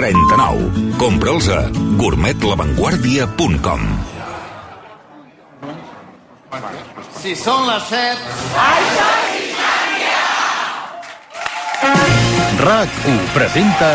39. 0.00 0.96
Compra'ls 0.96 1.50
a 1.52 1.68
gourmetlavanguardia.com 2.00 3.82
Si 7.20 7.34
són 7.36 7.66
les 7.68 7.84
7... 7.90 8.16
RAC1 12.60 13.20
presenta 13.32 13.90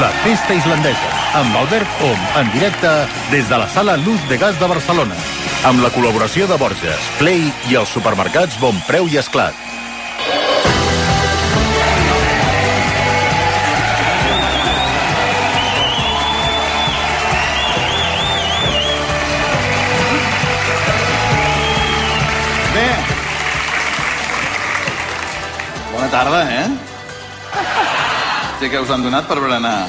La 0.00 0.10
Festa 0.24 0.54
Islandesa 0.58 1.10
amb 1.38 1.54
Albert 1.62 2.02
Om 2.06 2.26
en 2.42 2.50
directe 2.54 2.90
des 3.30 3.46
de 3.50 3.58
la 3.58 3.68
sala 3.70 3.94
Luz 4.02 4.18
de 4.30 4.38
Gas 4.42 4.58
de 4.58 4.70
Barcelona 4.70 5.18
amb 5.70 5.86
la 5.86 5.90
col·laboració 5.94 6.50
de 6.50 6.58
Borges, 6.58 7.06
Play 7.22 7.46
i 7.70 7.78
els 7.78 7.94
supermercats 7.94 8.58
Bon 8.62 8.74
Preu 8.90 9.06
i 9.06 9.22
Esclat. 9.22 9.73
Tarda, 26.14 26.46
eh? 26.62 26.66
Sí 28.60 28.70
que 28.70 28.78
us 28.78 28.90
han 28.94 29.02
donat 29.02 29.26
per 29.26 29.40
berenar. 29.42 29.88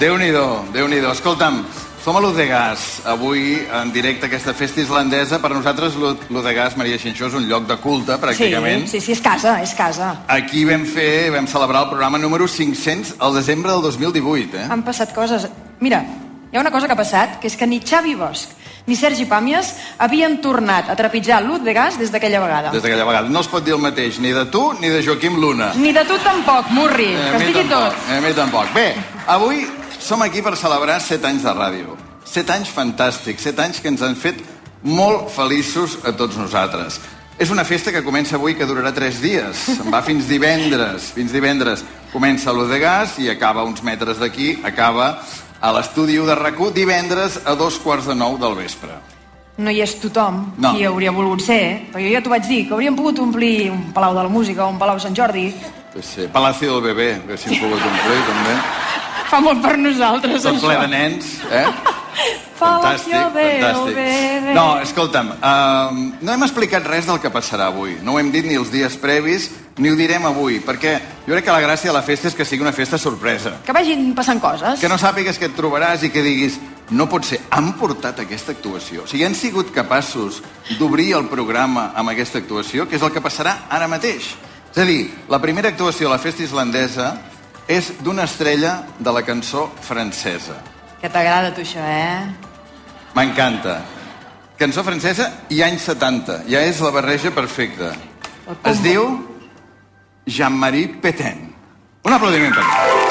Déu-n'hi-do, 0.00 0.44
déu 0.72 0.88
nhi 0.88 1.02
déu 1.02 1.10
Escolta'm, 1.12 1.58
som 2.00 2.16
a 2.16 2.22
l'Uz 2.24 2.32
de 2.38 2.46
Gas. 2.48 3.02
Avui, 3.12 3.58
en 3.68 3.92
directe, 3.92 4.30
aquesta 4.30 4.54
festa 4.56 4.80
islandesa. 4.80 5.42
Per 5.44 5.50
nosaltres, 5.52 5.98
l'Uz 6.00 6.40
de 6.48 6.54
Gas, 6.56 6.78
Maria 6.80 6.96
Xinxó, 6.96 7.28
és 7.28 7.36
un 7.36 7.44
lloc 7.50 7.68
de 7.68 7.76
culte, 7.84 8.16
pràcticament. 8.22 8.88
Sí, 8.88 8.96
sí, 8.96 9.10
sí, 9.10 9.18
és 9.18 9.20
casa, 9.20 9.58
és 9.60 9.76
casa. 9.76 10.14
Aquí 10.32 10.64
vam 10.64 10.88
fer, 10.88 11.28
vam 11.36 11.52
celebrar 11.52 11.84
el 11.84 11.92
programa 11.92 12.22
número 12.22 12.48
500 12.48 13.18
al 13.20 13.36
desembre 13.36 13.76
del 13.76 13.84
2018, 13.84 14.56
eh? 14.56 14.66
Han 14.72 14.88
passat 14.88 15.12
coses... 15.12 15.50
Mira, 15.84 16.00
hi 16.48 16.56
ha 16.56 16.64
una 16.64 16.72
cosa 16.72 16.88
que 16.88 16.96
ha 16.96 17.02
passat, 17.04 17.40
que 17.42 17.52
és 17.52 17.60
que 17.60 17.68
ni 17.68 17.84
Xavi 17.84 18.16
Bosch 18.16 18.63
ni 18.86 18.96
Sergi 18.96 19.24
Pàmies 19.24 19.70
havien 19.98 20.38
tornat 20.44 20.90
a 20.92 20.96
trepitjar 20.96 21.40
l'Ut 21.42 21.62
de 21.64 21.72
gas 21.72 21.96
des 21.98 22.10
d'aquella 22.12 22.40
vegada. 22.42 22.70
Des 22.70 22.82
d'aquella 22.82 23.06
vegada. 23.08 23.28
No 23.28 23.40
es 23.40 23.48
pot 23.48 23.64
dir 23.64 23.72
el 23.74 23.80
mateix 23.80 24.18
ni 24.20 24.32
de 24.32 24.44
tu 24.52 24.72
ni 24.80 24.88
de 24.92 25.02
Joaquim 25.02 25.38
Luna. 25.40 25.72
Ni 25.76 25.92
de 25.92 26.04
tu 26.04 26.18
tampoc, 26.18 26.68
Murri, 26.70 27.14
Eh, 27.14 27.30
que 27.30 27.36
es 27.36 27.40
mi 27.40 27.46
digui 27.52 27.68
tampoc, 27.68 27.94
tot. 27.94 28.10
eh, 28.10 28.18
A 28.18 28.20
mi 28.20 28.32
tampoc. 28.34 28.74
Bé, 28.74 28.94
avui 29.26 29.66
som 29.98 30.20
aquí 30.22 30.42
per 30.42 30.56
celebrar 30.56 31.00
7 31.00 31.24
anys 31.26 31.42
de 31.42 31.50
ràdio. 31.54 31.96
7 32.24 32.50
anys 32.52 32.68
fantàstics, 32.68 33.40
7 33.42 33.62
anys 33.62 33.80
que 33.80 33.88
ens 33.88 34.02
han 34.02 34.16
fet 34.16 34.36
molt 34.82 35.30
feliços 35.30 35.98
a 36.04 36.12
tots 36.12 36.36
nosaltres. 36.36 37.00
És 37.38 37.50
una 37.50 37.64
festa 37.64 37.90
que 37.90 38.04
comença 38.04 38.36
avui 38.36 38.54
que 38.54 38.66
durarà 38.66 38.92
3 38.94 39.20
dies. 39.20 39.56
Va 39.90 40.02
fins 40.02 40.28
divendres. 40.28 41.10
Fins 41.14 41.32
divendres 41.32 41.82
comença 42.12 42.52
l'U 42.52 42.66
de 42.68 42.78
Gas 42.78 43.18
i 43.18 43.28
acaba 43.28 43.64
uns 43.64 43.82
metres 43.82 44.18
d'aquí, 44.20 44.60
acaba 44.62 45.20
a 45.64 45.72
l'estudi 45.72 46.18
de 46.20 46.34
rac 46.36 46.58
divendres 46.76 47.40
a 47.46 47.54
dos 47.56 47.78
quarts 47.80 48.06
de 48.10 48.14
nou 48.14 48.36
del 48.38 48.54
vespre. 48.58 48.92
No 49.56 49.70
hi 49.70 49.80
és 49.80 49.94
tothom 50.02 50.52
No. 50.58 50.74
qui 50.74 50.84
hauria 50.84 51.12
volgut 51.14 51.40
ser, 51.40 51.60
eh? 51.62 51.88
però 51.92 52.02
jo 52.02 52.10
ja 52.12 52.20
t'ho 52.20 52.30
vaig 52.30 52.44
dir, 52.48 52.66
que 52.68 52.74
hauríem 52.74 52.96
pogut 52.96 53.18
omplir 53.22 53.70
un 53.70 53.92
Palau 53.94 54.14
de 54.14 54.22
la 54.26 54.28
Música 54.28 54.66
o 54.66 54.70
un 54.70 54.78
Palau 54.78 54.98
Sant 55.00 55.14
Jordi. 55.16 55.54
Pues 55.92 56.06
sí, 56.06 56.26
Palacio 56.32 56.74
del 56.74 56.82
Bebé, 56.94 57.22
que 57.26 57.36
si 57.38 57.54
pogut 57.60 57.78
omplir, 57.80 58.20
també. 58.26 58.54
Fa 59.30 59.40
molt 59.40 59.62
per 59.62 59.76
nosaltres, 59.78 60.42
Tot 60.42 60.60
ple 60.60 60.74
això. 60.74 60.80
de 60.82 60.88
nens, 60.88 61.38
eh? 61.50 61.66
Fantàstic, 62.64 63.14
fantàstic. 63.36 64.48
No, 64.54 64.66
escolta'm, 64.84 65.32
uh, 65.36 66.02
no 66.20 66.34
hem 66.34 66.46
explicat 66.46 66.86
res 66.88 67.08
del 67.08 67.20
que 67.22 67.32
passarà 67.34 67.68
avui. 67.72 67.98
No 68.02 68.14
ho 68.14 68.20
hem 68.22 68.30
dit 68.34 68.46
ni 68.48 68.58
els 68.58 68.72
dies 68.72 68.96
previs, 69.00 69.50
ni 69.78 69.90
ho 69.90 69.96
direm 69.98 70.24
avui, 70.28 70.60
perquè 70.64 70.94
jo 71.26 71.32
crec 71.32 71.48
que 71.48 71.56
la 71.56 71.64
gràcia 71.64 71.90
de 71.90 71.96
la 71.96 72.04
festa 72.06 72.30
és 72.30 72.36
que 72.38 72.46
sigui 72.46 72.62
una 72.62 72.74
festa 72.76 72.98
sorpresa. 72.98 73.58
Que 73.66 73.74
vagin 73.74 74.12
passant 74.14 74.40
coses. 74.40 74.80
Que 74.80 74.90
no 74.90 74.98
sàpigues 75.00 75.40
que 75.40 75.50
et 75.50 75.56
trobaràs 75.56 76.06
i 76.06 76.12
que 76.14 76.22
diguis 76.24 76.60
no 76.90 77.08
pot 77.08 77.24
ser, 77.24 77.40
han 77.50 77.72
portat 77.80 78.20
aquesta 78.20 78.52
actuació. 78.52 79.04
O 79.04 79.08
sigui, 79.08 79.24
han 79.24 79.34
sigut 79.34 79.72
capaços 79.74 80.42
d'obrir 80.78 81.14
el 81.16 81.28
programa 81.32 81.90
amb 81.96 82.12
aquesta 82.12 82.42
actuació, 82.42 82.88
que 82.88 82.98
és 82.98 83.04
el 83.04 83.12
que 83.14 83.24
passarà 83.24 83.64
ara 83.72 83.88
mateix. 83.88 84.34
És 84.74 84.82
a 84.82 84.86
dir, 84.88 85.08
la 85.30 85.40
primera 85.40 85.70
actuació 85.72 86.10
a 86.10 86.16
la 86.16 86.22
festa 86.22 86.44
islandesa 86.44 87.14
és 87.68 87.92
d'una 88.04 88.26
estrella 88.28 88.82
de 88.98 89.12
la 89.12 89.22
cançó 89.24 89.70
francesa. 89.80 90.60
Que 91.00 91.08
t'agrada, 91.08 91.54
tu, 91.54 91.64
això, 91.64 91.80
eh? 91.80 92.52
M'encanta. 93.14 93.78
Cançó 94.58 94.82
francesa 94.86 95.30
i 95.50 95.62
anys 95.62 95.86
70. 95.86 96.44
Ja 96.50 96.62
és 96.66 96.80
la 96.82 96.90
barreja 96.94 97.30
perfecta. 97.34 97.92
Es 98.66 98.82
diu 98.82 99.06
Jean-Marie 100.26 100.98
Petain. 101.02 101.50
Un 102.04 102.12
aplaudiment 102.12 102.54
per 102.54 102.64
ell. 102.64 103.04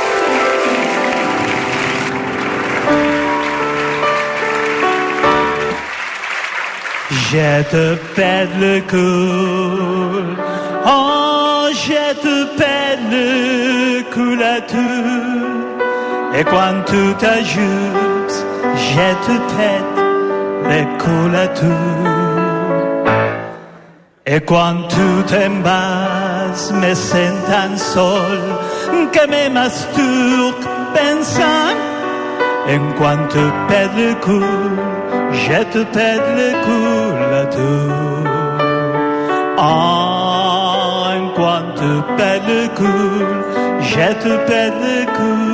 Je 7.33 7.63
te 7.71 7.95
pète 8.15 8.49
le 8.59 8.79
cul, 8.81 10.37
oh, 10.85 11.69
je 11.73 12.13
te 12.21 12.35
pète 12.57 12.99
le 13.09 14.03
cul 14.11 14.43
à 14.43 14.61
tout. 14.61 15.63
Et 16.35 16.43
quand 16.43 16.83
tu 16.85 17.13
t'ajoutes, 17.17 18.22
je 18.22 18.22
te 19.25 19.35
pète 19.55 19.95
le 20.69 20.81
cul 21.01 21.35
à 21.35 21.47
tout. 21.47 22.23
Et 24.25 24.39
quand 24.41 24.87
tu 24.87 25.07
t'embasses, 25.27 26.71
me 26.71 26.93
sens 26.93 27.37
tan 27.47 27.77
sol 27.77 28.39
que 29.11 29.23
me 29.27 29.49
masturbe 29.49 30.63
pensant 30.95 31.75
en 32.73 32.93
quan 32.97 33.27
te 33.27 33.43
pète 33.67 33.95
le 33.97 34.13
cul, 34.25 34.77
je 35.31 35.63
te 35.73 35.83
pète 35.95 36.27
le 36.39 36.49
cul 36.65 37.35
à 37.41 37.45
tu. 37.55 37.73
Oh, 39.57 41.03
en 41.15 41.27
quan 41.35 41.63
te 41.75 41.91
pète 42.17 42.47
le 42.47 42.67
cul, 42.79 43.25
je 43.81 44.07
te 44.23 44.33
pète 44.47 44.77
le 44.87 44.97
cul 45.17 45.52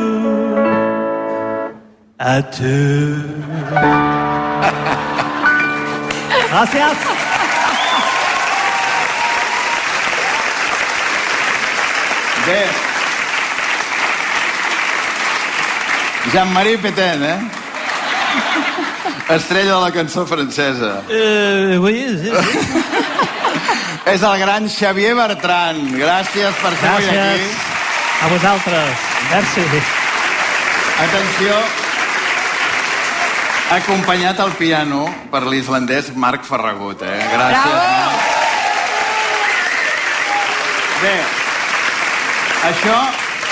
à 2.20 2.42
tu. 2.42 3.24
Gracias. 6.52 6.98
Bé. 12.46 12.66
Jean-Marie 16.34 16.78
Petain, 16.78 17.24
eh? 17.24 17.40
Estrella 19.30 19.76
de 19.76 19.82
la 19.82 19.92
cançó 19.92 20.26
francesa. 20.26 21.02
Euh, 21.10 21.78
oui, 21.80 22.08
sí, 22.22 22.32
sí. 22.32 22.84
És 24.14 24.24
el 24.24 24.40
gran 24.42 24.66
Xavier 24.70 25.14
Bertran. 25.14 25.78
Gràcies 26.00 26.56
per 26.64 26.72
ser 26.80 26.90
avui 26.90 27.06
Gràcies 27.06 27.36
aquí. 27.36 27.50
a 28.24 28.30
vosaltres. 28.32 29.04
Merci. 29.30 29.66
Atenció. 31.06 31.60
Acompanyat 33.70 34.40
al 34.42 34.56
piano 34.58 35.04
per 35.30 35.44
l'islandès 35.46 36.08
Marc 36.18 36.42
Ferragut, 36.42 37.04
eh? 37.06 37.20
Gràcies. 37.30 37.76
Bravo! 37.76 38.16
Bé, 41.04 41.12
això, 42.66 42.96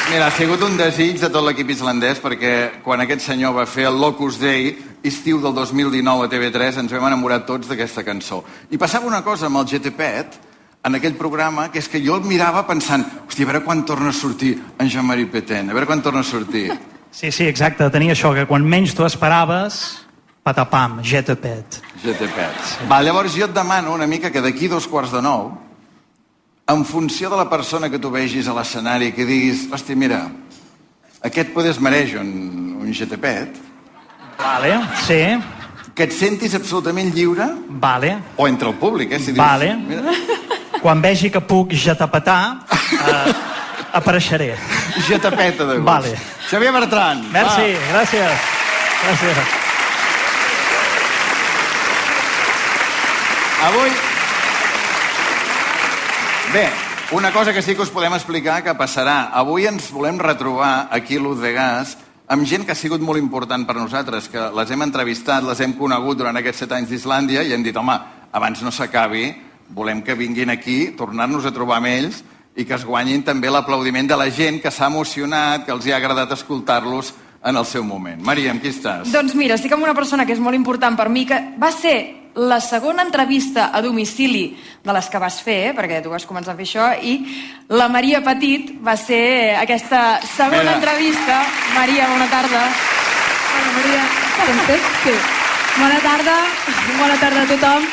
mira, 0.09 0.25
ha 0.25 0.33
sigut 0.33 0.65
un 0.65 0.73
desig 0.75 1.21
de 1.21 1.29
tot 1.29 1.45
l'equip 1.45 1.69
islandès 1.69 2.17
perquè 2.23 2.81
quan 2.81 3.05
aquest 3.05 3.27
senyor 3.27 3.53
va 3.59 3.67
fer 3.69 3.85
el 3.91 4.01
Locus 4.01 4.39
Day, 4.41 4.73
estiu 5.05 5.37
del 5.43 5.53
2019 5.53 6.25
a 6.25 6.31
TV3, 6.33 6.81
ens 6.81 6.97
vam 6.97 7.05
enamorar 7.11 7.43
tots 7.45 7.69
d'aquesta 7.69 8.01
cançó. 8.03 8.41
I 8.73 8.81
passava 8.81 9.05
una 9.05 9.21
cosa 9.21 9.51
amb 9.51 9.61
el 9.61 9.69
GTPet, 9.69 10.41
en 10.89 10.97
aquell 10.97 11.13
programa, 11.21 11.67
que 11.69 11.77
és 11.77 11.91
que 11.93 12.01
jo 12.01 12.17
el 12.17 12.25
mirava 12.25 12.65
pensant, 12.65 13.05
hòstia, 13.27 13.45
a 13.45 13.51
veure 13.51 13.63
quan 13.69 13.85
torna 13.85 14.09
a 14.09 14.17
sortir 14.17 14.55
en 14.79 14.89
Jean-Marie 14.89 15.29
Petain, 15.29 15.69
a 15.69 15.77
veure 15.77 15.85
quan 15.85 16.01
torna 16.01 16.25
a 16.25 16.27
sortir. 16.27 16.71
Sí, 17.11 17.29
sí, 17.31 17.45
exacte. 17.45 17.85
Tenia 17.93 18.17
això, 18.17 18.33
que 18.33 18.49
quan 18.49 18.65
menys 18.65 18.97
tu 18.97 19.05
esperaves, 19.05 20.06
patapam, 20.47 21.01
jetapet. 21.03 21.81
Sí. 21.99 22.13
Va, 22.87 23.01
llavors 23.03 23.35
jo 23.35 23.47
et 23.49 23.55
demano 23.55 23.91
una 23.95 24.07
mica 24.07 24.31
que 24.31 24.43
d'aquí 24.43 24.69
dos 24.71 24.87
quarts 24.87 25.11
de 25.11 25.21
nou, 25.21 25.51
en 26.67 26.83
funció 26.85 27.29
de 27.29 27.39
la 27.39 27.49
persona 27.51 27.89
que 27.91 27.99
tu 27.99 28.11
vegis 28.11 28.47
a 28.47 28.55
l'escenari, 28.55 29.11
que 29.15 29.25
diguis, 29.27 29.67
hòstia, 29.71 29.95
mira, 29.99 30.21
aquest 31.27 31.51
poder 31.55 31.73
es 31.75 31.81
mereix 31.83 32.15
un, 32.19 32.31
un 32.79 32.93
GTPet, 32.93 33.65
Vale, 34.37 34.75
sí, 35.01 35.17
que 35.97 36.05
et 36.05 36.13
sentis 36.13 36.53
absolutament 36.53 37.09
lliure, 37.15 37.47
vale, 37.81 38.13
o 38.37 38.47
entre 38.47 38.69
el 38.69 38.77
públic, 38.77 39.11
eh? 39.17 39.19
Si 39.19 39.33
dius, 39.33 39.41
Vale. 39.41 39.73
Mira, 39.81 40.13
quan 40.83 41.01
vegi 41.01 41.31
que 41.33 41.41
puc 41.41 41.73
jetapetar, 41.73 42.67
eh, 42.93 43.33
apareixeré. 43.97 44.53
GTPeta 45.07 45.65
de 45.65 45.79
gust. 45.79 45.87
Vale. 45.89 46.17
Xavier 46.47 46.73
Bertran. 46.73 47.31
Merci, 47.33 47.71
gràcies. 47.91 48.51
Gràcies. 49.07 49.65
Avui... 53.63 53.89
Bé, 56.53 56.69
una 57.11 57.31
cosa 57.33 57.51
que 57.53 57.61
sí 57.61 57.73
que 57.75 57.81
us 57.81 57.89
podem 57.89 58.13
explicar 58.13 58.61
que 58.63 58.75
passarà. 58.77 59.31
Avui 59.33 59.65
ens 59.65 59.89
volem 59.89 60.19
retrobar 60.21 60.89
aquí 60.93 61.17
a 61.17 61.23
l'Uz 61.23 61.41
de 61.41 61.51
Gas 61.55 61.95
amb 62.29 62.45
gent 62.45 62.67
que 62.67 62.75
ha 62.75 62.77
sigut 62.77 63.01
molt 63.01 63.17
important 63.17 63.65
per 63.65 63.75
nosaltres, 63.79 64.27
que 64.29 64.45
les 64.53 64.71
hem 64.71 64.83
entrevistat, 64.85 65.45
les 65.47 65.59
hem 65.63 65.73
conegut 65.73 66.19
durant 66.19 66.37
aquests 66.37 66.65
set 66.65 66.75
anys 66.77 66.91
d'Islàndia 66.91 67.41
i 67.47 67.55
hem 67.55 67.63
dit, 67.65 67.75
home, 67.75 67.95
abans 68.31 68.61
no 68.61 68.71
s'acabi, 68.71 69.31
volem 69.73 70.03
que 70.05 70.15
vinguin 70.15 70.53
aquí, 70.53 70.93
tornar-nos 70.99 71.47
a 71.47 71.53
trobar 71.55 71.79
amb 71.81 71.89
ells 71.89 72.21
i 72.57 72.65
que 72.65 72.77
es 72.77 72.85
guanyin 72.85 73.25
també 73.25 73.49
l'aplaudiment 73.49 74.09
de 74.11 74.19
la 74.19 74.29
gent 74.29 74.61
que 74.61 74.71
s'ha 74.71 74.91
emocionat, 74.91 75.65
que 75.65 75.73
els 75.73 75.87
hi 75.87 75.95
ha 75.95 75.97
agradat 75.97 76.35
escoltar-los 76.37 77.13
en 77.41 77.57
el 77.57 77.65
seu 77.65 77.83
moment. 77.83 78.21
Maria, 78.21 78.51
amb 78.53 78.61
qui 78.61 78.69
estàs? 78.69 79.09
Doncs 79.13 79.33
mira, 79.37 79.57
estic 79.57 79.73
amb 79.73 79.87
una 79.87 79.97
persona 79.97 80.25
que 80.25 80.35
és 80.35 80.43
molt 80.43 80.57
important 80.57 80.97
per 80.99 81.09
mi, 81.09 81.25
que 81.25 81.41
va 81.57 81.71
ser 81.73 82.26
la 82.37 82.61
segona 82.61 83.01
entrevista 83.01 83.71
a 83.73 83.81
domicili 83.81 84.55
de 84.83 84.93
les 84.93 85.09
que 85.09 85.17
vas 85.17 85.39
fer, 85.41 85.57
eh, 85.67 85.73
perquè 85.73 86.03
tu 86.03 86.09
vas 86.13 86.25
començar 86.29 86.53
a 86.53 86.57
fer 86.57 86.65
això, 86.67 86.87
i 87.01 87.17
la 87.69 87.87
Maria 87.89 88.21
Petit 88.21 88.75
va 88.77 88.95
ser 88.95 89.55
aquesta 89.57 90.19
segona 90.21 90.61
Mira. 90.63 90.75
entrevista. 90.75 91.41
Maria, 91.73 92.07
bona 92.07 92.27
tarda. 92.29 92.61
Hola, 93.57 93.71
Maria. 93.73 94.03
Sí. 95.03 95.15
Bona 95.79 95.99
tarda. 95.99 96.35
Bona 96.99 97.17
tarda 97.17 97.41
a 97.41 97.47
tothom. 97.47 97.87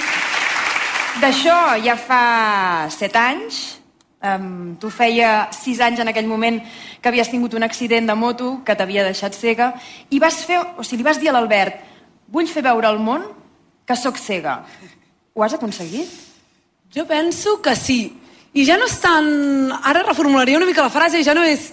D'això 1.23 1.57
ja 1.83 1.97
fa 1.97 2.89
set 2.91 3.17
anys. 3.17 3.81
Um, 4.25 4.77
tu 4.81 4.89
feia 4.89 5.49
sis 5.53 5.81
anys 5.81 6.01
en 6.01 6.09
aquell 6.09 6.27
moment 6.27 6.63
que 7.01 7.09
havies 7.09 7.29
tingut 7.29 7.53
un 7.55 7.63
accident 7.63 8.07
de 8.09 8.15
moto 8.15 8.63
que 8.65 8.75
t'havia 8.75 9.05
deixat 9.05 9.35
cega 9.37 9.75
i 10.09 10.19
vas 10.19 10.39
fer, 10.49 10.63
o 10.79 10.83
sigui, 10.83 11.03
li 11.03 11.05
vas 11.05 11.21
dir 11.21 11.29
a 11.29 11.33
l'Albert 11.33 11.77
vull 12.33 12.49
fer 12.49 12.63
veure 12.65 12.89
al 12.89 12.99
món 12.99 13.27
que 13.87 13.97
sóc 13.97 14.19
cega. 14.19 14.65
Ho 15.35 15.43
has 15.45 15.55
aconseguit? 15.55 16.09
Jo 16.95 17.07
penso 17.07 17.61
que 17.61 17.75
sí. 17.77 18.17
I 18.55 18.65
ja 18.65 18.79
no 18.79 18.87
és 18.87 19.01
tan... 19.03 19.27
Ara 19.83 20.05
reformularia 20.07 20.57
una 20.57 20.69
mica 20.69 20.85
la 20.85 20.93
frase, 20.95 21.25
ja 21.27 21.35
no 21.35 21.43
és 21.43 21.73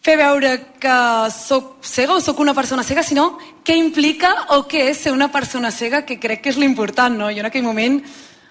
fer 0.00 0.16
veure 0.16 0.54
que 0.80 0.96
sóc 1.34 1.84
cega 1.84 2.14
o 2.14 2.22
sóc 2.24 2.38
una 2.40 2.54
persona 2.54 2.84
cega, 2.86 3.02
sinó 3.02 3.36
què 3.66 3.76
implica 3.76 4.30
o 4.56 4.62
què 4.70 4.86
és 4.92 5.02
ser 5.04 5.12
una 5.12 5.28
persona 5.28 5.70
cega, 5.74 6.04
que 6.06 6.18
crec 6.22 6.40
que 6.44 6.52
és 6.54 6.58
l'important, 6.60 7.18
no? 7.18 7.28
Jo 7.28 7.42
en 7.44 7.50
aquell 7.50 7.66
moment 7.66 8.00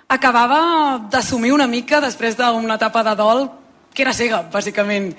acabava 0.07 1.00
d'assumir 1.12 1.51
una 1.56 1.68
mica 1.68 2.00
després 2.04 2.38
d'una 2.38 2.78
etapa 2.78 3.04
de 3.04 3.16
dol 3.18 3.48
que 3.94 4.06
era 4.06 4.13
cega, 4.13 4.44
bàsicament. 4.54 5.16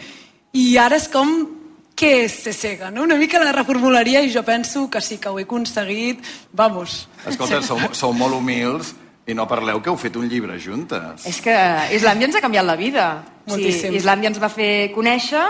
I 0.54 0.76
ara 0.78 0.96
és 0.96 1.08
com 1.10 1.57
què 1.98 2.12
és 2.24 2.36
ser 2.44 2.54
cega, 2.54 2.92
no? 2.94 3.02
Una 3.02 3.16
mica 3.18 3.40
la 3.42 3.52
reformularia 3.56 4.22
i 4.22 4.30
jo 4.30 4.44
penso 4.46 4.86
que 4.90 5.00
sí, 5.02 5.18
que 5.18 5.28
ho 5.28 5.38
he 5.40 5.46
aconseguit, 5.48 6.22
vamos. 6.52 7.08
Escolta, 7.26 7.60
sou, 7.66 7.80
sou 7.92 8.14
molt 8.14 8.38
humils 8.38 8.94
i 9.28 9.34
no 9.36 9.48
parleu 9.50 9.82
que 9.82 9.90
heu 9.90 9.98
fet 10.00 10.16
un 10.16 10.28
llibre 10.30 10.56
juntes. 10.62 11.26
És 11.28 11.40
que 11.44 11.54
Islàndia 11.96 12.28
ens 12.30 12.38
ha 12.38 12.44
canviat 12.44 12.64
la 12.64 12.76
vida. 12.78 13.08
Moltíssim. 13.48 13.90
Sí, 13.90 13.98
Islàndia 13.98 14.30
ens 14.30 14.38
va 14.40 14.50
fer 14.52 14.92
conèixer 14.94 15.42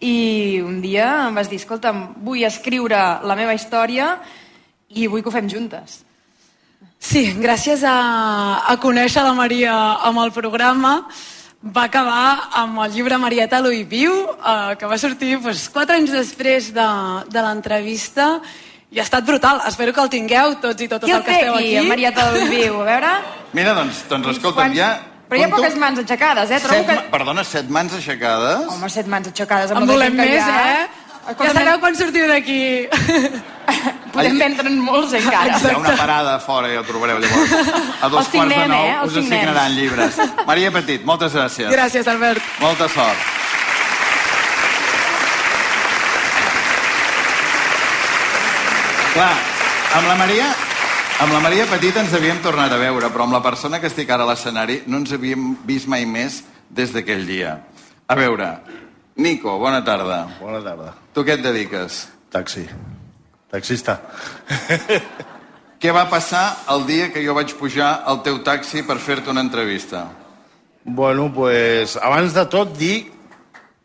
i 0.00 0.60
un 0.64 0.78
dia 0.80 1.08
em 1.26 1.34
vas 1.36 1.50
dir, 1.50 1.58
escolta'm, 1.60 2.06
vull 2.24 2.46
escriure 2.46 3.00
la 3.26 3.36
meva 3.36 3.56
història 3.56 4.14
i 4.94 5.10
vull 5.10 5.24
que 5.24 5.28
ho 5.28 5.34
fem 5.34 5.50
juntes. 5.50 6.04
Sí, 7.00 7.26
gràcies 7.40 7.82
a, 7.88 7.96
a 8.68 8.76
conèixer 8.80 9.24
la 9.24 9.34
Maria 9.34 9.74
amb 10.06 10.20
el 10.22 10.32
programa 10.36 11.00
va 11.60 11.84
acabar 11.84 12.48
amb 12.56 12.80
el 12.86 12.92
llibre 12.94 13.18
Marieta 13.20 13.60
l'Ui 13.60 13.84
Viu, 13.84 14.14
eh, 14.32 14.76
que 14.80 14.88
va 14.88 14.98
sortir 14.98 15.36
doncs, 15.36 15.68
quatre 15.74 15.98
anys 16.00 16.12
després 16.14 16.70
de, 16.72 16.88
de 17.28 17.42
l'entrevista 17.44 18.40
i 18.90 18.98
ha 18.98 19.04
estat 19.04 19.26
brutal. 19.28 19.60
Espero 19.68 19.92
que 19.92 20.00
el 20.02 20.10
tingueu 20.10 20.56
tots 20.62 20.82
i 20.82 20.88
totes 20.88 21.06
Qui 21.06 21.12
el 21.14 21.20
el 21.20 21.24
que 21.26 21.36
esteu 21.36 21.54
aquí, 21.54 21.68
aquí. 21.76 21.76
en 21.84 21.88
Marieta 21.92 22.30
del 22.32 22.48
Viu? 22.48 22.80
A 22.80 22.88
veure... 22.88 23.12
Mira, 23.52 23.74
doncs, 23.76 24.04
doncs 24.08 24.32
escolta'm, 24.36 24.72
Quants- 24.72 24.78
ja... 24.80 24.90
Però 25.30 25.38
hi 25.38 25.44
ha 25.46 25.50
poques 25.52 25.76
mans 25.78 26.00
aixecades, 26.00 26.50
eh? 26.50 26.56
Trobo 26.58 26.80
Set, 26.80 26.88
que... 26.88 27.10
Perdona, 27.12 27.44
set 27.46 27.68
mans 27.70 27.92
aixecades? 27.94 28.64
Home, 28.72 28.88
set 28.90 29.06
mans 29.06 29.28
aixecades. 29.30 29.70
En 29.70 29.78
amb 29.78 29.86
la 29.86 29.92
volem 29.94 30.16
més, 30.18 30.42
eh? 30.42 30.88
Ja 31.38 31.52
sabeu 31.54 31.78
quan 31.80 31.96
sortiu 31.96 32.26
d'aquí. 32.30 32.60
Podem 34.14 34.38
vendre'n 34.40 34.78
molts 34.82 35.12
encara. 35.14 35.58
Hi 35.60 35.70
ha 35.70 35.78
una 35.78 35.92
parada 35.98 36.32
fora, 36.42 36.70
ja 36.72 36.80
ho 36.80 36.86
trobareu 36.86 37.20
llavors. 37.22 37.52
A 38.02 38.08
dos 38.10 38.24
Els 38.24 38.32
quarts 38.32 38.54
de 38.56 38.64
nou 38.72 38.86
eh? 38.88 38.96
Us 39.06 39.18
assignaran 39.20 39.76
llibres. 39.76 40.18
Maria 40.48 40.72
Petit, 40.74 41.04
moltes 41.06 41.36
gràcies. 41.36 41.70
Gràcies, 41.70 42.08
Albert. 42.10 42.42
Molta 42.62 42.88
sort. 42.90 43.28
Clar, 49.10 49.36
amb 49.98 50.06
la 50.06 50.16
Maria, 50.18 50.50
amb 51.22 51.34
la 51.34 51.40
Maria 51.46 51.66
Petit 51.70 51.96
ens 52.02 52.14
havíem 52.14 52.42
tornat 52.42 52.74
a 52.74 52.78
veure, 52.80 53.10
però 53.14 53.26
amb 53.28 53.38
la 53.38 53.42
persona 53.44 53.78
que 53.82 53.90
estic 53.90 54.10
ara 54.10 54.26
a 54.26 54.30
l'escenari 54.32 54.82
no 54.86 55.02
ens 55.02 55.14
havíem 55.14 55.52
vist 55.66 55.90
mai 55.90 56.06
més 56.06 56.42
des 56.70 56.94
d'aquell 56.94 57.26
dia. 57.26 57.56
A 58.10 58.18
veure, 58.18 58.52
Nico, 59.20 59.58
bona 59.58 59.84
tarda. 59.84 60.24
Bona 60.40 60.62
tarda. 60.64 60.94
Tu 61.14 61.24
què 61.26 61.34
et 61.38 61.42
dediques? 61.42 62.04
Taxi. 62.30 62.68
Taxista. 63.50 63.98
Què 65.80 65.94
va 65.96 66.04
passar 66.12 66.42
el 66.68 66.82
dia 66.84 67.06
que 67.08 67.22
jo 67.24 67.32
vaig 67.32 67.54
pujar 67.56 68.02
al 68.04 68.18
teu 68.20 68.42
taxi 68.44 68.82
per 68.84 68.98
fer-te 69.00 69.32
una 69.32 69.40
entrevista? 69.40 70.02
Bueno, 70.84 71.30
pues, 71.32 71.96
abans 71.96 72.36
de 72.36 72.44
tot 72.52 72.74
dir 72.76 73.06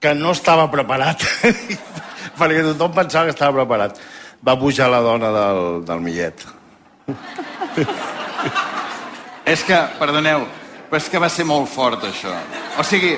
que 0.04 0.12
no 0.14 0.34
estava 0.36 0.68
preparat. 0.72 1.24
perquè 2.40 2.66
tothom 2.66 2.94
pensava 2.96 3.30
que 3.30 3.36
estava 3.36 3.62
preparat. 3.62 4.00
Va 4.46 4.58
pujar 4.60 4.90
la 4.92 5.02
dona 5.02 5.32
del, 5.34 5.62
del 5.88 6.04
Millet. 6.04 6.44
És 9.46 9.64
que, 9.64 9.80
perdoneu, 10.00 10.46
però 10.90 11.00
és 11.00 11.10
que 11.10 11.22
va 11.22 11.30
ser 11.32 11.48
molt 11.48 11.72
fort, 11.72 12.04
això. 12.10 12.34
O 12.82 12.86
sigui, 12.86 13.16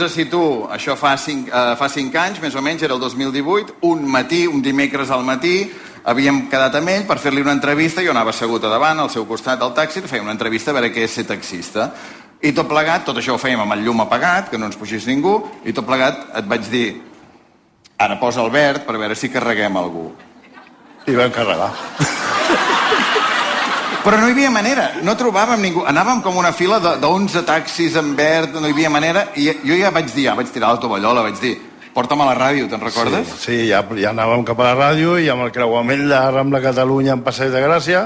us 0.00 0.12
situo, 0.14 0.68
això 0.72 0.94
fa 0.96 1.16
cinc, 1.18 1.48
eh, 1.48 1.74
fa 1.76 1.88
cinc 1.88 2.14
anys, 2.14 2.40
més 2.40 2.54
o 2.54 2.62
menys, 2.62 2.82
era 2.82 2.94
el 2.94 3.00
2018, 3.00 3.74
un 3.82 4.06
matí, 4.06 4.46
un 4.46 4.62
dimecres 4.62 5.10
al 5.10 5.24
matí, 5.24 5.70
havíem 6.04 6.48
quedat 6.50 6.74
amb 6.78 6.88
ell 6.88 7.06
per 7.06 7.18
fer-li 7.18 7.42
una 7.42 7.52
entrevista, 7.52 8.02
jo 8.02 8.10
anava 8.10 8.30
assegut 8.30 8.64
a 8.64 8.70
davant, 8.70 9.00
al 9.00 9.10
seu 9.10 9.26
costat 9.26 9.60
al 9.62 9.74
taxi, 9.74 10.00
feia 10.00 10.22
una 10.22 10.32
entrevista 10.32 10.70
a 10.70 10.74
veure 10.74 10.92
què 10.92 11.04
és 11.04 11.10
ser 11.10 11.26
taxista. 11.26 11.90
I 12.42 12.52
tot 12.52 12.68
plegat, 12.68 13.04
tot 13.06 13.18
això 13.18 13.34
ho 13.34 13.38
fèiem 13.38 13.60
amb 13.60 13.74
el 13.76 13.84
llum 13.84 14.00
apagat, 14.02 14.50
que 14.50 14.58
no 14.58 14.66
ens 14.66 14.78
pugés 14.78 15.06
ningú, 15.06 15.36
i 15.64 15.72
tot 15.72 15.86
plegat 15.86 16.28
et 16.38 16.46
vaig 16.46 16.66
dir, 16.70 16.88
ara 17.98 18.18
posa 18.18 18.42
el 18.42 18.50
verd 18.50 18.86
per 18.86 18.98
veure 18.98 19.14
si 19.14 19.30
carreguem 19.30 19.76
algú. 19.76 20.08
I 21.06 21.18
vam 21.18 21.30
carregar. 21.34 21.72
Però 24.02 24.18
no 24.18 24.26
hi 24.26 24.32
havia 24.34 24.50
manera, 24.50 24.88
no 25.06 25.14
trobàvem 25.14 25.60
ningú. 25.62 25.84
Anàvem 25.86 26.22
com 26.24 26.36
una 26.40 26.50
fila 26.52 26.80
de, 26.82 26.96
de 26.98 27.06
11 27.06 27.42
taxis 27.46 27.94
en 28.00 28.16
verd, 28.18 28.56
no 28.58 28.66
hi 28.66 28.72
havia 28.74 28.90
manera, 28.90 29.28
i 29.38 29.46
jo 29.62 29.76
ja 29.78 29.92
vaig 29.94 30.08
dir, 30.10 30.24
ja 30.26 30.34
vaig 30.34 30.50
tirar 30.50 30.72
la 30.74 30.80
tovallola, 30.82 31.22
vaig 31.22 31.38
dir, 31.38 31.52
porta'm 31.94 32.20
a 32.24 32.26
la 32.32 32.34
ràdio, 32.34 32.66
te'n 32.70 32.82
recordes? 32.82 33.28
Sí, 33.38 33.44
sí 33.44 33.68
ja, 33.70 33.84
ja 34.00 34.10
anàvem 34.10 34.42
cap 34.48 34.58
a 34.58 34.72
la 34.72 34.74
ràdio 34.88 35.14
i 35.22 35.28
amb 35.30 35.46
el 35.46 35.52
creuament 35.54 36.02
de 36.10 36.18
Rambla 36.34 36.60
Catalunya 36.64 37.14
en 37.14 37.22
Passeig 37.22 37.52
de 37.54 37.62
Gràcia, 37.62 38.02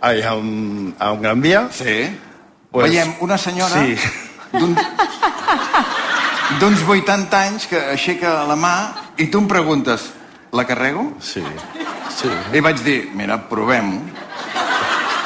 ai, 0.00 0.22
amb, 0.22 0.94
amb 1.02 1.22
Gran 1.26 1.40
Via, 1.42 1.66
Sí. 1.74 2.06
Pues- 2.72 2.88
Veiem 2.88 3.10
una 3.20 3.36
senyora 3.36 3.82
Sí. 3.82 3.96
d'un- 4.52 4.78
d'uns 6.60 6.86
80 6.88 7.40
anys 7.48 7.66
que 7.66 7.76
aixeca 7.92 8.44
la 8.48 8.54
mà 8.56 8.74
i 9.18 9.26
tu 9.26 9.38
em 9.42 9.48
preguntes, 9.48 10.06
la 10.52 10.64
carrego? 10.64 11.12
sí, 11.20 11.42
sí. 12.16 12.28
I 12.52 12.60
vaig 12.60 12.78
dir, 12.84 13.10
mira, 13.14 13.36
provem-ho. 13.48 14.00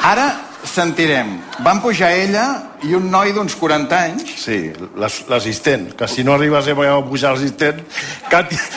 Ara 0.03 0.27
sentirem. 0.63 1.39
Van 1.63 1.81
pujar 1.81 2.11
ella 2.11 2.45
i 2.83 2.93
un 2.95 3.09
noi 3.11 3.31
d'uns 3.33 3.55
40 3.55 3.97
anys 4.03 4.23
Sí, 4.43 4.71
l'as- 4.95 5.23
l'assistent, 5.29 5.93
que 5.95 6.07
si 6.07 6.23
no 6.23 6.33
arriba 6.33 6.59
a 6.59 6.61
ser 6.61 6.75
perquè 6.75 6.91
va 6.93 7.05
pujar 7.09 7.31
l'assistent, 7.33 7.81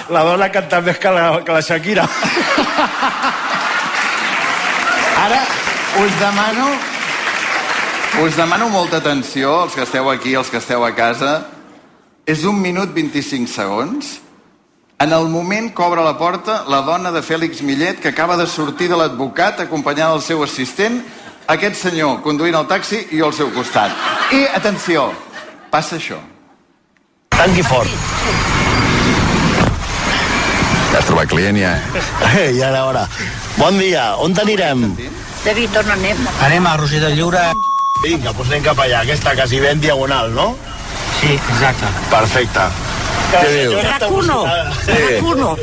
la 0.09 0.23
dona 0.25 0.50
canta 0.50 0.81
més 0.81 0.99
que 0.99 1.11
la, 1.11 1.43
que 1.45 1.53
la 1.53 1.61
Shakira. 1.61 2.07
Ara 5.25 5.43
us 6.05 6.12
demano 6.21 6.69
us 8.25 8.37
demano 8.37 8.69
molta 8.69 8.97
atenció, 8.99 9.65
els 9.65 9.75
que 9.75 9.83
esteu 9.83 10.11
aquí, 10.11 10.35
els 10.35 10.49
que 10.50 10.59
esteu 10.59 10.85
a 10.85 10.91
casa. 10.95 11.47
És 12.27 12.43
un 12.45 12.59
minut 12.61 12.91
25 12.95 13.47
segons. 13.49 14.19
En 15.00 15.14
el 15.14 15.28
moment 15.33 15.71
que 15.75 15.80
obre 15.83 16.02
la 16.04 16.19
porta, 16.19 16.59
la 16.69 16.83
dona 16.85 17.09
de 17.11 17.23
Fèlix 17.25 17.62
Millet, 17.64 18.02
que 18.02 18.11
acaba 18.11 18.37
de 18.37 18.45
sortir 18.47 18.90
de 18.90 18.99
l'advocat 19.00 19.62
acompanyada 19.64 20.12
del 20.12 20.21
seu 20.21 20.42
assistent, 20.45 20.99
aquest 21.49 21.78
senyor 21.80 22.19
conduint 22.21 22.59
el 22.59 22.66
taxi 22.69 22.99
i 23.09 23.23
jo 23.23 23.30
al 23.30 23.33
seu 23.33 23.49
costat. 23.54 23.95
I, 24.37 24.42
atenció, 24.59 25.07
passa 25.73 25.97
això. 25.97 26.19
Tanqui 27.33 27.64
fort. 27.64 27.88
Ja 30.90 31.00
has 31.00 31.09
trobat 31.09 31.33
client, 31.33 31.57
ja. 31.57 31.73
Eh, 32.35 32.52
ja 32.61 32.69
era 32.69 32.85
hora. 32.85 33.09
Bon 33.57 33.80
dia, 33.80 34.04
on 34.21 34.37
t'anirem? 34.37 34.85
David, 35.47 35.80
on 35.80 35.97
anem? 35.97 36.25
Anem 36.45 36.69
a 36.69 36.76
Roser 36.76 37.00
de 37.07 37.14
Lliure. 37.16 37.49
Vinga, 38.04 38.35
doncs 38.37 38.52
anem 38.52 38.69
cap 38.69 38.85
allà, 38.85 39.00
aquesta 39.00 39.33
quasi 39.33 39.64
ben 39.64 39.80
diagonal, 39.80 40.28
no? 40.37 40.50
Sí, 41.23 41.38
exacte. 41.40 41.88
Perfecte. 42.12 42.69
Què 43.31 43.47
dius? 43.55 43.85
RAC1, 43.85 44.33
Sí. 44.85 44.93
RAC1. 44.97 45.57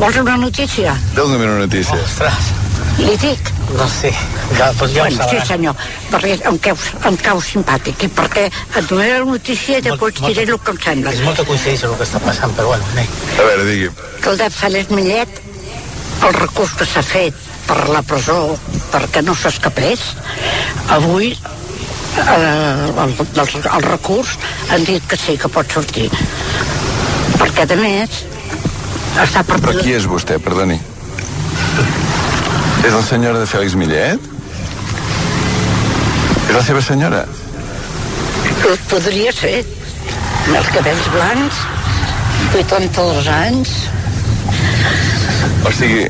Vols 0.00 0.16
una 0.22 0.36
notícia? 0.36 0.94
Dóna'm 1.14 1.40
una 1.44 1.58
notícia. 1.66 1.94
Ostres, 1.94 2.50
Li 2.98 3.16
dic? 3.16 3.50
no 3.76 3.86
sé. 3.88 4.10
Ja, 4.58 4.70
doncs 4.72 4.92
ja 4.94 5.02
ho 5.02 5.06
Bueno, 5.06 5.26
sí, 5.30 5.36
senyor, 5.46 5.76
perquè 6.10 6.32
em 6.48 6.58
cau, 6.58 6.76
em 7.08 7.16
cau 7.16 7.38
simpàtic, 7.40 8.02
i 8.04 8.08
perquè 8.08 8.46
et 8.50 8.88
donaré 8.88 9.18
la 9.18 9.24
notícia 9.24 9.78
i 9.78 9.80
després 9.84 10.20
Molt- 10.20 10.26
diré 10.34 10.42
el 10.52 10.58
que 10.60 10.70
em 10.74 10.78
sembla. 10.84 11.12
És 11.12 11.20
molta 11.24 11.44
coincidència 11.44 11.88
el 11.88 11.96
que 11.96 12.04
està 12.04 12.20
passant, 12.20 12.52
però 12.56 12.66
bueno, 12.72 12.84
anem. 12.92 13.06
A 13.38 13.42
veure, 13.48 13.64
digui. 13.64 13.88
Que 14.20 14.28
el 14.30 14.36
de 14.38 14.50
Fèlix 14.50 14.90
Millet 14.90 15.40
el 16.26 16.34
recurs 16.34 16.72
que 16.78 16.84
s'ha 16.86 17.02
fet 17.02 17.34
per 17.66 17.88
la 17.88 18.02
presó 18.02 18.56
perquè 18.92 19.22
no 19.24 19.34
s'escapés, 19.34 20.00
avui 20.88 21.32
eh, 21.32 22.20
el, 22.20 23.14
el, 23.16 23.48
el 23.76 23.82
recurs 23.88 24.36
han 24.70 24.84
dit 24.84 25.02
que 25.08 25.16
sí, 25.16 25.38
que 25.38 25.48
pot 25.48 25.70
sortir. 25.72 26.10
Perquè, 27.52 27.76
a 27.76 27.80
més, 27.80 28.22
està 29.22 29.42
per... 29.44 29.58
Però 29.60 29.74
qui 29.76 29.92
és 29.92 30.06
vostè, 30.08 30.38
perdoni? 30.42 30.78
És 32.82 32.94
la 32.94 33.02
senyora 33.06 33.42
de 33.42 33.46
Fèlix 33.46 33.76
Millet? 33.78 34.24
És 36.48 36.54
la 36.56 36.62
seva 36.64 36.82
senyora? 36.84 37.22
Podria 38.90 39.32
ser. 39.36 39.62
Amb 40.46 40.56
els 40.58 40.72
cabells 40.74 41.06
blancs, 41.12 41.60
82 42.56 43.28
anys. 43.36 43.76
O 45.68 45.72
sigui, 45.76 46.08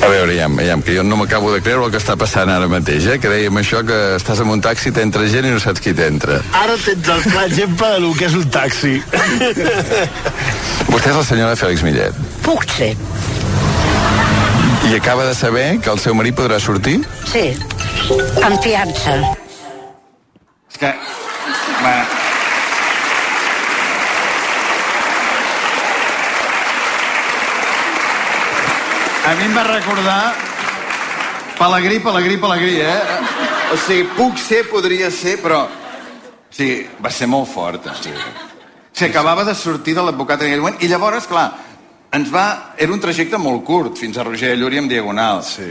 a 0.00 0.08
veure, 0.08 0.34
ja, 0.36 0.48
ja, 0.64 0.76
que 0.80 0.94
jo 0.96 1.02
no 1.04 1.16
m'acabo 1.20 1.52
de 1.52 1.60
creure 1.64 1.84
el 1.86 1.92
que 1.92 2.00
està 2.00 2.16
passant 2.16 2.48
ara 2.48 2.68
mateix, 2.72 3.06
eh? 3.06 3.18
Que 3.20 3.28
dèiem 3.32 3.58
això, 3.60 3.82
que 3.86 3.98
estàs 4.16 4.40
en 4.40 4.48
un 4.52 4.62
taxi, 4.64 4.92
t'entra 4.96 5.26
gent 5.28 5.48
i 5.48 5.52
no 5.52 5.60
saps 5.60 5.82
qui 5.84 5.92
t'entra. 5.96 6.40
Ara 6.56 6.76
tens 6.80 7.10
el 7.14 7.26
clar 7.28 7.44
exemple 7.50 7.90
de 7.94 8.00
lo 8.06 8.14
que 8.16 8.30
és 8.30 8.36
un 8.38 8.48
taxi. 8.50 8.94
Vostè 10.90 11.12
és 11.12 11.18
la 11.20 11.26
senyora 11.26 11.58
Fèlix 11.60 11.84
Millet. 11.86 12.16
Puc 12.46 12.64
ser, 12.72 12.94
I 14.90 14.94
acaba 14.96 15.24
de 15.24 15.34
saber 15.34 15.78
que 15.78 15.90
el 15.92 16.00
seu 16.02 16.16
marit 16.18 16.34
podrà 16.34 16.58
sortir? 16.58 17.00
sí. 17.30 17.52
Amb 18.42 18.56
fiança. 18.64 19.12
És 20.72 20.80
que... 20.80 20.90
Va. 21.84 22.19
A 29.30 29.34
mi 29.38 29.44
em 29.46 29.52
va 29.54 29.62
recordar 29.62 30.34
Pelegrí, 31.54 32.00
Pelegrí, 32.02 32.36
Pelegrí, 32.36 32.80
eh? 32.82 33.02
O 33.70 33.76
sigui, 33.78 34.08
puc 34.16 34.38
ser, 34.42 34.64
podria 34.66 35.06
ser, 35.14 35.36
però... 35.38 35.60
O 35.68 36.54
sigui, 36.56 36.88
va 36.98 37.12
ser 37.14 37.28
molt 37.30 37.46
fort, 37.52 37.86
o 37.86 37.94
sigui. 37.94 38.16
O 38.16 38.90
sigui, 38.90 39.10
acabava 39.12 39.44
de 39.46 39.54
sortir 39.54 39.94
de 39.94 40.02
l'advocat 40.02 40.42
en 40.42 40.48
aquell 40.48 40.64
moment, 40.64 40.80
i 40.82 40.88
llavors, 40.90 41.28
clar, 41.30 41.44
ens 42.16 42.32
va... 42.34 42.74
Era 42.74 42.90
un 42.96 43.04
trajecte 43.04 43.38
molt 43.38 43.62
curt, 43.68 44.00
fins 44.00 44.18
a 44.18 44.24
Roger 44.26 44.56
Llúria 44.58 44.82
amb 44.82 44.90
diagonal. 44.90 45.44
Sí. 45.46 45.68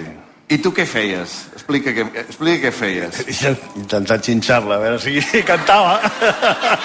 I 0.55 0.61
tu 0.63 0.71
què 0.71 0.87
feies? 0.87 1.35
Explica 1.57 1.91
què, 1.97 2.07
explica 2.23 2.69
què 2.69 2.71
feies. 2.77 3.19
Intentar 3.83 4.21
xinxar-la, 4.23 4.77
a 4.79 4.85
veure 4.85 5.03
si 5.03 5.43
cantava. 5.51 5.99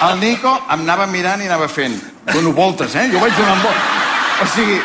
El 0.09 0.19
Nico 0.19 0.51
em 0.65 0.83
anava 0.83 1.07
mirant 1.07 1.45
i 1.45 1.47
anava 1.47 1.71
fent. 1.71 1.95
Dono 2.33 2.51
voltes, 2.51 2.99
eh? 2.99 3.07
Jo 3.15 3.23
vaig 3.23 3.39
donant 3.39 3.63
voltes. 3.63 4.03
O 4.43 4.51
sigui, 4.57 4.81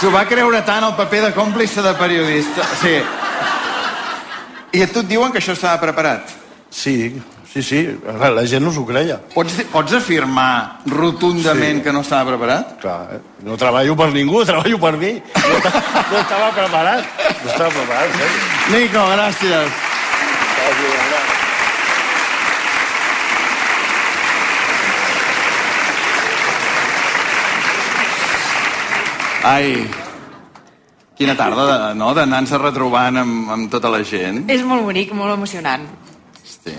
s'ho 0.00 0.10
va 0.12 0.24
creure 0.28 0.62
tant 0.64 0.84
el 0.86 0.94
paper 0.96 1.20
de 1.28 1.32
còmplice 1.36 1.82
de 1.84 1.92
periodista. 1.98 2.64
Sigui, 2.80 3.02
I 4.72 4.84
a 4.84 4.86
tu 4.86 5.00
et 5.02 5.08
diuen 5.10 5.32
que 5.34 5.40
això 5.42 5.52
estava 5.56 5.80
preparat. 5.82 6.30
Sí, 6.70 7.10
sí, 7.52 7.62
sí, 7.66 7.80
la 8.06 8.44
gent 8.46 8.62
no 8.62 8.70
s'ho 8.72 8.84
creia. 8.86 9.16
Pots, 9.34 9.56
pots 9.72 9.96
afirmar 9.98 10.78
rotundament 10.86 11.80
Sí. 11.80 11.84
que 11.84 11.92
no 11.92 12.00
estava 12.06 12.30
preparat? 12.30 12.76
Clar, 12.80 13.00
eh? 13.16 13.20
no 13.42 13.56
treballo 13.58 13.96
per 13.98 14.12
ningú, 14.14 14.44
treballo 14.52 14.78
per 14.78 14.94
mi. 14.96 15.12
No, 15.18 15.54
no 16.12 16.18
estava 16.22 16.52
preparat. 16.54 17.04
No 17.44 17.50
estava 17.50 17.70
preparat, 17.70 18.10
eh? 18.14 18.32
Nico, 18.78 19.06
gràcies. 19.16 19.80
Ai, 29.40 29.88
quina 31.16 31.32
tarda, 31.32 31.96
no?, 31.96 32.12
d'anar-se 32.12 32.60
retrobant 32.60 33.16
amb, 33.22 33.48
amb 33.48 33.70
tota 33.72 33.88
la 33.88 34.04
gent. 34.04 34.44
És 34.52 34.60
molt 34.66 34.82
bonic, 34.84 35.14
molt 35.16 35.32
emocionant. 35.32 35.86
Hosti. 36.42 36.74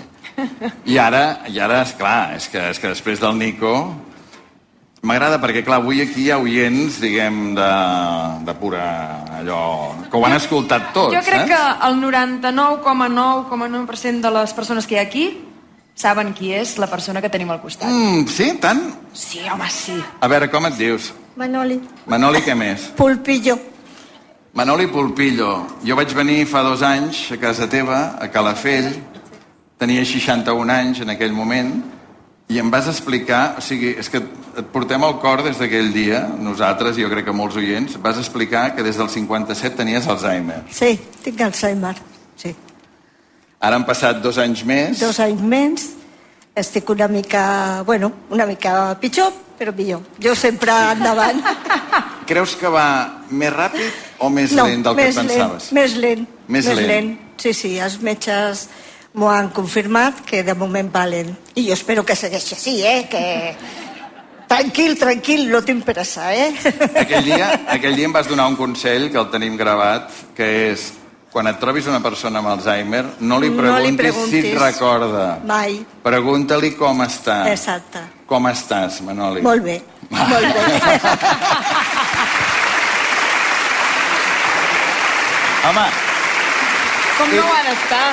I 0.92 0.98
ara, 1.02 1.42
i 1.50 1.58
ara, 1.58 1.82
esclar, 1.82 2.36
és 2.36 2.46
que, 2.52 2.60
és 2.70 2.78
que 2.78 2.88
després 2.94 3.18
del 3.22 3.34
Nico... 3.38 3.94
M'agrada 5.02 5.42
perquè, 5.42 5.66
clar, 5.66 5.82
avui 5.82 5.98
aquí 5.98 6.22
hi 6.22 6.30
ha 6.30 6.38
oients, 6.38 7.02
diguem, 7.02 7.58
de, 7.58 7.70
de 8.46 8.52
pura 8.54 9.18
allò... 9.40 9.98
que 10.06 10.14
ho 10.14 10.22
han 10.22 10.36
escoltat 10.36 10.94
tots, 10.94 11.10
Jo 11.16 11.22
crec 11.26 11.42
eh? 11.42 11.50
que 11.50 11.58
el 11.88 11.98
99,9,9% 11.98 14.22
de 14.22 14.30
les 14.38 14.54
persones 14.54 14.86
que 14.86 14.94
hi 14.94 15.00
ha 15.00 15.06
aquí 15.08 15.42
saben 15.98 16.30
qui 16.38 16.54
és 16.54 16.78
la 16.78 16.86
persona 16.86 17.18
que 17.18 17.26
tenim 17.34 17.50
al 17.50 17.58
costat. 17.58 17.90
Mm, 17.90 18.30
sí, 18.30 18.54
tant? 18.62 18.94
Sí, 19.10 19.42
home, 19.50 19.66
sí. 19.74 19.98
A 20.22 20.30
veure, 20.30 20.46
com 20.54 20.62
et 20.70 20.78
dius? 20.78 21.10
Manoli. 21.36 21.78
Manoli, 22.06 22.42
què 22.44 22.54
més? 22.58 22.90
Pulpillo. 22.96 23.56
Manoli 24.52 24.86
Pulpillo. 24.92 25.52
Jo 25.86 25.96
vaig 25.96 26.12
venir 26.12 26.44
fa 26.46 26.60
dos 26.66 26.82
anys 26.84 27.24
a 27.32 27.38
casa 27.40 27.68
teva, 27.72 28.18
a 28.20 28.28
Calafell, 28.28 28.90
tenia 29.80 30.04
61 30.04 30.74
anys 30.74 31.00
en 31.00 31.14
aquell 31.14 31.32
moment, 31.32 31.72
i 32.52 32.58
em 32.60 32.68
vas 32.70 32.88
explicar, 32.90 33.56
o 33.56 33.64
sigui, 33.64 33.94
és 33.98 34.10
que 34.12 34.20
et 34.20 34.68
portem 34.74 35.00
al 35.06 35.16
cor 35.22 35.40
des 35.46 35.56
d'aquell 35.56 35.88
dia, 35.94 36.26
nosaltres, 36.36 36.98
jo 37.00 37.08
crec 37.08 37.24
que 37.30 37.32
molts 37.32 37.56
oients, 37.56 37.96
vas 38.04 38.20
explicar 38.20 38.74
que 38.76 38.84
des 38.84 39.00
del 39.00 39.08
57 39.08 39.78
tenies 39.78 40.06
Alzheimer. 40.06 40.60
Sí, 40.68 40.98
tinc 41.24 41.40
Alzheimer. 41.40 41.94
Sí. 42.36 42.52
Ara 43.62 43.78
han 43.78 43.88
passat 43.88 44.20
dos 44.20 44.36
anys 44.42 44.66
més. 44.68 45.00
Dos 45.00 45.20
anys 45.22 45.40
menys. 45.40 45.88
Estic 46.54 46.90
una 46.90 47.08
mica, 47.08 47.82
bueno, 47.86 48.12
una 48.30 48.44
mica 48.44 48.98
pitjor, 49.00 49.32
però 49.58 49.72
millor. 49.72 50.02
Jo 50.20 50.34
sempre 50.36 50.74
endavant. 50.92 51.40
Creus 52.28 52.56
que 52.60 52.68
va 52.68 53.24
més 53.30 53.52
ràpid 53.54 54.20
o 54.20 54.28
més 54.28 54.52
lent 54.52 54.84
del 54.84 54.98
que 54.98 55.06
més 55.06 55.16
pensaves? 55.16 55.70
Lent, 55.72 55.78
més 55.80 55.96
lent. 55.96 56.26
Més 56.48 56.68
lent. 56.76 57.12
Sí, 57.40 57.54
sí, 57.56 57.72
els 57.80 57.96
metges 58.04 58.66
m'ho 59.16 59.30
han 59.32 59.48
confirmat 59.56 60.20
que 60.28 60.42
de 60.44 60.54
moment 60.54 60.92
va 60.92 61.06
lent. 61.08 61.32
I 61.56 61.66
jo 61.70 61.76
espero 61.76 62.04
que 62.04 62.16
segueixi 62.16 62.56
així, 62.58 62.76
eh? 62.84 63.06
Que... 63.08 63.24
Tranquil, 64.52 64.98
tranquil, 65.00 65.46
no 65.48 65.62
tinc 65.64 65.86
pressa, 65.88 66.28
eh? 66.36 66.50
Aquell 67.00 67.24
dia, 67.24 67.46
aquell 67.72 67.96
dia 67.96 68.10
em 68.10 68.12
vas 68.12 68.28
donar 68.28 68.50
un 68.52 68.58
consell 68.60 69.08
que 69.08 69.16
el 69.16 69.30
tenim 69.32 69.56
gravat, 69.56 70.12
que 70.36 70.48
és 70.74 70.90
quan 71.32 71.46
et 71.48 71.56
trobis 71.58 71.86
una 71.88 72.00
persona 72.04 72.38
amb 72.42 72.48
Alzheimer, 72.52 73.04
no 73.20 73.38
li 73.40 73.48
No 73.50 73.56
preguntis, 73.62 73.90
li 73.90 73.96
preguntis. 73.96 74.30
si 74.44 74.50
et 74.52 74.58
recorda. 74.60 75.38
Mai. 75.48 75.78
Pregunta-li 76.02 76.74
com 76.76 77.00
està. 77.00 77.38
Exacte. 77.50 78.02
Com 78.26 78.46
estàs, 78.48 79.00
Manoli? 79.02 79.40
Molt 79.42 79.62
bé, 79.64 79.78
molt 80.10 80.54
bé. 80.54 80.62
Home, 85.68 85.84
Com 87.18 87.28
no 87.36 87.42
ho 87.44 87.52
ha 87.52 87.62
d'estar? 87.66 88.06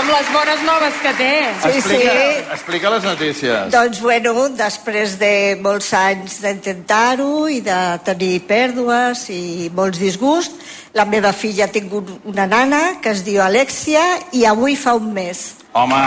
Amb 0.00 0.10
les 0.12 0.28
bones 0.34 0.62
noves 0.66 0.98
que 1.02 1.12
té. 1.18 1.32
Sí, 1.62 1.70
explica, 1.78 2.12
sí. 2.12 2.44
explica 2.56 2.92
les 2.94 3.06
notícies. 3.08 3.72
Doncs, 3.72 4.00
bueno, 4.04 4.34
després 4.58 5.16
de 5.20 5.32
molts 5.64 5.90
anys 5.98 6.38
d'intentar-ho 6.44 7.48
i 7.50 7.60
de 7.64 7.80
tenir 8.06 8.34
pèrdues 8.48 9.26
i 9.32 9.70
molts 9.74 10.02
disgusts, 10.02 10.72
la 10.94 11.06
meva 11.10 11.32
filla 11.34 11.66
ha 11.66 11.72
tingut 11.74 12.12
una 12.30 12.46
nana 12.46 12.82
que 13.02 13.10
es 13.16 13.24
diu 13.26 13.42
Alexia 13.42 14.04
i 14.36 14.44
avui 14.46 14.76
fa 14.78 14.94
un 15.00 15.10
mes. 15.16 15.42
Home, 15.74 15.98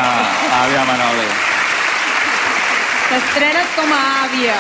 àvia 0.62 0.86
Manoli. 0.88 1.28
T'estrenes 3.10 3.74
com 3.76 3.92
a 3.92 4.00
àvia. 4.28 4.56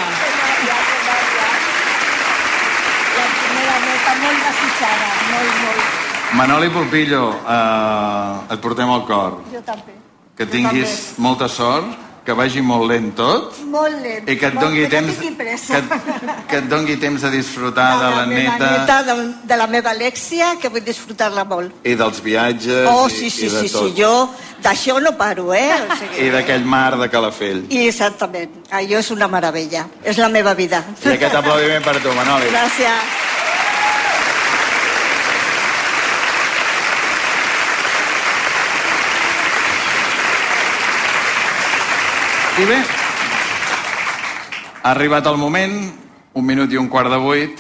La 3.17 3.29
primera 3.38 3.79
neta 3.86 4.19
molt 4.25 4.43
desitjada, 4.50 5.15
molt, 5.31 5.63
molt. 5.63 6.07
Manoli 6.34 6.69
Pulpillo, 6.69 7.31
eh, 7.48 8.53
et 8.53 8.60
portem 8.60 8.89
al 8.89 9.05
cor. 9.07 9.39
Jo 9.53 9.62
també. 9.65 9.96
Que 10.38 10.46
tinguis 10.46 11.13
molta 11.17 11.48
sort, 11.50 11.88
que 12.27 12.34
vagi 12.36 12.60
molt 12.62 12.89
lent 12.91 13.13
tot, 13.15 13.55
Molt 13.72 14.01
lent. 14.03 14.27
i 14.29 14.36
que 14.38 14.48
et 14.51 14.57
bé, 14.60 14.88
temps, 14.91 15.15
que, 15.17 15.79
que 16.50 16.57
et 16.57 16.65
dongui 16.67 16.98
temps 17.00 17.22
de 17.24 17.31
disfrutar 17.31 17.86
de, 18.01 18.10
la, 18.17 18.25
meva 18.25 18.57
neta, 18.57 18.72
neta 18.81 18.98
de, 19.07 19.15
de 19.48 19.57
la 19.57 19.67
meva 19.67 19.91
Alexia, 19.96 20.57
que 20.62 20.67
vull 20.67 20.84
disfrutar-la 20.84 21.46
molt. 21.46 21.72
i 21.88 21.96
dels 21.96 22.19
viatges 22.22 22.86
Oh, 22.91 23.07
i, 23.07 23.12
sí, 23.15 23.29
sí, 23.29 23.46
i 23.46 23.50
de 23.50 23.62
sí, 23.62 23.72
tot. 23.72 23.88
sí, 23.88 24.01
jo 24.01 24.29
d'això 24.62 25.00
no 25.01 25.15
paro, 25.17 25.53
eh? 25.55 25.72
O 25.88 25.96
sigui, 25.96 26.27
I 26.27 26.29
d'aquell 26.36 26.65
mar 26.65 26.98
de 27.00 27.07
Calafell. 27.10 27.63
I 27.72 27.88
exactament, 27.88 28.60
allò 28.75 29.00
és 29.00 29.10
una 29.15 29.27
meravella, 29.31 29.88
és 30.03 30.17
la 30.19 30.27
meva 30.27 30.53
vida. 30.53 30.84
I 31.05 31.15
aquest 31.15 31.34
aplaudiment 31.34 31.81
per 31.88 31.96
tu, 32.03 32.12
Manoli. 32.12 32.51
Gràcies. 32.51 33.37
I 42.58 42.66
bé, 42.66 42.78
ha 44.82 44.90
arribat 44.90 45.28
el 45.30 45.36
moment, 45.38 45.76
un 46.34 46.46
minut 46.46 46.72
i 46.74 46.80
un 46.82 46.88
quart 46.90 47.12
de 47.14 47.20
vuit, 47.22 47.54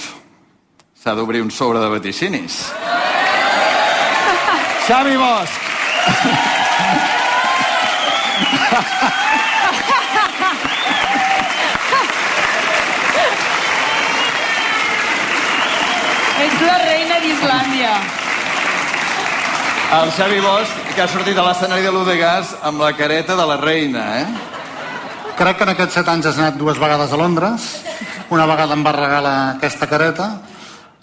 s'ha 0.97 1.13
d'obrir 1.13 1.43
un 1.45 1.51
sobre 1.53 1.77
de 1.83 1.89
vaticinis. 1.91 2.55
Xavi 4.87 5.13
Bosch! 5.21 5.53
Ets 16.41 16.59
la 16.65 16.81
reina 16.87 17.21
d'Islàndia. 17.21 17.93
El 20.01 20.11
Xavi 20.17 20.41
Bosch, 20.41 20.83
que 20.95 21.05
ha 21.05 21.09
sortit 21.13 21.37
a 21.37 21.45
l'escenari 21.51 21.85
de 21.85 21.93
l'U 21.93 22.01
de 22.09 22.17
Gas 22.17 22.57
amb 22.65 22.81
la 22.81 22.95
careta 22.97 23.37
de 23.37 23.45
la 23.45 23.61
reina, 23.61 24.09
eh? 24.25 24.46
Crec 25.37 25.59
que 25.59 25.65
en 25.67 25.69
aquests 25.69 25.99
set 25.99 26.07
anys 26.09 26.25
has 26.25 26.37
anat 26.41 26.55
dues 26.57 26.79
vegades 26.81 27.11
a 27.13 27.17
Londres. 27.19 27.65
Una 28.33 28.47
vegada 28.49 28.73
em 28.73 28.81
va 28.81 28.93
regalar 28.95 29.33
aquesta 29.51 29.85
careta 29.85 30.31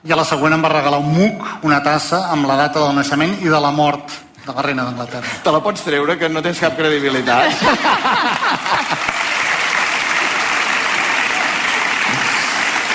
i 0.02 0.10
a 0.10 0.18
la 0.18 0.24
següent 0.26 0.56
em 0.56 0.64
va 0.64 0.72
regalar 0.72 0.98
un 0.98 1.12
muc, 1.14 1.44
una 1.62 1.78
tassa, 1.84 2.24
amb 2.34 2.50
la 2.50 2.56
data 2.58 2.82
del 2.82 2.98
naixement 2.98 3.36
i 3.46 3.52
de 3.52 3.60
la 3.62 3.70
mort 3.70 4.10
de 4.42 4.52
la 4.52 4.66
reina 4.66 4.88
d'Anglaterra. 4.88 5.38
Te 5.44 5.54
la 5.54 5.62
pots 5.62 5.86
treure, 5.86 6.18
que 6.18 6.28
no 6.28 6.42
tens 6.42 6.58
cap 6.60 6.74
credibilitat. 6.74 7.62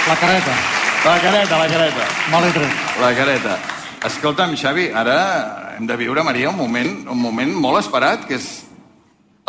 La 0.09 0.15
careta. 0.19 0.53
La 1.05 1.17
careta, 1.23 1.57
la 1.57 1.67
careta. 1.71 2.13
Me 2.33 2.43
l'he 2.43 2.53
tret. 2.59 2.87
La 2.99 3.15
careta. 3.15 3.57
Escolta'm, 4.11 4.59
Xavi, 4.59 4.91
ara 4.91 5.19
hem 5.77 5.87
de 5.87 5.95
viure, 5.95 6.23
Maria, 6.23 6.51
un 6.51 6.59
moment, 6.59 6.97
un 7.07 7.27
moment 7.29 7.55
molt 7.55 7.79
esperat, 7.79 8.27
que 8.27 8.35
és 8.35 8.57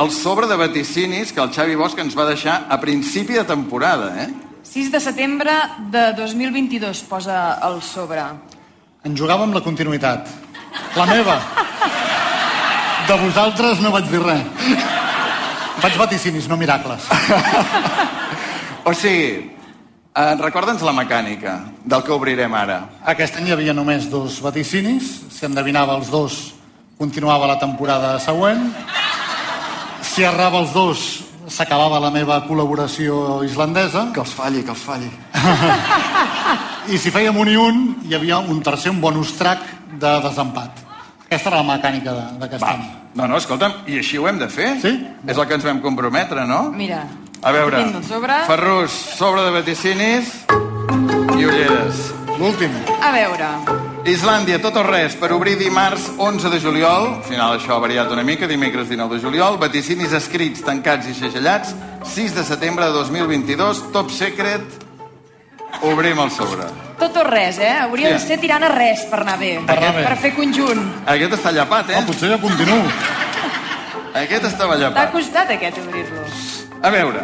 el 0.00 0.10
sobre 0.10 0.46
de 0.46 0.56
vaticinis 0.56 1.32
que 1.32 1.40
el 1.40 1.50
Xavi 1.52 1.74
Bosch 1.76 1.98
ens 2.00 2.14
va 2.16 2.24
deixar 2.24 2.64
a 2.72 2.78
principi 2.80 3.36
de 3.36 3.44
temporada, 3.44 4.14
eh? 4.22 4.30
6 4.64 4.92
de 4.92 5.00
setembre 5.00 5.52
de 5.92 6.12
2022 6.16 7.02
posa 7.04 7.58
el 7.68 7.82
sobre. 7.84 8.22
En 9.04 9.16
jugava 9.16 9.44
amb 9.44 9.56
la 9.56 9.60
continuïtat. 9.60 10.28
La 10.96 11.04
meva. 11.04 11.36
De 13.08 13.16
vosaltres 13.26 13.80
no 13.84 13.92
vaig 13.92 14.08
dir 14.08 14.22
res. 14.24 14.44
Vaig 15.80 15.96
vaticinis, 16.00 16.48
no 16.48 16.56
miracles. 16.56 17.08
O 18.84 18.94
sigui, 18.96 19.50
eh, 20.16 20.34
recorda'ns 20.40 20.80
la 20.80 20.94
mecànica 20.96 21.58
del 21.84 22.04
que 22.06 22.14
obrirem 22.16 22.54
ara. 22.56 22.78
Aquest 23.12 23.36
any 23.36 23.50
hi 23.50 23.52
havia 23.52 23.74
només 23.76 24.08
dos 24.08 24.40
vaticinis. 24.40 25.10
Si 25.28 25.44
endevinava 25.44 25.98
els 26.00 26.08
dos, 26.08 26.40
continuava 26.96 27.48
la 27.50 27.58
temporada 27.60 28.16
següent. 28.20 28.64
Si 30.20 30.24
errava 30.28 30.58
els 30.60 30.74
dos, 30.76 31.02
s'acabava 31.48 31.96
la 31.96 32.10
meva 32.12 32.34
col·laboració 32.44 33.38
islandesa. 33.46 34.02
Que 34.12 34.20
els 34.20 34.34
falli, 34.36 34.60
que 34.66 34.74
els 34.74 34.82
falli. 34.84 35.08
I 36.92 36.98
si 37.00 37.08
fèiem 37.08 37.38
un 37.40 37.48
i 37.48 37.54
un, 37.56 37.78
hi 38.04 38.12
havia 38.18 38.36
un 38.44 38.60
tercer, 38.60 38.92
un 38.92 39.00
bonus 39.00 39.32
track 39.38 39.64
de 39.96 40.12
desempat. 40.26 40.84
Aquesta 41.24 41.48
era 41.54 41.62
la 41.62 41.68
mecànica 41.72 42.12
de- 42.12 42.28
d'aquest 42.42 42.68
any. 42.68 42.84
No, 43.16 43.30
no, 43.32 43.40
escolta'm, 43.40 43.80
i 43.88 43.96
així 44.02 44.20
ho 44.20 44.28
hem 44.28 44.36
de 44.44 44.50
fer? 44.52 44.74
Sí? 44.84 44.92
És 45.24 45.40
el 45.40 45.48
que 45.48 45.56
ens 45.56 45.64
vam 45.64 45.80
comprometre, 45.80 46.44
no? 46.44 46.66
Mira. 46.68 47.06
A 47.40 47.56
veure, 47.56 47.80
sobre. 48.04 48.42
Ferrus, 48.44 48.92
sobre 49.16 49.48
de 49.48 49.54
vaticinis 49.56 50.34
i 50.52 51.46
ulleres. 51.48 52.10
L'últim. 52.36 52.76
A 53.00 53.08
veure. 53.16 53.54
Islàndia, 54.08 54.56
tot 54.62 54.76
o 54.80 54.82
res, 54.82 55.12
per 55.20 55.28
obrir 55.36 55.58
dimarts 55.60 56.06
11 56.16 56.48
de 56.50 56.58
juliol, 56.62 57.06
al 57.18 57.24
final 57.26 57.58
això 57.58 57.74
ha 57.76 57.82
variat 57.82 58.08
una 58.10 58.22
mica, 58.24 58.46
dimecres 58.48 58.88
19 58.88 59.18
de 59.18 59.20
juliol, 59.22 59.58
vaticinis 59.60 60.14
escrits, 60.16 60.62
tancats 60.64 61.10
i 61.10 61.14
segellats, 61.14 61.74
6 62.08 62.34
de 62.34 62.44
setembre 62.48 62.86
de 62.88 62.92
2022, 62.96 63.82
top 63.92 64.08
secret, 64.10 64.64
obrim 65.84 66.18
el 66.24 66.30
sobre. 66.32 66.64
Tot 67.00 67.16
o 67.20 67.24
res, 67.28 67.58
eh? 67.60 67.74
Hauria 67.82 68.08
Sí. 68.08 68.12
de 68.14 68.20
ser 68.20 68.40
tirant 68.40 68.64
a 68.64 68.68
res 68.72 69.04
per 69.10 69.20
anar 69.20 69.38
bé. 69.38 69.60
Per 69.66 69.76
anar 69.76 69.94
bé. 69.94 70.02
Per 70.04 70.16
fer 70.16 70.34
conjunt. 70.34 70.80
Aquest 71.06 71.32
està 71.34 71.52
llapat, 71.52 71.90
eh? 71.90 72.00
No, 72.00 72.06
potser 72.06 72.30
ja 72.30 72.38
continuo. 72.40 72.82
Aquest 74.14 74.44
estava 74.44 74.74
T'ha 74.74 74.80
llapat. 74.80 75.12
costat 75.12 75.50
aquest 75.50 75.78
obrir-lo. 75.78 76.24
A 76.82 76.90
veure, 76.90 77.20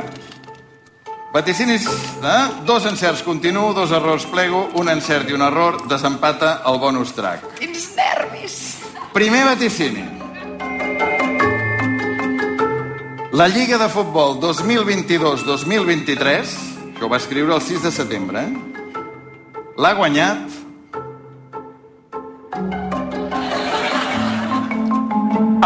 vaticinis, 1.37 1.85
eh? 2.25 2.65
dos 2.65 2.89
encerts 2.89 3.21
continu, 3.23 3.75
dos 3.77 3.93
errors 3.93 4.25
plego, 4.31 4.71
un 4.81 4.89
encert 4.89 5.29
i 5.29 5.35
un 5.37 5.43
error, 5.45 5.87
desempata 5.89 6.63
el 6.71 6.79
bonus 6.81 7.13
track. 7.13 7.43
Quins 7.59 7.97
nervis. 7.97 8.77
Primer 9.13 9.45
vaticini. 9.45 10.05
La 13.37 13.49
Lliga 13.53 13.77
de 13.77 13.89
Futbol 13.93 14.41
2022-2023, 14.41 16.97
que 16.97 17.05
ho 17.05 17.09
va 17.13 17.21
escriure 17.21 17.53
el 17.55 17.61
6 17.61 17.83
de 17.85 17.93
setembre, 17.93 18.41
eh? 18.41 18.57
l'ha 19.77 19.93
guanyat 19.93 20.41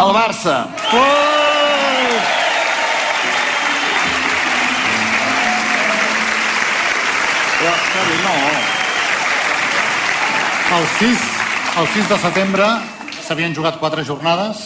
el 0.01 0.11
Barça. 0.17 0.65
Però, 7.61 7.73
Xavi, 7.93 8.15
no. 8.25 8.35
El 10.79 10.87
6, 10.99 11.25
el 11.81 11.89
6 11.95 12.09
de 12.09 12.19
setembre 12.23 12.69
s'havien 13.27 13.53
jugat 13.55 13.77
quatre 13.83 14.05
jornades. 14.07 14.63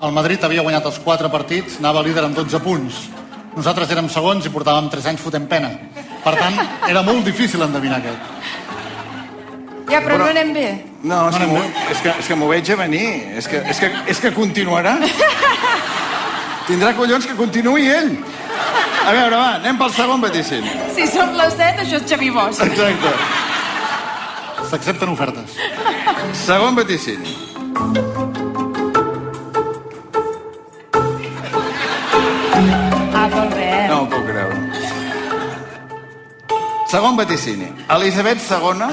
El 0.00 0.14
Madrid 0.16 0.40
havia 0.46 0.62
guanyat 0.64 0.86
els 0.88 1.00
quatre 1.04 1.28
partits, 1.28 1.76
anava 1.82 2.00
líder 2.06 2.24
amb 2.24 2.38
12 2.38 2.62
punts. 2.64 3.02
Nosaltres 3.58 3.90
érem 3.92 4.08
segons 4.08 4.46
i 4.46 4.52
portàvem 4.54 4.88
3 4.88 5.10
anys 5.12 5.20
fotent 5.20 5.48
pena. 5.50 5.68
Per 6.24 6.32
tant, 6.38 6.56
era 6.88 7.02
molt 7.04 7.26
difícil 7.28 7.60
endevinar 7.66 7.98
aquest. 8.00 8.22
Ja, 9.90 10.00
però, 10.00 10.16
no 10.22 10.30
anem 10.30 10.54
bé. 10.54 10.68
No, 11.02 11.26
és, 11.28 11.36
No 11.36 11.44
que, 11.44 11.60
bé. 11.60 11.86
és, 11.90 12.00
que, 12.00 12.14
és 12.22 12.26
que 12.30 12.36
m'ho 12.38 12.48
veig 12.48 12.70
a 12.72 12.76
venir. 12.80 13.06
És 13.36 13.48
que, 13.50 13.60
és, 13.68 13.80
que, 13.82 13.90
és 14.14 14.20
que 14.22 14.32
continuarà. 14.32 14.96
Tindrà 16.70 16.94
collons 16.96 17.26
que 17.26 17.36
continuï 17.36 17.88
ell. 17.90 18.14
A 19.04 19.12
veure, 19.12 19.34
va, 19.36 19.48
anem 19.58 19.76
pel 19.80 19.92
segon 19.92 20.22
vaticini. 20.22 20.70
Si 21.00 21.06
som 21.08 21.30
les 21.32 21.54
7, 21.56 21.80
això 21.80 21.96
és 21.96 22.02
Xavi 22.10 22.26
Bosch. 22.28 22.60
Exacte. 22.60 23.10
S'accepten 24.68 25.08
ofertes. 25.08 25.54
Segon 26.36 26.76
vaticini. 26.76 27.32
Ah. 33.16 33.28
No 33.88 33.96
ho 34.02 34.04
puc 34.12 34.28
creure. 34.28 34.60
Segon 36.92 37.16
vaticini. 37.22 37.72
Elisabet 37.96 38.44
II 38.50 38.84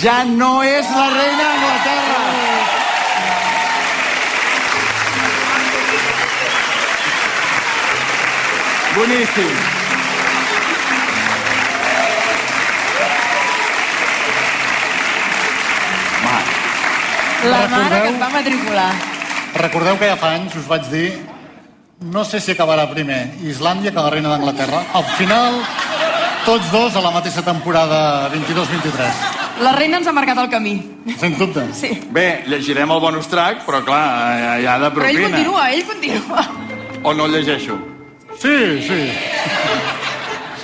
ja 0.00 0.16
no 0.32 0.62
és 0.64 0.96
la 0.96 1.06
reina 1.12 1.44
d'Anglaterra. 1.44 2.27
Boníssim. 8.98 9.54
La 17.44 17.68
mare 17.68 17.84
Recordeu? 17.84 18.02
que 18.02 18.08
et 18.08 18.20
va 18.20 18.28
matricular. 18.34 18.92
Recordeu 19.54 19.98
que 19.98 20.08
ja 20.10 20.16
fa 20.18 20.32
anys 20.36 20.56
us 20.58 20.66
vaig 20.68 20.88
dir 20.90 21.08
no 22.12 22.24
sé 22.24 22.40
si 22.40 22.52
acabarà 22.54 22.84
primer 22.90 23.20
Islàndia 23.42 23.92
que 23.94 24.02
la 24.02 24.10
reina 24.10 24.30
d'Anglaterra. 24.30 24.84
Al 24.94 25.04
final, 25.18 25.60
tots 26.46 26.70
dos 26.70 26.96
a 26.96 27.02
la 27.02 27.10
mateixa 27.14 27.42
temporada 27.46 28.30
22-23. 28.34 29.62
La 29.66 29.72
reina 29.74 29.98
ens 29.98 30.06
ha 30.06 30.14
marcat 30.14 30.38
el 30.38 30.50
camí. 30.50 30.76
Sens 31.18 31.38
dubte. 31.38 31.66
Sí. 31.74 31.90
Bé, 32.14 32.44
llegirem 32.46 32.90
el 32.94 33.00
bonus 33.02 33.26
track, 33.30 33.64
però 33.66 33.82
clar, 33.86 34.02
hi 34.62 34.66
ha 34.66 34.78
de 34.78 34.90
Però 34.94 35.06
ell 35.06 35.18
propina. 35.18 35.30
continua, 35.30 35.70
ell 35.74 35.86
continua. 35.86 36.46
O 37.02 37.14
no 37.14 37.26
el 37.26 37.38
llegeixo? 37.38 37.78
Sí, 38.40 38.82
sí. 38.86 39.12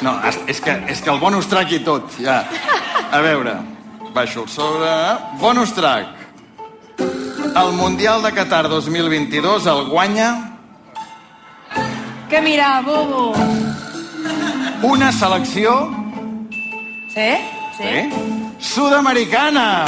No, 0.02 0.20
és- 0.46 0.60
que, 0.60 0.72
és 0.88 1.00
que 1.02 1.10
el 1.10 1.18
bonus 1.18 1.46
track 1.48 1.72
i 1.72 1.78
tot, 1.80 2.10
ja. 2.20 2.44
A 3.12 3.20
veure, 3.20 3.54
baixo 4.14 4.42
el 4.44 4.48
sobre... 4.48 4.90
Bonus 5.40 5.72
track. 5.74 6.06
El 7.56 7.72
Mundial 7.72 8.22
de 8.22 8.32
Qatar 8.32 8.68
2022 8.68 9.66
el 9.66 9.84
guanya 9.88 10.50
Que 12.28 12.40
mira, 12.40 12.80
bobo. 12.80 13.32
una 14.82 15.12
selecció 15.12 15.90
Sí? 17.14 17.30
Sí? 17.78 17.84
eh, 17.84 18.10
sud-americana. 18.58 19.86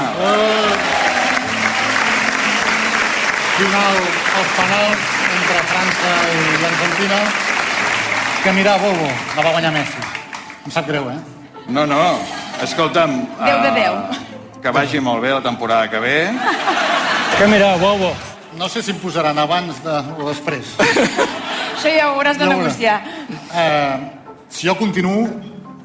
Final, 3.57 3.97
els 4.39 4.51
penals 4.57 5.05
entre 5.37 5.59
França 5.73 6.15
i 6.31 6.63
l'Argentina. 6.63 7.21
Que 8.47 8.53
mirar, 8.53 8.79
Bobo, 8.79 9.09
la 9.35 9.43
va 9.43 9.51
guanyar 9.51 9.73
Messi. 9.75 9.99
Em 10.63 10.71
sap 10.71 10.87
greu, 10.87 11.09
eh? 11.11 11.17
No, 11.67 11.83
no, 11.83 11.97
escolta'm... 12.63 13.17
Deu 13.41 13.57
de 13.65 13.71
eh, 13.73 13.73
deu. 13.75 13.97
Que 14.63 14.71
vagi 14.71 15.01
molt 15.03 15.19
bé 15.25 15.33
la 15.35 15.41
temporada 15.43 15.89
que 15.91 15.99
ve. 15.99 16.13
Que 17.41 17.49
mira, 17.51 17.73
bobo. 17.83 18.13
No 18.55 18.69
sé 18.71 18.85
si 18.87 18.95
em 18.95 19.01
posaran 19.03 19.35
abans 19.43 19.81
de, 19.83 19.97
o 20.15 20.29
després. 20.29 20.77
Això 21.75 21.91
ja 21.91 22.07
ho 22.07 22.15
hauràs 22.21 22.39
de 22.39 22.47
Ja 22.47 22.53
ho 22.53 22.61
negociar. 22.61 23.01
Eh, 23.51 23.99
si 24.47 24.71
jo 24.71 24.77
continuo, 24.79 25.27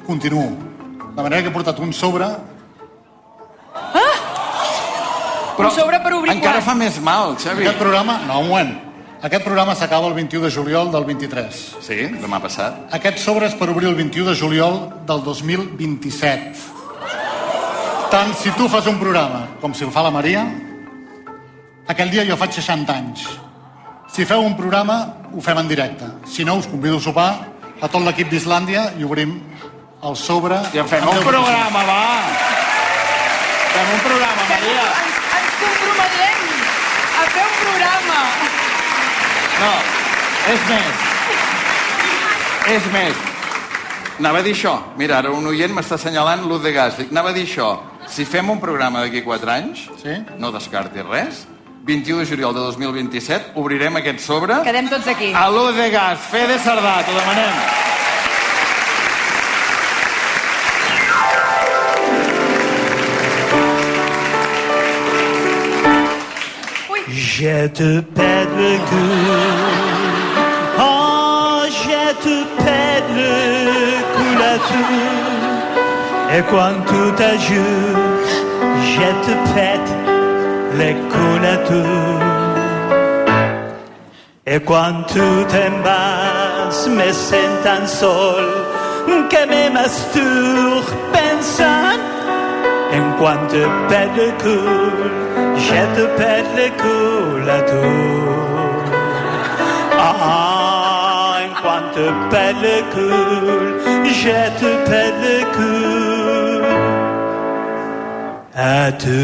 continuo. 0.06 0.46
De 1.16 1.18
manera 1.18 1.42
que 1.42 1.50
he 1.50 1.56
portat 1.58 1.82
un 1.82 1.90
sobre... 1.90 2.30
Però 5.58 5.66
Un 5.66 5.74
sobre 5.74 5.98
per 5.98 6.14
obrir 6.14 6.36
encara 6.38 6.62
quan? 6.62 6.68
fa 6.70 6.78
més 6.78 7.02
mal, 7.02 7.34
Xavi. 7.42 7.66
Aquest 7.66 7.82
programa... 7.82 8.20
No, 8.30 8.38
un 8.46 8.54
moment. 8.54 8.91
Aquest 9.22 9.44
programa 9.46 9.76
s'acaba 9.78 10.08
el 10.08 10.14
21 10.14 10.48
de 10.48 10.50
juliol 10.50 10.88
del 10.90 11.04
23. 11.06 11.58
Sí, 11.86 11.96
demà 12.18 12.40
passat. 12.42 12.80
Aquest 12.96 13.20
sobre 13.22 13.46
és 13.46 13.52
per 13.54 13.68
obrir 13.70 13.86
el 13.86 13.94
21 13.94 14.32
de 14.32 14.34
juliol 14.34 14.80
del 15.06 15.22
2027. 15.22 16.64
Tant 18.10 18.34
si 18.40 18.50
tu 18.58 18.66
fas 18.68 18.88
un 18.90 18.98
programa 18.98 19.44
com 19.62 19.76
si 19.78 19.86
el 19.86 19.92
fa 19.94 20.02
la 20.02 20.10
Maria, 20.10 20.42
aquell 21.86 22.10
dia 22.10 22.26
jo 22.26 22.34
faig 22.40 22.58
60 22.58 22.96
anys. 22.96 23.22
Si 24.10 24.26
feu 24.26 24.42
un 24.42 24.56
programa, 24.58 24.98
ho 25.30 25.40
fem 25.40 25.62
en 25.62 25.70
directe. 25.70 26.10
Si 26.26 26.42
no, 26.44 26.58
us 26.58 26.66
convido 26.66 26.98
a 26.98 27.06
sopar 27.06 27.30
a 27.78 27.86
tot 27.86 28.02
l'equip 28.02 28.26
d'Islàndia 28.26 28.88
i 28.98 29.06
obrim 29.06 29.38
el 30.02 30.18
sobre... 30.18 30.58
I 30.74 30.82
en 30.82 30.90
fem 30.90 31.06
un 31.06 31.22
programa, 31.22 31.86
va! 31.86 32.02
Fem 33.70 33.94
un 33.94 34.02
programa, 34.02 34.50
Maria! 34.50 34.84
Ens, 35.06 35.24
ens 35.38 35.56
comprometem 35.62 36.44
a 37.22 37.30
fer 37.38 37.46
un 37.46 37.56
programa. 37.62 38.20
No, 39.62 39.74
és 40.50 40.62
més. 40.66 41.02
És 42.72 42.88
més. 42.90 43.20
Anava 44.18 44.40
a 44.40 44.46
dir 44.46 44.56
això. 44.56 44.72
Mira, 44.98 45.20
ara 45.22 45.30
un 45.34 45.46
oient 45.50 45.70
m'està 45.76 45.94
assenyalant 46.00 46.42
l'ús 46.48 46.64
de 46.64 46.72
gas. 46.74 46.98
Dic, 46.98 47.12
anava 47.14 47.30
a 47.30 47.36
dir 47.36 47.44
això. 47.46 47.68
Si 48.10 48.26
fem 48.26 48.50
un 48.50 48.58
programa 48.62 49.04
d'aquí 49.04 49.22
4 49.22 49.54
anys, 49.54 49.86
sí? 50.02 50.18
no 50.42 50.50
descartis 50.54 51.06
res, 51.06 51.44
21 51.86 52.24
de 52.24 52.26
juliol 52.32 52.58
de 52.58 52.66
2027, 52.72 53.54
obrirem 53.62 54.02
aquest 54.02 54.26
sobre... 54.26 54.58
Quedem 54.66 54.90
tots 54.90 55.08
aquí. 55.14 55.30
A 55.34 55.46
l'ús 55.50 55.78
de 55.78 55.88
gas. 55.94 56.28
Fede 56.34 56.58
Cerdà, 56.66 56.98
t'ho 57.06 57.16
demanem. 57.18 57.91
Je 67.34 67.66
te 67.68 68.00
pète 68.00 68.52
le 68.58 68.76
cul. 68.88 69.20
Oh, 70.78 71.62
je 71.82 72.02
te 72.24 72.36
pète 72.62 73.08
le 73.20 73.34
cul 74.14 74.36
à 74.52 74.56
tout. 74.68 75.00
Et 76.34 76.42
quand 76.50 76.76
tout 76.88 77.10
t'ajoute, 77.16 78.32
je 78.92 79.08
te 79.24 79.34
pète 79.54 79.92
le 80.78 80.90
cul 81.12 81.46
à 81.46 81.56
tout. 81.68 82.20
Et 84.46 84.60
quand 84.60 84.96
tout 85.08 85.40
t'embasse, 85.52 86.86
me 86.88 87.12
sens 87.12 87.52
tan 87.64 87.86
sol 87.86 88.44
que 89.30 89.42
me 89.52 89.70
masturbe 89.72 90.92
pensant 91.14 91.81
en 92.96 93.04
quan 93.18 93.38
te 93.48 93.62
pète 93.88 94.14
le 94.16 94.28
cul, 94.42 95.10
je 95.66 95.80
te 95.96 96.04
pète 96.18 96.50
le 96.58 96.66
cul 96.82 97.50
à 97.56 97.60
tu. 97.70 97.84
Ah, 99.98 101.38
en 101.44 101.50
quan 101.62 101.82
te 101.94 102.06
pète 102.32 102.58
le 102.66 102.76
cul, 102.94 103.64
je 104.20 104.40
te 104.60 104.70
pète 104.90 105.18
le 105.26 105.38
cul 105.56 106.62
à 108.54 108.92
tu. 109.02 109.22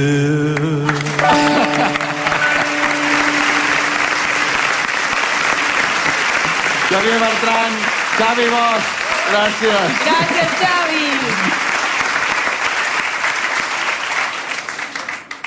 Xavier 6.90 7.18
Bertran, 7.22 7.72
Xavi 8.18 8.46
Bosch, 8.54 8.88
gràcies. 9.30 9.90
Gràcies, 10.06 10.50
Xavi. 10.62 11.17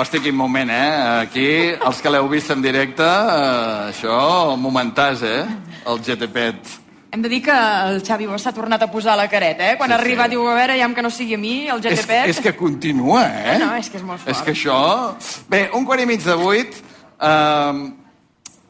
Hosti, 0.01 0.17
quin 0.19 0.33
moment, 0.33 0.69
eh? 0.73 0.93
Aquí, 1.27 1.47
els 1.77 1.99
que 2.01 2.09
l'heu 2.09 2.25
vist 2.31 2.49
en 2.49 2.61
directe, 2.63 3.05
eh, 3.05 3.91
això, 3.91 4.55
momentàs, 4.57 5.21
eh? 5.21 5.43
El 5.85 5.99
GTPet. 6.01 6.71
Hem 7.11 7.21
de 7.21 7.29
dir 7.29 7.41
que 7.43 7.53
el 7.53 7.99
Xavi 8.01 8.25
Bosch 8.25 8.47
s'ha 8.47 8.53
tornat 8.55 8.81
a 8.81 8.87
posar 8.89 9.13
la 9.19 9.27
careta, 9.29 9.67
eh? 9.69 9.77
Quan 9.77 9.91
Sí, 9.91 9.93
arriba 9.99 10.23
sí. 10.25 10.31
diu, 10.31 10.47
a 10.47 10.55
veure, 10.55 10.79
ja 10.79 10.87
que 10.95 11.03
no 11.03 11.11
sigui 11.11 11.35
a 11.35 11.37
mi, 11.37 11.67
el 11.67 11.85
És, 11.85 12.01
GTP. 12.01 12.17
és 12.29 12.39
que 12.39 12.55
continua, 12.55 13.27
eh? 13.27 13.59
No, 13.59 13.75
és 13.75 13.89
que 13.89 13.97
és 13.97 14.03
molt 14.03 14.21
fort. 14.21 14.31
És 14.35 14.41
que 14.41 14.51
això... 14.55 15.15
Bé, 15.49 15.69
un 15.73 15.85
quart 15.85 16.01
i 16.01 16.05
mig 16.07 16.23
de 16.23 16.33
vuit. 16.35 16.81
Uh, 17.21 17.91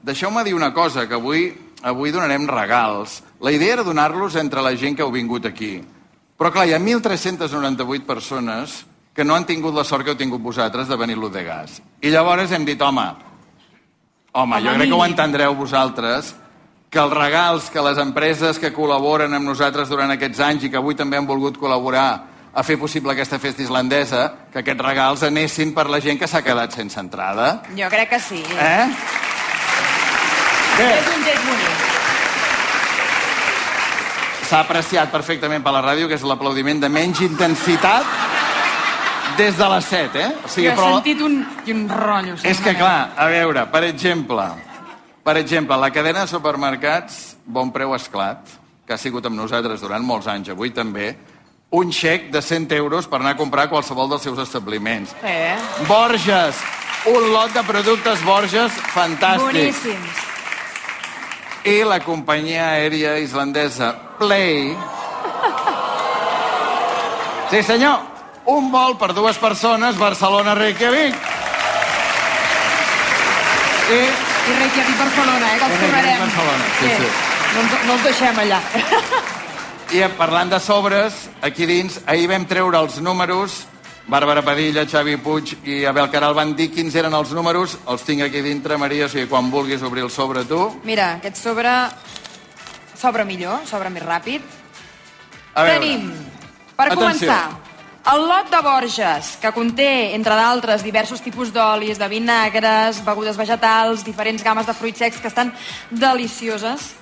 Deixeu-me 0.04 0.44
dir 0.44 0.54
una 0.56 0.74
cosa, 0.74 1.08
que 1.08 1.14
avui, 1.14 1.54
avui 1.84 2.12
donarem 2.12 2.48
regals. 2.50 3.22
La 3.40 3.52
idea 3.54 3.74
era 3.74 3.84
donar-los 3.84 4.36
entre 4.36 4.62
la 4.62 4.76
gent 4.76 4.98
que 4.98 5.04
heu 5.04 5.12
vingut 5.12 5.46
aquí. 5.46 5.80
Però 6.38 6.52
clar, 6.52 6.68
hi 6.68 6.74
ha 6.74 6.80
1.398 6.80 8.04
persones 8.04 8.82
que 9.14 9.24
no 9.24 9.36
han 9.36 9.46
tingut 9.46 9.76
la 9.76 9.84
sort 9.84 10.06
que 10.06 10.14
heu 10.14 10.18
tingut 10.20 10.42
vosaltres 10.42 10.88
de 10.88 10.98
venir 10.98 11.18
l'U 11.20 11.30
de 11.30 11.44
gas. 11.44 11.82
I 12.02 12.10
llavors 12.10 12.52
hem 12.52 12.66
dit, 12.66 12.82
home, 12.82 13.08
home, 14.32 14.62
jo 14.64 14.76
crec 14.78 14.90
que 14.90 14.96
ho 14.96 15.06
entendreu 15.06 15.56
vosaltres, 15.56 16.36
que 16.92 17.00
els 17.00 17.14
regals 17.14 17.70
que 17.72 17.84
les 17.84 18.00
empreses 18.04 18.60
que 18.60 18.74
col·laboren 18.76 19.34
amb 19.36 19.48
nosaltres 19.48 19.92
durant 19.92 20.12
aquests 20.12 20.40
anys 20.44 20.68
i 20.68 20.72
que 20.72 20.80
avui 20.80 20.96
també 20.96 21.20
han 21.20 21.28
volgut 21.28 21.60
col·laborar 21.60 22.10
a 22.54 22.64
fer 22.68 22.76
possible 22.80 23.14
aquesta 23.14 23.40
festa 23.40 23.64
islandesa, 23.64 24.26
que 24.52 24.60
aquests 24.60 24.84
regals 24.84 25.24
anessin 25.24 25.72
per 25.76 25.88
la 25.90 26.02
gent 26.04 26.20
que 26.20 26.28
s'ha 26.28 26.44
quedat 26.44 26.76
sense 26.76 27.00
entrada. 27.00 27.62
Jo 27.78 27.88
crec 27.92 28.10
que 28.12 28.20
sí. 28.20 28.44
Eh? 28.44 28.90
Bé, 30.78 30.90
És 30.98 31.08
un 31.16 31.24
gest 31.24 31.48
bonic. 31.48 31.88
s'ha 34.52 34.60
apreciat 34.66 35.12
perfectament 35.12 35.64
per 35.64 35.72
la 35.72 35.82
ràdio, 35.84 36.10
que 36.10 36.18
és 36.20 36.24
l'aplaudiment 36.28 36.82
de 36.82 36.90
menys 36.92 37.22
intensitat 37.24 38.31
des 39.42 39.58
de 39.58 39.68
les 39.74 39.86
7, 39.86 40.22
eh? 40.22 40.30
O 40.46 40.50
Jo 40.54 40.70
he 40.70 40.76
sentit 40.78 41.22
un, 41.26 41.40
un 41.74 41.82
rotllo. 41.90 42.36
És 42.46 42.62
que, 42.62 42.76
clar, 42.78 43.14
a 43.18 43.26
veure, 43.32 43.66
per 43.74 43.84
exemple, 43.88 44.46
per 45.26 45.38
exemple, 45.42 45.78
la 45.82 45.90
cadena 45.94 46.26
de 46.26 46.30
supermercats 46.30 47.38
Bon 47.46 47.72
Preu 47.74 47.96
Esclat, 47.98 48.52
que 48.86 48.94
ha 48.94 49.00
sigut 49.02 49.26
amb 49.26 49.40
nosaltres 49.40 49.82
durant 49.82 50.06
molts 50.06 50.30
anys, 50.30 50.52
avui 50.54 50.70
també, 50.76 51.16
un 51.72 51.90
xec 51.96 52.30
de 52.30 52.42
100 52.44 52.76
euros 52.78 53.08
per 53.08 53.22
anar 53.22 53.34
a 53.34 53.40
comprar 53.40 53.70
qualsevol 53.72 54.12
dels 54.12 54.28
seus 54.28 54.38
establiments. 54.44 55.16
Eh? 55.24 55.56
Borges, 55.88 56.62
un 57.10 57.32
lot 57.34 57.54
de 57.56 57.64
productes 57.66 58.22
Borges 58.28 58.78
fantàstics. 58.94 59.82
Boníssims. 59.82 60.28
I 61.66 61.82
la 61.86 62.02
companyia 62.06 62.76
aèria 62.76 63.18
islandesa 63.22 63.96
Play... 64.22 64.76
Sí, 67.52 67.60
senyor, 67.68 68.11
un 68.46 68.72
vol 68.72 68.98
per 68.98 69.14
dues 69.14 69.38
persones 69.38 69.98
Barcelona-Reykjavik. 70.00 71.16
I 73.92 74.02
I 74.42 74.54
Reykjavik, 74.58 74.98
Barcelona, 74.98 75.50
eh? 75.54 75.58
Que 75.60 75.66
els 75.68 75.80
tornarem. 75.84 76.20
Barcelona, 76.24 76.70
sí, 76.80 76.88
sí. 76.98 77.10
No, 77.54 77.62
ens, 77.62 77.74
no 77.86 77.94
els 77.94 78.04
deixem 78.08 78.40
allà. 78.42 78.60
I 79.92 80.02
parlant 80.18 80.50
de 80.50 80.60
sobres, 80.64 81.18
aquí 81.46 81.68
dins, 81.70 82.00
ahir 82.10 82.30
vam 82.32 82.46
treure 82.50 82.80
els 82.80 82.98
números, 83.04 83.66
Bàrbara 84.08 84.42
Padilla, 84.42 84.86
Xavi 84.90 85.18
Puig 85.22 85.54
i 85.68 85.84
Abel 85.86 86.10
Caral 86.10 86.34
van 86.34 86.56
dir 86.58 86.72
quins 86.74 86.96
eren 86.98 87.14
els 87.14 87.36
números, 87.38 87.78
els 87.88 88.02
tinc 88.08 88.24
aquí 88.26 88.42
dintre, 88.42 88.80
Maria, 88.82 89.06
o 89.06 89.12
sigui, 89.12 89.28
quan 89.30 89.52
vulguis 89.52 89.84
obrir 89.86 90.08
el 90.08 90.10
sobre 90.12 90.44
tu. 90.50 90.64
Mira, 90.88 91.18
aquest 91.20 91.38
sobre 91.38 91.70
s'obre 92.98 93.26
millor, 93.28 93.62
s'obre 93.70 93.92
més 93.94 94.04
ràpid. 94.04 94.42
A 95.54 95.64
veure, 95.68 95.80
Tenim, 95.80 96.10
per 96.76 96.88
Atenció. 96.88 96.98
començar, 97.04 97.44
el 98.04 98.28
lot 98.28 98.50
de 98.50 98.62
Borges, 98.62 99.38
que 99.38 99.52
conté, 99.54 100.16
entre 100.16 100.34
d'altres, 100.34 100.82
diversos 100.84 101.22
tipus 101.22 101.52
d'olis, 101.54 102.00
de 102.02 102.08
vinagres, 102.10 103.04
begudes 103.06 103.38
vegetals, 103.38 104.04
diferents 104.04 104.44
games 104.44 104.66
de 104.66 104.74
fruits 104.74 105.04
secs 105.04 105.22
que 105.22 105.30
estan 105.30 105.54
delicioses, 105.92 106.96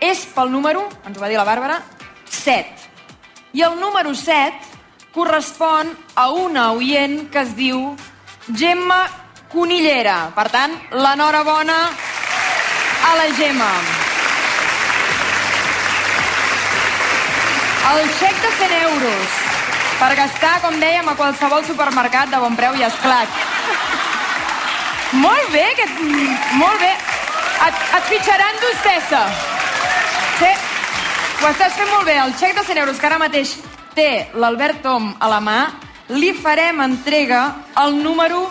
és 0.00 0.24
pel 0.34 0.50
número, 0.50 0.88
ens 1.06 1.16
ho 1.16 1.22
va 1.22 1.30
dir 1.30 1.38
la 1.38 1.46
Bàrbara, 1.46 1.78
7. 2.26 2.88
I 3.54 3.62
el 3.66 3.78
número 3.78 4.14
7 4.14 4.58
correspon 5.14 5.90
a 6.14 6.30
una 6.30 6.70
oient 6.72 7.28
que 7.30 7.42
es 7.44 7.54
diu 7.58 7.94
Gemma 8.50 9.04
Conillera. 9.50 10.30
Per 10.34 10.46
tant, 10.50 10.74
l'enhorabona 10.90 11.78
a 13.06 13.14
la 13.18 13.28
Gemma. 13.38 13.70
El 17.90 18.10
xec 18.18 18.42
de 18.42 18.50
100 18.58 18.76
euros 18.86 19.39
per 20.00 20.14
gastar, 20.16 20.54
com 20.64 20.78
dèiem, 20.80 21.08
a 21.08 21.16
qualsevol 21.16 21.64
supermercat 21.68 22.30
de 22.32 22.40
bon 22.40 22.56
preu 22.56 22.76
i 22.78 22.86
esclat. 22.86 23.40
Molt 25.20 25.50
bé, 25.52 25.66
aquest... 25.74 26.00
molt 26.56 26.80
bé. 26.80 26.90
Et, 27.66 27.82
et 27.98 28.06
fitxaran 28.08 28.60
d'hostessa. 28.62 29.20
Sí, 30.40 30.50
ho 31.42 31.50
estàs 31.50 31.76
fent 31.76 31.92
molt 31.92 32.08
bé. 32.08 32.16
El 32.22 32.32
xec 32.40 32.56
de 32.56 32.64
100 32.64 32.82
euros 32.86 33.00
que 33.00 33.10
ara 33.10 33.20
mateix 33.20 33.58
té 33.92 34.08
l'Albert 34.40 34.80
Tom 34.86 35.12
a 35.20 35.28
la 35.28 35.42
mà, 35.44 35.60
li 36.16 36.32
farem 36.32 36.80
entrega 36.86 37.42
al 37.76 37.98
número 38.00 38.46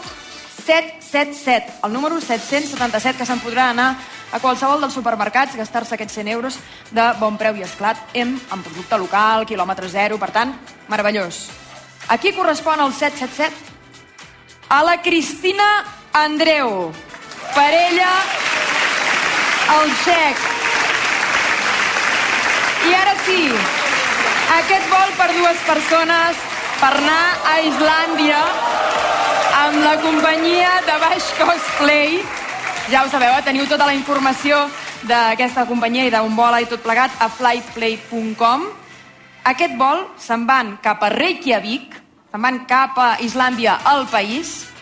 777, 0.68 1.80
el 1.88 1.94
número 1.96 2.22
777, 2.22 3.18
que 3.18 3.26
se'n 3.26 3.42
podrà 3.42 3.72
anar 3.74 3.96
a 4.32 4.40
qualsevol 4.40 4.82
dels 4.82 4.94
supermercats, 4.94 5.56
gastar-se 5.58 5.96
aquests 5.96 6.20
100 6.22 6.32
euros 6.34 6.60
de 6.92 7.06
bon 7.20 7.38
preu 7.38 7.58
i 7.58 7.66
esclat 7.66 7.98
en, 8.14 8.36
en 8.38 8.64
producte 8.66 8.98
local, 9.02 9.48
quilòmetre 9.50 9.90
zero, 9.90 10.20
per 10.22 10.32
tant, 10.36 10.54
meravellós. 10.88 11.48
A 12.10 12.18
qui 12.18 12.34
correspon 12.34 12.82
el 12.82 12.94
777? 12.94 13.78
A 14.70 14.84
la 14.86 15.00
Cristina 15.02 15.68
Andreu. 16.14 16.92
Per 17.56 17.70
ella, 17.74 18.14
el 19.76 19.94
xec. 20.04 20.48
I 22.90 22.94
ara 22.96 23.16
sí, 23.26 23.42
aquest 24.60 24.90
vol 24.94 25.16
per 25.18 25.30
dues 25.36 25.64
persones 25.68 26.44
per 26.80 26.94
anar 26.96 27.24
a 27.46 27.56
Islàndia 27.66 28.44
amb 29.60 29.82
la 29.84 29.96
companyia 30.02 30.78
de 30.88 30.96
Baix 31.02 31.34
Cosplay. 31.38 32.22
Ja 32.90 33.06
ho 33.06 33.10
sabeu, 33.10 33.30
eh? 33.38 33.42
teniu 33.46 33.68
tota 33.70 33.86
la 33.86 33.94
informació 33.94 34.66
d'aquesta 35.06 35.70
companyia 35.70 36.08
i 36.08 36.10
d'on 36.10 36.34
vola 36.34 36.58
i 36.58 36.66
tot 36.66 36.82
plegat 36.82 37.14
a 37.22 37.30
flyplay.com. 37.30 38.66
Aquest 39.46 39.78
vol 39.78 40.10
se'n 40.18 40.50
van 40.50 40.82
cap 40.82 40.98
a 41.06 41.14
Reykjavik, 41.14 41.94
se'n 42.34 42.42
van 42.42 42.66
cap 42.66 42.98
a 42.98 43.22
Islàndia, 43.22 43.78
al 43.86 44.10
país. 44.10 44.74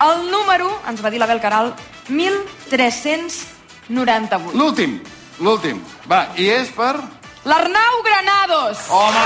El 0.00 0.32
número, 0.32 0.72
ens 0.88 1.04
va 1.04 1.12
dir 1.12 1.20
l'Abel 1.20 1.36
Caral, 1.44 1.76
1398. 2.08 4.56
L'últim, 4.56 4.96
l'últim. 5.44 5.84
Va, 6.08 6.32
i 6.40 6.48
és 6.56 6.72
per... 6.72 6.96
L'Arnau 7.44 8.00
Granados. 8.08 8.88
Home! 8.88 9.20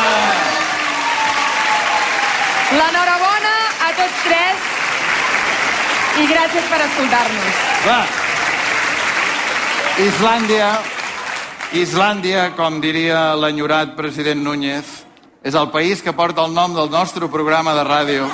L'enhorabona 2.74 3.78
a 3.78 3.94
tots 3.94 4.26
tres 4.26 4.58
i 6.18 6.26
gràcies 6.34 6.66
per 6.70 6.82
escoltar-nos. 6.90 7.54
Va. 7.86 8.23
Islàndia, 9.94 10.72
Islàndia, 11.78 12.48
com 12.58 12.80
diria 12.82 13.36
l'enyorat 13.38 13.92
president 13.94 14.40
Núñez, 14.42 14.88
és 15.46 15.54
el 15.54 15.68
país 15.70 16.02
que 16.02 16.10
porta 16.12 16.42
el 16.42 16.50
nom 16.50 16.74
del 16.74 16.90
nostre 16.90 17.28
programa 17.30 17.76
de 17.76 17.84
ràdio. 17.86 18.26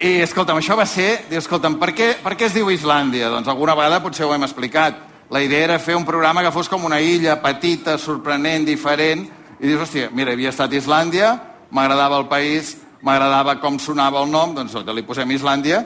I, 0.00 0.22
escolta'm, 0.24 0.56
això 0.56 0.72
va 0.72 0.86
ser... 0.88 1.26
Diu, 1.28 1.42
escolta'm, 1.42 1.76
per 1.76 1.92
què, 1.92 2.08
per 2.24 2.32
què 2.32 2.48
es 2.48 2.56
diu 2.56 2.72
Islàndia? 2.72 3.28
Doncs 3.28 3.52
alguna 3.52 3.76
vegada 3.76 4.00
potser 4.00 4.24
ho 4.24 4.32
hem 4.32 4.48
explicat. 4.48 5.04
La 5.28 5.44
idea 5.44 5.68
era 5.68 5.78
fer 5.78 6.00
un 6.00 6.08
programa 6.08 6.40
que 6.40 6.54
fos 6.54 6.72
com 6.72 6.88
una 6.88 7.02
illa 7.04 7.36
petita, 7.44 7.98
sorprenent, 8.00 8.64
diferent, 8.64 9.28
i 9.60 9.68
dius, 9.68 9.84
hòstia, 9.84 10.08
mira, 10.16 10.32
havia 10.32 10.56
estat 10.56 10.72
Islàndia, 10.72 11.36
m'agradava 11.68 12.24
el 12.24 12.30
país, 12.32 12.78
m'agradava 13.04 13.60
com 13.60 13.76
sonava 13.76 14.24
el 14.24 14.32
nom, 14.32 14.56
doncs 14.56 14.80
li 14.80 15.04
posem 15.04 15.36
Islàndia, 15.36 15.84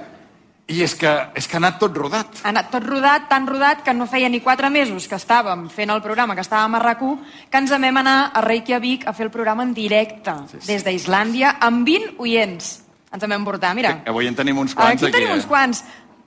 i 0.67 0.81
és 0.83 0.97
que, 0.99 1.11
és 1.39 1.47
que 1.47 1.55
ha 1.55 1.61
anat 1.61 1.79
tot 1.79 1.95
rodat. 1.95 2.41
Ha 2.43 2.51
anat 2.51 2.73
tot 2.73 2.83
rodat, 2.83 3.29
tan 3.31 3.47
rodat, 3.47 3.85
que 3.87 3.95
no 3.95 4.09
feia 4.11 4.29
ni 4.29 4.41
quatre 4.43 4.71
mesos 4.73 5.07
que 5.07 5.15
estàvem 5.19 5.69
fent 5.71 5.93
el 5.95 6.03
programa, 6.03 6.35
que 6.35 6.43
estàvem 6.43 6.75
a 6.75 6.81
rac 6.83 7.05
que 7.51 7.61
ens 7.61 7.71
vam 7.71 8.01
anar 8.03 8.33
a 8.35 8.43
Reykjavik 8.43 9.07
a 9.07 9.13
fer 9.13 9.29
el 9.29 9.31
programa 9.31 9.63
en 9.63 9.75
directe, 9.75 10.35
sí, 10.51 10.59
sí. 10.61 10.67
des 10.73 10.83
d'Islàndia, 10.83 11.57
amb 11.61 11.87
20 11.87 12.19
oients. 12.19 12.73
Ens 13.13 13.23
en 13.23 13.31
vam 13.31 13.45
portar, 13.47 13.75
mira. 13.79 13.95
Que 14.03 14.11
avui 14.11 14.27
en 14.27 14.35
tenim 14.35 14.59
uns 14.59 14.75
quants 14.75 14.99
aquí. 14.99 15.07
Aquí 15.07 15.15
tenim 15.15 15.31
eh? 15.31 15.39
uns 15.39 15.47
quants, 15.47 15.85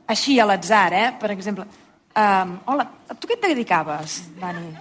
així 0.07 0.39
a 0.39 0.47
l'atzar, 0.47 0.93
eh? 0.93 1.07
Per 1.19 1.31
exemple. 1.35 1.67
Um, 2.15 2.59
hola, 2.71 2.87
tu 3.19 3.27
què 3.27 3.35
et 3.35 3.43
dedicaves, 3.43 4.21
Dani? 4.39 4.71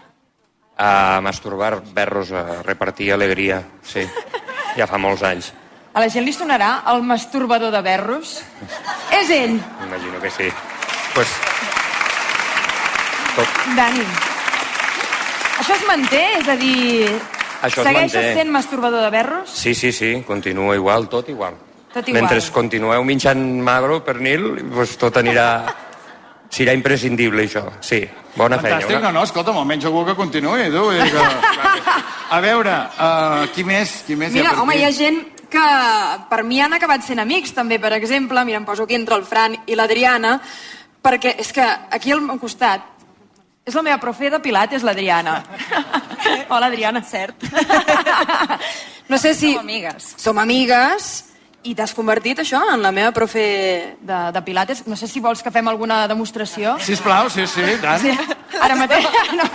A 0.78 1.18
masturbar 1.20 1.80
berros, 1.94 2.30
a 2.30 2.62
repartir 2.62 3.10
alegria, 3.12 3.64
sí. 3.82 4.06
Ja 4.78 4.86
fa 4.86 5.00
molts 5.02 5.26
anys. 5.26 5.50
A 5.98 6.00
la 6.04 6.06
gent 6.14 6.22
li 6.22 6.30
sonarà 6.30 6.84
el 6.92 7.00
masturbador 7.02 7.72
de 7.74 7.78
berros? 7.82 8.36
És 9.16 9.30
ell. 9.34 9.56
Imagino 9.82 10.20
que 10.22 10.30
sí. 10.30 10.46
Pues... 11.10 11.32
Tot. 13.34 13.56
Dani, 13.74 14.04
això 15.58 15.74
es 15.74 15.82
manté? 15.88 16.20
És 16.36 16.50
a 16.50 16.54
dir, 16.60 17.08
Això 17.66 17.82
es 17.82 17.88
segueixes 17.88 18.14
manté. 18.14 18.34
sent 18.36 18.52
masturbador 18.54 19.02
de 19.02 19.10
berros? 19.10 19.50
Sí, 19.50 19.74
sí, 19.74 19.90
sí, 19.90 20.12
continua 20.26 20.76
igual, 20.78 21.08
tot 21.10 21.32
igual. 21.34 21.56
Tot 21.90 22.06
igual. 22.06 22.20
Mentre 22.22 22.38
continueu 22.54 23.02
menjant 23.02 23.42
magro, 23.66 23.98
pernil, 24.06 24.46
pues 24.70 24.94
tot 25.02 25.18
anirà... 25.18 25.48
Serà 26.48 26.72
imprescindible, 26.78 27.42
això. 27.44 27.64
Sí, 27.84 27.98
bona 28.38 28.56
Fantàstic, 28.56 28.94
feina. 28.94 29.10
no, 29.10 29.18
no, 29.18 29.24
escolta'm, 29.26 29.58
almenys 29.60 29.84
algú 29.90 30.06
que 30.06 30.14
continuï, 30.16 30.70
tu. 30.70 30.84
Vull 30.86 31.02
dir 31.02 31.10
que... 31.10 31.98
A 32.30 32.38
veure, 32.40 32.76
uh, 33.02 33.50
qui 33.52 33.66
més? 33.66 33.98
Qui 34.06 34.14
més 34.16 34.32
Mira, 34.32 34.54
hi 34.54 34.54
ha 34.54 34.62
home, 34.62 34.78
hi 34.78 34.86
ha 34.86 34.94
gent 34.94 35.18
que 35.50 35.66
per 36.30 36.42
mi 36.44 36.60
han 36.60 36.76
acabat 36.76 37.04
sent 37.06 37.20
amics, 37.22 37.54
també, 37.56 37.78
per 37.82 37.92
exemple, 37.96 38.44
mira, 38.44 38.60
em 38.60 38.66
poso 38.68 38.84
aquí 38.84 38.96
entre 38.98 39.16
el 39.16 39.24
Fran 39.28 39.56
i 39.66 39.76
l'Adriana, 39.78 40.38
perquè 41.02 41.34
és 41.40 41.52
que 41.54 41.64
aquí 41.64 42.12
al 42.12 42.22
meu 42.24 42.38
costat 42.40 42.94
és 43.68 43.76
la 43.76 43.84
meva 43.84 44.00
profe 44.00 44.30
de 44.32 44.40
Pilates, 44.40 44.84
l'Adriana. 44.84 45.42
Hola, 46.52 46.68
Adriana. 46.70 47.02
Cert. 47.04 47.44
No 49.08 49.18
sé 49.20 49.34
si... 49.34 49.52
Som 49.54 49.66
amigues. 49.66 50.06
Som 50.20 50.40
amigues, 50.40 51.10
i 51.68 51.74
t'has 51.76 51.92
convertit, 51.96 52.40
això, 52.40 52.60
en 52.72 52.80
la 52.84 52.92
meva 52.94 53.12
profe 53.12 53.42
de, 54.00 54.18
de 54.32 54.42
Pilates. 54.46 54.84
No 54.88 54.96
sé 54.96 55.08
si 55.10 55.20
vols 55.20 55.42
que 55.44 55.52
fem 55.52 55.68
alguna 55.68 56.06
demostració. 56.08 56.78
Sisplau, 56.84 57.28
sí, 57.32 57.44
sí, 57.50 57.66
tant. 57.82 58.00
Sí, 58.00 58.14
ara 58.60 58.78
mateix. 58.78 59.08
No. 59.36 59.48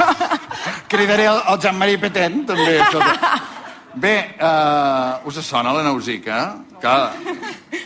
Cridaré 0.92 1.30
el, 1.32 1.42
el 1.50 1.60
Jean-Marie 1.64 2.02
Petent, 2.02 2.44
també. 2.54 2.78
Escolta. 2.86 3.34
Bé, 3.94 4.36
uh, 4.42 5.28
us 5.28 5.38
sona 5.46 5.74
la 5.74 5.84
Nausica? 5.84 6.40
Que... 6.82 6.96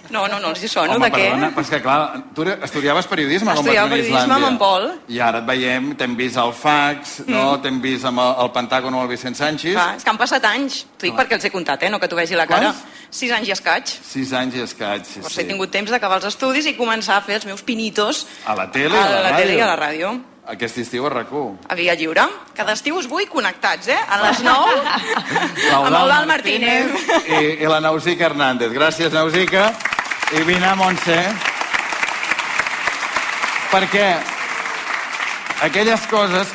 No, 0.10 0.24
no, 0.28 0.38
no 0.40 0.54
els 0.54 0.62
hi 0.64 0.70
sono, 0.72 0.96
Home, 0.96 1.10
de 1.10 1.12
què? 1.12 1.24
perdona, 1.28 1.50
però 1.52 1.64
és 1.66 1.70
que 1.72 1.80
clar, 1.84 1.98
tu 2.36 2.46
estudiaves 2.48 3.10
periodisme 3.12 3.52
Estudiava 3.52 3.92
periodisme 3.92 4.38
amb 4.38 4.48
en 4.48 4.60
Pol. 4.62 4.86
I 5.12 5.20
ara 5.24 5.42
et 5.44 5.50
veiem, 5.50 5.90
t'hem 6.00 6.16
vist 6.20 6.40
al 6.40 6.54
fax, 6.56 7.18
no? 7.28 7.42
Mm. 7.42 7.64
T'hem 7.66 7.82
vist 7.84 8.08
amb 8.08 8.24
el, 8.24 8.32
el 8.46 8.52
Pentàgon 8.56 8.96
o 8.96 9.02
el 9.04 9.12
Vicent 9.12 9.36
Sánchez. 9.36 9.76
Clar, 9.76 9.90
és 10.00 10.08
que 10.08 10.14
han 10.14 10.22
passat 10.22 10.48
anys. 10.48 10.80
T'ho 10.96 11.10
dic 11.10 11.18
perquè 11.20 11.36
els 11.38 11.50
he 11.50 11.52
comptat, 11.52 11.84
eh? 11.84 11.92
No 11.92 12.00
que 12.00 12.08
t'ho 12.08 12.20
vegi 12.20 12.40
la 12.40 12.48
cara. 12.48 12.72
Sis 13.12 13.36
anys 13.36 13.52
i 13.52 13.56
escaig. 13.58 13.92
Sis 14.14 14.32
anys 14.36 14.56
i 14.56 14.64
escaig, 14.64 15.04
sí, 15.08 15.20
Llavors 15.20 15.36
sí. 15.36 15.44
he 15.44 15.48
tingut 15.52 15.76
temps 15.76 15.92
d'acabar 15.92 16.22
els 16.22 16.32
estudis 16.32 16.72
i 16.72 16.76
començar 16.80 17.20
a 17.20 17.28
fer 17.28 17.42
els 17.42 17.48
meus 17.52 17.64
pinitos 17.68 18.26
A 18.48 18.56
la 18.56 18.72
tele 18.72 18.96
a 18.96 19.04
i 19.04 19.04
a 19.04 19.14
la, 19.14 19.22
la 19.30 19.38
tele 19.38 19.60
i 19.60 19.62
a 19.64 19.70
la 19.70 19.78
ràdio. 19.80 20.16
Aquest 20.48 20.78
estiu 20.80 21.06
a 21.06 21.10
rac 21.12 21.28
A 21.68 21.76
Via 21.76 21.94
Lliure. 21.96 22.24
Cada 22.56 22.72
estiu 22.74 22.96
us 22.98 23.08
vull 23.08 23.28
connectats, 23.28 23.88
eh? 23.92 23.98
A 24.08 24.22
les 24.24 24.40
9 24.40 24.78
amb 25.76 25.90
l'Eudal 25.92 26.26
Martínez. 26.30 26.94
I, 27.28 27.58
I 27.64 27.68
la 27.68 27.82
Nausica 27.84 28.26
Hernández. 28.30 28.72
Gràcies, 28.72 29.12
Nausica. 29.12 29.74
I 30.40 30.44
vine, 30.48 30.72
Montse. 30.80 31.18
Perquè 33.72 34.06
aquelles 35.68 36.08
coses 36.08 36.48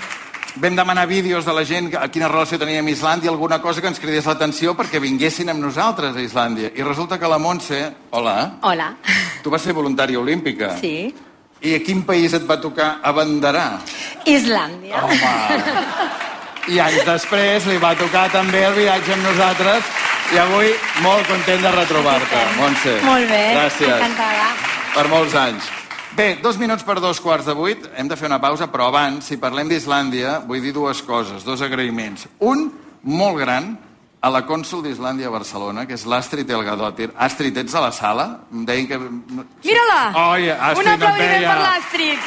vam 0.56 0.76
demanar 0.76 1.06
vídeos 1.08 1.44
de 1.44 1.52
la 1.52 1.64
gent 1.64 1.90
que- 1.92 1.98
a 2.00 2.08
quina 2.08 2.28
relació 2.28 2.58
tenia 2.58 2.80
amb 2.80 2.88
Islàndia, 2.88 3.28
alguna 3.30 3.60
cosa 3.60 3.80
que 3.80 3.88
ens 3.88 4.00
cridés 4.00 4.24
l'atenció 4.26 4.74
perquè 4.76 5.00
vinguessin 5.00 5.48
amb 5.52 5.60
nosaltres 5.60 6.16
a 6.16 6.20
Islàndia. 6.20 6.72
I 6.76 6.82
resulta 6.82 7.18
que 7.18 7.28
la 7.28 7.38
Montse, 7.38 7.92
hola, 8.10 8.56
Hola. 8.62 8.94
tu 9.42 9.50
vas 9.50 9.60
ser 9.62 9.72
voluntària 9.72 10.18
olímpica. 10.18 10.76
Sí. 10.80 11.14
I 11.62 11.76
a 11.76 11.82
quin 11.86 12.02
país 12.02 12.32
et 12.34 12.46
va 12.48 12.56
tocar 12.60 12.96
abanderar? 13.06 13.80
Islàndia. 14.26 15.02
Home. 15.06 15.34
I 16.72 16.78
anys 16.82 17.04
després 17.06 17.66
li 17.70 17.76
va 17.82 17.92
tocar 17.98 18.28
també 18.34 18.64
el 18.66 18.74
viatge 18.74 19.14
amb 19.14 19.26
nosaltres 19.26 19.86
i 20.32 20.40
avui 20.42 20.72
molt 21.04 21.26
content 21.28 21.62
de 21.62 21.70
retrobar-te, 21.74 22.42
Montse. 22.58 22.96
Molt 23.06 23.30
bé. 23.30 23.44
Gràcies. 23.54 23.94
Encantada. 23.94 24.50
Per 24.94 25.06
molts 25.10 25.34
anys. 25.38 25.70
Bé, 26.16 26.26
dos 26.42 26.58
minuts 26.60 26.84
per 26.84 26.98
dos 27.00 27.20
quarts 27.24 27.46
de 27.48 27.54
vuit. 27.56 27.86
Hem 27.96 28.08
de 28.10 28.18
fer 28.20 28.28
una 28.28 28.40
pausa, 28.40 28.66
però 28.68 28.90
abans, 28.90 29.24
si 29.30 29.38
parlem 29.40 29.70
d'Islàndia, 29.70 30.40
vull 30.48 30.60
dir 30.60 30.74
dues 30.76 31.00
coses, 31.06 31.46
dos 31.46 31.62
agraïments. 31.64 32.26
Un, 32.44 32.66
molt 33.02 33.38
gran, 33.40 33.72
a 34.22 34.30
la 34.30 34.44
cònsul 34.46 34.84
d'Islàndia 34.84 35.26
a 35.26 35.34
Barcelona, 35.34 35.82
que 35.86 35.96
és 35.98 36.04
l'Astrid 36.06 36.50
Elgadòtir. 36.54 37.10
Astrid, 37.18 37.56
ets 37.58 37.74
a 37.74 37.80
la 37.82 37.90
sala? 37.90 38.26
Em 38.54 38.64
deien 38.68 38.86
que... 38.86 38.98
Mira-la! 38.98 40.00
Oi, 40.30 40.48
Astrid, 40.50 40.86
Un 40.86 40.92
aplaudiment 40.92 41.32
veia. 41.34 41.48
per 41.50 41.58
l'Astrid. 41.66 42.18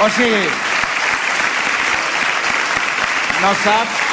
O 0.00 0.08
sigui, 0.16 0.44
no 3.42 3.52
saps... 3.64 4.06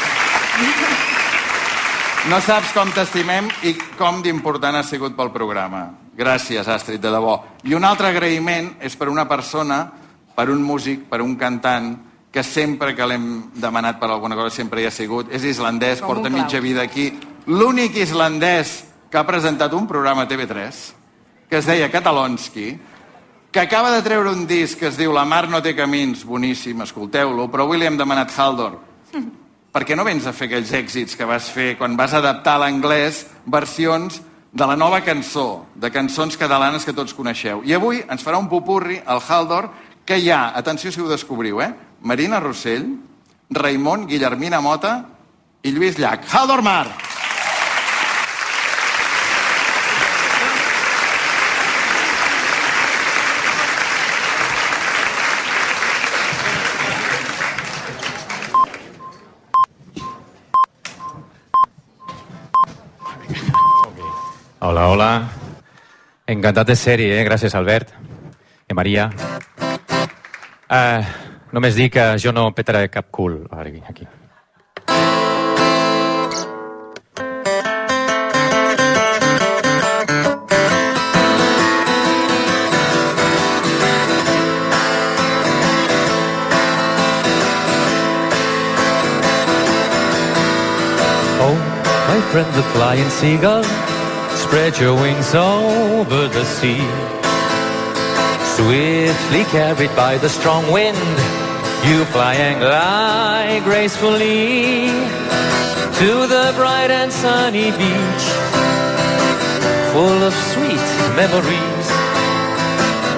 No 2.27 2.41
saps 2.43 2.73
com 2.75 2.89
t'estimem 2.91 3.47
i 3.63 3.71
com 3.95 4.19
d'important 4.25 4.75
ha 4.75 4.83
sigut 4.83 5.13
pel 5.15 5.29
programa. 5.31 5.85
Gràcies, 6.17 6.67
Astrid, 6.67 6.99
de 6.99 7.11
debò. 7.13 7.37
I 7.63 7.77
un 7.77 7.85
altre 7.87 8.09
agraïment 8.11 8.73
és 8.83 8.97
per 8.99 9.07
una 9.07 9.23
persona, 9.29 9.85
per 10.35 10.49
un 10.51 10.59
músic, 10.65 11.05
per 11.07 11.21
un 11.23 11.37
cantant, 11.39 11.93
que 12.37 12.43
sempre 12.45 12.93
que 12.93 13.05
l'hem 13.09 13.49
demanat 13.57 13.97
per 13.97 14.11
alguna 14.11 14.35
cosa 14.37 14.53
sempre 14.53 14.83
hi 14.83 14.85
ha 14.85 14.93
sigut. 14.93 15.31
És 15.33 15.41
islandès, 15.41 16.03
Com 16.03 16.11
porta 16.11 16.29
mitja 16.29 16.59
vida 16.61 16.83
aquí. 16.85 17.09
L'únic 17.49 17.97
islandès 17.97 18.83
que 19.09 19.17
ha 19.17 19.25
presentat 19.25 19.73
un 19.73 19.87
programa 19.89 20.27
a 20.27 20.29
TV3, 20.29 20.83
que 21.49 21.57
es 21.57 21.65
deia 21.65 21.89
Catalonski, 21.89 22.67
que 23.49 23.59
acaba 23.59 23.89
de 23.89 24.03
treure 24.05 24.29
un 24.29 24.45
disc 24.45 24.77
que 24.77 24.91
es 24.91 24.99
diu 24.99 25.15
La 25.15 25.25
mar 25.25 25.47
no 25.49 25.63
té 25.65 25.73
camins, 25.73 26.21
boníssim, 26.27 26.83
escolteu-lo, 26.85 27.47
però 27.49 27.65
avui 27.65 27.81
li 27.81 27.89
hem 27.89 27.97
demanat 27.97 28.37
Haldor. 28.37 28.77
Per 29.73 29.81
què 29.81 29.97
no 29.97 30.05
vens 30.05 30.29
a 30.29 30.35
fer 30.35 30.51
aquells 30.51 30.75
èxits 30.77 31.17
que 31.17 31.25
vas 31.25 31.49
fer 31.49 31.71
quan 31.79 31.97
vas 31.97 32.13
adaptar 32.13 32.59
a 32.59 32.63
l'anglès 32.67 33.23
versions 33.45 34.21
de 34.53 34.69
la 34.69 34.77
nova 34.77 35.01
cançó, 35.01 35.65
de 35.73 35.89
cançons 35.89 36.37
catalanes 36.37 36.85
que 36.85 36.93
tots 36.93 37.17
coneixeu? 37.17 37.65
I 37.65 37.73
avui 37.73 38.03
ens 38.05 38.21
farà 38.21 38.37
un 38.37 38.49
pupurri, 38.49 39.01
el 39.01 39.25
Haldor, 39.25 39.71
que 40.05 40.21
hi 40.21 40.29
ha, 40.29 40.51
atenció 40.53 40.93
si 40.93 41.01
ho 41.01 41.09
descobriu, 41.09 41.65
eh? 41.65 41.73
Marina 42.01 42.39
Rossell, 42.39 42.85
Raimon 43.49 44.05
Guillermina 44.07 44.61
Mota 44.61 45.05
i 45.63 45.71
Lluís 45.71 45.97
Llach. 45.97 46.27
Haldormar! 46.31 46.87
Hola, 64.59 64.87
hola. 64.91 65.11
Encantat 66.27 66.67
de 66.67 66.75
ser-hi, 66.75 67.05
eh? 67.13 67.23
Gràcies, 67.23 67.55
Albert 67.55 67.93
i 68.67 68.75
Maria. 68.75 69.07
Eh... 70.67 70.75
Uh 70.75 71.27
només 71.57 71.73
dic 71.73 71.95
que 71.95 72.05
jo 72.21 72.31
no 72.35 72.51
petaré 72.53 72.85
cap 72.93 73.07
cul. 73.09 73.39
Aquí. 73.49 74.05
Oh, 91.41 91.55
my 92.09 92.19
friend 92.29 92.53
the 92.53 92.65
flying 92.75 93.09
seagull, 93.09 93.63
spread 94.43 94.77
your 94.77 94.93
wings 94.93 95.33
over 95.33 96.27
the 96.27 96.45
sea. 96.45 96.85
Swiftly 98.57 99.43
carried 99.51 99.95
by 99.95 100.17
the 100.17 100.29
strong 100.29 100.71
wind, 100.71 101.36
you 101.85 102.05
fly 102.05 102.33
and 102.35 102.59
glide 102.59 103.61
gracefully 103.63 104.87
to 105.99 106.27
the 106.27 106.53
bright 106.55 106.91
and 106.91 107.11
sunny 107.11 107.71
beach, 107.71 108.25
full 109.93 110.21
of 110.23 110.33
sweet 110.53 110.87
memories. 111.15 111.87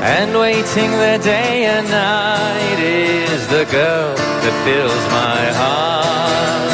And 0.01 0.33
waiting 0.33 0.91
there 0.91 1.19
day 1.19 1.65
and 1.65 1.89
night 1.89 2.79
is 2.79 3.47
the 3.47 3.65
girl 3.65 4.15
that 4.15 4.55
fills 4.63 5.03
my 5.11 5.43
heart. 5.59 6.71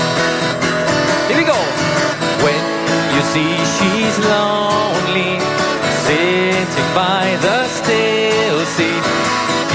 Here 1.28 1.38
we 1.42 1.44
go. 1.44 1.58
When 2.46 2.64
you 3.14 3.22
see 3.34 3.54
she's 3.76 4.18
lonely, 4.30 5.42
sitting 6.06 6.90
by 6.94 7.26
the 7.42 7.66
still 7.68 8.60
sea, 8.78 9.00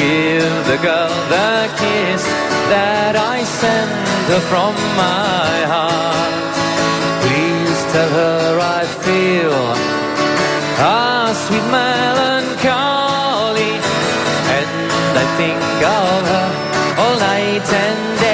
give 0.00 0.56
the 0.70 0.78
girl 0.86 1.12
the 1.34 1.52
kiss 1.80 2.22
that 2.72 3.14
I 3.16 3.38
send 3.60 3.92
her 4.30 4.42
from 4.50 4.72
my 5.04 5.52
heart. 5.74 6.54
Please 7.22 7.80
tell 7.92 8.10
her 8.20 8.58
I 8.78 8.82
feel 9.06 9.60
a 10.80 11.34
sweet 11.44 11.66
melancholy, 11.82 13.74
and 14.58 14.70
I 15.22 15.24
think 15.38 15.62
of 16.02 16.20
her 16.32 16.48
all 17.02 17.16
night 17.30 17.68
and 17.84 18.00
day. 18.20 18.29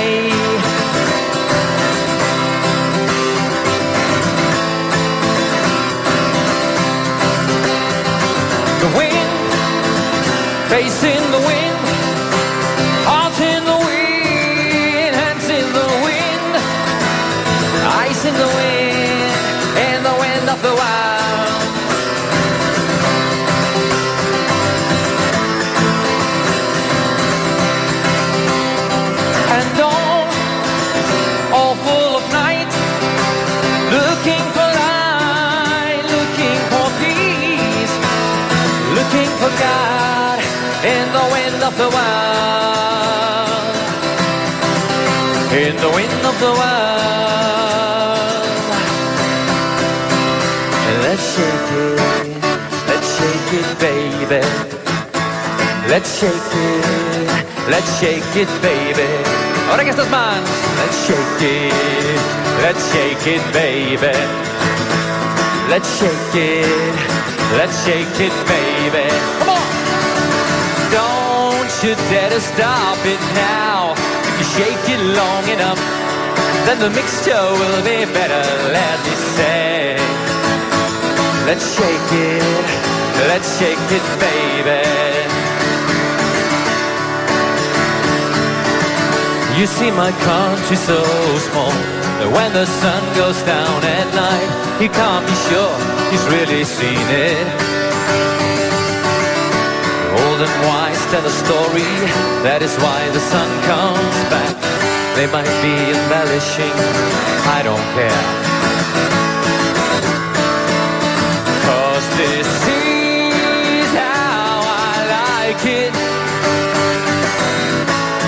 The 41.77 41.85
in 45.57 45.77
the 45.77 45.91
wind 45.91 46.23
of 46.25 46.37
the 46.41 46.53
wild. 46.61 48.17
Let's 51.05 51.25
shake 51.35 51.73
it, 51.73 52.01
let's 52.89 53.09
shake 53.17 53.53
it, 53.61 53.69
baby. 53.79 54.43
Let's 55.89 56.19
shake 56.19 56.55
it, 56.67 57.69
let's 57.69 57.91
shake 58.01 58.37
it, 58.37 58.51
baby. 58.63 59.11
Ahora 59.69 59.83
aquestes 59.83 60.09
mans. 60.09 60.49
Let's 60.81 60.99
shake 61.07 61.43
it, 61.43 62.21
let's 62.65 62.83
shake 62.93 63.27
it, 63.37 63.45
baby. 63.53 64.17
Let's 65.69 65.89
shake 65.99 66.35
it, 66.35 66.95
let's 67.59 67.77
shake 67.85 68.21
it, 68.21 68.35
baby. 68.49 69.36
You 71.87 71.95
dare 72.11 72.31
to 72.31 72.41
stop 72.41 72.99
it 73.07 73.21
now. 73.39 73.95
If 73.95 74.35
you 74.41 74.47
shake 74.59 74.87
it 74.91 75.01
long 75.15 75.47
enough, 75.47 75.79
then 76.67 76.81
the 76.81 76.91
mixture 76.91 77.47
will 77.61 77.81
be 77.87 78.03
better, 78.11 78.43
let 78.75 78.99
me 79.07 79.15
say. 79.39 79.95
Let's 81.47 81.63
shake 81.79 82.11
it, 82.11 82.67
let's 83.31 83.47
shake 83.61 83.87
it, 83.99 84.07
baby. 84.19 84.83
You 89.57 89.67
see 89.69 89.93
my 89.93 90.11
country 90.27 90.75
so 90.75 90.99
small 91.47 91.71
that 92.19 92.31
when 92.35 92.53
the 92.53 92.67
sun 92.67 93.03
goes 93.15 93.41
down 93.43 93.79
at 93.85 94.09
night, 94.13 94.51
he 94.83 94.89
can't 94.89 95.25
be 95.25 95.37
sure 95.47 95.77
he's 96.11 96.27
really 96.35 96.65
seen 96.65 97.07
it. 97.31 97.66
Old 100.37 100.49
and 100.49 100.67
wise 100.69 101.01
tell 101.07 101.25
a 101.25 101.31
story, 101.31 101.89
that 102.45 102.61
is 102.61 102.77
why 102.85 103.09
the 103.09 103.21
sun 103.33 103.49
comes 103.65 104.17
back. 104.29 104.53
They 105.17 105.25
might 105.33 105.49
be 105.65 105.73
embellishing, 105.97 106.77
I 107.57 107.65
don't 107.65 107.87
care. 107.97 108.25
Cause 111.65 112.05
this 112.21 112.53
is 112.69 113.89
how 113.97 114.61
I 114.61 114.97
like 115.17 115.63
it. 115.65 115.93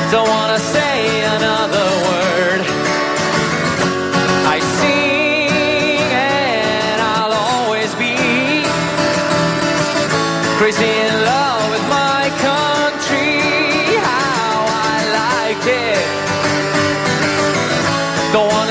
Don't 0.09 0.31
wanna 0.33 0.59
say 0.59 1.29
another 1.37 1.88
word. 2.09 2.61
I 4.49 4.57
sing 4.81 6.09
and 6.09 7.01
I'll 7.05 7.37
always 7.37 7.92
be 8.01 8.16
crazy 10.57 10.88
in 10.88 11.12
love 11.29 11.67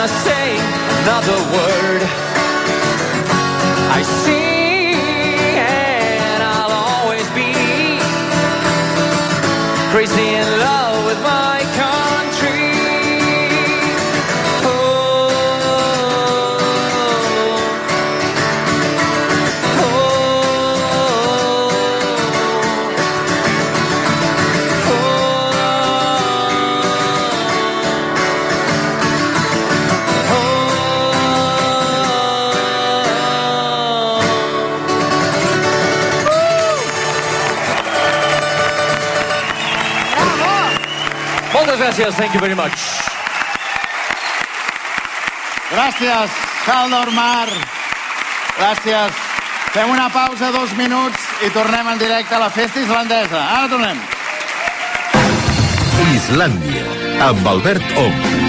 Say 0.07 0.57
another 1.03 1.39
word. 1.53 2.01
I 3.97 4.01
see. 4.03 4.36
Gràcies, 41.97 42.15
thank 42.15 42.33
you 42.33 42.39
very 42.39 42.55
much. 42.55 42.77
Gràcies, 45.71 46.29
Saldor 46.65 47.11
Mar. 47.11 47.47
Gràcies. 48.57 49.11
Fem 49.73 49.89
una 49.89 50.09
pausa, 50.09 50.51
dos 50.51 50.73
minuts, 50.77 51.19
i 51.45 51.49
tornem 51.49 51.87
en 51.87 51.97
directe 51.97 52.35
a 52.35 52.39
la 52.39 52.49
festa 52.49 52.79
islandesa. 52.81 53.41
Ara 53.57 53.69
tornem. 53.69 54.01
Islàndia, 56.13 56.85
amb 57.29 57.47
Albert 57.47 57.97
Om. 57.97 58.46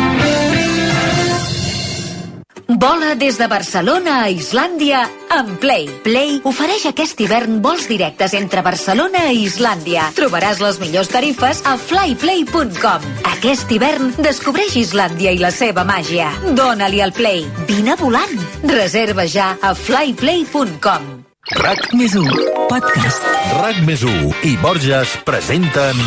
Vola 2.81 3.17
des 3.17 3.37
de 3.39 3.47
Barcelona 3.51 4.21
a 4.23 4.29
Islàndia 4.31 5.01
amb 5.35 5.57
Play. 5.59 5.89
Play 6.05 6.37
ofereix 6.47 6.85
aquest 6.87 7.19
hivern 7.19 7.57
vols 7.65 7.89
directes 7.91 8.37
entre 8.39 8.63
Barcelona 8.63 9.25
i 9.35 9.41
Islàndia. 9.49 10.05
Trobaràs 10.15 10.63
les 10.63 10.79
millors 10.79 11.11
tarifes 11.11 11.65
a 11.67 11.75
flyplay.com. 11.75 13.09
Aquest 13.33 13.75
hivern 13.75 14.13
descobreix 14.23 14.79
Islàndia 14.79 15.35
i 15.35 15.43
la 15.43 15.51
seva 15.51 15.83
màgia. 15.89 16.31
Dóna-li 16.55 17.03
al 17.03 17.17
Play. 17.19 17.43
Vine 17.67 17.99
volant. 17.99 18.39
Reserva 18.71 19.27
ja 19.27 19.57
a 19.59 19.75
flyplay.com. 19.75 21.13
RAC 21.59 21.95
més 21.99 22.15
1, 22.15 22.31
podcast. 22.71 23.27
RAC 23.59 23.83
més 23.91 24.07
1 24.07 24.45
i 24.47 24.55
Borges 24.63 25.19
presenten 25.27 26.07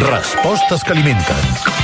Respostes 0.00 0.80
que 0.82 0.96
alimenten. 0.96 1.83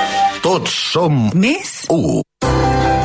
Tots 0.41 0.73
som... 0.93 1.27
Més? 1.37 1.83
1. 1.93 2.21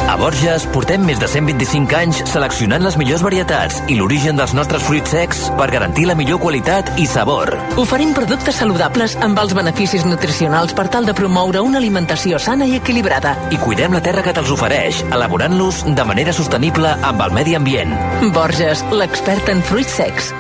A 0.07 0.15
Borges 0.17 0.65
portem 0.73 1.03
més 1.05 1.19
de 1.21 1.27
125 1.29 1.93
anys 1.99 2.23
seleccionant 2.31 2.81
les 2.87 2.95
millors 2.97 3.21
varietats 3.27 3.83
i 3.93 3.99
l'origen 3.99 4.39
dels 4.39 4.55
nostres 4.57 4.87
fruits 4.87 5.13
secs 5.13 5.43
per 5.59 5.67
garantir 5.75 6.07
la 6.09 6.15
millor 6.17 6.41
qualitat 6.41 6.95
i 6.97 7.05
sabor. 7.11 7.53
Oferim 7.83 8.15
productes 8.17 8.57
saludables 8.63 9.19
amb 9.27 9.37
els 9.43 9.53
beneficis 9.59 10.09
nutricionals 10.09 10.73
per 10.79 10.89
tal 10.95 11.05
de 11.05 11.17
promoure 11.19 11.61
una 11.67 11.77
alimentació 11.83 12.41
sana 12.41 12.65
i 12.65 12.79
equilibrada. 12.81 13.35
I 13.53 13.61
cuidem 13.61 13.99
la 13.99 14.01
terra 14.01 14.25
que 14.25 14.33
te'ls 14.33 14.55
ofereix, 14.57 15.05
elaborant-los 15.11 15.85
de 15.93 16.09
manera 16.09 16.33
sostenible 16.33 16.97
amb 17.05 17.29
el 17.29 17.37
medi 17.37 17.61
ambient. 17.61 17.93
Borges, 18.33 18.87
l'expert 18.97 19.53
en 19.53 19.61
fruits 19.67 20.01
secs. 20.01 20.33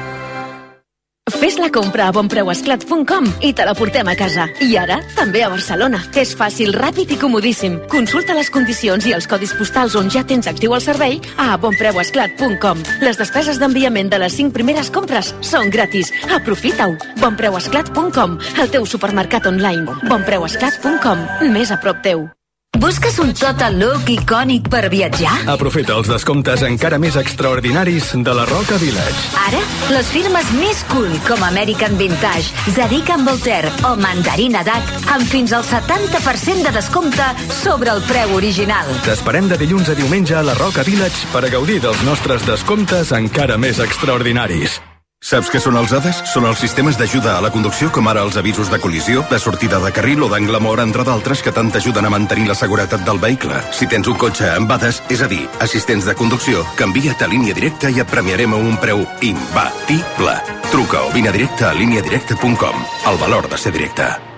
Fes 1.27 1.57
la 1.59 1.72
compra 1.74 2.05
a 2.07 2.12
bonpreuesclat.com 2.14 3.24
i 3.43 3.49
te 3.53 3.64
la 3.66 3.72
portem 3.74 4.07
a 4.07 4.14
casa. 4.14 4.45
I 4.62 4.77
ara, 4.79 5.01
també 5.16 5.43
a 5.43 5.49
Barcelona. 5.51 5.99
És 6.14 6.37
fàcil, 6.39 6.70
ràpid 6.79 7.16
i 7.16 7.18
comodíssim. 7.18 7.81
Consulta 7.91 8.37
les 8.39 8.51
condicions 8.55 9.09
i 9.11 9.14
els 9.16 9.27
codis 9.27 9.57
postals 9.59 9.97
on 9.99 10.07
ja 10.07 10.22
tens 10.22 10.47
actiu 10.47 10.77
el 10.79 10.85
servei 10.85 11.18
a 11.43 11.57
bonpreuesclat.com. 11.59 12.87
Les 13.03 13.18
despeses 13.18 13.59
d'enviament 13.59 14.12
de 14.12 14.22
les 14.22 14.39
5 14.39 14.55
primeres 14.55 14.93
compres 14.95 15.35
són 15.43 15.66
gratis. 15.74 16.14
Aprofita-ho. 16.31 16.95
bonpreuesclat.com, 17.18 18.39
el 18.62 18.70
teu 18.70 18.87
supermercat 18.87 19.51
online. 19.51 19.99
bonpreuesclat.com, 20.07 21.27
més 21.51 21.74
a 21.74 21.83
prop 21.83 22.07
teu. 22.07 22.29
Busques 22.77 23.18
un 23.18 23.33
total 23.33 23.79
look 23.81 24.11
icònic 24.12 24.66
per 24.68 24.91
viatjar? 24.93 25.33
Aprofita 25.49 25.95
els 25.97 26.11
descomptes 26.11 26.61
encara 26.66 26.99
més 27.01 27.16
extraordinaris 27.16 28.11
de 28.27 28.35
la 28.37 28.45
Roca 28.51 28.77
Village. 28.83 29.22
Ara, 29.47 29.62
les 29.95 30.11
firmes 30.12 30.51
més 30.59 30.83
cool 30.91 31.14
com 31.24 31.41
American 31.47 31.97
Vintage, 31.97 32.53
Zadig 32.77 33.09
Voltaire 33.24 33.70
o 33.89 33.95
Mandarina 33.97 34.61
Duck 34.66 35.09
amb 35.14 35.24
fins 35.31 35.55
al 35.57 35.64
70% 35.64 36.66
de 36.66 36.74
descompte 36.77 37.31
sobre 37.62 37.95
el 37.95 38.03
preu 38.11 38.35
original. 38.37 38.91
T'esperem 39.07 39.49
de 39.49 39.59
dilluns 39.62 39.89
a 39.89 39.97
diumenge 39.97 40.37
a 40.37 40.45
la 40.45 40.59
Roca 40.61 40.85
Village 40.85 41.33
per 41.33 41.47
a 41.47 41.53
gaudir 41.53 41.81
dels 41.81 42.05
nostres 42.05 42.45
descomptes 42.45 43.14
encara 43.16 43.57
més 43.57 43.81
extraordinaris. 43.81 44.77
Saps 45.25 45.49
què 45.51 45.59
són 45.59 45.75
els 45.81 45.91
ADAS? 45.97 46.19
Són 46.31 46.45
els 46.47 46.61
sistemes 46.61 46.99
d'ajuda 47.01 47.33
a 47.35 47.41
la 47.43 47.49
conducció, 47.51 47.89
com 47.91 48.07
ara 48.07 48.21
els 48.23 48.37
avisos 48.37 48.69
de 48.71 48.79
col·lisió, 48.79 49.25
de 49.31 49.41
sortida 49.43 49.81
de 49.83 49.91
carril 49.91 50.23
o 50.23 50.29
d'angle 50.31 50.61
mort, 50.61 50.85
entre 50.85 51.03
d'altres, 51.09 51.43
que 51.43 51.55
tant 51.57 51.73
t'ajuden 51.73 52.07
a 52.07 52.12
mantenir 52.12 52.47
la 52.47 52.55
seguretat 52.55 53.03
del 53.09 53.19
vehicle. 53.19 53.59
Si 53.73 53.89
tens 53.91 54.07
un 54.12 54.21
cotxe 54.21 54.53
amb 54.53 54.71
ADAS, 54.77 55.03
és 55.11 55.25
a 55.25 55.31
dir, 55.33 55.43
assistents 55.64 56.07
de 56.07 56.14
conducció, 56.14 56.62
canvia't 56.79 57.25
a 57.25 57.33
línia 57.33 57.57
directa 57.57 57.91
i 57.91 57.99
et 58.05 58.12
premiarem 58.12 58.55
a 58.55 58.62
un 58.69 58.79
preu 58.79 59.03
imbatible. 59.25 60.39
Truca 60.71 61.03
o 61.09 61.12
vine 61.17 61.35
directe 61.35 61.67
a 61.67 61.75
líniadirecta.com. 61.75 62.89
El 63.11 63.23
valor 63.27 63.49
de 63.51 63.59
ser 63.59 63.73
directe. 63.73 64.36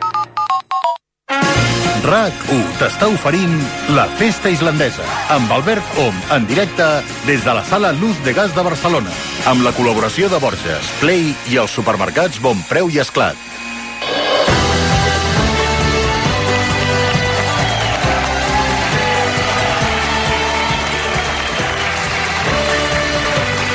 RAC1 2.05 2.77
t'està 2.79 3.09
oferint 3.11 3.55
la 3.97 4.05
Festa 4.19 4.51
Islandesa 4.53 5.05
amb 5.35 5.51
Albert 5.53 5.99
Om 6.03 6.17
en 6.37 6.47
directe 6.47 6.87
des 7.27 7.43
de 7.45 7.55
la 7.55 7.65
sala 7.67 7.91
Luz 7.97 8.21
de 8.27 8.35
Gas 8.37 8.55
de 8.55 8.63
Barcelona 8.63 9.13
amb 9.51 9.65
la 9.67 9.73
col·laboració 9.77 10.31
de 10.31 10.39
Borges, 10.43 10.93
Play 11.03 11.33
i 11.51 11.59
els 11.59 11.75
supermercats 11.75 12.39
Bon 12.45 12.61
Preu 12.69 12.91
i 12.93 13.01
Esclat. 13.03 13.39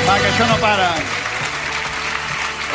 Va, 0.06 0.16
que 0.16 0.32
això 0.32 0.48
no 0.48 0.58
para. 0.64 1.13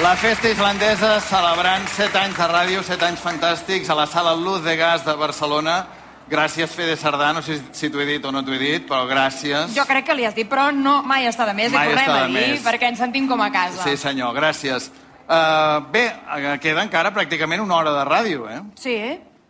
La 0.02 0.16
festa 0.16 0.48
islandesa 0.48 1.20
celebrant 1.20 1.84
7 1.92 2.18
anys 2.18 2.38
de 2.40 2.46
ràdio, 2.48 2.84
7 2.88 3.04
anys 3.10 3.20
fantàstics 3.20 3.90
a 3.92 3.98
la 4.00 4.06
sala 4.08 4.32
Luz 4.36 4.64
de 4.64 4.78
Gas 4.80 5.04
de 5.06 5.14
Barcelona. 5.20 5.82
Gràcies, 6.30 6.72
Fede 6.72 6.96
Sardà. 6.96 7.34
No 7.34 7.42
sé 7.44 7.58
si 7.76 7.90
t'ho 7.92 8.00
he 8.00 8.06
dit 8.08 8.26
o 8.26 8.32
no 8.32 8.42
t'ho 8.46 8.54
he 8.56 8.60
dit, 8.62 8.86
però 8.88 9.04
gràcies. 9.10 9.74
Jo 9.76 9.84
crec 9.90 10.08
que 10.08 10.16
li 10.16 10.26
has 10.26 10.36
dit, 10.38 10.48
però 10.50 10.70
no, 10.72 11.02
mai 11.04 11.28
està 11.28 11.46
de 11.50 11.56
més. 11.58 11.74
Mai 11.74 11.90
I 11.90 11.94
tornem 11.94 12.12
a 12.14 12.20
de 12.22 12.28
dir, 12.28 12.48
més. 12.54 12.64
perquè 12.64 12.90
ens 12.94 13.02
sentim 13.04 13.28
com 13.28 13.42
a 13.44 13.50
casa. 13.52 13.84
Sí, 13.84 13.98
senyor, 14.00 14.32
gràcies. 14.38 14.88
Uh, 15.28 15.84
bé, 15.92 16.06
eh, 16.08 16.58
queda 16.64 16.86
encara 16.88 17.12
pràcticament 17.14 17.62
una 17.62 17.76
hora 17.82 17.92
de 18.00 18.06
ràdio, 18.08 18.48
eh? 18.50 18.62
Sí, 18.80 18.96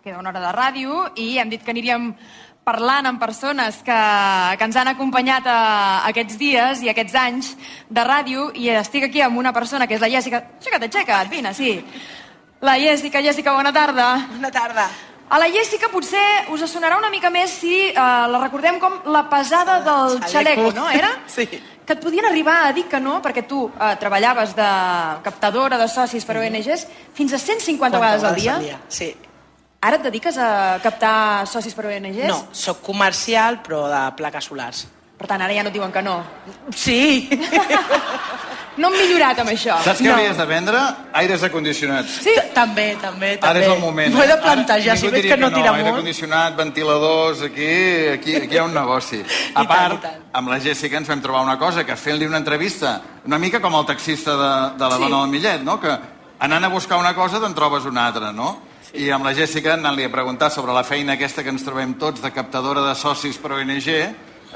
queda 0.03 0.17
una 0.19 0.33
hora 0.33 0.41
de 0.47 0.53
ràdio 0.55 1.03
i 1.15 1.37
hem 1.37 1.49
dit 1.53 1.63
que 1.63 1.71
aniríem 1.71 2.13
parlant 2.70 3.09
amb 3.09 3.22
persones 3.22 3.82
que, 3.86 3.99
que 4.59 4.70
ens 4.70 4.78
han 4.78 4.93
acompanyat 4.93 5.49
a, 5.49 5.59
aquests 6.11 6.38
dies 6.39 6.86
i 6.86 6.93
aquests 6.93 7.17
anys 7.17 7.51
de 7.89 8.05
ràdio 8.05 8.49
i 8.53 8.70
estic 8.78 9.09
aquí 9.09 9.26
amb 9.26 9.41
una 9.41 9.53
persona 9.55 9.89
que 9.89 9.97
és 9.97 10.03
la 10.03 10.11
Jèssica. 10.13 10.43
Aixeca't, 10.59 10.89
aixeca't, 10.89 11.32
vine, 11.34 11.53
sí. 11.57 11.78
La 12.61 12.76
Jèssica, 12.80 13.24
Jèssica, 13.26 13.55
bona 13.55 13.74
tarda. 13.76 14.11
Bona 14.36 14.51
tarda. 14.53 14.89
A 15.30 15.38
la 15.38 15.47
Jèssica 15.53 15.91
potser 15.93 16.26
us 16.49 16.63
sonarà 16.72 16.97
una 16.97 17.11
mica 17.13 17.30
més 17.30 17.51
si 17.61 17.74
uh, 17.91 18.26
la 18.32 18.39
recordem 18.41 18.80
com 18.82 18.95
la 19.13 19.28
pesada 19.30 19.78
del 19.86 20.17
xaleco, 20.26 20.72
no? 20.78 20.89
Era? 20.89 21.13
Sí. 21.30 21.47
Que 21.89 21.95
et 21.97 22.01
podien 22.03 22.28
arribar 22.30 22.67
a 22.67 22.74
dir 22.74 22.84
que 22.86 22.99
no, 23.01 23.15
perquè 23.22 23.47
tu 23.49 23.63
uh, 23.65 23.93
treballaves 23.97 24.51
de 24.57 24.67
captadora 25.26 25.80
de 25.82 25.88
socis 25.89 26.26
per 26.26 26.38
ONGs 26.38 26.86
fins 27.17 27.34
a 27.34 27.39
150 27.41 27.97
vegades 27.97 28.28
al 28.30 28.38
dia. 28.38 28.59
Sí. 28.93 29.09
Ara 29.82 29.95
et 29.95 30.03
dediques 30.03 30.36
a 30.38 30.77
captar 30.84 31.47
socis 31.47 31.73
per 31.73 31.86
ONGs? 31.88 32.27
No, 32.27 32.39
sóc 32.51 32.82
comercial, 32.84 33.61
però 33.63 33.86
de 33.88 34.01
plaques 34.17 34.49
solars. 34.51 34.86
Per 35.19 35.27
tant, 35.27 35.41
ara 35.41 35.53
ja 35.55 35.63
no 35.63 35.69
et 35.71 35.75
diuen 35.75 35.91
que 35.91 36.01
no. 36.03 36.21
Sí. 36.75 37.30
No 38.80 38.88
hem 38.88 38.93
millorat 38.95 39.36
amb 39.41 39.49
això. 39.51 39.73
Saps 39.84 39.99
què 39.99 40.05
No. 40.07 40.13
hauries 40.15 40.38
de 40.39 40.43
vendre? 40.47 40.80
Aires 41.19 41.41
acondicionats. 41.43 42.13
Sí. 42.23 42.32
També, 42.55 42.95
també, 43.01 43.34
també. 43.36 43.49
Ara 43.49 43.59
és 43.59 43.67
el 43.73 43.80
moment. 43.82 44.13
M'ho 44.13 44.21
he 44.23 44.27
de 44.30 44.38
eh? 44.38 44.41
plantejar, 44.41 44.93
Ara 44.93 44.99
si 45.01 45.09
veig 45.11 45.25
que 45.27 45.36
no 45.36 45.49
tira 45.51 45.73
Aire 45.73 45.84
molt. 45.89 45.97
condicionat, 45.97 46.55
ventiladors, 46.55 47.41
aquí, 47.41 47.67
aquí, 48.13 48.36
aquí 48.38 48.55
hi 48.55 48.57
ha 48.57 48.63
un 48.63 48.73
negoci. 48.73 49.19
A 49.55 49.65
part, 49.67 50.05
amb 50.32 50.47
la 50.47 50.61
Jessica 50.63 50.95
ens 50.95 51.09
vam 51.11 51.19
trobar 51.19 51.41
una 51.43 51.57
cosa, 51.59 51.84
que 51.84 51.97
fent-li 51.99 52.25
una 52.30 52.38
entrevista, 52.38 53.01
una 53.25 53.38
mica 53.38 53.59
com 53.59 53.75
el 53.75 53.86
taxista 53.86 54.32
de, 54.38 54.77
de 54.80 54.86
la 54.88 54.95
Sí. 54.95 55.01
dona 55.03 55.19
del 55.25 55.27
Millet, 55.30 55.61
no? 55.61 55.77
que 55.82 55.97
anant 56.39 56.63
a 56.63 56.69
buscar 56.69 56.99
una 57.03 57.13
cosa 57.13 57.41
te'n 57.41 57.53
trobes 57.53 57.84
una 57.84 58.07
altra, 58.07 58.32
no? 58.32 58.61
I 58.93 59.09
amb 59.13 59.25
la 59.27 59.33
Jessica 59.37 59.75
anant-li 59.75 60.03
a 60.07 60.11
preguntar 60.11 60.49
sobre 60.51 60.73
la 60.73 60.83
feina 60.83 61.13
aquesta 61.13 61.43
que 61.45 61.51
ens 61.53 61.63
trobem 61.65 61.93
tots 62.01 62.21
de 62.23 62.31
captadora 62.33 62.81
de 62.87 62.95
socis 62.97 63.37
per 63.37 63.51
ONG, 63.59 63.89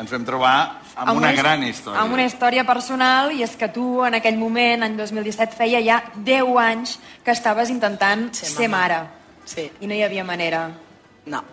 ens 0.02 0.10
vam 0.10 0.24
trobar 0.26 0.56
amb, 0.96 1.18
una 1.20 1.30
his- 1.32 1.38
gran 1.40 1.64
història. 1.64 2.02
Amb 2.02 2.14
una 2.18 2.26
història 2.26 2.64
personal, 2.66 3.32
i 3.32 3.44
és 3.46 3.56
que 3.56 3.70
tu 3.70 4.04
en 4.04 4.16
aquell 4.18 4.38
moment, 4.42 4.84
any 4.84 4.96
2017, 4.98 5.54
feia 5.56 5.84
ja 5.86 6.00
10 6.16 6.58
anys 6.58 6.98
que 7.24 7.32
estaves 7.32 7.70
intentant 7.70 8.32
ser, 8.34 8.48
ser 8.50 8.70
mare. 8.70 9.04
Sí. 9.46 9.70
I 9.82 9.88
no 9.88 9.94
hi 9.94 10.02
havia 10.04 10.24
manera. 10.24 10.70
No. 11.26 11.44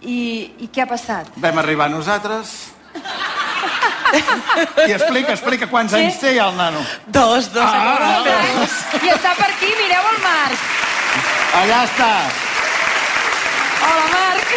I, 0.00 0.54
I 0.62 0.68
què 0.72 0.82
ha 0.84 0.86
passat? 0.86 1.32
Vam 1.36 1.58
arribar 1.58 1.90
nosaltres... 1.90 2.74
I 4.08 4.92
explica, 4.94 5.34
explica 5.34 5.66
quants 5.68 5.92
Sí? 5.92 5.98
anys 6.00 6.20
té 6.22 6.30
ja 6.36 6.46
el 6.48 6.56
nano. 6.56 6.80
Dos, 7.06 7.50
dos. 7.52 7.64
Ah, 7.66 8.22
I 9.02 9.10
està 9.12 9.34
per 9.36 9.50
aquí, 9.50 9.68
mireu 9.82 10.06
el 10.14 10.22
Marc. 10.22 10.87
Allà 11.62 11.82
està. 11.88 12.10
Hola, 13.88 14.06
Marc. 14.12 14.48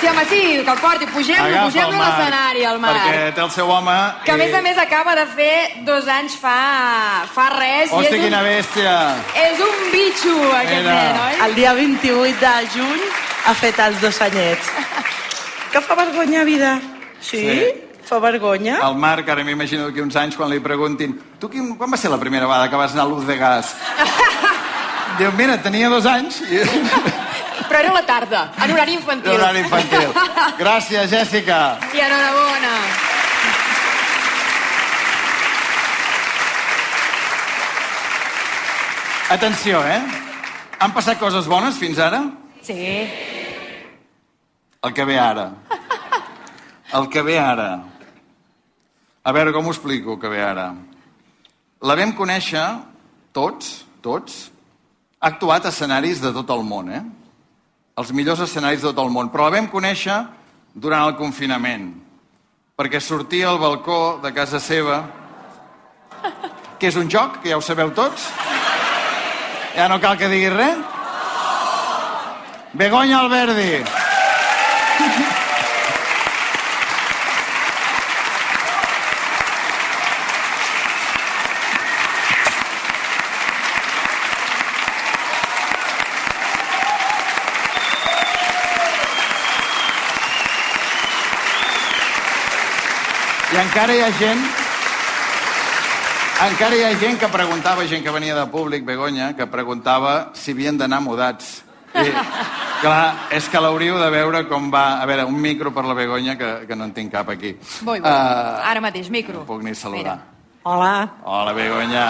Sí, 0.00 0.06
home, 0.06 0.24
sí, 0.30 0.40
que 0.64 0.70
el 0.70 0.78
porti. 0.78 1.06
Pugem-lo, 1.10 1.44
Agafa 1.44 1.64
el 1.64 1.72
pugem-lo 1.72 1.96
a 1.96 1.98
Marc, 1.98 2.18
l'escenari, 2.18 2.62
el 2.70 2.78
Marc. 2.78 3.00
Perquè 3.02 3.32
té 3.34 3.42
el 3.42 3.50
seu 3.50 3.70
home... 3.74 3.96
Que 4.24 4.32
a 4.32 4.36
més 4.38 4.54
a 4.54 4.60
més 4.62 4.78
acaba 4.78 5.14
de 5.18 5.24
fer 5.34 5.56
dos 5.88 6.06
anys 6.14 6.36
fa, 6.38 6.58
fa 7.34 7.48
res. 7.56 7.90
i 7.90 7.94
Hòstia, 7.96 8.12
és 8.12 8.20
un, 8.20 8.24
quina 8.28 8.42
bèstia. 8.46 8.94
és 9.42 9.64
un 9.66 9.82
bitxo, 9.90 10.36
aquest 10.60 10.86
Mira. 10.86 10.94
nen, 10.94 11.18
oi? 11.26 11.40
El 11.48 11.54
dia 11.58 11.72
28 11.74 12.38
de 12.44 12.54
juny 12.76 13.02
ha 13.50 13.54
fet 13.58 13.82
els 13.88 14.00
dos 14.04 14.22
anyets. 14.28 14.70
Que 15.68 15.82
fa 15.84 15.92
vergonya, 15.98 16.44
vida. 16.48 16.78
Sí? 17.20 17.42
Sí. 17.42 17.87
Fa 18.08 18.16
vergonya. 18.24 18.78
El 18.86 18.94
Marc, 18.96 19.28
ara 19.28 19.42
m'imagino 19.44 19.84
d'aquí 19.84 20.00
uns 20.00 20.16
anys, 20.16 20.36
quan 20.38 20.48
li 20.48 20.62
preguntin 20.64 21.12
tu 21.36 21.50
quin, 21.52 21.74
quan 21.76 21.90
va 21.92 21.98
ser 22.00 22.08
la 22.08 22.16
primera 22.16 22.46
vegada 22.48 22.70
que 22.72 22.78
vas 22.80 22.94
anar 22.94 23.04
a 23.04 23.08
l'ús 23.10 23.26
de 23.28 23.34
gas? 23.36 23.74
Diu, 25.18 25.28
mira, 25.36 25.58
tenia 25.60 25.90
dos 25.92 26.06
anys. 26.08 26.38
I... 26.48 26.62
Però 27.68 27.82
era 27.82 27.90
la 27.92 28.00
tarda, 28.08 28.46
en 28.64 28.72
horari 28.72 28.94
infantil. 28.96 29.28
En 29.28 29.36
horari 29.36 29.60
infantil. 29.60 30.14
Gràcies, 30.62 31.10
Jèssica. 31.12 31.58
I 31.92 32.00
enhorabona. 32.06 32.72
Atenció, 39.36 39.82
eh? 39.84 40.00
Han 40.80 40.96
passat 40.96 41.20
coses 41.20 41.44
bones 41.50 41.76
fins 41.76 42.00
ara? 42.00 42.22
Sí. 42.64 42.80
El 44.80 44.96
que 44.96 45.04
ve 45.04 45.20
ara. 45.20 45.50
El 46.96 47.12
que 47.12 47.20
ve 47.20 47.36
ara. 47.36 47.68
A 49.28 49.32
veure, 49.32 49.52
com 49.52 49.66
ho 49.66 49.72
explico, 49.74 50.16
que 50.16 50.28
ve 50.32 50.38
ara? 50.40 50.70
La 51.84 51.94
vam 51.98 52.14
conèixer 52.16 52.62
tots, 53.36 53.82
tots. 54.00 54.38
Ha 55.20 55.28
actuat 55.28 55.66
a 55.66 55.72
escenaris 55.74 56.22
de 56.22 56.30
tot 56.32 56.48
el 56.54 56.62
món, 56.64 56.88
eh? 56.88 57.02
Els 58.00 58.12
millors 58.16 58.40
escenaris 58.46 58.80
de 58.80 58.88
tot 58.88 59.02
el 59.04 59.12
món. 59.12 59.28
Però 59.28 59.44
la 59.44 59.52
vam 59.58 59.68
conèixer 59.68 60.16
durant 60.72 61.04
el 61.04 61.18
confinament, 61.20 61.90
perquè 62.72 63.02
sortia 63.04 63.50
al 63.50 63.60
balcó 63.60 64.16
de 64.24 64.32
casa 64.32 64.62
seva, 64.64 65.02
que 66.80 66.88
és 66.88 66.96
un 66.96 67.12
joc, 67.12 67.42
que 67.42 67.52
ja 67.52 67.60
ho 67.60 67.64
sabeu 67.66 67.92
tots. 67.92 68.30
Ja 69.76 69.92
no 69.92 70.00
cal 70.00 70.16
que 70.16 70.32
diguis 70.32 70.56
res. 70.56 70.80
Begoña 72.72 73.20
Alberdi. 73.26 73.84
I 93.58 93.60
encara 93.60 93.90
hi 93.90 94.02
ha 94.06 94.08
gent... 94.14 94.42
Encara 96.44 96.76
hi 96.78 96.82
ha 96.86 96.90
gent 97.00 97.16
que 97.18 97.26
preguntava, 97.26 97.82
gent 97.90 98.04
que 98.04 98.12
venia 98.14 98.36
de 98.36 98.44
públic, 98.52 98.84
Begoña, 98.86 99.32
que 99.34 99.48
preguntava 99.50 100.30
si 100.38 100.52
havien 100.54 100.78
d'anar 100.78 101.00
mudats. 101.02 101.64
I, 101.90 102.04
clar, 102.84 103.26
és 103.34 103.48
que 103.50 103.58
l'hauríeu 103.58 103.98
de 103.98 104.12
veure 104.14 104.44
com 104.46 104.68
va... 104.70 105.02
A 105.02 105.08
veure, 105.10 105.24
un 105.26 105.42
micro 105.42 105.72
per 105.74 105.82
la 105.88 105.96
Begoña, 105.98 106.36
que, 106.38 106.52
que 106.68 106.78
no 106.78 106.86
en 106.86 106.94
tinc 106.94 107.10
cap 107.16 107.32
aquí. 107.34 107.56
Vull, 107.80 107.98
vull. 107.98 108.06
Ah, 108.06 108.62
Ara 108.70 108.84
mateix, 108.84 109.10
micro. 109.10 109.42
puc 109.48 109.66
ni 109.66 109.74
saludar. 109.74 110.20
Hola. 110.62 110.92
Hola, 111.24 111.56
Begoña. 111.58 112.04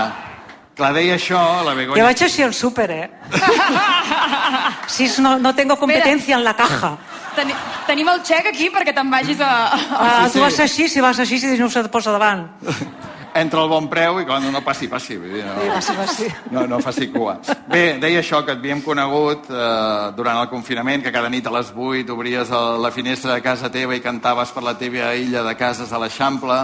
Clar, 0.77 0.93
deia 1.01 1.17
això, 1.17 1.41
la 1.65 1.73
Jo 1.73 1.79
Begoña... 1.81 2.11
vaig 2.11 2.27
així 2.29 2.45
al 2.45 2.53
súper, 2.53 2.91
eh? 2.93 3.09
Si 4.99 5.09
no, 5.23 5.39
no 5.39 5.55
tengo 5.55 5.81
competencia 5.81 6.37
en 6.37 6.45
la 6.45 6.53
caja. 6.61 6.99
Teni, 7.37 7.55
tenim 7.87 8.09
el 8.11 8.23
xec 8.27 8.49
aquí 8.51 8.71
perquè 8.75 8.95
te'n 8.97 9.11
vagis 9.13 9.41
a... 9.45 9.51
Ah, 9.99 10.29
tu 10.33 10.41
vas 10.43 10.59
així, 10.61 10.89
si 10.89 11.01
vas 11.05 11.19
així, 11.23 11.39
si 11.39 11.55
no 11.59 11.69
se't 11.71 11.91
posa 11.93 12.13
davant. 12.15 12.49
Entra 13.39 13.61
el 13.63 13.69
bon 13.71 13.87
preu 13.87 14.17
i 14.19 14.25
quan 14.27 14.43
no 14.51 14.63
passi, 14.65 14.89
passi. 14.91 15.15
Vull 15.21 15.37
dir, 15.37 15.45
no, 15.47 15.55
Sí, 15.61 15.69
passi, 15.71 15.95
passi. 15.95 16.29
no, 16.51 16.65
no 16.67 16.79
faci 16.83 17.07
cua. 17.13 17.37
Bé, 17.71 17.99
deia 18.03 18.19
això, 18.23 18.41
que 18.45 18.55
et 18.57 18.59
havíem 18.59 18.81
conegut 18.83 19.47
eh, 19.53 20.11
durant 20.17 20.41
el 20.41 20.49
confinament, 20.51 21.05
que 21.05 21.13
cada 21.15 21.29
nit 21.31 21.47
a 21.47 21.53
les 21.55 21.71
8 21.71 22.11
obries 22.17 22.51
el, 22.51 22.81
la 22.83 22.91
finestra 22.91 23.37
de 23.37 23.43
casa 23.45 23.71
teva 23.71 23.95
i 23.95 24.03
cantaves 24.03 24.51
per 24.57 24.65
la 24.67 24.75
teva 24.81 25.13
illa 25.15 25.45
de 25.47 25.55
cases 25.61 25.93
a 25.93 26.01
l'Eixample. 26.03 26.57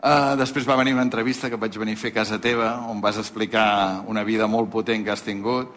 Eh, 0.00 0.36
després 0.40 0.64
va 0.70 0.78
venir 0.80 0.94
una 0.96 1.04
entrevista 1.04 1.50
que 1.50 1.58
vaig 1.60 1.76
venir 1.76 1.98
a 1.98 2.00
fer 2.00 2.14
a 2.14 2.18
casa 2.22 2.38
teva, 2.40 2.70
on 2.88 3.02
vas 3.02 3.18
explicar 3.20 4.00
una 4.08 4.24
vida 4.24 4.46
molt 4.48 4.70
potent 4.72 5.04
que 5.04 5.12
has 5.12 5.26
tingut. 5.26 5.74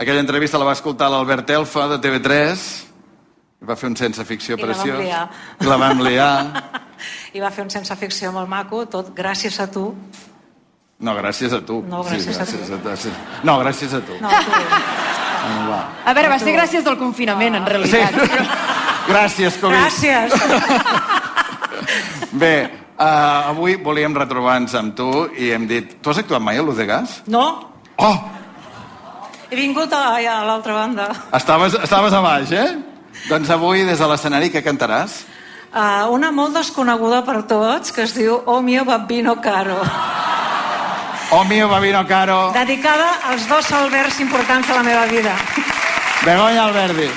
Aquella 0.00 0.24
entrevista 0.24 0.58
la 0.58 0.66
va 0.66 0.74
escoltar 0.74 1.12
l'Albert 1.12 1.52
Elfa, 1.54 1.86
de 1.92 2.00
TV3, 2.02 2.64
i 2.88 2.93
va 3.66 3.76
fer 3.76 3.88
un 3.90 3.96
sense 3.96 4.24
ficció 4.28 4.56
I 4.56 4.60
la 4.60 4.66
vam 4.66 4.74
preciós. 4.74 4.98
liar. 5.00 5.24
I 5.60 5.66
la 5.70 5.76
vam 5.80 6.00
liar. 6.04 6.34
I 7.36 7.40
va 7.42 7.50
fer 7.50 7.64
un 7.64 7.70
sense 7.72 7.96
ficció 7.96 8.30
molt 8.32 8.48
maco, 8.48 8.84
tot 8.86 9.10
gràcies 9.16 9.58
a 9.60 9.66
tu. 9.70 9.88
No, 11.04 11.12
gràcies 11.18 11.52
a 11.52 11.60
tu. 11.66 11.80
No, 11.90 12.04
gràcies 12.06 12.38
a 12.38 12.44
tu. 12.46 12.52
gràcies 12.56 12.70
a 12.70 12.78
tu. 12.84 12.96
Sí. 13.02 13.10
No, 13.44 13.56
gràcies 13.60 13.92
a 13.96 14.00
tu. 14.06 14.14
No, 14.22 14.30
tu. 14.30 14.52
No, 15.44 15.56
va. 15.68 15.80
A 16.06 16.14
veure, 16.16 16.30
va 16.32 16.38
ser 16.40 16.54
gràcies 16.56 16.84
del 16.86 16.96
confinament, 16.96 17.58
en 17.58 17.66
realitat. 17.66 18.14
Sí. 18.14 18.46
Gràcies, 19.10 19.58
Covid. 19.60 19.76
Gràcies. 19.76 20.32
Bé, 22.40 22.54
uh, 22.96 23.50
avui 23.50 23.76
volíem 23.82 24.14
retrobar-nos 24.16 24.74
amb 24.78 24.94
tu 24.96 25.10
i 25.36 25.50
hem 25.54 25.66
dit... 25.70 25.98
Tu 26.02 26.10
has 26.10 26.22
actuat 26.22 26.42
mai 26.42 26.58
a 26.58 26.64
l'Uz 26.64 26.78
de 26.80 26.86
Gas? 26.88 27.20
No, 27.26 27.44
Oh! 27.96 28.16
he 29.50 29.54
vingut 29.58 29.92
a, 29.94 30.16
a 30.18 30.38
l'altra 30.48 30.72
banda. 30.74 31.04
Estaves, 31.36 31.76
estaves 31.78 32.12
a 32.16 32.20
baix, 32.24 32.50
eh? 32.50 32.70
Doncs 33.28 33.48
avui, 33.50 33.84
des 33.88 33.98
de 33.98 34.08
l'escenari, 34.08 34.50
què 34.52 34.60
cantaràs? 34.64 35.22
Uh, 35.74 36.06
una 36.14 36.30
molt 36.30 36.54
desconeguda 36.54 37.22
per 37.26 37.40
tots, 37.50 37.90
que 37.90 38.04
es 38.04 38.12
diu 38.14 38.36
Oh 38.46 38.60
mio 38.62 38.84
bambino 38.84 39.40
caro. 39.42 39.80
Oh 41.34 41.42
mio 41.44 41.68
babino 41.68 42.06
caro, 42.06 42.52
Dedicada 42.52 43.08
als 43.30 43.48
dos 43.48 43.72
albergs 43.72 44.20
importants 44.20 44.68
de 44.68 44.74
la 44.74 44.82
meva 44.82 45.06
vida. 45.06 45.32
Begoña 46.24 46.66
Alberdi. 46.66 47.08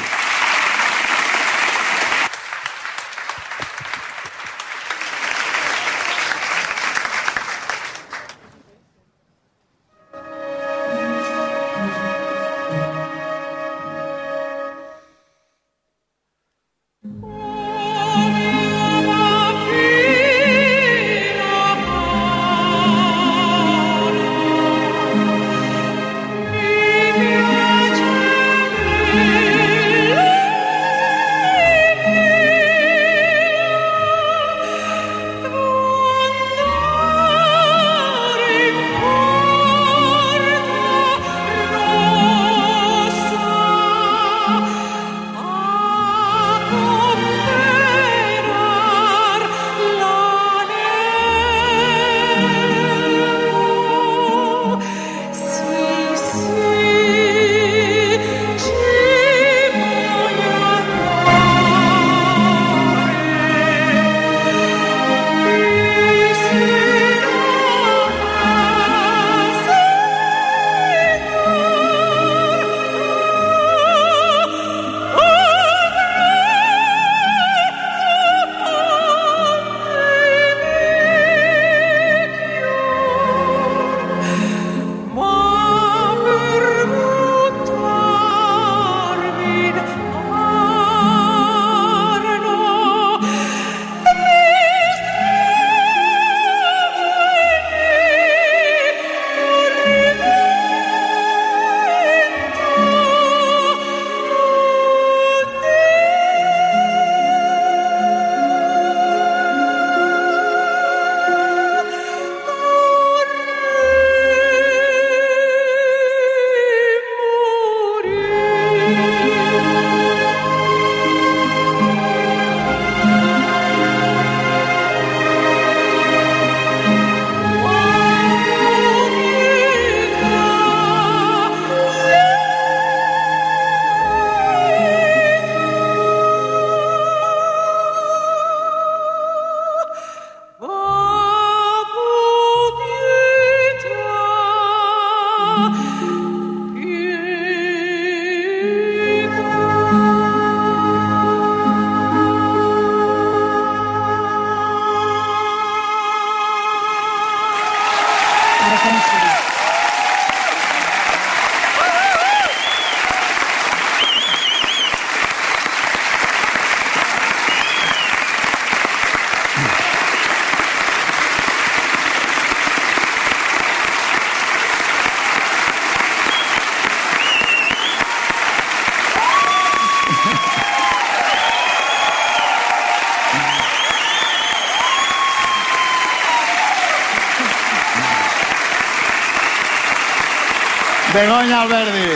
Alberdi. 191.61 192.09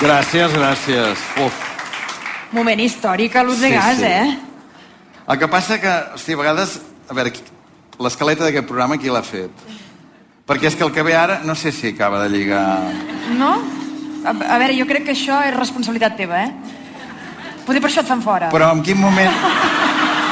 Gràcies, 0.00 0.52
gràcies. 0.52 1.22
Uf. 1.40 1.62
Moment 2.56 2.80
històric 2.84 3.36
a 3.36 3.42
l'ús 3.46 3.60
de 3.60 3.70
Sí, 3.70 3.74
gas, 3.74 3.96
sí. 3.98 4.04
eh? 4.04 4.36
El 5.26 5.38
que 5.38 5.48
passa 5.48 5.80
que, 5.80 5.94
hosti, 6.14 6.34
a 6.36 6.42
vegades... 6.42 6.76
A 7.08 7.14
veure, 7.14 7.32
l'escaleta 8.02 8.44
d'aquest 8.44 8.66
programa 8.66 8.98
qui 8.98 9.08
l'ha 9.08 9.22
fet? 9.24 9.50
Perquè 10.46 10.68
és 10.68 10.76
que 10.76 10.84
el 10.84 10.92
que 10.92 11.02
ve 11.06 11.14
ara 11.16 11.40
no 11.46 11.54
sé 11.54 11.72
si 11.72 11.88
acaba 11.94 12.20
de 12.24 12.28
lligar... 12.34 12.92
No? 13.38 13.54
A, 14.26 14.30
a 14.34 14.58
veure, 14.58 14.74
jo 14.76 14.86
crec 14.90 15.06
que 15.06 15.14
això 15.14 15.38
és 15.46 15.54
responsabilitat 15.56 16.16
teva, 16.18 16.42
eh? 16.44 16.50
Potser 17.66 17.80
per 17.82 17.90
això 17.90 18.02
et 18.04 18.10
fan 18.10 18.22
fora. 18.22 18.50
Però 18.52 18.68
en 18.74 18.82
quin 18.86 18.98
moment... 19.00 19.32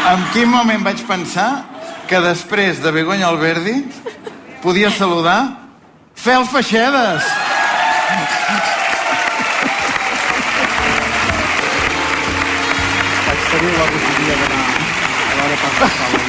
En 0.04 0.26
quin 0.34 0.50
moment 0.50 0.82
vaig 0.84 1.00
pensar 1.08 1.64
que 2.08 2.20
després 2.20 2.80
de 2.82 2.90
Begoña 2.92 3.28
Alberdi 3.28 3.84
podia 4.62 4.90
saludar 4.90 5.70
Fel 6.14 6.46
Feixedes. 6.46 7.24
Vaig 13.26 13.44
tenir 13.52 13.72
la 13.78 13.86
bogeria 13.92 14.36
d'anar 14.40 14.64
a 14.64 15.38
l'hora 15.38 15.56
per 15.62 15.72
passar 15.80 16.08
la. 16.12 16.22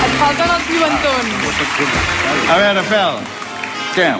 Et 0.00 0.18
falten 0.20 0.54
els 0.56 0.68
lluentons. 0.74 1.30
A 2.48 2.58
veure, 2.64 2.84
Fel, 2.90 3.22
què? 3.96 4.10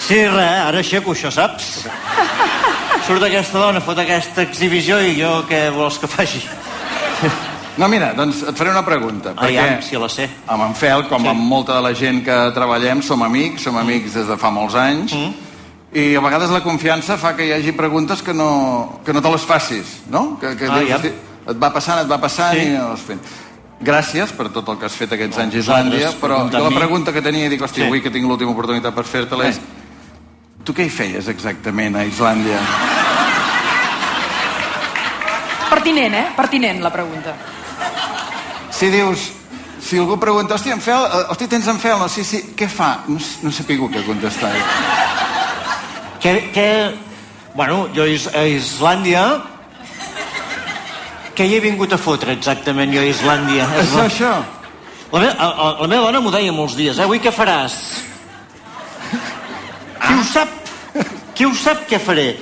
Sí, 0.00 0.18
res, 0.26 0.58
ara 0.66 0.82
aixeco 0.82 1.14
això, 1.14 1.30
saps? 1.34 1.86
Surt 3.06 3.22
aquesta 3.26 3.62
dona, 3.62 3.82
fot 3.84 3.98
aquesta 3.98 4.42
exhibició 4.46 4.98
i 5.02 5.16
jo 5.18 5.40
què 5.50 5.68
vols 5.74 5.98
que 6.00 6.10
faci? 6.10 6.42
No, 7.80 7.86
mira, 7.88 8.10
doncs 8.12 8.42
et 8.44 8.56
faré 8.58 8.72
una 8.74 8.82
pregunta. 8.84 9.32
Aviam, 9.40 9.78
si 9.80 9.96
la 9.96 10.08
sé. 10.10 10.26
Amb 10.50 10.66
en 10.66 10.74
Fel, 10.76 11.06
com 11.08 11.22
sí. 11.22 11.28
amb 11.30 11.40
molta 11.48 11.76
de 11.78 11.84
la 11.86 11.92
gent 11.96 12.18
que 12.26 12.34
treballem, 12.52 13.00
som 13.00 13.22
amics, 13.22 13.62
som 13.62 13.78
amics 13.80 14.18
des 14.18 14.26
de 14.28 14.36
fa 14.36 14.50
molts 14.52 14.74
anys, 14.76 15.14
mm. 15.16 15.54
i 15.96 16.14
a 16.18 16.20
vegades 16.20 16.50
la 16.52 16.60
confiança 16.66 17.16
fa 17.16 17.32
que 17.38 17.46
hi 17.46 17.54
hagi 17.56 17.72
preguntes 17.78 18.20
que 18.26 18.34
no, 18.34 19.00
que 19.06 19.14
no 19.16 19.22
te 19.22 19.32
les 19.32 19.46
facis, 19.48 20.00
no? 20.10 20.36
Que, 20.42 20.56
que 20.58 20.68
Ah, 20.68 20.78
dius, 20.80 20.90
ja. 20.90 20.98
hosti, 20.98 21.14
et 21.54 21.62
va 21.62 21.72
passant, 21.72 22.02
et 22.02 22.10
va 22.10 22.18
passant 22.20 22.58
Sí. 22.58 22.66
i 22.66 22.76
no 22.76 22.90
les 22.90 23.00
fent. 23.00 23.20
Gràcies 23.80 24.34
per 24.36 24.50
tot 24.52 24.68
el 24.68 24.76
que 24.76 24.84
has 24.90 24.96
fet 24.98 25.12
aquests 25.16 25.38
anys 25.38 25.54
a 25.54 25.58
Islàndia, 25.62 26.10
per 26.20 26.28
però 26.28 26.50
jo 26.52 26.64
la 26.68 26.76
pregunta 26.76 27.14
que 27.14 27.22
tenia, 27.22 27.48
dic, 27.48 27.62
hosti, 27.62 27.80
Sí. 27.80 27.86
avui 27.86 28.02
que 28.02 28.10
tinc 28.10 28.28
l'última 28.28 28.50
oportunitat 28.50 28.92
per 28.94 29.04
fer-te-la 29.04 29.48
és... 29.48 29.60
Tu 30.64 30.74
què 30.74 30.84
hi 30.84 30.90
feies 30.92 31.28
exactament 31.28 31.96
a 31.96 32.04
Islàndia? 32.04 32.60
Pertinent, 35.70 36.14
eh? 36.14 36.26
Pertinent, 36.36 36.80
la 36.82 36.90
pregunta. 36.92 37.34
Si 38.74 38.88
dius, 38.90 39.28
si 39.82 39.98
algú 39.98 40.18
pregunta, 40.20 40.54
hòstia, 40.56 40.74
en 40.74 40.80
Fel, 40.82 41.04
eh, 41.06 41.24
hòstia, 41.30 41.48
tens 41.48 41.66
en 41.68 41.78
Fel? 41.82 41.98
No, 41.98 42.08
sí, 42.08 42.24
sí, 42.24 42.42
què 42.56 42.68
fa? 42.68 43.04
No, 43.08 43.18
no 43.42 43.52
sé 43.52 43.64
què 43.68 43.78
contestar. 44.06 44.52
Què, 46.20 46.34
què... 46.54 46.68
Bueno, 47.54 47.88
jo 47.94 48.02
a 48.04 48.08
Is- 48.08 48.28
a 48.34 48.44
Islàndia... 48.46 49.24
Què 51.34 51.46
hi 51.48 51.54
he 51.56 51.60
vingut 51.64 51.92
a 51.94 51.96
fotre 51.96 52.34
exactament 52.36 52.92
jo 52.92 53.00
a 53.00 53.06
Islàndia? 53.08 53.64
Això, 53.80 54.02
això. 54.04 54.32
La, 55.12 55.20
me, 55.22 55.28
la, 55.30 55.70
la 55.80 55.86
meva 55.88 56.04
dona 56.10 56.20
m'ho 56.20 56.30
deia 56.34 56.52
molts 56.52 56.74
dies, 56.76 56.98
eh? 56.98 57.04
Avui 57.06 57.18
què 57.22 57.32
faràs? 57.32 57.78
Qui 60.00 60.12
ho 60.18 60.24
sap? 60.26 60.52
Qui 61.34 61.46
ho 61.48 61.54
sap 61.56 61.86
què 61.88 61.98
faré? 62.02 62.34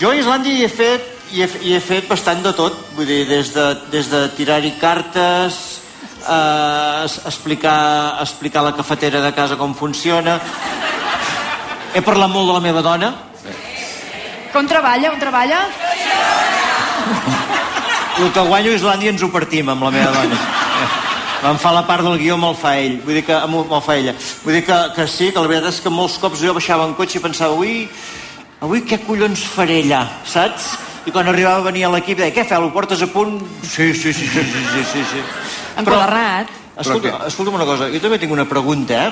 Jo 0.00 0.10
a 0.10 0.18
Islàndia 0.18 0.56
hi 0.56 0.64
he 0.66 0.68
fet, 0.72 1.06
hi 1.32 1.42
he, 1.44 1.48
hi 1.62 1.74
he 1.76 1.80
fet 1.82 2.08
bastant 2.10 2.42
de 2.42 2.52
tot, 2.56 2.76
vull 2.96 3.06
dir, 3.06 3.22
des 3.28 3.52
de, 3.54 3.66
des 3.92 4.08
de 4.10 4.20
tirar-hi 4.34 4.72
cartes, 4.80 5.58
eh, 6.26 7.04
explicar, 7.30 8.18
explicar 8.22 8.62
a 8.62 8.70
la 8.70 8.76
cafetera 8.76 9.20
de 9.22 9.32
casa 9.34 9.56
com 9.56 9.74
funciona. 9.74 10.40
He 11.94 12.02
parlat 12.02 12.30
molt 12.30 12.50
de 12.50 12.56
la 12.56 12.64
meva 12.64 12.82
dona. 12.82 13.12
Que 14.50 14.58
on 14.58 14.66
treballa? 14.66 15.12
On 15.14 15.22
treballa? 15.22 15.60
El 18.20 18.32
que 18.34 18.42
guanyo 18.50 18.74
a 18.74 18.76
Islàndia 18.76 19.14
ens 19.14 19.22
ho 19.22 19.30
partim 19.32 19.70
amb 19.70 19.86
la 19.86 19.94
meva 19.94 20.10
dona. 20.12 20.40
Em 21.50 21.56
fa 21.56 21.70
la 21.72 21.86
part 21.88 22.04
del 22.04 22.18
guió, 22.20 22.36
me'l 22.36 22.58
fa 22.58 22.74
ell. 22.76 22.98
Vull 23.06 23.16
dir 23.16 23.24
que 23.24 23.38
me'l 23.48 23.80
fa 23.80 23.96
ella. 23.96 24.12
Vull 24.42 24.58
dir 24.58 24.66
que, 24.66 24.78
que 24.96 25.06
sí, 25.08 25.30
que 25.30 25.40
la 25.40 25.48
veritat 25.48 25.72
és 25.72 25.80
que 25.80 25.94
molts 25.94 26.18
cops 26.20 26.42
jo 26.42 26.52
baixava 26.58 26.84
en 26.84 26.98
cotxe 26.98 27.16
i 27.16 27.22
pensava, 27.24 27.54
avui, 27.54 27.86
avui 28.60 28.82
què 28.84 29.00
collons 29.06 29.46
faré 29.54 29.80
allà, 29.86 30.04
saps? 30.28 30.74
I 31.06 31.12
quan 31.14 31.28
arribava 31.30 31.62
a 31.62 31.68
venir 31.70 31.86
a 31.86 31.90
l'equip 31.94 32.18
deia, 32.20 32.32
què 32.34 32.44
feu, 32.44 32.66
ho 32.66 32.72
portes 32.74 33.00
a 33.02 33.08
punt? 33.08 33.38
Sí, 33.64 33.94
sí, 33.94 34.12
sí, 34.12 34.26
sí, 34.28 34.42
sí, 34.44 34.64
sí, 34.72 34.84
sí. 34.92 35.04
sí. 35.12 35.22
Enquadernat. 35.80 36.50
Escolta, 36.80 37.26
escolta'm 37.28 37.56
una 37.56 37.68
cosa, 37.68 37.88
jo 37.92 38.00
també 38.00 38.18
tinc 38.20 38.32
una 38.32 38.46
pregunta, 38.48 39.06
eh? 39.08 39.10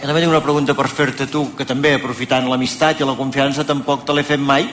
Jo 0.00 0.08
també 0.08 0.20
tinc 0.20 0.32
una 0.32 0.42
pregunta 0.44 0.74
per 0.76 0.88
fer-te 0.92 1.28
tu, 1.32 1.46
que 1.56 1.64
també, 1.68 1.94
aprofitant 1.96 2.48
l'amistat 2.48 3.00
i 3.00 3.08
la 3.08 3.16
confiança, 3.16 3.64
tampoc 3.68 4.04
te 4.04 4.16
l'he 4.16 4.24
fet 4.26 4.40
mai, 4.40 4.68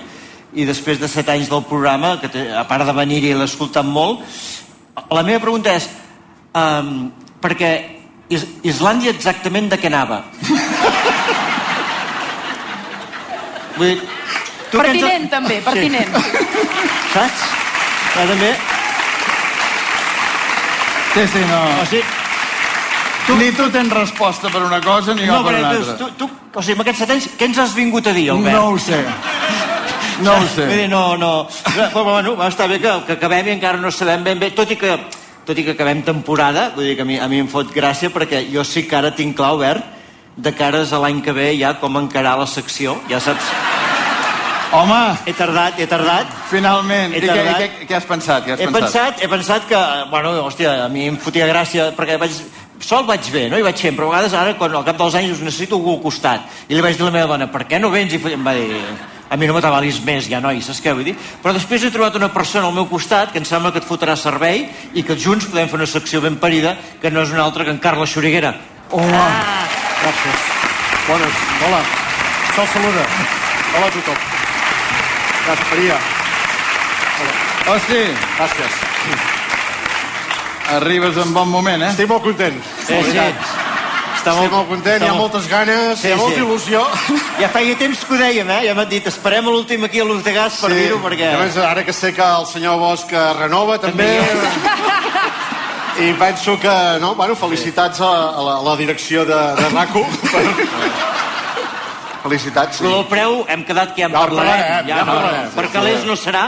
i 0.54 0.66
després 0.68 1.00
de 1.00 1.08
set 1.12 1.30
anys 1.32 1.52
del 1.52 1.64
programa, 1.68 2.18
que 2.20 2.28
te, 2.32 2.48
a 2.52 2.66
part 2.68 2.88
de 2.88 2.96
venir-hi 2.96 3.32
i 3.32 3.38
l'he 3.38 3.48
escoltat 3.48 3.88
molt, 3.88 4.24
la 5.12 5.24
meva 5.24 5.40
pregunta 5.44 5.76
és, 5.76 5.88
um, 6.56 7.12
perquè 7.44 7.72
Is 8.32 8.46
Islàndia 8.64 9.12
exactament 9.12 9.68
de 9.72 9.76
què 9.76 9.90
anava? 9.90 10.22
Vull 13.76 13.90
dir, 13.90 14.21
tu 14.72 14.80
que 14.80 14.88
ens- 14.88 15.02
Pertinent, 15.02 15.30
també, 15.30 15.60
pertinent. 15.66 16.16
Saps? 17.14 17.46
Però 18.16 18.28
també... 18.32 18.52
Sí, 21.14 21.28
sí, 21.28 21.40
no. 21.50 21.62
O 21.82 21.86
sigui, 21.90 22.04
tu... 23.28 23.36
Ni 23.40 23.52
tu 23.56 23.68
tens 23.72 23.92
resposta 23.94 24.50
per 24.50 24.62
una 24.64 24.80
cosa 24.82 25.14
ni 25.14 25.28
jo 25.28 25.34
no, 25.36 25.44
per 25.44 25.58
una 25.60 25.70
altra. 25.74 25.98
tu, 26.00 26.08
tu, 26.20 26.30
o 26.56 26.62
sigui, 26.64 26.78
amb 26.78 26.86
aquests 26.86 27.04
set 27.04 27.12
anys, 27.18 27.28
què 27.38 27.50
ens 27.50 27.60
has 27.60 27.74
vingut 27.76 28.08
a 28.08 28.14
dir, 28.16 28.30
Albert? 28.32 28.56
No 28.56 28.70
ho 28.72 28.80
sé. 28.80 29.02
No 30.22 30.36
ho 30.38 30.46
sé. 30.54 30.68
Vull 30.70 30.78
dir, 30.78 30.90
no, 30.92 31.16
no. 31.18 31.48
Però, 31.74 32.04
bueno, 32.06 32.36
va 32.38 32.46
estar 32.52 32.68
bé 32.70 32.76
que, 32.78 32.92
que 33.08 33.16
acabem 33.16 33.48
i 33.48 33.54
encara 33.56 33.80
no 33.82 33.90
sabem 33.90 34.22
ben 34.24 34.38
bé, 34.38 34.52
tot 34.54 34.70
i 34.70 34.76
que 34.78 34.92
tot 35.48 35.58
i 35.58 35.64
que 35.66 35.74
acabem 35.74 36.04
temporada, 36.06 36.68
vull 36.76 36.86
dir 36.86 36.94
que 37.00 37.02
a 37.02 37.08
mi, 37.10 37.16
a 37.18 37.26
mi 37.32 37.40
em 37.42 37.48
fot 37.50 37.72
gràcia 37.74 38.12
perquè 38.14 38.44
jo 38.52 38.62
sí 38.68 38.84
que 38.86 39.00
ara 39.00 39.10
tinc 39.18 39.34
clar, 39.40 39.56
Albert, 39.56 39.88
de 40.38 40.54
cares 40.54 40.94
a 40.94 41.00
l'any 41.02 41.24
que 41.26 41.34
ve 41.34 41.48
ja 41.58 41.74
com 41.82 41.98
encarar 41.98 42.36
la 42.38 42.46
secció, 42.46 43.00
ja 43.10 43.18
saps... 43.24 43.50
Home! 44.72 45.18
He 45.26 45.34
tardat, 45.36 45.78
he 45.78 45.86
tardat. 45.88 46.28
Finalment. 46.50 47.12
He 47.14 47.20
I 47.20 47.22
què, 47.26 47.28
tardat. 47.28 47.60
i 47.60 47.70
què, 47.82 47.88
què 47.90 47.96
has 47.98 48.06
pensat? 48.08 48.46
Què 48.46 48.54
has 48.56 48.62
He 48.62 48.68
pensat? 48.70 48.82
pensat, 48.82 49.22
he 49.24 49.28
pensat 49.28 49.68
que, 49.68 49.80
bueno, 50.10 50.32
hòstia, 50.46 50.86
a 50.86 50.90
mi 50.90 51.10
em 51.12 51.18
fotia 51.20 51.48
gràcia, 51.50 51.90
perquè 51.98 52.16
vaig, 52.22 52.38
sol 52.80 53.04
vaig 53.06 53.28
bé, 53.34 53.50
no 53.52 53.60
hi 53.60 53.66
vaig 53.68 53.76
fent, 53.84 53.98
però 53.98 54.08
a 54.08 54.14
vegades 54.16 54.34
ara, 54.40 54.56
quan 54.56 54.72
al 54.80 54.86
cap 54.88 54.98
dels 54.98 55.18
anys, 55.20 55.34
us 55.36 55.44
necessito 55.44 55.76
algú 55.76 55.98
al 55.98 56.04
costat. 56.06 56.48
I 56.70 56.78
li 56.78 56.86
vaig 56.86 56.96
dir 56.96 57.04
a 57.04 57.10
la 57.10 57.16
meva 57.18 57.28
dona, 57.34 57.50
per 57.52 57.66
què 57.68 57.82
no 57.84 57.92
vens? 57.92 58.16
I 58.16 58.22
em 58.32 58.48
va 58.48 58.54
dir, 58.56 58.80
a 59.30 59.38
mi 59.38 59.48
no 59.48 59.58
m'atabalis 59.58 60.00
més, 60.08 60.30
ja, 60.32 60.40
noi, 60.40 60.64
saps 60.64 60.80
què 60.84 60.96
vull 60.96 61.04
dir? 61.04 61.18
Però 61.44 61.52
després 61.56 61.84
he 61.84 61.92
trobat 61.92 62.16
una 62.16 62.32
persona 62.32 62.68
al 62.72 62.74
meu 62.74 62.88
costat 62.88 63.36
que 63.36 63.44
em 63.44 63.46
sembla 63.48 63.74
que 63.76 63.84
et 63.84 63.88
fotrà 63.88 64.16
servei 64.16 64.70
i 64.96 65.04
que 65.04 65.20
junts 65.20 65.52
podem 65.52 65.68
fer 65.68 65.82
una 65.82 65.88
secció 65.88 66.24
ben 66.24 66.40
parida, 66.40 66.78
que 67.02 67.12
no 67.12 67.24
és 67.28 67.32
una 67.36 67.44
altra 67.44 67.68
que 67.68 67.76
en 67.76 67.80
Carles 67.84 68.12
Xuriguera. 68.16 68.56
Hola. 68.92 69.26
Gràcies. 70.02 70.48
Bones. 71.08 71.44
Hola. 71.68 71.84
Se'l 72.56 72.68
saluda. 72.72 73.06
Hola 73.76 73.88
a 73.88 73.92
tothom. 74.00 74.41
Gràcies, 75.46 75.68
Maria. 75.72 75.98
Hola. 77.22 77.34
Hosti. 77.76 78.02
Gràcies. 78.38 78.74
Arribes 80.78 81.18
en 81.18 81.34
bon 81.34 81.50
moment, 81.52 81.82
eh? 81.84 81.90
Estic 81.92 82.08
molt 82.10 82.24
content. 82.24 82.62
Sí, 82.88 83.00
sí. 83.12 83.18
Està 84.22 84.36
molt, 84.38 84.52
molt 84.54 84.68
content, 84.70 85.00
està 85.02 85.08
hi 85.08 85.10
ha 85.10 85.14
molt- 85.16 85.32
moltes 85.34 85.48
ganes, 85.50 86.00
Sí, 86.00 86.08
hi 86.08 86.12
ha 86.14 86.16
molta 86.20 86.36
sí. 86.38 86.42
il·lusió. 86.44 86.84
Ja 87.40 87.50
feia 87.50 87.76
temps 87.76 88.04
que 88.06 88.14
ho 88.14 88.18
dèiem, 88.20 88.50
eh? 88.54 88.60
Ja 88.68 88.76
m'han 88.78 88.88
dit, 88.90 89.08
esperem 89.08 89.48
a 89.48 89.50
l'últim 89.52 89.84
aquí 89.84 90.00
a 90.00 90.04
l'ús 90.06 90.24
de 90.24 90.32
gas 90.36 90.60
per 90.62 90.70
dir-ho, 90.70 91.00
perquè... 91.02 91.34
A 91.34 91.40
més, 91.40 91.58
ara 91.58 91.84
que 91.84 91.92
sé 91.94 92.14
que 92.14 92.22
el 92.22 92.46
senyor 92.46 92.78
Bosch 92.78 93.12
eh, 93.12 93.34
renova, 93.40 93.80
també... 93.80 94.22
I 96.02 96.14
penso 96.14 96.58
que, 96.60 96.72
no, 97.02 97.16
bueno, 97.16 97.36
felicitats 97.36 98.00
a, 98.00 98.06
a, 98.38 98.42
la, 98.42 98.54
a 98.60 98.64
la 98.64 98.76
direcció 98.78 99.26
de, 99.26 99.36
de 99.58 99.70
RACO 99.74 100.06
per, 100.32 100.44
Felicitats, 102.22 102.78
sí. 102.78 102.84
Però 102.84 102.92
del 103.00 103.06
preu 103.10 103.38
hem 103.50 103.64
quedat 103.66 103.96
que 103.96 104.02
ja 104.04 104.08
en 104.08 104.12
Ja 104.14 104.20
parlarem. 104.20 104.52
parlarem, 104.52 104.88
ja 104.88 104.98
en 105.00 105.06
no, 105.08 105.14
parlarem. 105.14 105.48
Per 105.56 105.66
calés 105.74 106.04
no 106.06 106.16
serà, 106.16 106.44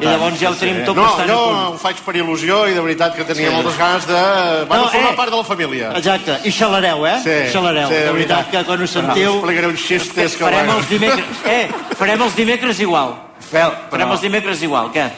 i 0.00 0.04
llavors 0.04 0.40
ja 0.40 0.50
ho 0.50 0.54
tenim 0.58 0.80
tot 0.84 0.96
no, 0.96 1.02
bastant 1.04 1.28
jo 1.30 1.36
a 1.38 1.44
punt. 1.46 1.60
ho 1.74 1.78
faig 1.78 2.00
per 2.06 2.14
il·lusió 2.16 2.56
i 2.70 2.74
de 2.74 2.80
veritat 2.82 3.14
que 3.16 3.24
tenia 3.28 3.48
Sí. 3.50 3.54
moltes 3.54 3.78
ganes 3.78 4.06
de... 4.06 4.20
Bueno, 4.66 4.82
No, 4.84 4.88
formar 4.90 5.12
eh. 5.12 5.16
part 5.16 5.30
de 5.30 5.36
la 5.36 5.44
família. 5.44 5.92
Exacte, 5.96 6.38
i 6.44 6.50
xalareu, 6.50 7.06
eh? 7.06 7.20
Sí, 7.22 7.36
xalareu. 7.52 7.88
sí, 7.88 7.94
de 7.94 8.04
de 8.06 8.12
veritat 8.12 8.50
que 8.50 8.64
quan 8.64 8.82
ho 8.82 8.86
sentiu... 8.86 9.34
explicaré 9.36 9.66
uns 9.68 9.80
xistes 9.80 10.36
que, 10.36 10.44
farem 10.44 10.70
els 10.70 10.88
dimecres... 10.88 11.24
Eh, 11.46 11.68
farem 11.94 12.22
els 12.22 12.34
dimecres 12.36 12.80
igual. 12.80 13.14
Fel, 13.52 13.70
Farem 13.90 14.10
els 14.10 14.20
dimecres 14.20 14.62
igual, 14.62 14.90
què? 14.92 15.10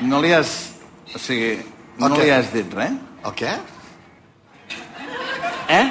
No 0.00 0.20
li 0.20 0.32
has... 0.32 0.72
O 1.14 1.18
sigui, 1.18 1.58
no 1.98 2.06
El 2.06 2.12
què? 2.12 2.22
li 2.24 2.30
has 2.30 2.52
dit 2.52 2.74
res? 2.74 2.92
El 3.24 3.32
què? 3.32 3.56
Eh? 5.68 5.86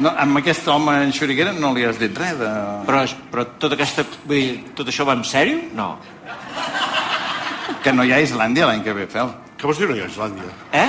Eh? 0.00 0.04
No, 0.04 0.14
amb 0.16 0.40
aquest 0.40 0.66
home 0.72 0.96
en 1.04 1.12
xuriguera 1.12 1.52
no 1.52 1.74
li 1.76 1.84
has 1.84 2.00
dit 2.00 2.16
res 2.16 2.38
de... 2.40 2.48
Però, 2.88 3.04
però 3.32 3.44
tota 3.60 3.76
aquesta... 3.76 4.06
Vull 4.24 4.40
dir, 4.40 4.72
tot 4.78 4.88
això 4.88 5.04
va 5.04 5.18
en 5.18 5.24
sèrio? 5.28 5.60
No. 5.76 5.92
Que 7.84 7.92
no 7.92 8.04
hi 8.04 8.12
ha 8.16 8.20
Islàndia 8.24 8.68
l'any 8.70 8.82
que 8.86 8.96
ve, 8.96 9.06
Fel. 9.12 9.32
Què 9.60 9.68
vols 9.68 9.80
dir 9.80 9.88
no 9.90 9.96
hi 9.96 10.04
ha 10.04 10.08
Islàndia? 10.08 10.52
Eh? 10.72 10.88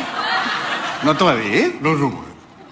No 1.03 1.15
te 1.17 1.27
l'ha 1.27 1.35
dit? 1.41 1.81
No, 1.83 1.95
no. 1.99 2.11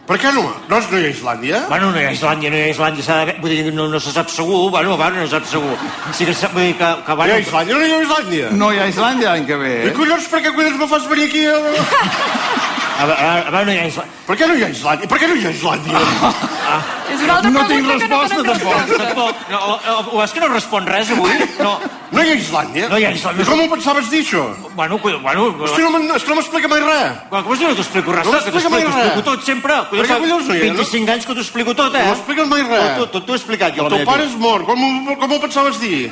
Per 0.10 0.18
què 0.18 0.32
no? 0.34 0.42
No, 0.72 0.80
no 0.80 0.98
hi 0.98 1.06
ha 1.06 1.12
Islàndia? 1.12 1.60
Bueno, 1.70 1.92
no 1.94 2.00
hi 2.00 2.08
ha 2.08 2.14
Islàndia, 2.16 2.50
no 2.50 2.58
hi 2.58 2.64
ha 2.66 2.72
Islàndia, 2.72 3.06
s'ha 3.06 3.20
d'haver... 3.20 3.36
Vull 3.44 3.54
dir, 3.54 3.76
no, 3.76 3.86
no 3.92 4.00
se 4.02 4.16
sap 4.16 4.32
segur, 4.34 4.64
bueno, 4.74 4.96
bueno, 4.98 5.20
no 5.20 5.28
se 5.28 5.36
sap 5.36 5.46
segur. 5.52 5.76
Sí 6.18 6.26
que 6.26 6.34
sap, 6.34 6.56
vull 6.56 6.66
dir 6.66 6.80
que... 6.80 6.90
que 7.06 7.20
No 7.20 7.28
hi 7.28 7.36
ha 7.36 7.44
Islàndia? 7.44 7.78
No 7.78 7.86
hi 7.86 7.94
ha 7.94 8.02
Islàndia? 8.08 8.50
No 8.64 8.72
hi 8.74 8.82
ha 8.82 8.90
Islàndia 8.90 9.36
l'any 9.36 9.46
que 9.52 9.60
ve. 9.62 9.76
I 9.92 9.94
collons, 10.00 10.32
per 10.32 10.42
què 10.46 10.56
collons 10.56 10.82
me 10.82 10.90
fas 10.96 11.06
venir 11.12 11.30
aquí? 11.30 11.46
A... 11.52 12.66
A 13.00 13.06
veure, 13.08 13.28
a 13.48 13.52
veure, 13.54 13.66
no 13.66 13.72
hi 13.72 13.78
ha 13.80 13.88
Islàndia. 13.88 14.16
Per 14.28 14.36
què 14.40 14.48
no 14.50 14.56
hi 14.60 14.64
ha 14.66 14.70
Islàndia? 14.74 15.08
Per 15.12 15.18
què 15.22 15.28
no 15.30 15.36
hi 15.40 15.46
ha 15.48 15.52
Islàndia? 15.56 16.00
Ah. 16.70 16.80
És 17.10 17.22
una 17.26 17.36
altra 17.38 17.50
No 17.54 17.62
tinc 17.70 17.88
pregunta 17.88 18.06
que 18.06 18.10
no 18.12 18.18
resposta, 18.22 18.36
tenen 18.36 18.50
tampoc. 18.60 18.98
Tampoc. 19.00 19.36
No, 19.50 19.60
o, 19.60 20.18
o, 20.18 20.24
és 20.26 20.34
que 20.36 20.42
no 20.44 20.50
respon 20.52 20.86
res 20.90 21.12
avui? 21.16 21.38
No. 21.64 21.72
No 22.12 22.26
hi 22.26 22.34
ha 22.34 22.36
Islàndia? 22.42 22.90
No 22.92 23.00
hi 23.00 23.06
ha 23.08 23.14
Islàndia. 23.16 23.46
I 23.46 23.50
com 23.50 23.64
ho 23.64 23.68
pensaves 23.72 24.10
dir, 24.12 24.22
això? 24.26 24.44
Bueno, 24.76 25.00
cu- 25.00 25.16
bueno... 25.24 25.48
És 25.66 25.72
que 25.78 25.86
no, 25.88 26.02
és 26.20 26.24
que 26.28 26.30
no 26.34 26.38
m'explica 26.42 26.72
mai 26.76 26.84
res. 26.84 27.24
Quan, 27.32 27.44
com 27.48 27.56
és 27.56 27.64
que 27.64 27.68
no 27.72 27.78
t'ho 27.80 27.86
explico 27.88 28.18
res? 28.18 28.26
No 28.28 28.36
m'explica 28.36 28.74
mai 28.76 28.84
res. 28.84 28.96
explico 29.00 29.26
tot 29.32 29.48
sempre. 29.48 29.80
Per 29.94 30.04
què 30.06 30.20
collons 30.26 30.48
no 30.52 30.56
hi 30.60 30.62
ha, 30.62 30.74
no? 30.74 30.84
25 30.84 31.16
anys 31.16 31.26
que 31.30 31.38
t'ho 31.40 31.46
explico 31.48 31.76
tot, 31.80 31.96
eh? 31.96 32.04
No 32.04 32.12
m'expliques 32.14 32.52
mai 32.52 32.66
res. 32.68 32.90
Tot, 33.00 33.12
tot, 33.16 33.26
t'ho 33.30 33.38
he 33.38 33.40
explicat 33.42 33.76
jo. 33.80 33.86
El 33.86 33.90
la 33.90 33.96
teu 33.96 34.04
meva 34.04 34.12
pare 34.12 34.28
vida. 34.28 34.36
és 34.36 34.44
mort. 34.44 34.68
Com, 34.70 35.16
com 35.24 35.38
ho 35.38 35.40
pensaves 35.48 35.80
dir? 35.82 36.12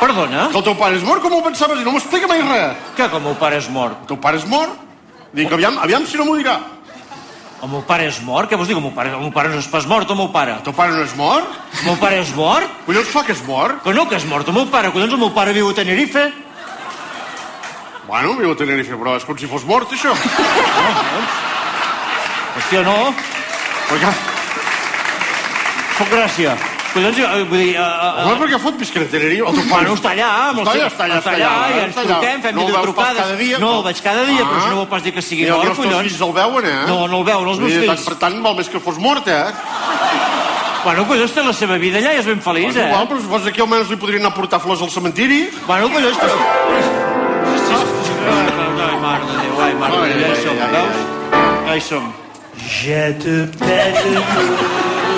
Perdona? 0.00 0.48
Que 0.52 0.58
el 0.58 0.64
teu 0.66 0.74
pare 0.76 0.96
és 0.98 1.04
mort? 1.06 1.22
Com 1.22 1.36
ho 1.38 1.42
pensaves 1.44 1.78
dir? 1.78 1.84
No 1.86 1.94
m'explica 1.94 2.28
mai 2.30 2.42
res. 2.42 2.80
Què, 2.96 3.06
que 3.08 3.16
el 3.20 3.22
meu 3.24 3.36
pare 3.40 3.60
és 3.62 3.68
mort? 3.72 4.02
El 4.04 4.10
teu 4.14 4.18
pare 4.20 4.40
és 4.40 4.48
mort? 4.50 4.80
Dic, 5.34 5.50
aviam, 5.50 5.78
aviam 5.82 6.06
si 6.06 6.16
no 6.16 6.24
m'ho 6.28 6.36
dirà. 6.38 6.60
El 7.64 7.70
meu 7.72 7.80
pare 7.88 8.04
és 8.06 8.20
mort? 8.22 8.46
Què 8.50 8.58
vols 8.60 8.68
dir 8.68 8.76
el 8.76 8.82
meu 8.84 8.92
pare, 8.94 9.10
el 9.16 9.22
meu 9.24 9.32
pare 9.34 9.48
no 9.50 9.58
és 9.58 9.68
pas 9.72 9.86
mort, 9.88 10.10
el 10.10 10.18
meu 10.18 10.28
pare? 10.30 10.52
El 10.58 10.64
teu 10.66 10.74
pare 10.76 10.92
no 10.92 11.02
és 11.02 11.14
mort? 11.16 11.48
El 11.80 11.86
meu 11.88 11.96
pare 11.98 12.20
és 12.20 12.30
mort? 12.36 12.68
Collons, 12.86 13.08
clar 13.10 13.24
que 13.26 13.32
és 13.34 13.42
mort. 13.46 13.80
Que 13.82 13.94
no, 13.96 14.04
que 14.10 14.18
és 14.20 14.26
mort 14.30 14.48
el 14.48 14.54
meu 14.54 14.68
pare. 14.70 14.92
Collons, 14.94 15.16
el 15.16 15.22
meu 15.22 15.32
pare 15.34 15.54
viu 15.56 15.70
a 15.70 15.74
Tenerife. 15.74 16.26
Bueno, 18.06 18.36
viu 18.38 18.52
a 18.52 18.58
Tenerife, 18.60 18.94
però 19.00 19.16
és 19.16 19.24
com 19.24 19.38
si 19.40 19.48
fos 19.50 19.64
mort, 19.66 19.90
això. 19.96 20.12
Hòstia, 22.54 22.84
no. 22.86 22.98
Per 23.88 23.98
què? 24.04 24.14
Fot 25.96 26.12
gràcia. 26.12 26.54
Collons, 26.94 27.16
jo, 27.18 27.26
eh, 27.26 27.42
vull 27.50 27.58
dir... 27.58 27.72
Uh, 27.74 27.82
uh, 27.82 28.26
Home, 28.28 28.36
per 28.38 28.46
què 28.52 28.58
fot 28.62 28.76
visca 28.78 29.00
a 29.02 29.06
Tenerife? 29.10 29.48
El 29.50 29.56
teu 29.56 29.64
pare 29.66 29.82
Bueno, 29.82 29.94
està 29.98 30.10
allà, 30.14 30.28
amb 30.50 30.60
el 30.62 30.66
seu- 30.68 30.74
allà, 30.76 30.86
està 30.92 31.04
allà, 31.08 31.16
està 31.18 31.32
allà, 31.34 31.48
i 31.74 31.80
ens 31.82 31.96
truquem, 31.98 32.42
fem 32.44 32.54
No 32.54 32.60
el 32.60 32.66
veus 32.68 32.76
pas 32.76 32.84
videotrucades. 32.84 33.18
cada 33.18 33.36
dia? 33.40 33.58
No, 33.58 33.70
el 33.80 33.84
veig 33.88 34.02
cada 34.04 34.22
dia, 34.28 34.44
però 34.44 34.54
Ah. 34.54 34.60
això 34.60 34.70
no 34.70 34.76
vol 34.76 34.88
pas 34.92 35.02
dir 35.02 35.12
que 35.16 35.22
sigui 35.22 35.42
I 35.42 35.50
mort, 35.50 35.64
els 35.64 35.66
teus 35.74 35.78
collons. 35.88 36.06
fills 36.06 36.20
el 36.28 36.32
veuen, 36.38 36.64
eh? 36.70 36.84
No, 36.86 37.08
no 37.10 37.18
el 37.18 37.24
veuen, 37.24 37.48
els 37.48 37.58
meus 37.64 37.72
fills. 37.82 38.04
Per 38.06 38.14
tant, 38.22 38.38
val 38.46 38.54
més 38.54 38.68
que 38.70 38.78
fos 38.80 38.98
mort, 38.98 39.26
eh? 39.26 39.44
Bueno, 40.84 41.06
collons, 41.08 41.32
té 41.34 41.42
la 41.42 41.52
seva 41.52 41.78
vida 41.82 41.98
allà 41.98 42.12
i 42.14 42.18
és 42.22 42.26
ben 42.30 42.40
feliç, 42.40 42.76
eh? 42.76 42.86
igual, 42.86 43.08
però 43.08 43.18
si 43.20 43.26
fos 43.26 43.46
aquí 43.50 43.60
almenys 43.60 43.90
li 43.90 43.96
podrien 43.96 44.20
anar 44.22 44.30
a 44.32 44.34
portar 44.38 44.60
flors 44.60 44.80
al 44.82 44.90
cementiri. 44.90 45.48
Bueno, 45.66 45.90
collons, 45.90 46.14
sí, 46.14 46.20
sí. 47.66 48.14
Ai, 48.84 48.96
mare 49.02 49.24
de 49.26 49.34
Déu, 49.42 49.60
ai, 49.66 49.74
mare 49.74 49.96
de 49.98 50.14
Déu, 50.14 50.28
ja 50.30 50.38
hi 50.38 50.42
som, 50.46 50.56
veus? 50.76 50.94
Ja 51.66 51.74
hi 51.74 51.80
som. 51.80 52.12
Je 52.70 53.02
te 53.18 53.34
pède 53.58 54.22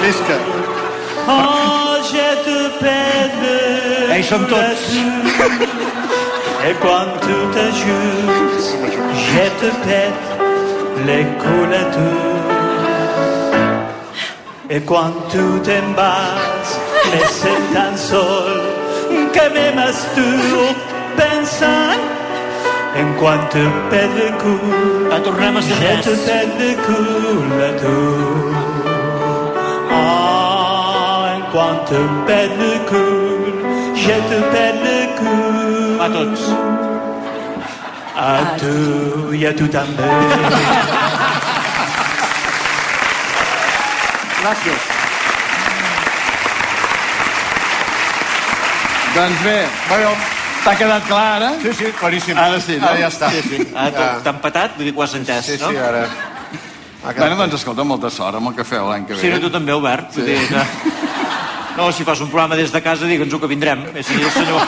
Visca. 0.01 0.37
Oh, 1.29 1.97
je 2.11 2.29
te 2.45 2.57
Ja 4.09 4.17
hi 4.17 4.23
som 4.23 4.45
tots. 4.47 4.87
Et 6.69 6.75
quand 6.83 7.09
tu 7.23 7.35
t'ajustes 7.55 8.77
Je 9.25 9.45
te 9.61 9.71
pète 9.87 10.27
les 11.07 11.27
tout 11.95 12.37
Et 14.71 14.81
quand 14.81 15.13
tu 15.31 15.45
t'emballes 15.67 16.71
Mais 17.11 17.27
c'est 17.39 17.63
tan 17.75 17.95
sol 17.97 18.61
Que 19.33 19.45
m'aimes 19.55 19.93
tu 20.15 20.29
pensant 21.17 21.95
En 23.01 23.09
quan 23.21 23.41
te 23.53 23.65
pète 23.91 24.15
le 24.21 24.29
cul 24.43 24.59
Ja 25.11 25.19
tornem 25.21 25.57
a 25.57 25.63
ser 25.63 25.75
Je 25.81 26.03
te 26.09 26.15
pète 26.27 26.53
le 26.59 26.71
cul 26.87 27.63
à 27.69 27.71
tout 27.81 28.27
Ah, 29.93 30.46
quan 31.57 31.79
te 31.89 32.01
pète 32.29 32.57
le 32.61 32.73
cul 32.89 33.53
Je 33.97 34.17
te 34.31 34.65
le 34.85 34.97
cul 35.17 36.01
A 36.05 36.09
tots. 36.13 36.43
A 38.25 38.33
tu 38.61 39.33
i 39.33 39.47
a 39.49 39.53
tu 39.57 39.65
també 39.73 40.11
Gràcies. 44.43 44.85
Doncs 49.17 49.41
bé, 49.43 49.57
Bueno, 49.89 50.13
t'ha 50.63 50.75
quedat 50.77 51.09
clar, 51.09 51.25
ara? 51.41 51.51
sí, 51.63 51.73
sí, 51.73 51.87
claríssim. 51.99 52.37
Ara 52.39 52.61
sí, 52.61 52.77
no? 52.79 52.87
Ara 52.87 53.01
ja 53.01 53.09
està. 53.09 53.31
Sí, 53.33 53.43
sí. 53.49 53.69
Ah, 53.75 53.89
Ja. 53.91 54.09
t'ha 54.23 54.31
empatat? 54.37 54.77
Vull 54.77 54.85
dir 54.91 54.93
que 54.95 55.01
ho 55.01 55.03
has 55.09 55.15
entès, 55.15 55.45
Sí, 55.47 55.57
no? 55.63 55.71
sí, 55.71 55.77
ara... 55.77 56.05
Bueno, 57.15 57.37
doncs 57.37 57.55
escolta, 57.61 57.85
molta 57.85 58.11
sort 58.11 58.41
amb 58.41 58.51
el 58.51 58.65
feu 58.65 58.89
l'any 58.91 59.07
que 59.07 59.15
ve. 59.15 59.21
Sí, 59.21 59.31
no, 59.31 59.39
tu 59.41 59.51
també, 59.51 59.73
Albert. 59.73 60.17
Vull 60.17 60.27
dir 60.27 60.43
que... 60.51 60.67
No, 61.77 61.91
si 61.93 62.05
fas 62.09 62.21
un 62.25 62.31
programa 62.33 62.57
des 62.57 62.73
de 62.73 62.81
casa, 62.81 63.05
digue'ns 63.05 63.35
que 63.37 63.49
vindrem. 63.51 63.85
És 63.95 64.09
dir, 64.09 64.23
el 64.25 64.31
senyor... 64.33 64.63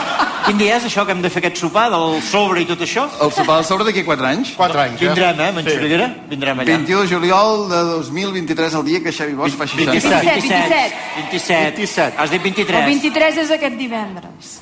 Quin 0.45 0.57
dia 0.57 0.77
és 0.77 0.85
això 0.87 1.03
que 1.05 1.11
hem 1.13 1.19
de 1.21 1.29
fer 1.29 1.41
aquest 1.43 1.59
sopar 1.61 1.89
del 1.91 2.21
sobre 2.25 2.61
i 2.63 2.67
tot 2.69 2.79
això? 2.85 3.03
El 3.21 3.33
sopar 3.33 3.59
del 3.59 3.65
sobre 3.67 3.85
d'aquí 3.89 4.03
4 4.05 4.27
anys? 4.29 4.53
4 4.57 4.79
anys, 4.81 5.01
Vindrem, 5.01 5.41
eh, 5.41 5.49
Sí. 5.49 5.55
Manxuriguera? 5.57 6.07
Vindrem 6.29 6.61
allà. 6.63 6.77
21 6.77 7.01
de 7.01 7.07
juliol 7.11 7.67
de 7.69 7.81
2023, 7.91 8.77
el 8.79 8.85
dia 8.87 9.03
que 9.03 9.11
Xavi 9.13 9.35
Bosch 9.37 9.57
fa 9.59 9.67
60. 9.67 9.91
27, 9.91 10.25
27. 10.25 10.95
27. 11.17 11.75
27. 11.77 12.17
Has 12.17 12.31
dit 12.31 12.39
El 12.39 12.47
23. 12.53 12.85
23 12.85 13.43
és 13.43 13.51
aquest 13.57 13.77
divendres. 13.77 14.55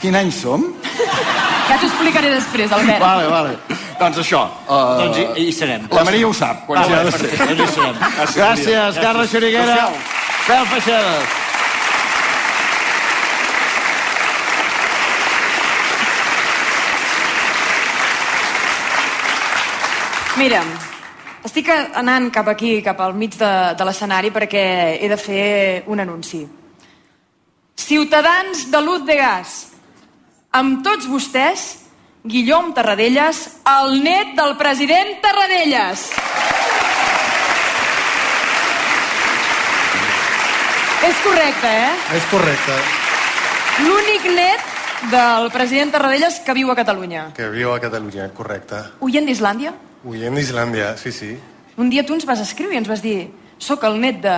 Quin 0.00 0.16
any 0.16 0.32
som? 0.32 0.66
Ja 1.68 1.78
t'ho 1.80 1.88
explicaré 1.88 2.34
després, 2.34 2.72
Albert. 2.72 3.00
Vale, 3.00 3.28
vale. 3.32 3.56
Doncs 4.00 4.18
això. 4.20 4.42
Uh, 4.68 4.98
Doncs 5.00 5.18
hi, 5.18 5.26
hi 5.46 5.52
serem. 5.56 5.86
La 5.90 6.04
Maria 6.04 6.28
ho 6.28 6.32
sap, 6.36 6.66
quan 6.66 6.78
Ah, 6.82 6.84
ha 6.84 7.02
bé, 7.04 7.10
perfecte, 7.10 7.54
doncs 7.54 7.70
hi 7.70 7.74
serem. 7.74 7.96
Gràcies, 8.36 9.00
Carles 9.00 9.30
Xuriguera. 9.32 9.78
Fel 10.46 10.66
Feixedes. 10.74 11.42
Mira, 20.36 20.60
estic 21.48 21.70
anant 21.72 22.28
cap 22.34 22.48
aquí, 22.52 22.74
cap 22.84 22.98
al 23.00 23.14
mig 23.16 23.36
de, 23.40 23.50
de 23.78 23.86
l'escenari, 23.88 24.30
perquè 24.34 24.64
he 25.00 25.08
de 25.08 25.16
fer 25.16 25.46
un 25.88 26.02
anunci. 26.04 26.42
Ciutadans 27.76 28.66
de 28.72 28.80
Luz 28.84 29.06
de 29.08 29.16
Gas, 29.16 29.54
amb 30.56 30.82
tots 30.84 31.08
vostès, 31.08 31.64
Guillaume 32.26 32.74
Tarradellas, 32.74 33.60
el 33.70 34.02
net 34.02 34.32
del 34.34 34.56
president 34.58 35.20
Tarradellas. 35.22 36.08
És 41.06 41.20
correcte, 41.22 41.70
eh? 41.70 41.92
És 42.18 42.26
correcte. 42.32 42.80
L'únic 43.86 44.26
net 44.34 44.66
del 45.12 45.52
president 45.54 45.94
Tarradellas 45.94 46.40
que 46.42 46.58
viu 46.58 46.74
a 46.74 46.74
Catalunya. 46.74 47.28
Que 47.36 47.46
viu 47.54 47.70
a 47.70 47.78
Catalunya, 47.78 48.26
correcte. 48.34 48.82
Oient 49.06 49.30
d'Islàndia? 49.30 49.76
Oient 50.02 50.34
d'Islàndia, 50.34 50.96
sí, 50.98 51.14
sí. 51.14 51.36
Un 51.78 51.94
dia 51.94 52.02
tu 52.02 52.18
ens 52.18 52.26
vas 52.26 52.42
escriure 52.42 52.74
i 52.74 52.82
ens 52.82 52.90
vas 52.90 53.06
dir 53.06 53.20
soc 53.62 53.86
el 53.86 54.00
net 54.02 54.18
de 54.26 54.36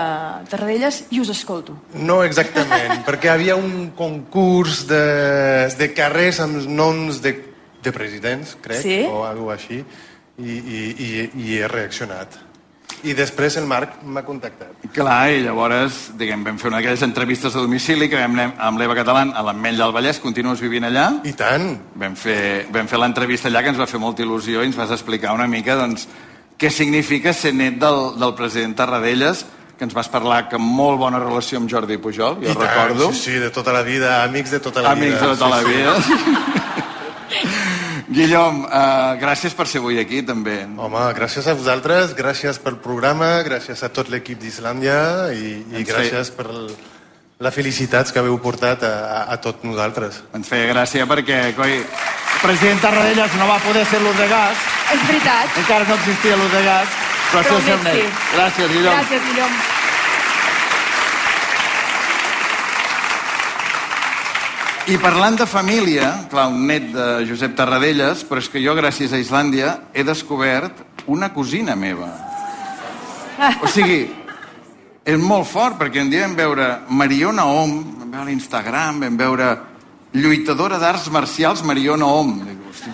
Tarradellas 0.52 1.06
i 1.08 1.24
us 1.24 1.32
escolto. 1.32 1.80
No 1.96 2.20
exactament, 2.22 3.00
perquè 3.08 3.32
havia 3.32 3.56
un 3.56 3.94
concurs 3.96 4.84
de, 4.92 5.70
de 5.72 5.94
carrers 5.96 6.44
amb 6.44 6.68
noms 6.68 7.22
de, 7.24 7.47
de 7.88 7.94
presidents, 7.96 8.56
crec, 8.62 8.82
Sí? 8.84 9.00
o 9.08 9.24
alguna 9.26 9.56
així, 9.58 9.80
i, 10.38 10.52
i, 10.52 10.82
i, 10.92 11.08
i 11.48 11.56
he 11.58 11.68
reaccionat. 11.70 12.44
I 13.06 13.12
després 13.14 13.54
el 13.60 13.66
Marc 13.68 14.00
m'ha 14.02 14.24
contactat. 14.26 14.72
Clar, 14.94 15.28
i 15.30 15.42
llavors, 15.44 16.08
diguem, 16.18 16.40
vam 16.42 16.56
fer 16.58 16.70
una 16.70 16.78
d'aquelles 16.80 17.02
entrevistes 17.06 17.54
a 17.54 17.60
domicili 17.62 18.08
que 18.10 18.18
vam 18.18 18.32
anar 18.34 18.46
amb 18.66 18.80
l'Eva 18.80 18.96
Catalán 18.98 19.30
a 19.38 19.42
l'Ametlla 19.46 19.84
del 19.86 19.94
Vallès, 19.94 20.18
continues 20.18 20.58
vivint 20.64 20.88
allà? 20.88 21.04
I 21.28 21.34
tant. 21.38 21.68
Vam 22.00 22.16
fer, 22.18 22.66
vam 22.74 22.88
fer 22.90 22.98
l'entrevista 22.98 23.46
allà 23.52 23.62
que 23.62 23.70
ens 23.74 23.78
va 23.78 23.86
fer 23.86 24.00
molta 24.02 24.24
il·lusió 24.24 24.64
i 24.64 24.70
ens 24.72 24.76
vas 24.80 24.90
explicar 24.96 25.34
una 25.36 25.46
mica 25.46 25.76
doncs, 25.78 26.08
què 26.58 26.72
significa 26.74 27.30
ser 27.36 27.52
net 27.54 27.78
del, 27.78 28.16
del 28.18 28.34
president 28.34 28.74
Tarradellas, 28.80 29.44
que 29.78 29.86
ens 29.86 29.94
vas 29.94 30.08
parlar 30.10 30.48
que 30.50 30.58
molt 30.58 30.98
bona 30.98 31.20
relació 31.22 31.60
amb 31.60 31.70
Jordi 31.70 32.00
Pujol, 32.02 32.40
jo 32.42 32.50
I 32.50 32.54
tant, 32.56 32.64
recordo. 32.66 33.12
Sí, 33.12 33.28
sí, 33.28 33.38
de 33.38 33.50
tota 33.54 33.70
la 33.76 33.84
vida, 33.86 34.24
amics 34.24 34.50
de 34.50 34.58
tota 34.58 34.82
la 34.82 34.96
Amics 34.96 35.20
vida. 35.20 35.28
de 35.28 35.36
tota 35.36 35.48
la 35.54 35.60
sí, 35.60 35.66
sí. 35.68 35.76
vida. 35.76 35.94
Guillem, 38.08 38.62
uh, 38.64 39.16
gràcies 39.20 39.52
per 39.54 39.66
ser 39.68 39.82
avui 39.82 39.98
aquí, 40.00 40.22
també. 40.24 40.62
Home, 40.80 41.00
gràcies 41.18 41.46
a 41.46 41.52
vosaltres, 41.54 42.14
gràcies 42.16 42.56
pel 42.62 42.78
programa, 42.80 43.42
gràcies 43.44 43.82
a 43.84 43.90
tot 43.92 44.08
l'equip 44.08 44.40
d'Islàndia 44.40 45.28
i, 45.36 45.58
i 45.68 45.82
Ens 45.82 45.90
gràcies 45.90 46.30
per 46.32 46.46
el- 46.48 46.70
la 47.38 47.52
felicitats 47.54 48.10
que 48.10 48.18
haveu 48.18 48.38
portat 48.42 48.82
a, 48.82 48.88
a, 48.88 49.18
a 49.34 49.36
tots 49.44 49.62
nosaltres. 49.62 50.22
Ens 50.34 50.48
feia 50.48 50.72
gràcia 50.72 51.04
perquè, 51.06 51.52
coi, 51.54 51.76
el 51.84 52.40
president 52.42 52.80
Tarradellas 52.82 53.36
no 53.38 53.46
va 53.46 53.58
poder 53.62 53.84
ser 53.86 54.00
l'ús 54.02 54.16
de 54.18 54.26
gas, 54.32 54.56
És 54.94 55.04
veritat. 55.06 55.58
encara 55.60 55.84
no 55.86 55.94
existia 56.00 56.36
l'ús 56.40 56.50
de 56.52 56.62
gas, 56.64 56.88
però, 57.30 57.42
Però 57.44 57.58
el 57.60 57.66
net 57.68 57.82
net. 57.84 57.94
sí. 57.94 58.08
Gràcies, 58.34 58.72
Guillem. 58.72 58.94
Gràcies, 58.96 59.22
Guillem. 59.28 59.60
I 64.88 64.96
parlant 64.96 65.36
de 65.36 65.44
família, 65.44 66.06
clar, 66.30 66.46
un 66.48 66.62
net 66.64 66.86
de 66.94 67.06
Josep 67.28 67.52
Tarradellas, 67.58 68.22
però 68.24 68.40
és 68.40 68.46
que 68.48 68.60
jo, 68.64 68.72
gràcies 68.72 69.12
a 69.12 69.18
Islàndia, 69.20 69.74
he 69.92 70.00
descobert 70.00 70.78
una 71.12 71.28
cosina 71.34 71.74
meva. 71.76 72.06
O 73.60 73.68
sigui, 73.68 73.98
és 75.04 75.18
molt 75.20 75.44
fort, 75.50 75.76
perquè 75.76 76.00
un 76.00 76.08
dia 76.08 76.22
vam 76.24 76.38
veure 76.38 76.68
Mariona 76.88 77.44
Om, 77.44 77.74
vam 77.98 78.14
veure 78.14 78.30
l'Instagram, 78.30 79.02
vam 79.04 79.18
veure 79.20 79.48
lluitadora 80.16 80.78
d'arts 80.80 81.10
marcials 81.12 81.60
Mariona 81.68 82.08
Om. 82.08 82.30
Dic, 82.46 82.62
hosti, 82.70 82.92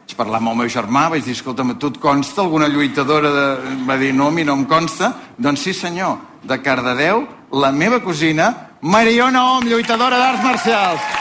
vaig 0.00 0.14
parlar 0.16 0.40
amb 0.40 0.54
el 0.54 0.56
meu 0.62 0.72
germà, 0.72 1.10
vaig 1.12 1.28
dir, 1.28 1.36
escolta'm, 1.36 1.74
tu 1.76 1.92
et 1.92 1.98
consta 2.00 2.40
alguna 2.46 2.70
lluitadora 2.72 3.34
de... 3.34 3.44
Va 3.84 3.98
dir, 4.00 4.14
no, 4.16 4.30
a 4.32 4.32
mi 4.32 4.46
no 4.48 4.56
em 4.56 4.64
consta. 4.64 5.12
Doncs 5.36 5.68
sí, 5.68 5.76
senyor, 5.76 6.16
de 6.40 6.58
Cardedeu, 6.64 7.26
la 7.52 7.68
meva 7.68 8.00
cosina, 8.00 8.48
Mariona 8.80 9.44
Om, 9.58 9.68
lluitadora 9.68 10.22
d'arts 10.24 10.48
marcials. 10.48 11.14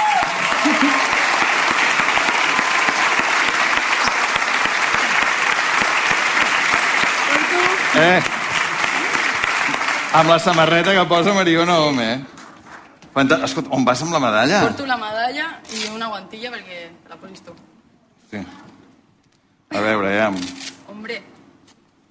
Eh? 7.96 8.22
Amb 10.14 10.30
la 10.30 10.40
samarreta 10.40 10.94
que 10.94 11.04
posa 11.10 11.34
Mariona 11.34 11.80
Om, 11.88 12.00
eh? 12.02 12.16
Fanta... 13.14 13.38
Escolta, 13.46 13.70
on 13.74 13.86
vas 13.86 14.02
amb 14.02 14.14
la 14.16 14.22
medalla? 14.22 14.64
Porto 14.66 14.86
la 14.90 14.98
medalla 14.98 15.52
i 15.78 15.86
una 15.94 16.10
guantilla 16.10 16.50
perquè 16.54 16.88
la 17.10 17.18
posis 17.22 17.44
tu. 17.46 17.54
Sí. 18.32 18.42
A 19.74 19.82
veure, 19.82 20.16
ja... 20.18 20.32
Hombre, 20.90 21.22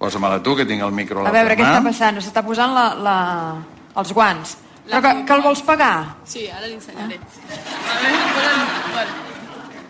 Posa-me-la 0.03 0.41
tu, 0.43 0.51
que 0.59 0.65
tinc 0.67 0.83
el 0.83 0.91
micro 0.91 1.21
a 1.21 1.23
la 1.23 1.31
A 1.31 1.35
veure, 1.35 1.55
què 1.55 1.63
mà. 1.63 1.69
està 1.71 1.83
passant? 1.85 2.17
S'està 2.19 2.41
posant 2.43 2.73
la, 2.75 2.87
la, 2.99 3.17
els 4.01 4.11
guants. 4.15 4.57
Però 4.89 5.01
que, 5.01 5.25
que 5.25 5.33
el 5.33 5.41
vols 5.41 5.61
pagar? 5.63 6.15
sí, 6.25 6.47
ara 6.49 6.67
l'ensenyaré. 6.67 7.15
A 7.19 8.01
veure, 8.03 8.25
posa- 8.35 8.95
vale. 8.95 9.09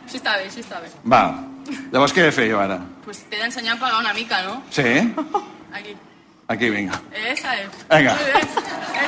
Així 0.06 0.18
està 0.20 0.38
bé, 0.38 0.44
així 0.46 0.60
està 0.62 0.80
bé. 0.82 0.90
Va. 1.10 1.24
Llavors 1.92 2.14
què 2.14 2.22
he 2.22 2.26
de 2.30 2.32
fer 2.36 2.50
jo 2.52 2.60
ara? 2.60 2.78
Pues 3.06 3.24
t'he 3.30 3.38
d'ensenyar 3.40 3.76
a 3.76 3.80
pagar 3.80 4.00
una 4.00 4.14
mica, 4.14 4.42
no? 4.44 4.62
Sí? 4.70 4.84
Aquí. 5.74 5.96
Aquí, 6.48 6.70
vinga. 6.70 7.00
Esa 7.32 7.56
es. 7.62 7.70
Venga. 7.90 8.14
Muy 8.14 8.26
bien. 8.26 8.48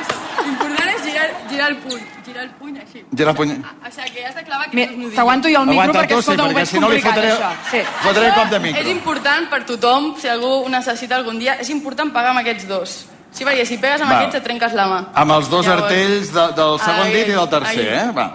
Eso. 0.00 0.14
L'important 0.46 0.88
és 0.88 1.02
girar, 1.04 1.26
girar 1.50 1.68
el 1.70 1.76
puny. 1.76 2.00
Girar 2.26 2.44
el 2.44 2.50
puny 2.58 2.78
així. 2.80 3.04
Gira 3.16 3.30
el 3.30 3.36
puny... 3.36 3.52
O 3.52 3.90
sigui, 3.92 4.10
que 4.14 4.24
has 4.26 4.34
de 4.34 4.42
clavar 4.44 4.68
Mi- 4.72 4.82
aquests 4.82 4.96
nudillos. 4.98 5.14
T'aguanto 5.14 5.48
jo 5.52 5.60
el 5.60 5.66
micro 5.66 5.82
Aguanta 5.82 6.00
perquè, 6.00 6.14
tu, 6.14 6.22
sí, 6.22 6.30
escolta, 6.30 6.42
ho 6.42 6.46
perquè 6.48 6.54
veig 6.56 6.68
si 6.72 6.80
no 6.80 6.88
li 6.90 7.02
fotré- 7.02 7.32
això. 7.34 7.50
Sí. 7.70 7.80
Fotré 8.02 8.26
Això 8.30 8.40
cop 8.40 8.50
de 8.50 8.60
micro. 8.66 8.80
És 8.82 8.88
important 8.88 9.48
per 9.52 9.60
tothom, 9.68 10.08
si 10.18 10.28
algú 10.32 10.50
ho 10.64 10.68
necessita 10.72 11.16
algun 11.20 11.38
dia, 11.38 11.54
és 11.60 11.70
important 11.70 12.10
pagar 12.12 12.30
amb 12.34 12.40
aquests 12.42 12.66
dos. 12.68 12.96
Sí, 13.36 13.44
perquè 13.44 13.66
si 13.68 13.76
pegues 13.76 14.00
amb 14.00 14.10
Va. 14.10 14.16
aquests 14.22 14.38
et 14.40 14.44
trenques 14.46 14.72
la 14.72 14.86
mà. 14.88 15.00
Amb 15.12 15.32
els 15.36 15.50
dos 15.52 15.66
Llavors- 15.66 15.84
artells 15.84 16.32
de, 16.32 16.44
del 16.56 16.78
segon 16.80 17.10
dit 17.12 17.28
i 17.28 17.32
del 17.36 17.48
tercer, 17.52 17.88
ahí. 17.92 17.98
eh? 18.00 18.12
Va. 18.16 18.26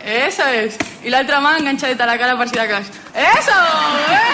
Esa 0.00 0.46
és. 0.56 0.78
I 1.04 1.10
l'altra 1.12 1.40
mà 1.44 1.58
enganxadeta 1.60 2.04
a 2.06 2.06
la 2.08 2.16
cara 2.18 2.36
per 2.38 2.48
si 2.48 2.56
de 2.56 2.66
cas. 2.70 2.86
Eso! 3.12 3.58
Eh? 4.16 4.32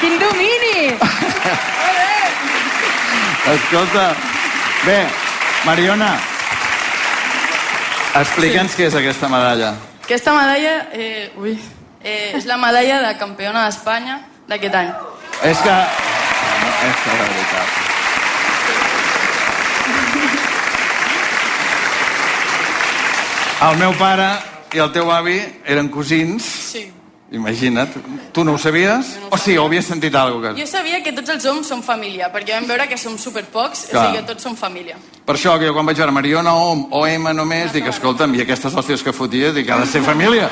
Quin 0.00 0.16
domini! 0.18 0.96
Escolta, 3.48 4.14
bé, 4.84 4.98
Mariona, 5.64 6.10
explica'ns 8.20 8.72
sí. 8.74 8.76
què 8.82 8.88
és 8.90 8.96
aquesta 8.98 9.28
medalla. 9.32 9.74
Aquesta 10.04 10.32
medalla, 10.36 10.74
eh, 10.92 11.30
ui, 11.36 11.54
eh, 12.02 12.32
és 12.36 12.44
la 12.48 12.56
medalla 12.60 13.00
de 13.06 13.14
campiona 13.20 13.64
d'Espanya 13.66 14.20
d'aquest 14.48 14.74
any. 14.74 14.90
És 15.48 15.58
que... 15.64 15.76
És 16.88 16.96
que 17.04 17.10
de 17.10 17.24
veritat. 17.24 17.97
El 23.60 23.76
meu 23.80 23.92
pare 23.98 24.28
i 24.74 24.78
el 24.82 24.92
teu 24.94 25.10
avi 25.10 25.38
eren 25.66 25.88
cosins. 25.90 26.44
Sí. 26.72 26.84
Imagina't. 27.34 27.90
Tu 28.32 28.40
no 28.44 28.54
ho 28.54 28.58
sabies? 28.58 29.18
O 29.28 29.36
sí, 29.36 29.56
o 29.60 29.66
havies 29.66 29.84
sentit 29.90 30.14
alguna 30.16 30.54
cosa? 30.54 30.60
Jo 30.62 30.66
sabia 30.70 31.02
que 31.04 31.12
tots 31.12 31.28
els 31.34 31.44
homes 31.50 31.68
són 31.68 31.82
família, 31.84 32.30
perquè 32.32 32.54
vam 32.56 32.68
veure 32.70 32.86
que 32.88 32.96
som 32.96 33.18
superpocs, 33.20 33.82
o 33.88 33.90
Clar. 33.90 34.04
sigui 34.06 34.20
que 34.22 34.26
tots 34.30 34.46
som 34.46 34.54
família. 34.56 34.96
Per 35.26 35.34
això 35.36 35.58
que 35.60 35.66
jo 35.68 35.74
quan 35.76 35.84
vaig 35.90 35.98
veure 36.00 36.14
Mariona 36.14 36.54
Om 36.56 36.86
o 36.96 37.02
M 37.06 37.34
només, 37.36 37.74
dic, 37.74 37.84
escolta'm, 37.92 38.32
i 38.38 38.46
aquestes 38.46 38.72
hòsties 38.72 39.04
que 39.04 39.12
fotia, 39.12 39.52
dic, 39.52 39.68
ha 39.68 39.76
de 39.82 39.86
ser 39.90 40.00
família. 40.06 40.48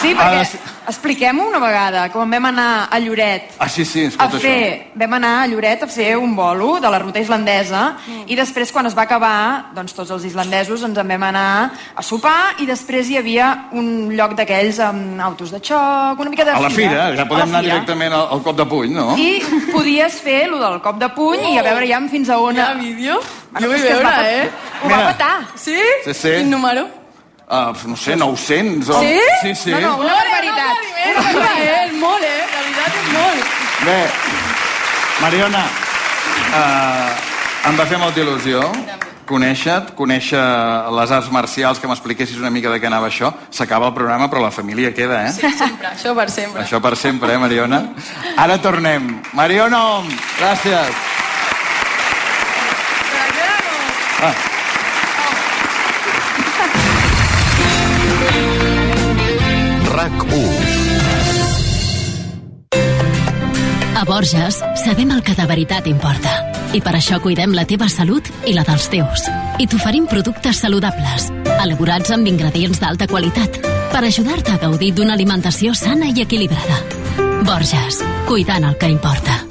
Sí, 0.00 0.14
Ha 0.16 0.30
de 0.30 0.38
perquè 0.38 0.46
ser- 0.54 0.60
expliquem-ho 0.88 1.46
una 1.48 1.58
vegada, 1.62 2.08
quan 2.12 2.30
vam 2.30 2.46
anar 2.50 2.88
a 2.90 2.98
Lloret 3.00 3.52
Ah, 3.58 3.68
sí, 3.68 3.84
sí, 3.84 4.08
a 4.18 4.28
fer, 4.30 4.90
vam 4.94 5.12
anar 5.18 5.32
a 5.42 5.46
Lloret 5.46 5.82
a 5.84 5.86
fer 5.86 6.16
un 6.16 6.34
bolo 6.36 6.78
de 6.80 6.90
la 6.90 6.98
ruta 6.98 7.20
islandesa 7.20 7.96
i 8.26 8.34
després 8.36 8.72
quan 8.72 8.86
es 8.86 8.96
va 8.98 9.02
acabar, 9.06 9.72
doncs 9.74 9.94
tots 9.94 10.10
els 10.10 10.24
islandesos 10.24 10.82
ens 10.82 10.98
en 10.98 11.08
vam 11.08 11.22
anar 11.28 11.70
a 11.94 12.02
sopar 12.02 12.54
i 12.62 12.66
després 12.66 13.08
hi 13.10 13.18
havia 13.20 13.68
un 13.72 14.10
lloc 14.16 14.34
d'aquells 14.38 14.80
amb 14.80 15.20
autos 15.20 15.50
de 15.52 15.60
xoc, 15.60 16.18
una 16.20 16.30
mica 16.30 16.44
de 16.44 16.52
això. 16.52 16.58
A 16.58 16.68
la 16.68 16.70
fira, 16.70 17.04
ja 17.16 17.26
podem 17.28 17.48
anar 17.48 17.62
fira. 17.62 17.74
directament 17.74 18.12
al, 18.12 18.26
al 18.36 18.42
cop 18.42 18.56
de 18.56 18.66
puny, 18.66 18.92
no? 18.94 19.16
I 19.16 19.42
podies 19.72 20.20
fer 20.20 20.46
lo 20.48 20.58
del 20.58 20.80
cop 20.82 20.98
de 20.98 21.08
puny 21.14 21.52
i 21.54 21.58
a 21.58 21.62
veure 21.62 21.86
ja 21.88 22.00
fins 22.10 22.28
a 22.30 22.38
on... 22.38 22.56
Hi 22.56 22.60
ha 22.60 22.72
vídeo? 22.74 23.20
Bueno, 23.52 23.66
Jo 23.66 23.72
vull 23.72 23.82
va 23.82 23.92
veure, 23.92 24.08
pet- 24.08 24.26
eh? 24.32 24.50
Ho 24.82 24.88
Mira. 24.88 24.98
va 24.98 25.12
petar. 25.12 25.34
Sí? 25.54 25.78
Sí, 26.04 26.14
sí. 26.14 26.34
Quin 26.40 26.50
número? 26.50 26.88
Uh, 27.52 27.76
no 27.84 27.96
sé, 28.00 28.16
900 28.16 28.88
o... 28.88 29.00
Sí? 29.02 29.20
Sí, 29.42 29.54
sí. 29.54 29.70
No, 29.76 29.80
no, 29.80 29.96
una 30.00 30.14
barbaritat. 30.14 30.78
Una 31.10 31.20
barbaritat, 31.20 31.58
eh? 31.60 31.84
És 31.84 31.98
molt, 32.00 32.24
eh? 32.24 32.38
La 32.48 32.62
veritat 32.64 32.96
és 32.96 33.10
molt. 33.12 33.56
Bé, 33.84 33.98
Mariona, 35.20 35.64
uh, 36.56 37.68
em 37.68 37.80
va 37.82 37.88
fer 37.90 38.00
molta 38.00 38.24
il·lusió 38.24 38.62
conèixer-te, 39.32 39.94
conèixer 39.98 40.40
les 40.96 41.12
arts 41.14 41.30
marcials, 41.32 41.80
que 41.80 41.90
m'expliquessis 41.90 42.40
una 42.40 42.50
mica 42.52 42.72
de 42.72 42.80
què 42.82 42.88
anava 42.88 43.08
això. 43.08 43.32
S'acaba 43.54 43.88
el 43.90 43.96
programa, 43.96 44.28
però 44.32 44.42
la 44.44 44.52
família 44.54 44.92
queda, 44.94 45.22
eh? 45.26 45.32
Sí, 45.32 45.50
sempre. 45.58 45.92
Això 45.92 46.14
per 46.18 46.28
sempre. 46.30 46.62
Això 46.64 46.80
per 46.82 46.96
sempre, 47.00 47.34
eh, 47.34 47.42
Mariona? 47.42 47.82
Ara 48.36 48.58
tornem. 48.62 49.20
Mariona 49.38 49.82
gràcies. 50.38 51.04
Ah. 54.22 54.51
A 63.94 64.04
Borges 64.04 64.62
sabem 64.84 65.10
el 65.10 65.22
que 65.22 65.34
de 65.34 65.44
veritat 65.46 65.86
importa. 65.86 66.32
I 66.72 66.80
per 66.80 66.94
això 66.96 67.18
cuidem 67.20 67.52
la 67.52 67.66
teva 67.68 67.90
salut 67.92 68.28
i 68.48 68.54
la 68.56 68.64
dels 68.64 68.88
teus. 68.92 69.26
I 69.60 69.68
t'oferim 69.68 70.08
productes 70.08 70.62
saludables, 70.64 71.28
elaborats 71.58 72.14
amb 72.16 72.26
ingredients 72.30 72.80
d'alta 72.80 73.06
qualitat, 73.06 73.60
per 73.92 74.04
ajudar-te 74.08 74.56
a 74.56 74.60
gaudir 74.64 74.94
d'una 74.96 75.12
alimentació 75.18 75.76
sana 75.76 76.08
i 76.08 76.24
equilibrada. 76.24 76.80
Borges, 77.44 78.00
cuidant 78.26 78.64
el 78.64 78.78
que 78.80 78.88
importa. 78.88 79.42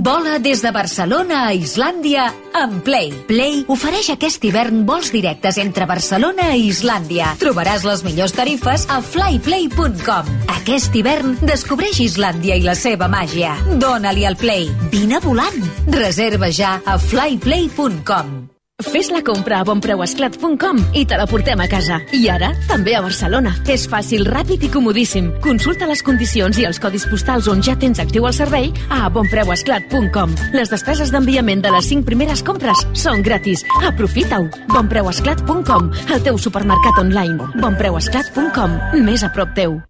Vola 0.00 0.38
des 0.38 0.62
de 0.64 0.70
Barcelona 0.72 1.42
a 1.44 1.52
Islàndia 1.52 2.30
amb 2.56 2.78
Play. 2.86 3.10
Play 3.28 3.58
ofereix 3.68 4.08
aquest 4.14 4.46
hivern 4.48 4.86
vols 4.88 5.10
directes 5.12 5.58
entre 5.60 5.84
Barcelona 5.90 6.54
i 6.56 6.70
Islàndia. 6.70 7.34
Trobaràs 7.42 7.84
les 7.84 8.00
millors 8.06 8.32
tarifes 8.32 8.86
a 8.88 9.02
flyplay.com. 9.04 10.32
Aquest 10.56 10.96
hivern 10.96 11.36
descobreix 11.44 12.00
Islàndia 12.00 12.56
i 12.56 12.64
la 12.64 12.78
seva 12.80 13.12
màgia. 13.12 13.58
Dóna-li 13.76 14.24
al 14.24 14.40
Play. 14.40 14.70
Vine 14.88 15.20
volant. 15.20 15.60
Reserva 15.92 16.48
ja 16.48 16.78
a 16.80 16.96
flyplay.com. 16.96 18.39
Fes 18.82 19.10
la 19.12 19.22
compra 19.26 19.60
a 19.60 19.64
bonpreuesclat.com 19.68 20.80
i 20.96 21.04
te 21.06 21.18
la 21.20 21.26
portem 21.30 21.60
a 21.60 21.68
casa. 21.70 22.00
I 22.16 22.22
ara, 22.32 22.52
també 22.68 22.94
a 22.96 23.02
Barcelona. 23.04 23.52
És 23.68 23.86
fàcil, 23.90 24.24
ràpid 24.28 24.64
i 24.66 24.70
comodíssim. 24.72 25.30
Consulta 25.44 25.88
les 25.90 26.02
condicions 26.06 26.58
i 26.58 26.66
els 26.68 26.80
codis 26.80 27.06
postals 27.10 27.48
on 27.52 27.62
ja 27.62 27.76
tens 27.80 28.00
actiu 28.02 28.26
el 28.28 28.36
servei 28.36 28.72
a 28.88 29.08
bonpreuesclat.com. 29.12 30.34
Les 30.56 30.72
despeses 30.72 31.12
d'enviament 31.12 31.62
de 31.64 31.74
les 31.74 31.90
5 31.92 32.06
primeres 32.08 32.42
compres 32.46 32.86
són 32.94 33.22
gratis. 33.26 33.64
Aprofita-ho. 33.84 34.48
bonpreuesclat.com, 34.72 35.92
el 36.14 36.24
teu 36.24 36.38
supermercat 36.38 36.98
online. 37.04 37.52
bonpreuesclat.com, 37.60 38.80
més 39.04 39.22
a 39.24 39.32
prop 39.34 39.54
teu. 39.54 39.80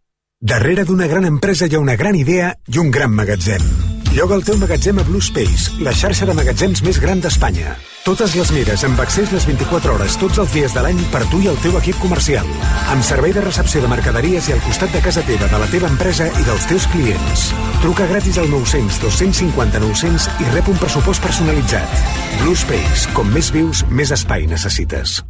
Darrere 0.40 0.86
d'una 0.88 1.06
gran 1.06 1.26
empresa 1.28 1.66
hi 1.68 1.74
ha 1.76 1.80
una 1.82 1.96
gran 2.00 2.16
idea 2.16 2.54
i 2.72 2.78
un 2.80 2.90
gran 2.90 3.12
magatzem. 3.12 3.60
Lloga 4.14 4.34
el 4.34 4.42
teu 4.42 4.56
magatzem 4.56 4.98
a 4.98 5.04
Blue 5.04 5.20
Space, 5.20 5.76
la 5.84 5.92
xarxa 5.92 6.26
de 6.26 6.34
magatzems 6.34 6.80
més 6.82 6.98
gran 6.98 7.20
d'Espanya. 7.20 7.76
Totes 8.10 8.32
les 8.34 8.48
mires 8.50 8.82
amb 8.82 8.98
accés 8.98 9.30
les 9.30 9.44
24 9.46 9.92
hores 9.94 10.16
tots 10.18 10.40
els 10.42 10.50
dies 10.50 10.72
de 10.74 10.82
l'any 10.82 10.98
per 11.12 11.20
tu 11.30 11.38
i 11.44 11.46
el 11.46 11.58
teu 11.62 11.76
equip 11.78 12.00
comercial. 12.02 12.48
Amb 12.90 13.04
servei 13.06 13.30
de 13.36 13.44
recepció 13.44 13.78
de 13.84 13.90
mercaderies 13.92 14.48
i 14.50 14.56
al 14.56 14.62
costat 14.64 14.90
de 14.90 15.02
casa 15.04 15.22
teva, 15.28 15.46
de 15.46 15.60
la 15.62 15.68
teva 15.70 15.86
empresa 15.86 16.26
i 16.26 16.42
dels 16.48 16.66
teus 16.66 16.88
clients. 16.90 17.44
Truca 17.84 18.08
gratis 18.10 18.40
al 18.42 18.50
900 18.50 18.98
250 19.04 19.84
900 19.86 20.26
i 20.42 20.50
rep 20.56 20.72
un 20.74 20.82
pressupost 20.82 21.22
personalitzat. 21.22 22.02
Blue 22.40 22.58
Space, 22.58 23.06
com 23.14 23.30
més 23.30 23.54
vius, 23.54 23.86
més 23.94 24.10
espai 24.18 24.50
necessites. 24.50 25.20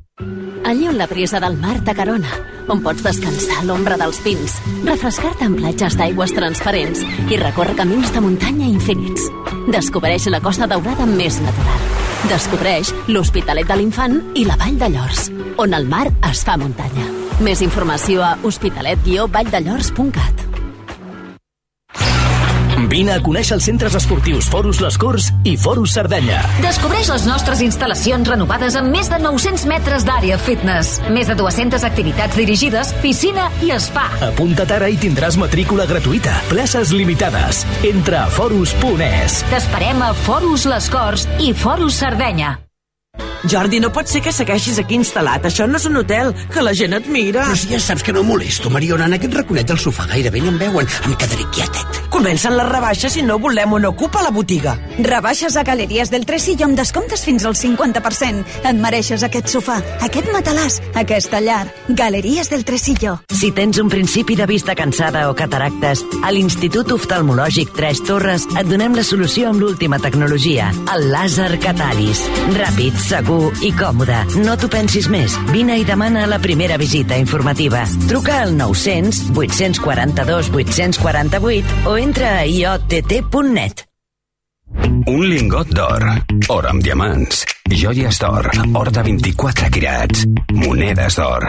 Allí 0.64 0.88
on 0.88 0.96
la 0.96 1.10
brisa 1.10 1.36
del 1.44 1.60
mar 1.60 1.76
t'acarona, 1.84 2.32
on 2.72 2.80
pots 2.80 3.04
descansar 3.04 3.60
a 3.60 3.68
l'ombra 3.68 4.00
dels 4.00 4.24
pins, 4.24 4.56
refrescar-te 4.88 5.44
en 5.44 5.60
platges 5.60 6.00
d'aigües 6.00 6.32
transparents 6.32 7.04
i 7.28 7.44
recórrer 7.44 7.76
camins 7.76 8.16
de 8.16 8.24
muntanya 8.24 8.72
infinits. 8.72 9.28
Descobreix 9.68 10.32
la 10.32 10.40
Costa 10.40 10.70
Daurada 10.70 11.04
més 11.04 11.42
natural. 11.44 11.90
Descobreix 12.28 12.69
l'Hospitalet 13.10 13.66
de 13.66 13.78
l'Infant 13.78 14.14
i 14.38 14.44
la 14.46 14.56
Vall 14.60 14.78
de 14.80 14.88
Llors, 14.94 15.20
on 15.58 15.74
el 15.74 15.88
mar 15.90 16.06
es 16.30 16.44
fa 16.46 16.56
muntanya. 16.60 17.06
Més 17.40 17.64
informació 17.66 18.22
a 18.26 18.36
hospitalet-valldellors.cat. 18.46 20.49
Vine 22.91 23.12
a 23.14 23.20
conèixer 23.22 23.55
els 23.55 23.66
centres 23.68 23.95
esportius 23.95 24.49
Forus 24.51 24.80
Les 24.82 24.97
Corts 24.99 25.28
i 25.47 25.53
Forus 25.61 25.93
Cerdanya. 25.95 26.41
Descobreix 26.64 27.11
les 27.12 27.26
nostres 27.28 27.62
instal·lacions 27.62 28.26
renovades 28.26 28.74
amb 28.80 28.91
més 28.91 29.07
de 29.12 29.20
900 29.22 29.66
metres 29.70 30.07
d'àrea 30.09 30.38
fitness, 30.43 30.97
més 31.14 31.30
de 31.30 31.36
200 31.38 31.86
activitats 31.86 32.34
dirigides, 32.41 32.91
piscina 33.05 33.47
i 33.62 33.70
spa. 33.78 34.09
Apunta't 34.32 34.74
ara 34.74 34.91
i 34.91 34.99
tindràs 34.99 35.38
matrícula 35.38 35.86
gratuïta. 35.86 36.34
Places 36.51 36.91
limitades. 36.91 37.62
Entra 37.86 38.24
a 38.24 38.32
forus.es. 38.34 39.45
T'esperem 39.53 40.03
a 40.03 40.11
Forus 40.26 40.66
Les 40.66 40.91
Corts 40.91 41.28
i 41.38 41.55
Forus 41.55 42.03
Sardenya. 42.03 42.57
Jordi, 43.49 43.80
no 43.80 43.88
pot 43.93 44.09
ser 44.11 44.20
que 44.20 44.32
segueixis 44.34 44.78
aquí 44.82 44.99
instal·lat. 44.99 45.47
Això 45.49 45.66
no 45.66 45.78
és 45.80 45.86
un 45.88 45.97
hotel, 45.97 46.34
que 46.53 46.64
la 46.64 46.74
gent 46.76 46.93
et 46.99 47.07
mira. 47.09 47.47
Però 47.49 47.57
si 47.57 47.70
ja 47.72 47.80
saps 47.80 48.05
que 48.05 48.12
no 48.12 48.22
molesto, 48.26 48.68
Mariona, 48.70 49.07
en 49.09 49.16
aquest 49.16 49.34
raconet 49.38 49.70
del 49.70 49.80
sofà 49.80 50.05
gairebé 50.11 50.43
no 50.45 50.53
em 50.53 50.59
veuen. 50.61 50.91
Em 51.09 51.14
quedaré 51.16 51.47
quietet. 51.55 52.01
Comencen 52.12 52.57
les 52.59 52.68
rebaixes 52.68 53.16
i 53.16 53.24
no 53.24 53.38
volem 53.41 53.72
on 53.78 53.86
ocupa 53.88 54.20
la 54.22 54.32
botiga. 54.34 54.74
Rebaixes 54.99 55.57
a 55.57 55.64
Galeries 55.64 56.11
del 56.12 56.26
Tresillo 56.28 56.66
amb 56.68 56.76
descomptes 56.76 57.24
fins 57.24 57.47
al 57.49 57.57
50%. 57.57 58.45
Et 58.61 58.82
mereixes 58.82 59.24
aquest 59.24 59.49
sofà, 59.49 59.78
aquest 60.05 60.28
matalàs, 60.34 60.80
aquesta 61.01 61.41
llar. 61.41 61.64
Galeries 61.88 62.53
del 62.53 62.66
Tresillo. 62.68 63.20
Si 63.41 63.53
tens 63.57 63.80
un 63.80 63.88
principi 63.88 64.36
de 64.36 64.45
vista 64.47 64.74
cansada 64.76 65.30
o 65.30 65.34
cataractes, 65.34 66.05
a 66.22 66.34
l'Institut 66.34 66.93
Oftalmològic 66.93 67.72
Tres 67.72 68.03
Torres 68.05 68.45
et 68.53 68.68
donem 68.68 68.99
la 68.99 69.07
solució 69.07 69.49
amb 69.49 69.64
l'última 69.64 70.01
tecnologia, 70.03 70.68
el 70.93 71.09
làser 71.14 71.55
Cataris. 71.62 72.26
Ràpid, 72.59 73.01
segur 73.01 73.29
i 73.64 73.72
còmode. 73.76 74.22
No 74.44 74.56
t'ho 74.56 74.70
pensis 74.72 75.10
més. 75.12 75.36
Vine 75.50 75.78
i 75.80 75.84
demana 75.88 76.26
la 76.30 76.40
primera 76.42 76.78
visita 76.80 77.18
informativa. 77.20 77.84
Truca 78.08 78.40
al 78.44 78.56
900 78.56 79.36
842 79.36 80.50
848 80.54 81.86
o 81.90 81.96
entra 82.00 82.40
a 82.40 82.48
iott.net. 82.48 83.86
Un 85.10 85.24
lingot 85.26 85.70
d'or, 85.74 86.04
or 86.52 86.66
amb 86.70 86.84
diamants, 86.84 87.42
joies 87.72 88.20
d'or, 88.22 88.46
or 88.78 88.90
de 88.94 89.02
24 89.08 89.70
quirats, 89.74 90.26
monedes 90.54 91.18
d'or. 91.18 91.48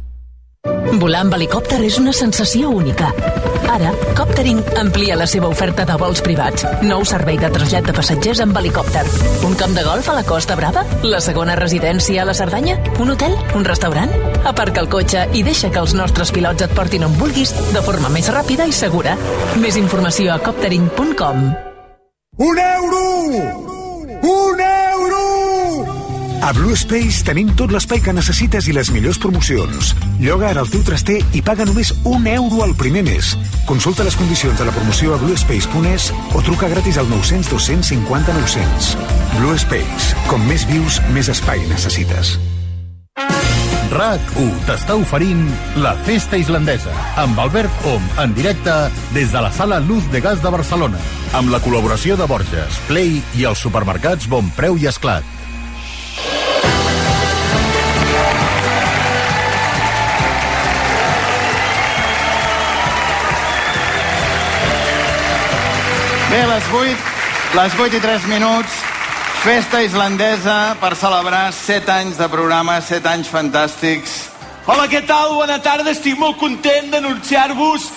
Volar 1.01 1.23
amb 1.23 1.33
helicòpter 1.33 1.79
és 1.87 1.95
una 1.97 2.11
sensació 2.13 2.69
única. 2.69 3.07
Ara, 3.71 3.93
Coptering 4.17 4.59
amplia 4.77 5.15
la 5.17 5.25
seva 5.29 5.47
oferta 5.49 5.85
de 5.87 5.95
vols 5.97 6.21
privats. 6.21 6.65
Nou 6.85 7.05
servei 7.07 7.39
de 7.41 7.49
trasllat 7.53 7.87
de 7.87 7.95
passatgers 7.95 8.41
amb 8.43 8.57
helicòpter. 8.59 9.01
Un 9.47 9.55
camp 9.57 9.73
de 9.77 9.85
golf 9.87 10.09
a 10.11 10.17
la 10.19 10.25
Costa 10.27 10.57
Brava? 10.59 10.83
La 11.07 11.21
segona 11.23 11.55
residència 11.57 12.21
a 12.21 12.27
la 12.29 12.35
Cerdanya? 12.37 12.77
Un 12.99 13.15
hotel? 13.15 13.33
Un 13.57 13.65
restaurant? 13.65 14.13
Aparca 14.45 14.83
el 14.83 14.91
cotxe 14.91 15.25
i 15.33 15.41
deixa 15.47 15.71
que 15.71 15.81
els 15.81 15.95
nostres 15.97 16.33
pilots 16.35 16.67
et 16.67 16.77
portin 16.77 17.07
on 17.07 17.17
vulguis 17.17 17.55
de 17.73 17.85
forma 17.87 18.13
més 18.13 18.29
ràpida 18.29 18.69
i 18.69 18.75
segura. 18.75 19.17
Més 19.63 19.79
informació 19.81 20.35
a 20.35 20.39
coptering.com. 20.43 21.45
Un 22.37 22.65
euro! 22.67 23.05
Un 24.21 24.67
euro! 24.67 25.40
A 26.41 26.51
Blue 26.53 26.73
Space 26.73 27.21
tenim 27.21 27.51
tot 27.53 27.69
l'espai 27.69 27.99
que 28.01 28.13
necessites 28.17 28.65
i 28.65 28.73
les 28.73 28.89
millors 28.89 29.19
promocions. 29.21 29.91
Lloga 30.19 30.49
ara 30.49 30.63
el 30.65 30.69
teu 30.73 30.81
traster 30.85 31.19
i 31.37 31.41
paga 31.45 31.67
només 31.69 31.91
un 32.09 32.25
euro 32.25 32.63
al 32.65 32.73
primer 32.75 33.03
mes. 33.05 33.35
Consulta 33.69 34.03
les 34.07 34.17
condicions 34.17 34.57
de 34.57 34.65
la 34.65 34.73
promoció 34.73 35.13
a 35.13 35.19
bluespace.es 35.21 36.09
o 36.33 36.41
truca 36.41 36.69
gratis 36.71 36.97
al 36.97 37.09
900 37.11 37.51
250 37.53 38.33
900. 38.39 38.95
Blue 39.37 39.59
Space. 39.61 40.15
Com 40.31 40.41
més 40.49 40.65
vius, 40.65 40.97
més 41.13 41.29
espai 41.29 41.61
necessites. 41.69 42.39
RAC1 43.91 44.51
t'està 44.65 44.95
oferint 44.95 45.43
la 45.83 45.91
Festa 46.07 46.39
Islandesa 46.39 46.93
amb 47.19 47.37
Albert 47.43 47.85
Om 47.91 48.05
en 48.23 48.33
directe 48.33 48.75
des 49.11 49.35
de 49.35 49.43
la 49.43 49.51
sala 49.51 49.81
Luz 49.83 50.07
de 50.13 50.23
Gas 50.23 50.39
de 50.41 50.53
Barcelona 50.53 51.01
amb 51.35 51.51
la 51.51 51.59
col·laboració 51.63 52.15
de 52.17 52.25
Borges, 52.27 52.79
Play 52.87 53.19
i 53.37 53.45
els 53.51 53.61
supermercats 53.61 54.31
Bon 54.31 54.47
Preu 54.55 54.79
i 54.79 54.87
Esclat. 54.89 55.40
Bé, 66.31 66.47
les 66.47 66.63
8, 66.71 66.97
les 67.55 67.73
8 67.75 67.97
i 67.97 67.99
3 67.99 68.25
minuts, 68.31 68.75
festa 69.43 69.81
islandesa 69.83 70.77
per 70.79 70.93
celebrar 70.95 71.49
7 71.51 71.91
anys 71.91 72.21
de 72.21 72.29
programa, 72.31 72.77
7 72.79 73.09
anys 73.11 73.27
fantàstics. 73.27 74.13
Hola, 74.63 74.85
què 74.87 75.01
tal? 75.03 75.33
Bona 75.35 75.57
tarda, 75.59 75.91
estic 75.91 76.15
molt 76.15 76.39
content 76.39 76.87
d'anunciar-vos. 76.93 77.89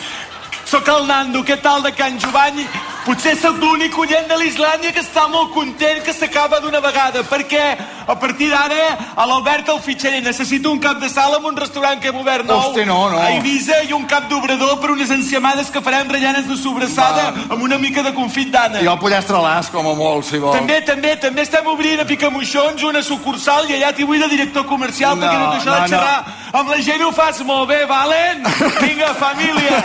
Soc 0.66 0.90
el 0.90 1.06
Nando, 1.06 1.44
què 1.46 1.60
tal 1.62 1.86
de 1.86 1.94
Can 1.94 2.18
Jovany? 2.18 2.64
Potser 3.04 3.34
sóc 3.36 3.58
l'únic 3.60 3.96
oient 4.00 4.30
de 4.30 4.36
l'Islàndia 4.40 4.90
que 4.96 5.02
està 5.04 5.26
molt 5.28 5.50
content 5.52 5.98
que 6.06 6.12
s'acaba 6.16 6.56
d'una 6.64 6.80
vegada, 6.80 7.20
perquè 7.28 7.64
a 8.08 8.14
partir 8.16 8.46
d'ara 8.48 9.12
a 9.12 9.26
l'Albert 9.28 9.68
el 9.68 9.80
fitxaré. 9.84 10.22
Necessito 10.24 10.70
un 10.72 10.80
cap 10.80 11.02
de 11.02 11.10
sala 11.12 11.36
amb 11.36 11.50
un 11.50 11.58
restaurant 11.58 12.00
que 12.00 12.08
hem 12.08 12.16
obert 12.22 12.48
nou 12.48 12.70
Hosti, 12.70 12.86
no, 12.88 13.10
no. 13.12 13.18
a 13.20 13.34
Eivissa 13.34 13.82
i 13.84 13.92
un 13.92 14.06
cap 14.08 14.30
d'obrador 14.30 14.78
per 14.80 14.94
unes 14.94 15.12
enciamades 15.12 15.68
que 15.74 15.82
farem 15.84 16.08
ratllanes 16.08 16.48
de 16.48 16.56
sobrassada 16.56 17.26
amb 17.44 17.60
una 17.66 17.76
mica 17.82 18.02
de 18.06 18.14
confit 18.16 18.48
d'ana. 18.54 18.80
I 18.80 18.88
el 18.88 18.98
pollastre 19.02 19.36
a 19.36 19.42
l'as, 19.44 19.68
com 19.74 19.90
a 19.90 19.94
molt, 19.98 20.24
si 20.30 20.40
vols. 20.40 20.56
També, 20.56 20.80
també, 20.88 21.12
també 21.20 21.44
estem 21.44 21.68
obrint 21.74 22.00
a 22.00 22.08
Picamoixons 22.08 22.88
una 22.88 23.04
sucursal 23.04 23.68
i 23.68 23.76
allà 23.76 23.92
t'hi 23.92 24.08
vull 24.08 24.24
de 24.24 24.30
director 24.32 24.64
comercial 24.64 25.18
No, 25.18 25.26
perquè 25.26 25.44
no 25.44 25.52
t'això 25.52 25.70
no, 25.70 25.76
de 25.76 25.92
xerrar 25.92 26.34
amb 26.54 26.72
la 26.72 26.80
gent 26.88 27.04
ho 27.04 27.12
fas 27.12 27.44
molt 27.44 27.68
bé, 27.68 27.84
Valen? 27.90 28.48
Vinga, 28.82 29.12
família. 29.20 29.84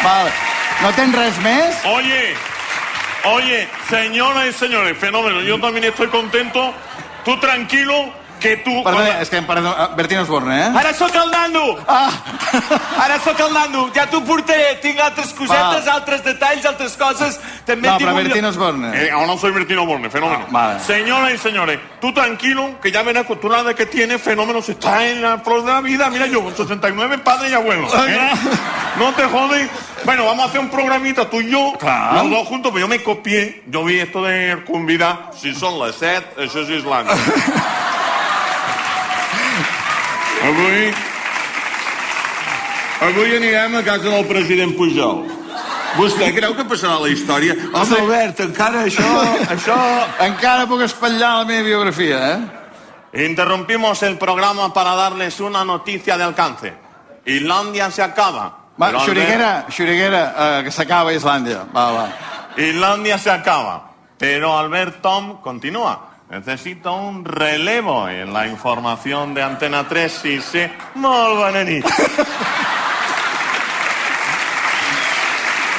Vale. 0.00 0.34
No 0.80 0.90
tens 0.96 1.16
res 1.16 1.38
més? 1.44 1.86
Oye, 1.92 2.34
oye, 3.26 3.68
señoras 3.88 4.46
y 4.48 4.52
señores, 4.52 4.96
fenómeno, 4.98 5.42
yo 5.42 5.58
también 5.60 5.84
estoy 5.84 6.08
contento. 6.08 6.72
Tú 7.24 7.38
tranquilo, 7.40 8.12
que 8.44 8.56
tú... 8.60 8.74
Perdona, 8.84 9.20
és 9.24 9.30
que 9.32 9.38
em 9.40 9.46
perdó, 9.48 9.72
Bertín 9.96 10.18
Osborne, 10.20 10.52
eh? 10.60 10.70
Ara 10.76 10.92
sóc 10.92 11.14
el 11.16 11.30
Nando! 11.32 11.62
Ah. 11.88 12.10
Ara 13.04 13.16
sóc 13.24 13.40
el 13.40 13.52
Nando, 13.56 13.86
ja 13.96 14.04
t'ho 14.12 14.20
portaré. 14.24 14.74
Tinc 14.82 15.00
altres 15.00 15.32
cosetes, 15.32 15.86
Va. 15.88 15.94
altres 15.94 16.20
detalls, 16.26 16.66
altres 16.68 16.96
coses. 17.00 17.38
També 17.64 17.88
No, 17.88 17.96
tinc 17.96 18.10
però 18.10 18.14
un- 18.18 18.22
Bertín 18.22 18.44
Osborne. 18.44 18.90
Eh, 18.92 19.10
ahora 19.10 19.38
soy 19.40 19.52
Bertino 19.52 19.86
Borne, 19.86 20.10
fenómeno. 20.10 20.44
vale. 20.50 20.78
Señoras 20.80 21.32
y 21.32 21.38
señores, 21.38 21.80
tú 22.00 22.12
tranquilo, 22.12 22.78
que 22.82 22.92
ya 22.92 23.02
ven 23.02 23.16
acostumbrada 23.16 23.72
que 23.74 23.86
tiene 23.86 24.18
fenómenos, 24.18 24.68
está 24.68 25.06
en 25.06 25.22
la 25.22 25.38
flor 25.38 25.64
de 25.64 25.72
la 25.72 25.80
vida. 25.80 26.10
Mira 26.10 26.26
yo, 26.26 26.42
con 26.44 26.54
69 26.54 27.18
padres 27.18 27.50
y 27.50 27.54
abuelos. 27.54 27.90
¿eh? 28.06 28.30
No 28.98 29.12
te 29.14 29.24
jodes. 29.24 29.70
Bueno, 30.04 30.26
vamos 30.26 30.44
a 30.44 30.48
hacer 30.50 30.60
un 30.60 30.68
programita 30.68 31.30
tú 31.30 31.40
y 31.40 31.50
yo, 31.50 31.72
Claro. 31.78 32.22
los 32.24 32.30
dos 32.30 32.48
juntos, 32.48 32.70
pero 32.74 32.84
yo 32.84 32.88
me 32.88 33.02
copié. 33.02 33.62
Yo 33.66 33.82
vi 33.84 34.00
esto 34.00 34.22
de 34.22 34.62
convidar, 34.66 35.30
si 35.40 35.54
son 35.54 35.78
las 35.78 35.94
7, 35.96 36.44
eso 36.44 36.60
es 36.60 36.68
Islandia. 36.68 37.14
Avui... 40.44 40.92
Avui 43.04 43.36
anirem 43.36 43.74
a 43.76 43.82
casa 43.84 44.10
del 44.10 44.26
president 44.28 44.74
Pujol. 44.76 45.24
Vostè 45.94 46.32
creu 46.34 46.56
que 46.58 46.64
passarà 46.66 46.98
la 47.00 47.08
història? 47.12 47.54
Home, 47.70 47.98
Albert, 48.00 48.42
encara 48.48 48.82
això... 48.88 49.08
això... 49.54 49.76
Encara 50.26 50.66
puc 50.70 50.82
espatllar 50.84 51.30
la 51.40 51.48
meva 51.48 51.64
biografia, 51.68 52.20
eh? 52.34 53.24
Interrumpimos 53.24 54.02
el 54.02 54.18
programa 54.18 54.72
para 54.74 54.96
darles 54.98 55.38
una 55.40 55.64
noticia 55.64 56.18
de 56.18 56.24
alcance. 56.24 56.74
Islandia 57.24 57.90
se 57.90 58.02
acaba. 58.02 58.48
Va, 58.74 58.86
Pero 58.86 59.00
al 59.00 59.06
Xuriguera, 59.06 59.66
Xuriguera, 59.70 60.22
eh, 60.36 60.62
que 60.64 60.72
s'acaba 60.74 61.14
Islàndia. 61.14 61.62
Va, 61.70 61.90
va. 61.92 62.08
Islandia 62.56 63.18
se 63.18 63.30
acaba. 63.30 63.92
Pero 64.18 64.58
Albert 64.58 65.00
Tom 65.00 65.40
continúa. 65.40 66.13
Necesito 66.34 66.92
un 66.96 67.24
relevo 67.24 68.08
en 68.08 68.32
la 68.32 68.48
información 68.48 69.34
de 69.34 69.42
Antena 69.44 69.86
3 69.88 70.10
si 70.12 70.40
sé... 70.40 70.68
Molt 70.96 71.36
bona 71.38 71.62
nit. 71.62 71.86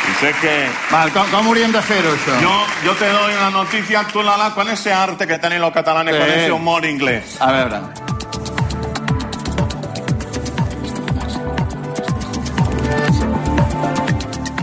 Y 0.07 0.13
sé 0.21 0.31
que... 0.39 0.69
Val, 0.91 1.11
com, 1.11 1.27
com 1.33 1.49
hauríem 1.51 1.73
de 1.75 1.81
fer-ho, 1.83 2.13
això? 2.15 2.37
Yo, 2.39 2.53
yo 2.85 2.95
te 2.95 3.09
doy 3.11 3.33
una 3.35 3.49
noticia, 3.49 4.05
tú 4.13 4.23
la 4.23 4.37
das 4.37 4.53
con 4.53 4.69
ese 4.69 4.93
arte 4.93 5.27
que 5.27 5.37
tienen 5.39 5.59
los 5.59 5.73
catalanes, 5.73 6.15
Sí. 6.15 6.21
con 6.21 6.29
ese 6.29 6.51
humor 6.53 6.85
inglés. 6.85 7.35
A 7.41 7.51
veure. 7.51 7.79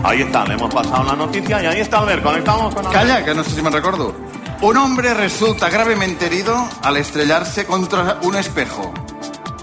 Ahí 0.03 0.21
está, 0.21 0.45
le 0.45 0.55
hemos 0.55 0.73
pasado 0.73 1.03
la 1.03 1.13
noticia 1.15 1.63
y 1.63 1.65
ahí 1.65 1.79
está 1.79 1.99
Albert, 1.99 2.23
conectamos 2.23 2.73
con 2.75 2.85
Albert. 2.85 2.93
Calla, 3.07 3.23
que 3.25 3.33
no 3.33 3.43
sé 3.43 3.51
si 3.51 3.61
me 3.61 3.69
recuerdo. 3.69 4.13
Un 4.63 4.77
hombre 4.77 5.13
resulta 5.13 5.69
gravemente 5.69 6.27
herido 6.27 6.69
al 6.83 6.95
estrellarse 6.95 7.65
contra 7.65 8.19
un 8.21 8.37
espejo. 8.37 8.93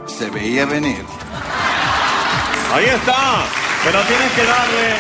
Se 0.07 0.29
veía 0.29 0.67
venir. 0.67 1.03
Ahí 2.75 2.85
está, 2.85 3.45
pero 3.83 3.99
tienes 4.03 4.31
que 4.33 4.45
darle... 4.45 4.97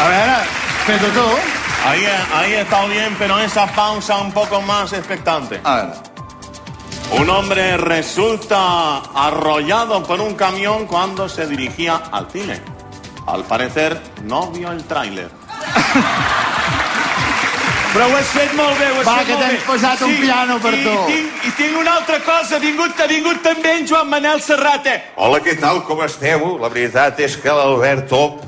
A 0.00 0.08
ver, 0.08 0.46
pero 0.86 1.08
tú. 1.08 1.36
Ahí, 1.84 2.06
ahí 2.32 2.52
estado 2.52 2.86
bien, 2.86 3.16
pero 3.18 3.36
esa 3.40 3.66
pausa 3.66 4.18
un 4.18 4.30
poco 4.30 4.62
más 4.62 4.92
expectante. 4.92 5.60
A 5.64 5.76
ver. 5.78 5.94
Un 7.18 7.28
hombre 7.28 7.76
resulta 7.76 8.98
arrollado 9.16 10.04
por 10.04 10.20
un 10.20 10.36
camión 10.36 10.86
cuando 10.86 11.28
se 11.28 11.48
dirigía 11.48 11.96
al 12.12 12.30
cine. 12.30 12.62
Al 13.26 13.42
parecer, 13.42 14.00
no 14.22 14.52
vio 14.52 14.70
el 14.70 14.84
tráiler. 14.84 15.32
Però 17.94 18.08
ho 18.10 18.16
has 18.18 18.30
fet 18.34 18.54
molt 18.58 18.74
bé, 18.80 18.88
ho 18.90 18.96
has 19.00 19.06
Va, 19.06 19.12
fet 19.20 19.28
que 19.28 19.34
molt 19.36 19.44
t'hem 19.44 19.52
bé. 19.54 19.66
posat 19.68 20.00
un 20.02 20.14
piano 20.18 20.56
per 20.58 20.72
i, 20.74 20.80
tu. 20.82 20.94
Tinc, 21.06 21.44
I 21.46 21.52
tinc 21.60 21.76
una 21.78 21.92
altra 22.00 22.18
cosa, 22.26 22.56
ha 22.56 22.62
vingut, 22.62 22.98
ha 22.98 23.06
vingut 23.06 23.38
també 23.44 23.76
en 23.78 23.86
Joan 23.86 24.10
Manel 24.10 24.42
Serrat, 24.42 24.88
eh? 24.90 24.96
Hola, 25.14 25.38
què 25.44 25.54
tal, 25.60 25.78
com 25.86 26.02
esteu? 26.02 26.56
La 26.58 26.72
veritat 26.74 27.20
és 27.22 27.36
que 27.38 27.54
l'Albert 27.54 28.08
Top, 28.10 28.42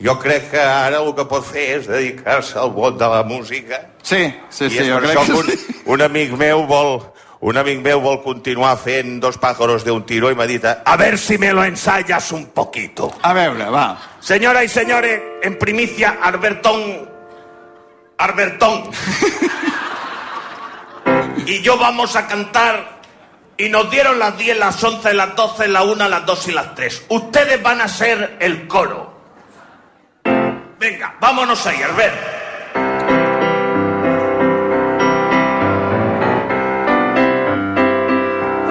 jo 0.00 0.14
crec 0.22 0.48
que 0.54 0.62
ara 0.64 1.02
el 1.04 1.12
que 1.12 1.28
pot 1.28 1.44
fer 1.44 1.66
és 1.76 1.90
dedicar-se 1.90 2.56
al 2.62 2.72
món 2.72 2.96
de 2.96 3.10
la 3.12 3.20
música. 3.28 3.82
Sí, 4.00 4.32
sí, 4.48 4.70
I 4.70 4.70
sí, 4.78 4.88
jo 4.88 4.96
crec 5.04 5.12
que 5.12 5.26
que 5.26 5.56
sí. 5.58 5.76
un, 5.84 5.92
un 5.98 6.06
amic 6.08 6.32
meu 6.40 6.64
vol 6.64 7.02
un 7.40 7.56
amic 7.56 7.84
meu 7.84 8.00
vol 8.00 8.18
continuar 8.24 8.78
fent 8.80 9.18
dos 9.20 9.36
pájaros 9.40 9.84
de 9.84 9.92
un 9.92 10.02
tiro 10.08 10.30
i 10.32 10.34
m'ha 10.36 10.48
dit 10.48 10.64
a 10.64 10.96
ver 10.96 11.18
si 11.18 11.36
me 11.38 11.52
lo 11.52 11.64
ensayas 11.64 12.32
un 12.32 12.46
poquito. 12.46 13.12
A 13.22 13.32
veure, 13.32 13.68
va. 13.68 13.98
Señoras 14.20 14.64
y 14.64 14.68
señores, 14.68 15.20
en 15.42 15.58
primicia, 15.58 16.16
Albertón. 16.22 17.09
Albertón. 18.20 18.82
y 21.46 21.62
yo 21.62 21.78
vamos 21.78 22.14
a 22.16 22.26
cantar. 22.26 23.00
Y 23.56 23.68
nos 23.68 23.90
dieron 23.90 24.18
las 24.18 24.38
10, 24.38 24.58
las 24.58 24.82
11, 24.82 25.12
las 25.14 25.36
12, 25.36 25.68
las 25.68 25.84
1, 25.84 26.08
las 26.08 26.26
2 26.26 26.48
y 26.48 26.52
las 26.52 26.74
3. 26.74 27.06
Ustedes 27.08 27.62
van 27.62 27.80
a 27.80 27.88
ser 27.88 28.38
el 28.40 28.66
coro. 28.66 29.20
Venga, 30.78 31.14
vámonos 31.20 31.66
ahí, 31.66 31.82
Albert. 31.82 32.14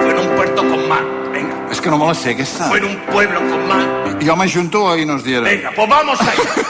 Fue 0.00 0.10
en 0.10 0.18
un 0.18 0.36
puerto 0.36 0.56
con 0.68 0.88
mar. 0.88 1.04
Venga. 1.32 1.70
És 1.70 1.80
que 1.80 1.90
no 1.90 1.98
me 1.98 2.06
la 2.06 2.14
sé, 2.14 2.30
aquesta. 2.30 2.68
Fue 2.68 2.78
en 2.78 2.84
un 2.84 2.96
pueblo 3.06 3.38
con 3.38 3.68
mar. 3.68 3.99
Jo 4.22 4.36
m'ajunto 4.36 4.96
i 4.96 5.06
nos 5.06 5.24
dieron. 5.24 5.44
Venga, 5.44 5.70
pues 5.74 5.88
vamos 5.88 6.20
allá. 6.20 6.68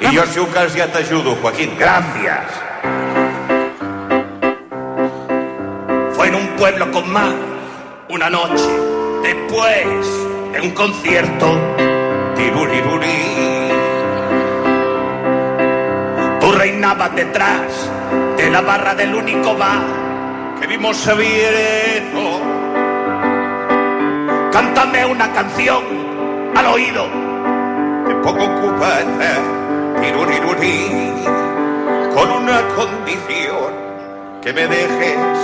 y 0.10 0.14
yo 0.14 0.26
si 0.26 0.40
un 0.40 0.46
cas 0.46 0.74
ya 0.74 0.90
te 0.90 0.98
ayudo, 0.98 1.36
Joaquín. 1.40 1.76
Gracias. 1.78 2.44
Fue 6.14 6.28
en 6.28 6.34
un 6.34 6.48
pueblo 6.56 6.90
con 6.90 7.12
mar, 7.12 7.32
una 8.08 8.28
noche, 8.28 8.68
después 9.22 10.06
de 10.52 10.60
un 10.60 10.70
concierto. 10.72 11.56
Tiruriruri. 12.34 13.68
Tú 16.40 16.52
reinabas 16.52 17.14
detrás 17.14 17.90
de 18.36 18.50
la 18.50 18.60
barra 18.60 18.94
del 18.94 19.14
único 19.14 19.54
bar 19.54 19.84
que 20.60 20.66
vimos 20.66 21.06
abierto. 21.06 22.40
Cántame 24.50 25.06
una 25.06 25.32
canción 25.32 26.01
al 26.54 26.66
oído. 26.66 27.06
Te 28.06 28.14
pongo 28.16 28.46
cubata, 28.60 29.32
tiruriruri, 30.00 31.12
con 32.14 32.30
una 32.30 32.60
condición. 32.76 33.82
Que 34.42 34.52
me 34.52 34.66
dejes, 34.66 35.38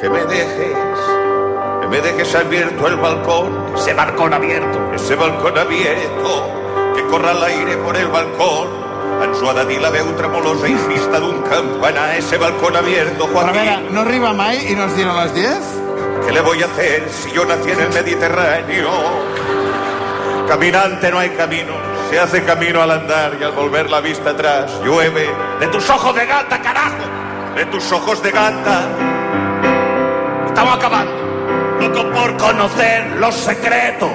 que 0.00 0.10
me 0.10 0.24
dejes, 0.26 0.76
que 1.80 1.86
me 1.88 2.00
dejes 2.00 2.34
abierto 2.34 2.86
el 2.86 2.96
balcón. 2.96 3.74
Ese 3.74 3.94
balcón 3.94 4.34
abierto, 4.34 4.94
ese 4.94 5.14
balcón 5.14 5.56
abierto. 5.56 6.52
Que 6.94 7.02
corra 7.06 7.32
el 7.32 7.42
aire 7.42 7.76
por 7.78 7.96
el 7.96 8.08
balcón. 8.08 8.68
En 9.22 9.34
su 9.34 9.48
adadí 9.48 9.78
la 9.78 9.90
veu 9.90 10.06
tremolosa 10.16 10.66
y 10.68 10.74
fista 10.74 11.18
d'un 11.20 11.42
campanar. 11.42 12.16
Ese 12.16 12.36
balcón 12.38 12.76
abierto, 12.76 13.24
a 13.24 13.28
Joaquín. 13.28 13.52
veure, 13.52 13.90
no 13.90 14.00
arriba 14.00 14.32
mai 14.32 14.72
i 14.72 14.74
nos 14.74 14.94
dieron 14.96 15.16
les 15.16 15.34
10? 15.34 15.50
¿Qué 16.26 16.32
le 16.32 16.40
voy 16.40 16.62
a 16.62 16.66
hacer 16.66 17.08
si 17.10 17.30
yo 17.32 17.44
nací 17.44 17.70
en 17.70 17.80
el 17.80 17.88
Mediterráneo? 17.92 18.90
Caminante 20.50 21.12
no 21.12 21.20
hay 21.20 21.30
camino, 21.30 21.74
se 22.10 22.18
hace 22.18 22.42
camino 22.42 22.82
al 22.82 22.90
andar 22.90 23.36
y 23.40 23.44
al 23.44 23.52
volver 23.52 23.88
la 23.88 24.00
vista 24.00 24.30
atrás 24.30 24.80
llueve 24.84 25.30
de 25.60 25.68
tus 25.68 25.88
ojos 25.88 26.12
de 26.12 26.26
gata, 26.26 26.60
carajo, 26.60 27.04
de 27.54 27.66
tus 27.66 27.92
ojos 27.92 28.20
de 28.20 28.32
gata. 28.32 28.88
Estamos 30.48 30.74
acabando, 30.74 31.78
loco 31.78 32.10
por 32.10 32.36
conocer 32.36 33.12
los 33.20 33.32
secretos 33.32 34.10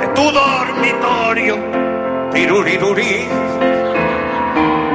de 0.00 0.08
tu 0.14 0.32
dormitorio. 0.32 1.58
Tiruriruri. 2.32 3.28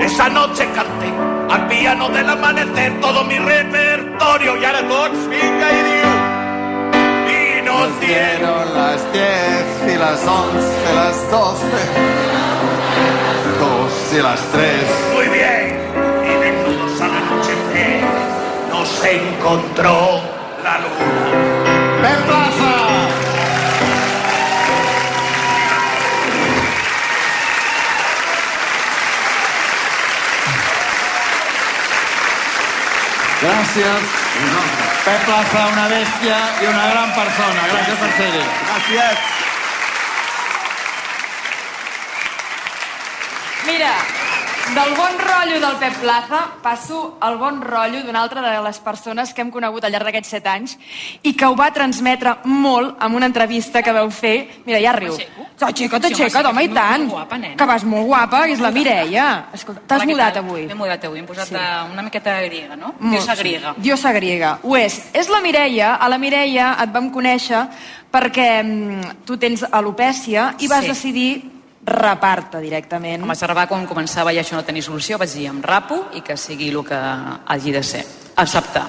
Esa 0.02 0.28
noche 0.30 0.68
canté 0.74 1.14
al 1.52 1.68
piano 1.68 2.10
del 2.10 2.28
amanecer 2.28 3.00
todo 3.00 3.24
mi 3.26 3.38
repertorio 3.38 4.58
y 4.58 4.66
ahora 4.66 4.80
i 4.80 5.84
diu 5.84 6.20
y 6.20 6.23
nos 7.74 8.00
dieron 8.00 8.74
las 8.76 9.02
10 9.12 9.94
y 9.94 9.98
las 9.98 10.20
11, 10.26 10.94
las 10.95 11.32
12, 11.32 11.66
2 13.60 14.14
y 14.14 14.22
las 14.22 14.41
3. 14.52 14.64
muy 15.14 15.28
bien 15.30 15.80
y 16.24 16.34
desnudos 16.44 17.02
al 17.02 17.12
anochecer 17.12 18.04
nos 18.70 19.06
encontró 19.06 20.22
la 20.64 20.80
luna. 20.80 21.06
¡Ven 22.02 22.22
Plaza! 22.28 22.74
Gràcies. 33.41 34.23
Pep 35.04 35.24
Plaza, 35.28 35.62
una 35.68 35.88
bèstia 35.92 36.36
i 36.64 36.68
una 36.72 36.84
gran 36.94 37.10
persona. 37.12 37.64
Gràcies 37.74 37.98
per 38.00 38.12
ser-hi. 38.16 38.44
Gràcies. 38.70 39.26
Mira, 43.68 43.92
del 44.74 44.95
bon 44.98 45.18
rotllo 45.20 45.60
del 45.62 45.76
Pep 45.78 45.94
Plaza 46.02 46.40
passo 46.64 47.18
al 47.22 47.38
bon 47.38 47.60
rotllo 47.62 48.02
d'una 48.04 48.22
altra 48.24 48.41
de 48.41 48.62
les 48.64 48.80
persones 48.80 49.34
que 49.34 49.41
hem 49.44 49.52
conegut 49.54 49.84
al 49.86 49.91
llarg 49.94 50.08
d'aquests 50.08 50.32
set 50.34 50.48
anys 50.50 50.74
i 51.22 51.34
que 51.38 51.45
ho 51.45 51.56
va 51.56 51.68
transmetre 51.76 52.38
molt 52.50 52.95
amb 53.04 53.16
una 53.20 53.28
entrevista 53.30 53.84
que 53.84 53.94
vau 53.94 54.10
fer. 54.12 54.48
Mira, 54.66 54.80
ja 54.82 54.94
riu. 54.98 55.14
T'aixeca, 55.60 56.00
t'aixeca, 56.02 56.41
home, 56.50 56.64
i 56.66 56.72
tant. 56.74 57.06
guapa, 57.12 57.38
nena. 57.38 57.56
Que 57.60 57.66
vas 57.70 57.84
molt 57.86 58.08
guapa, 58.10 58.44
que 58.48 58.54
és 58.58 58.60
la 58.64 58.72
Mireia. 58.72 59.28
Escolta, 59.54 59.82
t'has 59.88 60.06
mudat 60.10 60.38
avui. 60.41 60.66
M'he 60.68 60.76
mudat 60.76 61.06
avui, 61.06 61.20
hem 61.20 61.26
posat 61.30 61.48
Sí. 61.48 61.56
sí. 61.56 61.91
una 61.94 62.02
miqueta 62.02 62.41
griega, 62.41 62.76
no? 62.76 62.95
Molt, 63.00 63.12
Diosa 63.14 63.36
sí. 63.36 63.41
griega. 63.44 63.74
Diosa 63.78 64.12
griega. 64.12 64.60
Ho 64.64 64.76
és. 64.78 65.02
És 65.14 65.30
la 65.30 65.40
Mireia. 65.41 65.95
A 65.95 66.10
la 66.10 66.18
Mireia 66.18 66.76
et 66.82 66.91
vam 66.91 67.12
conèixer 67.12 67.68
perquè 68.12 68.64
mm, 68.64 69.26
tu 69.26 69.38
tens 69.38 69.64
alopècia 69.72 70.56
i 70.60 70.68
vas 70.68 70.82
Sí. 70.84 70.88
decidir 70.90 71.53
rapar-te 71.85 72.61
directament. 72.64 73.22
Em 73.22 73.27
vaig 73.27 73.45
rebar 73.47 73.68
quan 73.68 73.85
començava 73.88 74.34
i 74.34 74.39
això 74.39 74.55
no 74.55 74.64
tenia 74.64 74.84
solució, 74.85 75.18
vaig 75.18 75.34
dir, 75.35 75.47
em 75.51 75.61
rapo 75.61 76.05
i 76.18 76.22
que 76.22 76.38
sigui 76.38 76.69
el 76.72 76.84
que 76.85 76.99
hagi 77.45 77.72
de 77.72 77.84
ser. 77.84 78.03
Acceptar. 78.35 78.85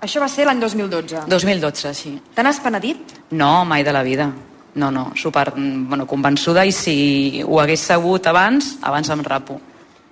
Això 0.00 0.20
va 0.22 0.28
ser 0.30 0.46
l'any 0.46 0.60
2012. 0.62 1.24
2012, 1.26 1.94
sí. 1.94 2.12
Te 2.34 2.44
n'has 2.46 2.60
penedit? 2.62 3.16
No, 3.34 3.64
mai 3.66 3.82
de 3.82 3.92
la 3.92 4.04
vida. 4.06 4.30
No, 4.78 4.92
no, 4.94 5.10
super 5.16 5.50
bueno, 5.56 6.06
convençuda 6.06 6.62
i 6.64 6.72
si 6.72 7.42
ho 7.42 7.58
hagués 7.58 7.82
sabut 7.88 8.26
abans, 8.30 8.76
abans 8.82 9.10
em 9.10 9.24
rapo. 9.26 9.58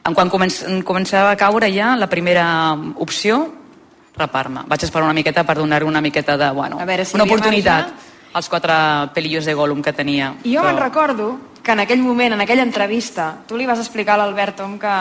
En 0.06 0.14
quan 0.14 0.30
començava 0.30 1.30
a 1.30 1.38
caure 1.38 1.70
ja 1.74 1.94
la 1.98 2.08
primera 2.10 2.74
opció, 3.02 3.44
rapar-me. 4.16 4.64
Vaig 4.66 4.82
esperar 4.86 5.04
una 5.06 5.14
miqueta 5.14 5.44
per 5.46 5.56
donar 5.58 5.84
una 5.84 6.00
miqueta 6.00 6.36
de, 6.36 6.50
bueno, 6.50 6.80
A 6.80 6.84
veure 6.84 7.04
si 7.04 7.14
una 7.14 7.24
oportunitat 7.24 7.92
marge. 7.92 8.15
Als 8.36 8.50
quatre 8.52 8.74
pelillos 9.14 9.46
de 9.48 9.54
Gollum 9.56 9.80
que 9.80 9.94
tenia. 9.96 10.34
I 10.44 10.58
jo 10.58 10.62
me'n 10.62 10.76
recordo 10.76 11.38
que 11.64 11.72
en 11.72 11.80
aquell 11.80 12.02
moment, 12.04 12.34
en 12.36 12.42
aquella 12.44 12.66
entrevista, 12.66 13.30
tu 13.48 13.56
li 13.56 13.64
vas 13.64 13.80
explicar 13.80 14.14
a 14.14 14.20
l'Albert 14.20 14.58
Tom 14.60 14.76
que, 14.78 14.96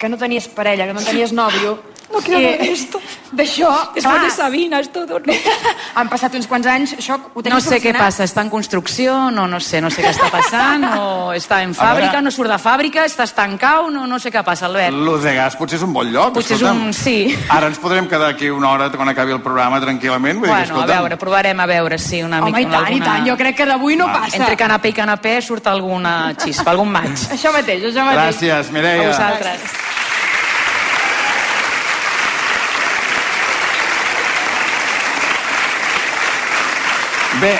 que 0.00 0.08
no 0.08 0.16
tenies 0.16 0.48
parella, 0.48 0.88
que 0.88 0.96
no 0.96 1.04
tenies 1.04 1.34
nòvio. 1.36 1.76
No 2.12 2.18
quiero 2.18 2.40
ver 2.40 2.60
esto. 2.62 3.00
D'això, 3.30 3.92
Es 3.94 4.02
clar, 4.02 4.16
fue 4.18 4.24
de 4.26 4.30
Sabina, 4.34 4.80
es 4.80 4.90
todo. 4.90 5.20
No. 5.20 5.32
han 5.94 6.08
passat 6.10 6.34
uns 6.34 6.48
quants 6.50 6.66
anys, 6.66 6.94
això 6.98 7.14
ho 7.32 7.42
tens 7.42 7.54
No 7.54 7.60
sé 7.60 7.76
què 7.76 7.92
solucionat? 7.92 8.00
passa, 8.02 8.24
està 8.24 8.42
en 8.42 8.50
construcció, 8.50 9.30
no, 9.30 9.46
no 9.46 9.60
sé, 9.60 9.80
no 9.80 9.90
sé 9.90 10.02
què 10.02 10.10
està 10.10 10.26
passant, 10.32 10.82
o 10.98 11.32
està 11.38 11.60
en 11.62 11.70
fàbrica, 11.74 12.10
veure- 12.16 12.22
no 12.26 12.30
surt 12.34 12.50
de 12.50 12.58
fàbrica, 12.58 13.04
està 13.06 13.22
estancat, 13.28 13.86
no, 13.94 14.08
no 14.10 14.18
sé 14.18 14.32
què 14.34 14.42
passa, 14.42 14.66
Albert. 14.66 14.92
L'ús 14.96 15.22
de 15.22 15.34
gas 15.36 15.54
potser 15.56 15.78
és 15.78 15.84
un 15.86 15.92
bon 15.94 16.10
lloc. 16.10 16.34
Potser 16.34 16.56
és 16.56 16.62
escolta'm. 16.62 16.82
un- 16.88 16.92
sí. 16.92 17.36
Ara 17.48 17.68
ens 17.68 17.78
podrem 17.78 18.08
quedar 18.08 18.30
aquí 18.34 18.50
una 18.50 18.70
hora 18.72 18.90
quan 18.90 19.08
acabi 19.08 19.30
el 19.32 19.40
programa 19.40 19.78
tranquil·lament. 19.80 20.40
Vull 20.40 20.48
dir, 20.48 20.50
Bueno, 20.50 20.60
a 20.60 20.64
escolta'm, 20.64 20.98
veure, 20.98 21.16
provarem 21.16 21.60
a 21.60 21.66
veure 21.66 21.98
si 21.98 22.22
una 22.24 22.42
Home, 22.42 22.50
mica... 22.50 22.60
i 22.60 22.66
tant, 22.72 22.96
i 22.96 23.00
tant, 23.00 23.26
jo 23.30 23.36
crec 23.36 23.56
que 23.56 23.66
d'avui 23.66 23.94
no 23.96 24.06
Va. 24.08 24.20
passa. 24.24 24.36
Entre 24.36 24.56
canapé 24.56 24.88
i 24.88 24.92
canapé 24.92 25.40
surt 25.40 25.66
alguna 25.68 26.34
xispa, 26.36 26.72
algun 26.72 26.90
maig. 26.90 27.14
Això 27.30 27.52
mateix, 27.54 27.84
això 27.84 28.02
mateix. 28.04 28.34
Gràcies, 28.40 28.70
Mireia. 28.72 29.06
A 29.06 29.12
vosaltres. 29.12 29.60
Bé, 37.40 37.54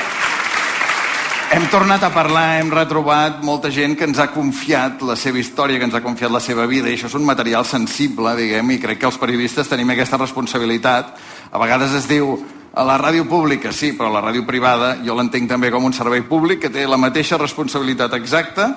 hem 1.57 1.63
tornat 1.73 2.03
a 2.05 2.11
parlar, 2.13 2.59
hem 2.61 2.69
retrobat 2.69 3.39
molta 3.41 3.71
gent 3.73 3.95
que 3.97 4.05
ens 4.05 4.19
ha 4.21 4.27
confiat 4.29 5.01
la 5.09 5.15
seva 5.17 5.41
història, 5.41 5.79
que 5.81 5.87
ens 5.89 5.97
ha 5.97 6.03
confiat 6.05 6.35
la 6.35 6.43
seva 6.45 6.67
vida, 6.69 6.91
i 6.91 6.99
això 6.99 7.09
és 7.09 7.17
un 7.17 7.25
material 7.25 7.65
sensible, 7.65 8.35
diguem, 8.37 8.75
i 8.75 8.77
crec 8.83 9.01
que 9.01 9.09
els 9.09 9.17
periodistes 9.17 9.73
tenim 9.73 9.89
aquesta 9.95 10.21
responsabilitat. 10.21 11.15
A 11.49 11.63
vegades 11.65 11.97
es 11.97 12.11
diu 12.11 12.35
a 12.77 12.85
la 12.85 12.99
ràdio 13.01 13.25
pública, 13.25 13.73
sí, 13.73 13.95
però 13.97 14.13
la 14.13 14.21
ràdio 14.21 14.45
privada 14.45 14.99
jo 15.01 15.17
l'entenc 15.17 15.49
també 15.49 15.73
com 15.73 15.89
un 15.89 15.97
servei 15.97 16.27
públic 16.29 16.61
que 16.67 16.75
té 16.77 16.85
la 16.85 17.01
mateixa 17.01 17.41
responsabilitat 17.41 18.21
exacta 18.21 18.75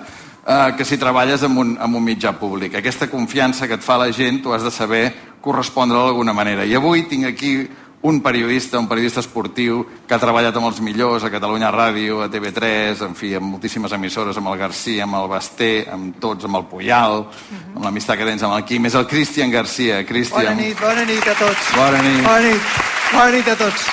eh, 0.47 0.71
que 0.77 0.88
si 0.88 0.97
treballes 0.97 1.43
en 1.43 1.57
un, 1.57 1.75
en 1.84 1.99
un 1.99 2.07
mitjà 2.07 2.31
públic. 2.39 2.80
Aquesta 2.80 3.11
confiança 3.11 3.67
que 3.67 3.75
et 3.75 3.84
fa 3.84 3.99
la 3.99 4.11
gent, 4.15 4.39
tu 4.39 4.55
has 4.55 4.63
de 4.63 4.71
saber 4.71 5.09
correspondre 5.43 5.99
d'alguna 5.99 6.31
manera. 6.31 6.63
I 6.63 6.80
avui 6.80 7.03
tinc 7.11 7.27
aquí 7.27 7.57
un 8.03 8.21
periodista, 8.21 8.80
un 8.80 8.88
periodista 8.88 9.21
esportiu 9.23 9.85
que 10.05 10.15
ha 10.15 10.19
treballat 10.19 10.55
amb 10.59 10.67
els 10.67 10.81
millors 10.84 11.23
a 11.23 11.31
Catalunya 11.31 11.71
Ràdio, 11.71 12.19
a 12.19 12.27
TV3, 12.31 12.99
en 13.07 13.15
fi, 13.15 13.31
amb 13.39 13.47
moltíssimes 13.55 13.95
emissores, 13.95 14.38
amb 14.38 14.51
el 14.51 14.57
Garcia, 14.59 15.05
amb 15.05 15.15
el 15.21 15.30
Basté, 15.31 15.85
amb 15.89 16.17
tots, 16.19 16.43
amb 16.43 16.59
el 16.59 16.65
Puyal, 16.67 17.23
amb 17.71 17.85
l'amistat 17.85 18.19
que 18.19 18.27
tens 18.27 18.43
amb 18.43 18.57
el 18.57 18.65
Quim. 18.67 18.89
És 18.91 18.97
el 18.99 19.07
Cristian 19.07 19.51
Garcia. 19.51 20.01
Bona 20.01 20.09
Cristian. 20.09 20.57
nit, 20.59 20.80
bona 20.81 21.05
nit 21.07 21.27
a 21.31 21.35
tots. 21.39 21.69
Bona 21.77 22.01
nit. 22.03 22.19
Bona 22.27 22.41
nit, 22.49 22.75
bona 23.13 23.31
nit 23.38 23.47
a 23.47 23.55
tots. 23.55 23.88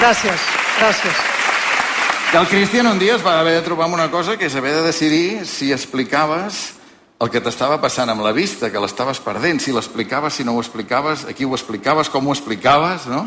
Gràcies, 0.00 0.48
gràcies. 0.80 1.20
Que 2.30 2.38
el 2.40 2.48
Cristian 2.48 2.86
un 2.88 2.98
dia 2.98 3.16
es 3.16 3.22
va 3.22 3.36
haver 3.40 3.60
de 3.60 3.62
trobar 3.68 3.84
amb 3.84 3.94
una 4.00 4.10
cosa 4.10 4.38
que 4.38 4.46
és 4.46 4.56
haver 4.56 4.72
de 4.74 4.82
decidir 4.88 5.44
si 5.44 5.72
explicaves 5.72 6.72
el 7.24 7.30
que 7.32 7.40
t'estava 7.40 7.78
passant 7.80 8.10
amb 8.12 8.20
la 8.20 8.34
vista, 8.36 8.68
que 8.68 8.80
l'estaves 8.82 9.20
perdent, 9.24 9.60
si 9.62 9.72
l'explicaves, 9.72 10.36
si 10.36 10.44
no 10.44 10.52
ho 10.54 10.60
explicaves, 10.60 11.24
a 11.24 11.32
qui 11.32 11.46
ho 11.48 11.54
explicaves, 11.56 12.10
com 12.12 12.26
ho 12.28 12.34
explicaves, 12.34 13.06
no? 13.08 13.24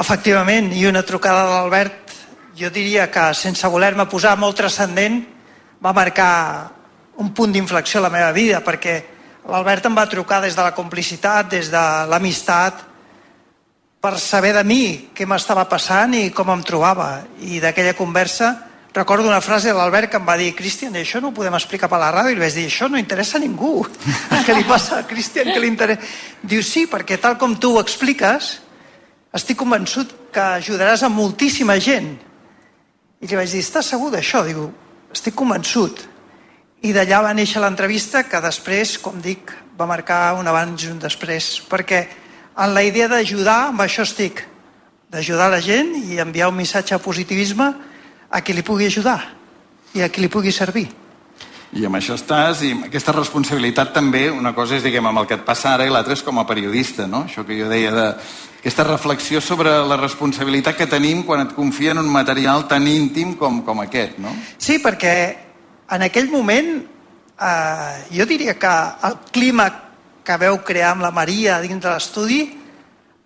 Efectivament, 0.00 0.70
i 0.72 0.86
una 0.88 1.02
trucada 1.04 1.42
de 1.44 1.50
l'Albert, 1.52 2.14
jo 2.56 2.70
diria 2.72 3.10
que 3.12 3.26
sense 3.36 3.68
voler-me 3.68 4.08
posar 4.08 4.32
molt 4.40 4.56
transcendent, 4.56 5.20
va 5.84 5.92
marcar 5.92 6.32
un 7.20 7.34
punt 7.36 7.52
d'inflexió 7.52 8.00
a 8.00 8.06
la 8.06 8.12
meva 8.14 8.32
vida, 8.32 8.62
perquè 8.64 8.96
l'Albert 9.50 9.90
em 9.90 9.98
va 9.98 10.08
trucar 10.08 10.40
des 10.40 10.56
de 10.56 10.64
la 10.64 10.72
complicitat, 10.72 11.50
des 11.52 11.68
de 11.68 11.84
l'amistat, 12.08 12.80
per 14.02 14.16
saber 14.18 14.54
de 14.56 14.64
mi 14.64 15.10
què 15.14 15.28
m'estava 15.28 15.68
passant 15.68 16.16
i 16.16 16.30
com 16.34 16.48
em 16.50 16.64
trobava. 16.64 17.26
I 17.44 17.60
d'aquella 17.60 17.94
conversa 17.94 18.54
recordo 18.94 19.28
una 19.28 19.40
frase 19.40 19.68
de 19.68 19.74
l'Albert 19.74 20.10
que 20.10 20.18
em 20.20 20.26
va 20.26 20.36
dir 20.36 20.50
Cristian, 20.54 20.94
això 21.00 21.20
no 21.20 21.30
ho 21.30 21.36
podem 21.36 21.54
explicar 21.56 21.88
per 21.88 22.00
la 22.00 22.10
ràdio. 22.12 22.34
I 22.34 22.36
li 22.36 22.44
vaig 22.44 22.56
dir, 22.56 22.66
això 22.68 22.88
no 22.92 23.00
interessa 23.00 23.38
a 23.38 23.42
ningú. 23.42 23.86
Què 24.46 24.56
li 24.56 24.66
passa 24.68 24.98
a 25.00 25.06
Cristian? 25.08 25.48
Què 25.52 25.60
li 25.62 25.70
interessa? 25.70 26.04
Diu, 26.42 26.62
sí, 26.66 26.84
perquè 26.90 27.18
tal 27.20 27.38
com 27.40 27.56
tu 27.56 27.72
ho 27.76 27.80
expliques, 27.80 28.58
estic 29.32 29.56
convençut 29.62 30.12
que 30.32 30.44
ajudaràs 30.60 31.06
a 31.06 31.12
moltíssima 31.12 31.78
gent. 31.80 32.14
I 33.22 33.28
li 33.30 33.38
vaig 33.38 33.52
dir, 33.52 33.62
estàs 33.64 33.92
segur 33.94 34.10
d'això? 34.12 34.42
Diu, 34.44 34.68
estic 35.14 35.36
convençut. 35.38 36.08
I 36.82 36.92
d'allà 36.92 37.22
va 37.22 37.36
néixer 37.36 37.62
l'entrevista 37.62 38.24
que 38.26 38.40
després, 38.42 38.96
com 38.98 39.20
dic, 39.22 39.54
va 39.78 39.86
marcar 39.86 40.34
un 40.36 40.48
abans 40.50 40.84
i 40.84 40.90
un 40.90 40.98
després, 41.00 41.54
perquè 41.70 42.02
en 42.58 42.74
la 42.74 42.82
idea 42.84 43.08
d'ajudar, 43.08 43.70
amb 43.70 43.80
això 43.84 44.04
estic, 44.04 44.42
d'ajudar 45.12 45.48
la 45.52 45.60
gent 45.62 45.94
i 46.10 46.18
enviar 46.20 46.50
un 46.50 46.58
missatge 46.58 46.96
de 46.96 47.04
positivisme 47.04 47.70
a 48.32 48.40
qui 48.40 48.56
li 48.56 48.64
pugui 48.64 48.88
ajudar 48.88 49.20
i 49.92 50.02
a 50.02 50.08
qui 50.08 50.24
li 50.24 50.32
pugui 50.32 50.52
servir. 50.52 50.88
I 51.72 51.86
amb 51.88 51.96
això 51.96 52.18
estàs, 52.18 52.60
i 52.66 52.72
amb 52.74 52.86
aquesta 52.88 53.14
responsabilitat 53.16 53.94
també, 53.96 54.26
una 54.30 54.52
cosa 54.52 54.76
és, 54.76 54.82
diguem, 54.84 55.06
amb 55.08 55.22
el 55.22 55.28
que 55.28 55.38
et 55.38 55.44
passa 55.44 55.70
ara 55.72 55.86
i 55.88 55.92
l'altra 55.92 56.12
és 56.12 56.24
com 56.24 56.40
a 56.40 56.44
periodista, 56.48 57.06
no? 57.08 57.24
Això 57.28 57.46
que 57.48 57.56
jo 57.56 57.68
deia 57.70 57.92
de 57.94 58.06
aquesta 58.60 58.84
reflexió 58.84 59.40
sobre 59.40 59.72
la 59.88 59.96
responsabilitat 59.96 60.76
que 60.76 60.86
tenim 60.86 61.24
quan 61.24 61.46
et 61.46 61.54
confien 61.56 61.98
un 61.98 62.10
material 62.12 62.66
tan 62.68 62.84
íntim 62.88 63.32
com, 63.40 63.62
com 63.64 63.80
aquest, 63.84 64.20
no? 64.20 64.34
Sí, 64.60 64.82
perquè 64.84 65.14
en 65.96 66.04
aquell 66.04 66.28
moment 66.32 66.74
eh, 66.76 67.96
jo 68.12 68.28
diria 68.28 68.58
que 68.60 68.74
el 69.08 69.18
clima 69.32 69.70
que 70.22 70.36
veu 70.38 70.60
crear 70.62 70.92
amb 70.92 71.08
la 71.08 71.10
Maria 71.10 71.56
dins 71.64 71.80
de 71.80 71.88
l'estudi 71.88 72.42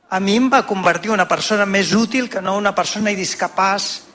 a 0.09 0.20
mi 0.23 0.39
em 0.39 0.47
va 0.49 0.62
convertir 0.66 1.11
en 1.11 1.19
una 1.19 1.27
persona 1.27 1.66
més 1.66 1.93
útil 1.99 2.31
que 2.31 2.41
no 2.41 2.57
una 2.57 2.74
persona 2.74 3.11
discapaç, 3.11 4.06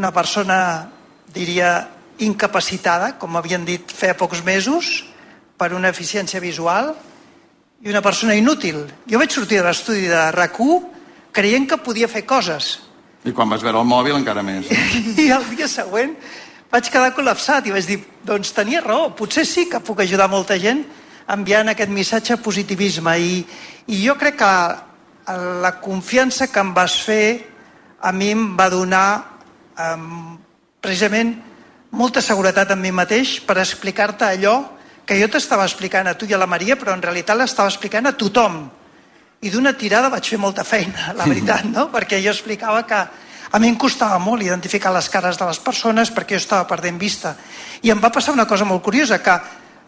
una 0.00 0.12
persona, 0.16 0.88
diria, 1.34 1.90
incapacitada, 2.24 3.14
com 3.20 3.36
havien 3.36 3.66
dit 3.68 3.92
fa 3.92 4.14
pocs 4.16 4.40
mesos, 4.44 5.04
per 5.60 5.74
una 5.76 5.92
eficiència 5.92 6.40
visual, 6.40 6.94
i 7.84 7.92
una 7.92 8.00
persona 8.04 8.36
inútil. 8.36 8.86
Jo 9.08 9.20
vaig 9.20 9.32
sortir 9.32 9.60
de 9.60 9.66
l'estudi 9.68 10.08
de 10.08 10.30
rac 10.32 10.56
creient 11.32 11.68
que 11.68 11.76
podia 11.78 12.08
fer 12.08 12.24
coses. 12.26 12.80
I 13.24 13.32
quan 13.32 13.48
vas 13.48 13.62
veure 13.62 13.78
el 13.78 13.86
mòbil 13.86 14.16
encara 14.16 14.42
més. 14.42 14.66
I 15.24 15.30
el 15.30 15.44
dia 15.52 15.68
següent 15.68 16.16
vaig 16.72 16.88
quedar 16.88 17.12
col·lapsat 17.14 17.66
i 17.66 17.74
vaig 17.74 17.86
dir, 17.86 18.00
doncs 18.24 18.52
tenia 18.56 18.80
raó, 18.80 19.10
potser 19.14 19.44
sí 19.44 19.68
que 19.68 19.80
puc 19.84 20.00
ajudar 20.00 20.30
molta 20.30 20.56
gent 20.58 20.84
enviant 21.30 21.68
aquest 21.68 21.92
missatge 21.92 22.38
positivisme. 22.42 23.16
I, 23.18 23.44
i 23.86 24.00
jo 24.02 24.16
crec 24.16 24.40
que 24.40 24.52
la 25.62 25.74
confiança 25.80 26.48
que 26.48 26.60
em 26.60 26.72
vas 26.74 26.96
fer 27.04 27.46
a 28.00 28.12
mi 28.12 28.32
em 28.32 28.56
va 28.56 28.70
donar 28.72 29.39
um, 29.78 30.38
precisament 30.80 31.34
molta 31.90 32.22
seguretat 32.22 32.70
en 32.74 32.80
mi 32.80 32.92
mateix 32.94 33.38
per 33.44 33.58
explicar-te 33.58 34.26
allò 34.26 34.56
que 35.06 35.18
jo 35.18 35.26
t'estava 35.30 35.66
explicant 35.66 36.06
a 36.06 36.14
tu 36.14 36.28
i 36.28 36.34
a 36.34 36.38
la 36.38 36.46
Maria, 36.46 36.76
però 36.78 36.94
en 36.94 37.02
realitat 37.02 37.38
l'estava 37.38 37.68
explicant 37.68 38.06
a 38.06 38.14
tothom. 38.14 38.62
I 39.42 39.50
d'una 39.50 39.72
tirada 39.74 40.10
vaig 40.12 40.28
fer 40.28 40.38
molta 40.38 40.62
feina, 40.64 41.10
la 41.18 41.26
veritat, 41.26 41.64
no? 41.66 41.88
Perquè 41.90 42.20
jo 42.22 42.30
explicava 42.30 42.84
que 42.86 43.00
a 43.50 43.58
mi 43.58 43.66
em 43.66 43.74
costava 43.74 44.20
molt 44.22 44.44
identificar 44.46 44.92
les 44.94 45.08
cares 45.10 45.38
de 45.40 45.48
les 45.48 45.58
persones 45.58 46.12
perquè 46.14 46.36
jo 46.36 46.44
estava 46.44 46.68
perdent 46.70 47.00
vista. 47.00 47.34
I 47.82 47.90
em 47.90 47.98
va 47.98 48.12
passar 48.14 48.36
una 48.36 48.46
cosa 48.46 48.68
molt 48.68 48.84
curiosa, 48.84 49.18
que 49.18 49.34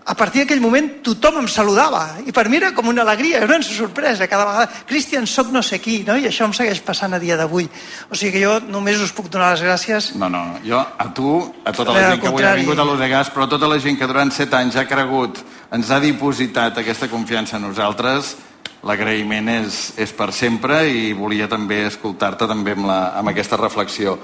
a 0.04 0.14
partir 0.18 0.42
d'aquell 0.42 0.60
moment 0.60 0.88
tothom 1.06 1.38
em 1.42 1.48
saludava 1.50 2.18
i 2.26 2.32
per 2.34 2.48
mi 2.50 2.58
era 2.58 2.72
com 2.74 2.88
una 2.90 3.04
alegria, 3.04 3.38
era 3.38 3.54
una 3.54 3.62
sorpresa. 3.62 4.26
Cada 4.26 4.46
vegada, 4.48 4.82
Cristian, 4.88 5.26
soc 5.30 5.52
no 5.54 5.62
sé 5.62 5.78
qui 5.82 6.00
no? 6.06 6.16
i 6.18 6.26
això 6.26 6.46
em 6.48 6.54
segueix 6.56 6.80
passant 6.82 7.14
a 7.14 7.20
dia 7.22 7.36
d'avui. 7.38 7.68
O 8.10 8.18
sigui 8.18 8.32
que 8.34 8.42
jo 8.42 8.56
només 8.66 9.00
us 9.02 9.12
puc 9.14 9.30
donar 9.30 9.52
les 9.54 9.62
gràcies. 9.62 10.12
No, 10.18 10.28
no, 10.32 10.42
jo 10.66 10.80
a 10.80 11.08
tu, 11.14 11.36
a 11.64 11.74
tota 11.76 11.94
la 11.94 12.06
gent 12.10 12.22
que 12.22 12.32
avui 12.32 12.46
ha 12.46 12.54
vingut 12.58 12.82
a 12.82 12.86
l'Odegas, 12.88 13.30
però 13.34 13.46
a 13.46 13.52
tota 13.54 13.70
la 13.70 13.78
gent 13.82 14.00
que 14.00 14.08
durant 14.10 14.32
set 14.34 14.54
anys 14.58 14.80
ha 14.80 14.86
cregut, 14.90 15.38
ens 15.72 15.90
ha 15.90 16.00
dipositat 16.02 16.82
aquesta 16.82 17.10
confiança 17.12 17.60
en 17.60 17.68
nosaltres, 17.68 18.34
l'agraïment 18.82 19.52
és, 19.60 19.84
és 20.02 20.10
per 20.16 20.32
sempre 20.34 20.82
i 20.90 21.12
volia 21.14 21.46
també 21.48 21.84
escoltar-te 21.86 22.50
també 22.50 22.74
amb, 22.74 22.90
la, 22.90 23.00
amb 23.20 23.30
aquesta 23.30 23.60
reflexió. 23.60 24.18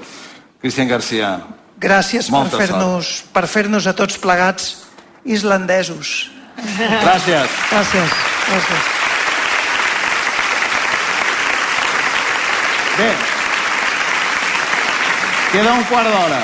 Cristian 0.59 0.91
Garcia, 0.91 1.37
gràcies 1.79 2.27
Molta 2.35 2.59
per 2.59 2.67
fer-nos 2.67 3.15
per 3.31 3.47
fer-nos 3.47 3.87
a 3.87 3.95
tots 3.95 4.19
plegats 4.19 4.88
islandesos 5.25 6.31
gràcies. 6.59 7.49
gràcies, 7.71 8.15
gràcies. 8.49 8.87
Bé, 12.99 13.11
queda 15.53 15.73
un 15.73 15.85
quart 15.85 16.11
d'hora. 16.11 16.41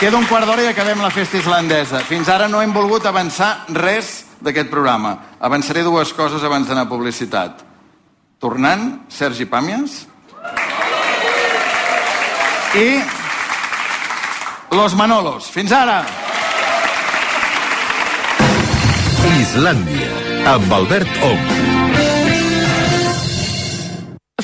Queda 0.00 0.16
un 0.16 0.24
quart 0.30 0.46
d'hora 0.46 0.62
i 0.62 0.70
acabem 0.70 1.02
la 1.02 1.10
festa 1.10 1.36
islandesa. 1.36 2.00
Fins 2.08 2.28
ara 2.32 2.46
no 2.48 2.62
hem 2.62 2.72
volgut 2.72 3.04
avançar 3.04 3.66
res 3.74 4.24
d'aquest 4.40 4.70
programa. 4.70 5.16
Avançaré 5.40 5.82
dues 5.84 6.14
coses 6.16 6.44
abans 6.46 6.68
d'anar 6.68 6.86
a 6.86 6.88
publicitat. 6.88 7.60
Tornant, 8.40 9.02
Sergi 9.12 9.44
Pàmies. 9.44 10.06
I 12.78 12.88
Los 14.72 14.94
Manolos. 14.94 15.50
Fins 15.50 15.72
ara! 15.74 16.29
Islàndia, 19.50 20.06
amb 20.46 20.70
Albert 20.70 21.16
Ong. 21.26 21.46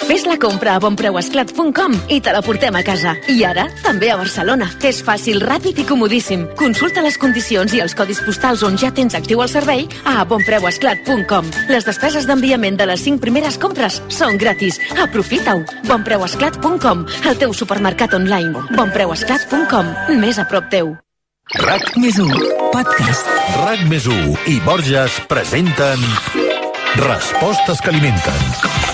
Fes 0.02 0.24
la 0.26 0.34
compra 0.42 0.72
a 0.74 0.80
bonpreuesclat.com 0.82 1.94
i 2.10 2.18
te 2.18 2.34
la 2.34 2.40
portem 2.42 2.74
a 2.74 2.82
casa. 2.82 3.12
I 3.30 3.36
ara, 3.46 3.68
també 3.84 4.10
a 4.10 4.16
Barcelona. 4.18 4.66
És 4.82 5.04
fàcil, 5.06 5.38
ràpid 5.46 5.78
i 5.78 5.86
comodíssim. 5.86 6.42
Consulta 6.58 7.06
les 7.06 7.20
condicions 7.22 7.70
i 7.78 7.84
els 7.86 7.94
codis 7.94 8.18
postals 8.26 8.66
on 8.66 8.74
ja 8.82 8.90
tens 8.90 9.14
actiu 9.14 9.46
el 9.46 9.52
servei 9.52 9.86
a 10.10 10.26
bonpreuesclat.com. 10.26 11.54
Les 11.70 11.86
despeses 11.86 12.26
d'enviament 12.26 12.74
de 12.74 12.90
les 12.90 13.06
5 13.06 13.22
primeres 13.22 13.62
compres 13.62 14.02
són 14.10 14.42
gratis. 14.42 14.82
Aprofita-ho. 14.98 15.62
bonpreuesclat.com, 15.86 17.06
el 17.30 17.42
teu 17.46 17.54
supermercat 17.54 18.18
online. 18.18 18.70
bonpreuesclat.com, 18.74 19.98
més 20.18 20.42
a 20.42 20.50
prop 20.50 20.66
teu. 20.66 20.96
RAC 21.55 21.93
més 22.02 22.16
1, 22.18 22.32
podcast. 22.73 23.28
RAC 23.60 23.85
més 23.86 24.09
1 24.10 24.48
i 24.51 24.56
Borges 24.66 25.20
presenten 25.31 26.02
Respostes 26.98 27.78
que 27.85 27.94
alimenten. 27.94 28.76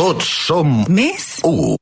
Tots 0.00 0.24
som 0.46 0.78
més 0.88 1.24
1. 1.44 1.74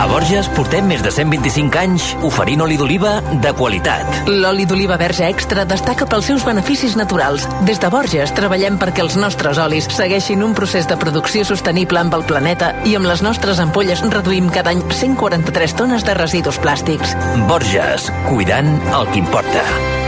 A 0.00 0.06
Borges 0.08 0.46
portem 0.56 0.86
més 0.88 1.02
de 1.04 1.10
125 1.12 1.76
anys 1.76 2.06
oferint 2.24 2.62
oli 2.64 2.78
d'oliva 2.80 3.18
de 3.44 3.52
qualitat. 3.58 4.30
L'oli 4.32 4.64
d'oliva 4.64 4.96
verge 4.96 5.28
extra 5.28 5.66
destaca 5.68 6.08
pels 6.08 6.30
seus 6.30 6.46
beneficis 6.48 6.96
naturals. 6.96 7.44
Des 7.68 7.76
de 7.84 7.92
Borges 7.92 8.32
treballem 8.32 8.80
perquè 8.80 9.04
els 9.04 9.20
nostres 9.20 9.60
olis 9.60 9.92
segueixin 9.92 10.40
un 10.40 10.56
procés 10.56 10.88
de 10.88 10.96
producció 10.96 11.44
sostenible 11.44 12.00
amb 12.00 12.16
el 12.16 12.24
planeta 12.24 12.72
i 12.88 12.96
amb 12.96 13.12
les 13.12 13.20
nostres 13.20 13.60
ampolles 13.60 14.00
reduïm 14.08 14.48
cada 14.48 14.72
any 14.72 14.80
143 14.88 15.76
tones 15.84 16.08
de 16.08 16.16
residus 16.16 16.56
plàstics. 16.64 17.12
Borges, 17.44 18.08
cuidant 18.32 18.78
el 18.88 19.10
que 19.12 19.20
importa. 19.20 19.99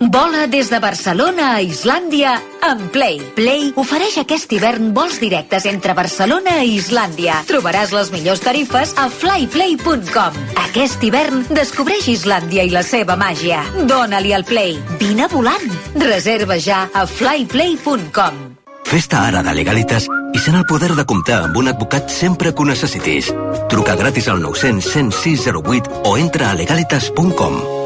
Vola 0.00 0.46
des 0.46 0.68
de 0.70 0.78
Barcelona 0.78 1.54
a 1.54 1.60
Islàndia 1.64 2.34
amb 2.66 2.90
Play. 2.92 3.20
Play 3.36 3.70
ofereix 3.80 4.18
aquest 4.20 4.52
hivern 4.52 4.90
vols 4.96 5.18
directes 5.22 5.64
entre 5.70 5.94
Barcelona 5.96 6.58
i 6.64 6.76
Islàndia. 6.76 7.40
Trobaràs 7.48 7.94
les 7.96 8.10
millors 8.12 8.42
tarifes 8.44 8.92
a 9.00 9.08
flyplay.com. 9.08 10.36
Aquest 10.66 11.06
hivern 11.06 11.46
descobreix 11.48 12.10
Islàndia 12.12 12.66
i 12.66 12.74
la 12.74 12.84
seva 12.84 13.16
màgia. 13.16 13.62
Dóna-li 13.88 14.34
al 14.36 14.44
Play. 14.44 14.76
Vine 15.00 15.30
volant. 15.32 15.64
Reserva 15.96 16.60
ja 16.60 16.86
a 16.92 17.06
flyplay.com. 17.06 18.44
Festa 18.86 19.24
ara 19.26 19.42
de 19.42 19.56
Legalitas 19.56 20.06
i 20.36 20.38
sent 20.38 20.60
el 20.60 20.66
poder 20.68 20.92
de 20.94 21.06
comptar 21.08 21.40
amb 21.46 21.56
un 21.56 21.72
advocat 21.72 22.12
sempre 22.12 22.52
que 22.52 22.62
ho 22.62 22.68
necessitis. 22.68 23.32
Truca 23.72 23.96
gratis 23.96 24.28
al 24.28 24.44
900 24.44 24.92
106 24.92 25.48
08 25.56 26.02
o 26.04 26.16
entra 26.20 26.50
a 26.50 26.54
legalitas.com. 26.54 27.85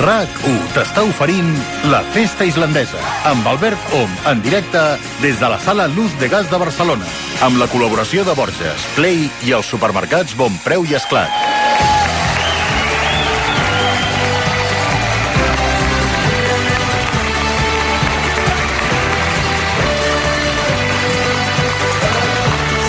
RAC1 0.00 0.72
t'està 0.74 1.02
oferint 1.06 1.50
la 1.92 2.00
Festa 2.14 2.46
Islandesa 2.48 2.98
amb 3.30 3.46
Albert 3.46 3.92
Om 3.94 4.10
en 4.30 4.40
directe 4.42 4.80
des 5.22 5.38
de 5.38 5.48
la 5.50 5.58
sala 5.62 5.86
Luz 5.92 6.14
de 6.18 6.28
Gas 6.32 6.50
de 6.50 6.58
Barcelona 6.58 7.06
amb 7.46 7.60
la 7.60 7.68
col·laboració 7.70 8.24
de 8.26 8.34
Borges, 8.34 8.86
Play 8.96 9.28
i 9.46 9.54
els 9.54 9.68
supermercats 9.70 10.34
Bon 10.38 10.56
Preu 10.64 10.86
i 10.88 10.96
Esclat. 10.98 11.30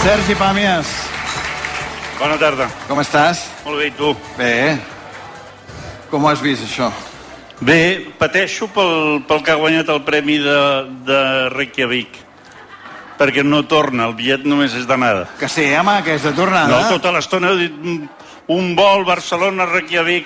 Sergi 0.06 0.36
Pàmies. 0.38 0.98
Bona 2.20 2.38
tarda. 2.42 2.70
Com 2.88 3.02
estàs? 3.02 3.48
Molt 3.66 3.82
bé, 3.82 3.90
i 3.90 3.96
tu? 3.98 4.14
Bé. 4.38 4.95
Com 6.12 6.24
ho 6.26 6.30
has 6.30 6.42
vist, 6.44 6.64
això? 6.68 6.92
Bé, 7.66 8.08
pateixo 8.20 8.68
pel, 8.68 9.22
pel 9.28 9.42
que 9.44 9.52
ha 9.54 9.60
guanyat 9.60 9.90
el 9.94 10.02
premi 10.04 10.38
de, 10.44 10.58
de 11.08 11.20
Reykjavik 11.54 12.22
perquè 13.16 13.46
no 13.48 13.62
torna, 13.64 14.10
el 14.10 14.16
bitllet 14.18 14.44
només 14.44 14.74
és 14.76 14.84
d'anada. 14.90 15.22
Que 15.40 15.48
sí, 15.48 15.64
home, 15.80 15.94
que 16.04 16.18
és 16.18 16.24
de 16.28 16.34
tornada. 16.36 16.68
No, 16.68 16.90
tota 16.98 17.14
l'estona 17.16 17.54
he 17.54 17.62
dit 17.62 17.78
"Mm, 17.80 18.10
un 18.52 18.74
vol 18.76 19.06
Barcelona-Reykjavik. 19.08 20.26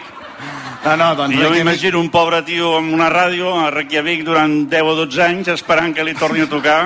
No, 0.86 0.96
no, 0.98 1.10
doncs 1.16 1.36
I 1.36 1.38
jo 1.38 1.44
Reykjavik- 1.44 1.58
m'imagino 1.60 2.00
un 2.02 2.10
pobre 2.10 2.42
tio 2.48 2.72
amb 2.80 2.92
una 2.96 3.10
ràdio 3.14 3.52
a 3.62 3.70
Reykjavik 3.70 4.24
durant 4.26 4.66
10 4.72 4.82
o 4.90 4.96
12 5.04 5.22
anys 5.22 5.48
esperant 5.54 5.94
que 5.94 6.04
li 6.04 6.16
torni 6.16 6.42
a 6.42 6.50
tocar 6.50 6.80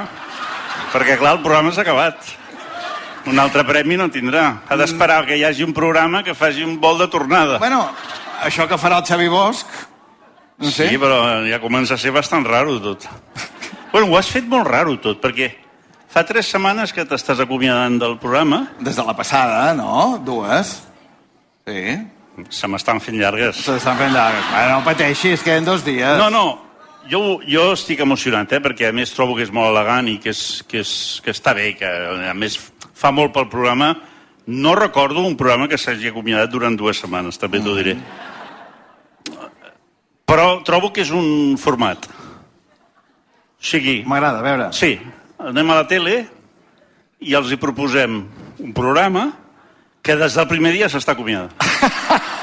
perquè, 0.92 1.16
clar, 1.18 1.38
el 1.38 1.42
programa 1.42 1.72
s'ha 1.72 1.82
acabat. 1.88 2.18
Un 3.26 3.40
altre 3.40 3.64
premi 3.64 3.96
no 3.96 4.10
tindrà. 4.12 4.58
Ha 4.68 4.76
d'esperar 4.76 5.26
que 5.26 5.38
hi 5.38 5.46
hagi 5.46 5.64
un 5.64 5.72
programa 5.74 6.22
que 6.22 6.36
faci 6.36 6.64
un 6.68 6.82
vol 6.82 6.98
de 7.00 7.08
tornada. 7.08 7.60
Bueno, 7.60 7.88
això 8.42 8.68
que 8.70 8.80
farà 8.82 9.02
el 9.02 9.10
Xavi 9.10 9.30
Bosch... 9.32 9.66
No 10.64 10.70
sé. 10.70 10.86
Sí, 10.88 11.00
però 11.02 11.18
ja 11.50 11.58
comença 11.60 11.96
a 11.96 12.00
ser 12.00 12.12
bastant 12.14 12.46
raro 12.46 12.78
tot. 12.80 13.08
Bueno, 13.92 14.08
ho 14.12 14.18
has 14.20 14.30
fet 14.32 14.46
molt 14.48 14.68
raro 14.70 14.94
tot, 15.02 15.18
perquè 15.20 15.50
fa 16.14 16.22
tres 16.30 16.52
setmanes 16.54 16.94
que 16.94 17.04
t'estàs 17.10 17.42
acomiadant 17.42 17.98
del 18.00 18.20
programa. 18.22 18.68
Des 18.80 18.96
de 18.96 19.06
la 19.06 19.16
passada, 19.18 19.74
no? 19.74 20.20
Dues. 20.24 20.76
Sí. 21.68 21.98
Se 22.54 22.70
m'estan 22.70 23.02
fent 23.02 23.18
llargues. 23.20 23.64
Se 23.66 23.76
m'estan 23.76 23.98
fent 23.98 24.14
llargues. 24.14 24.46
Bueno, 24.54 24.78
no 24.78 24.86
pateixis, 24.86 25.44
queden 25.46 25.66
dos 25.66 25.84
dies. 25.86 26.18
No, 26.22 26.30
no, 26.34 26.46
jo, 27.10 27.42
jo 27.50 27.68
estic 27.74 28.02
emocionat, 28.06 28.54
eh, 28.54 28.62
perquè 28.64 28.90
a 28.90 28.96
més 28.96 29.12
trobo 29.14 29.36
que 29.38 29.46
és 29.46 29.52
molt 29.54 29.74
elegant 29.74 30.10
i 30.10 30.18
que, 30.22 30.32
és, 30.34 30.64
que, 30.70 30.84
és, 30.86 30.94
que 31.26 31.34
està 31.34 31.54
bé, 31.58 31.74
que 31.78 31.90
a 32.30 32.34
més 32.38 32.60
fa 32.94 33.12
molt 33.12 33.34
pel 33.36 33.50
programa. 33.52 33.94
No 34.46 34.76
recordo 34.76 35.22
un 35.24 35.38
programa 35.40 35.70
que 35.72 35.80
s'hagi 35.80 36.10
acomiadat 36.12 36.52
durant 36.52 36.76
dues 36.76 37.00
setmanes, 37.00 37.40
també 37.40 37.62
t'ho 37.64 37.76
diré. 37.78 37.96
Però 40.28 40.48
trobo 40.68 40.92
que 40.92 41.04
és 41.06 41.12
un 41.16 41.56
format. 41.62 42.10
O 42.10 43.64
sigui... 43.64 44.02
M'agrada, 44.08 44.42
a 44.42 44.44
veure. 44.44 44.70
Sí, 44.76 44.98
anem 45.40 45.72
a 45.72 45.80
la 45.80 45.88
tele 45.88 46.18
i 47.24 47.36
els 47.40 47.54
hi 47.54 47.60
proposem 47.62 48.20
un 48.60 48.74
programa 48.76 49.30
que 50.04 50.18
des 50.20 50.36
del 50.36 50.50
primer 50.52 50.74
dia 50.76 50.90
s'està 50.92 51.16
acomiadant. 51.16 51.54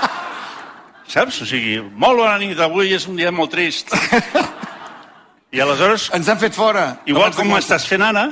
Saps? 1.13 1.43
O 1.45 1.49
sigui, 1.49 1.81
molt 2.01 2.23
bona 2.23 2.39
nit, 2.41 2.57
avui 2.65 2.95
és 2.97 3.05
un 3.11 3.19
dia 3.19 3.33
molt 3.35 3.53
trist. 3.53 3.93
I 5.53 5.61
aleshores... 5.61 6.09
Ens 6.17 6.29
han 6.31 6.39
fet 6.41 6.55
fora. 6.57 7.03
Igual 7.11 7.35
com 7.35 7.49
començar. 7.49 7.77
estàs 7.77 7.89
fent 7.91 8.05
ara, 8.07 8.29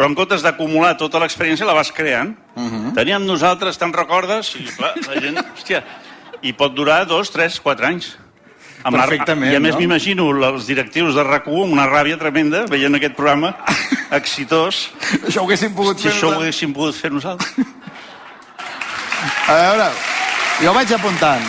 però 0.00 0.08
en 0.08 0.14
comptes 0.16 0.40
d'acumular 0.40 0.94
tota 0.96 1.20
l'experiència 1.20 1.66
la 1.68 1.74
vas 1.76 1.90
creant. 1.92 2.30
Uh 2.56 2.62
-huh. 2.62 2.92
Teníem 2.96 3.26
nosaltres, 3.26 3.76
te'n 3.76 3.92
recordes? 3.92 4.54
I 4.56 4.64
clar, 4.64 4.94
la 4.96 5.20
gent, 5.20 5.36
hòstia, 5.54 5.82
i 6.40 6.54
pot 6.54 6.72
durar 6.72 7.04
dos, 7.06 7.30
tres, 7.30 7.60
quatre 7.60 7.86
anys. 7.86 8.16
Amb 8.82 8.96
la- 8.96 9.04
Perfectament, 9.04 9.52
I 9.52 9.56
a 9.56 9.60
més 9.60 9.74
no? 9.74 9.80
m'imagino 9.80 10.30
els 10.30 10.66
directius 10.66 11.14
de 11.14 11.22
rac 11.22 11.46
amb 11.46 11.72
una 11.72 11.84
ràbia 11.86 12.16
tremenda 12.16 12.64
veient 12.64 12.94
aquest 12.94 13.14
programa 13.14 13.54
exitós. 14.10 14.90
Això 15.26 15.40
ho 15.40 15.44
haguéssim 15.44 15.74
pogut 15.74 15.98
si 15.98 16.08
fer 16.08 16.16
això 16.16 16.28
ho 16.28 16.40
haguéssim 16.40 16.72
pogut 16.72 16.94
fer 16.94 17.12
nosaltres. 17.12 17.52
A 19.48 19.52
veure, 19.52 19.90
jo 20.62 20.72
vaig 20.72 20.92
apuntant. 20.94 21.42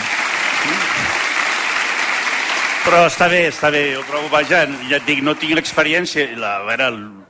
Però 2.84 3.06
està 3.08 3.30
bé, 3.30 3.48
està 3.48 3.72
bé. 3.72 3.94
Jo 3.94 4.04
trobo, 4.04 4.28
vaja, 4.28 4.68
ja 4.90 4.98
et 4.98 5.06
dic, 5.06 5.24
no 5.24 5.36
tinc 5.36 5.54
l'experiència. 5.54 6.28
La, 6.36 6.58
a 6.58 6.64
veure, 6.64 7.21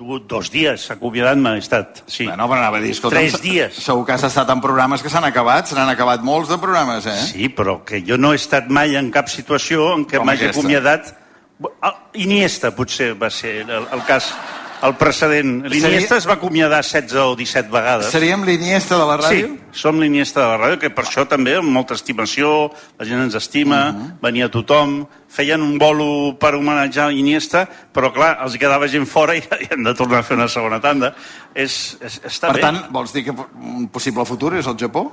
dos 0.00 0.48
dies 0.52 0.86
acomiadant-me 0.94 1.54
he 1.56 1.60
estat. 1.60 2.02
Sí. 2.06 2.24
Bueno, 2.24 2.46
però 2.48 2.62
anava 2.62 2.78
a 2.78 2.84
dir, 2.84 2.94
escolta, 2.96 3.18
Tres 3.18 3.40
dies. 3.42 3.80
Segur 3.84 4.06
que 4.08 4.14
has 4.16 4.24
estat 4.24 4.48
en 4.52 4.62
programes 4.64 5.04
que 5.04 5.12
s'han 5.12 5.26
acabat, 5.28 5.68
se 5.68 5.76
n'han 5.76 5.92
acabat 5.92 6.24
molts 6.24 6.48
de 6.52 6.58
programes, 6.62 7.06
eh? 7.06 7.16
Sí, 7.28 7.50
però 7.52 7.80
que 7.84 8.02
jo 8.06 8.16
no 8.16 8.32
he 8.32 8.40
estat 8.40 8.70
mai 8.72 8.96
en 8.96 9.10
cap 9.12 9.28
situació 9.28 9.92
en 9.96 10.06
què 10.08 10.22
m'hagi 10.24 10.50
acomiadat... 10.50 11.16
Ah, 11.84 11.92
Iniesta, 12.16 12.70
potser, 12.72 13.12
va 13.20 13.28
ser 13.28 13.58
el, 13.66 13.84
el 13.92 14.02
cas. 14.08 14.30
El 14.82 14.94
precedent. 14.96 15.64
L'Iniesta 15.68 16.16
es 16.16 16.26
va 16.28 16.34
acomiadar 16.38 16.82
16 16.82 17.14
o 17.20 17.34
17 17.36 17.68
vegades. 17.72 18.06
Seríem 18.12 18.42
l'Iniesta 18.44 18.96
de 18.98 19.06
la 19.08 19.16
ràdio? 19.20 19.48
Sí, 19.54 19.80
som 19.82 19.98
l'Iniesta 20.00 20.40
de 20.40 20.46
la 20.48 20.58
ràdio, 20.58 20.78
que 20.80 20.90
per 20.90 21.04
això 21.04 21.26
també 21.28 21.56
amb 21.58 21.68
molta 21.70 21.94
estimació, 21.94 22.70
la 22.98 23.04
gent 23.08 23.20
ens 23.22 23.34
estima, 23.34 23.92
Mhm. 23.92 24.12
venia 24.22 24.48
tothom, 24.50 25.06
feien 25.28 25.62
un 25.62 25.78
bolo 25.78 26.36
per 26.38 26.54
homenatjar 26.54 27.12
Iniesta, 27.12 27.68
però 27.92 28.12
clar, 28.12 28.38
els 28.42 28.56
quedava 28.58 28.88
gent 28.88 29.06
fora 29.06 29.34
i, 29.38 29.42
i 29.60 29.68
hem 29.70 29.84
de 29.84 29.94
tornar 29.94 30.18
a 30.18 30.22
fer 30.22 30.36
una 30.36 30.48
segona 30.48 30.80
tanda. 30.80 31.14
És, 31.54 31.96
és, 32.00 32.20
està 32.24 32.48
Per 32.48 32.56
bé. 32.56 32.60
tant, 32.62 32.82
vols 32.90 33.12
dir 33.12 33.24
que 33.24 33.30
un 33.32 33.88
possible 33.88 34.24
futur 34.24 34.54
és 34.56 34.66
el 34.66 34.76
Japó? 34.76 35.10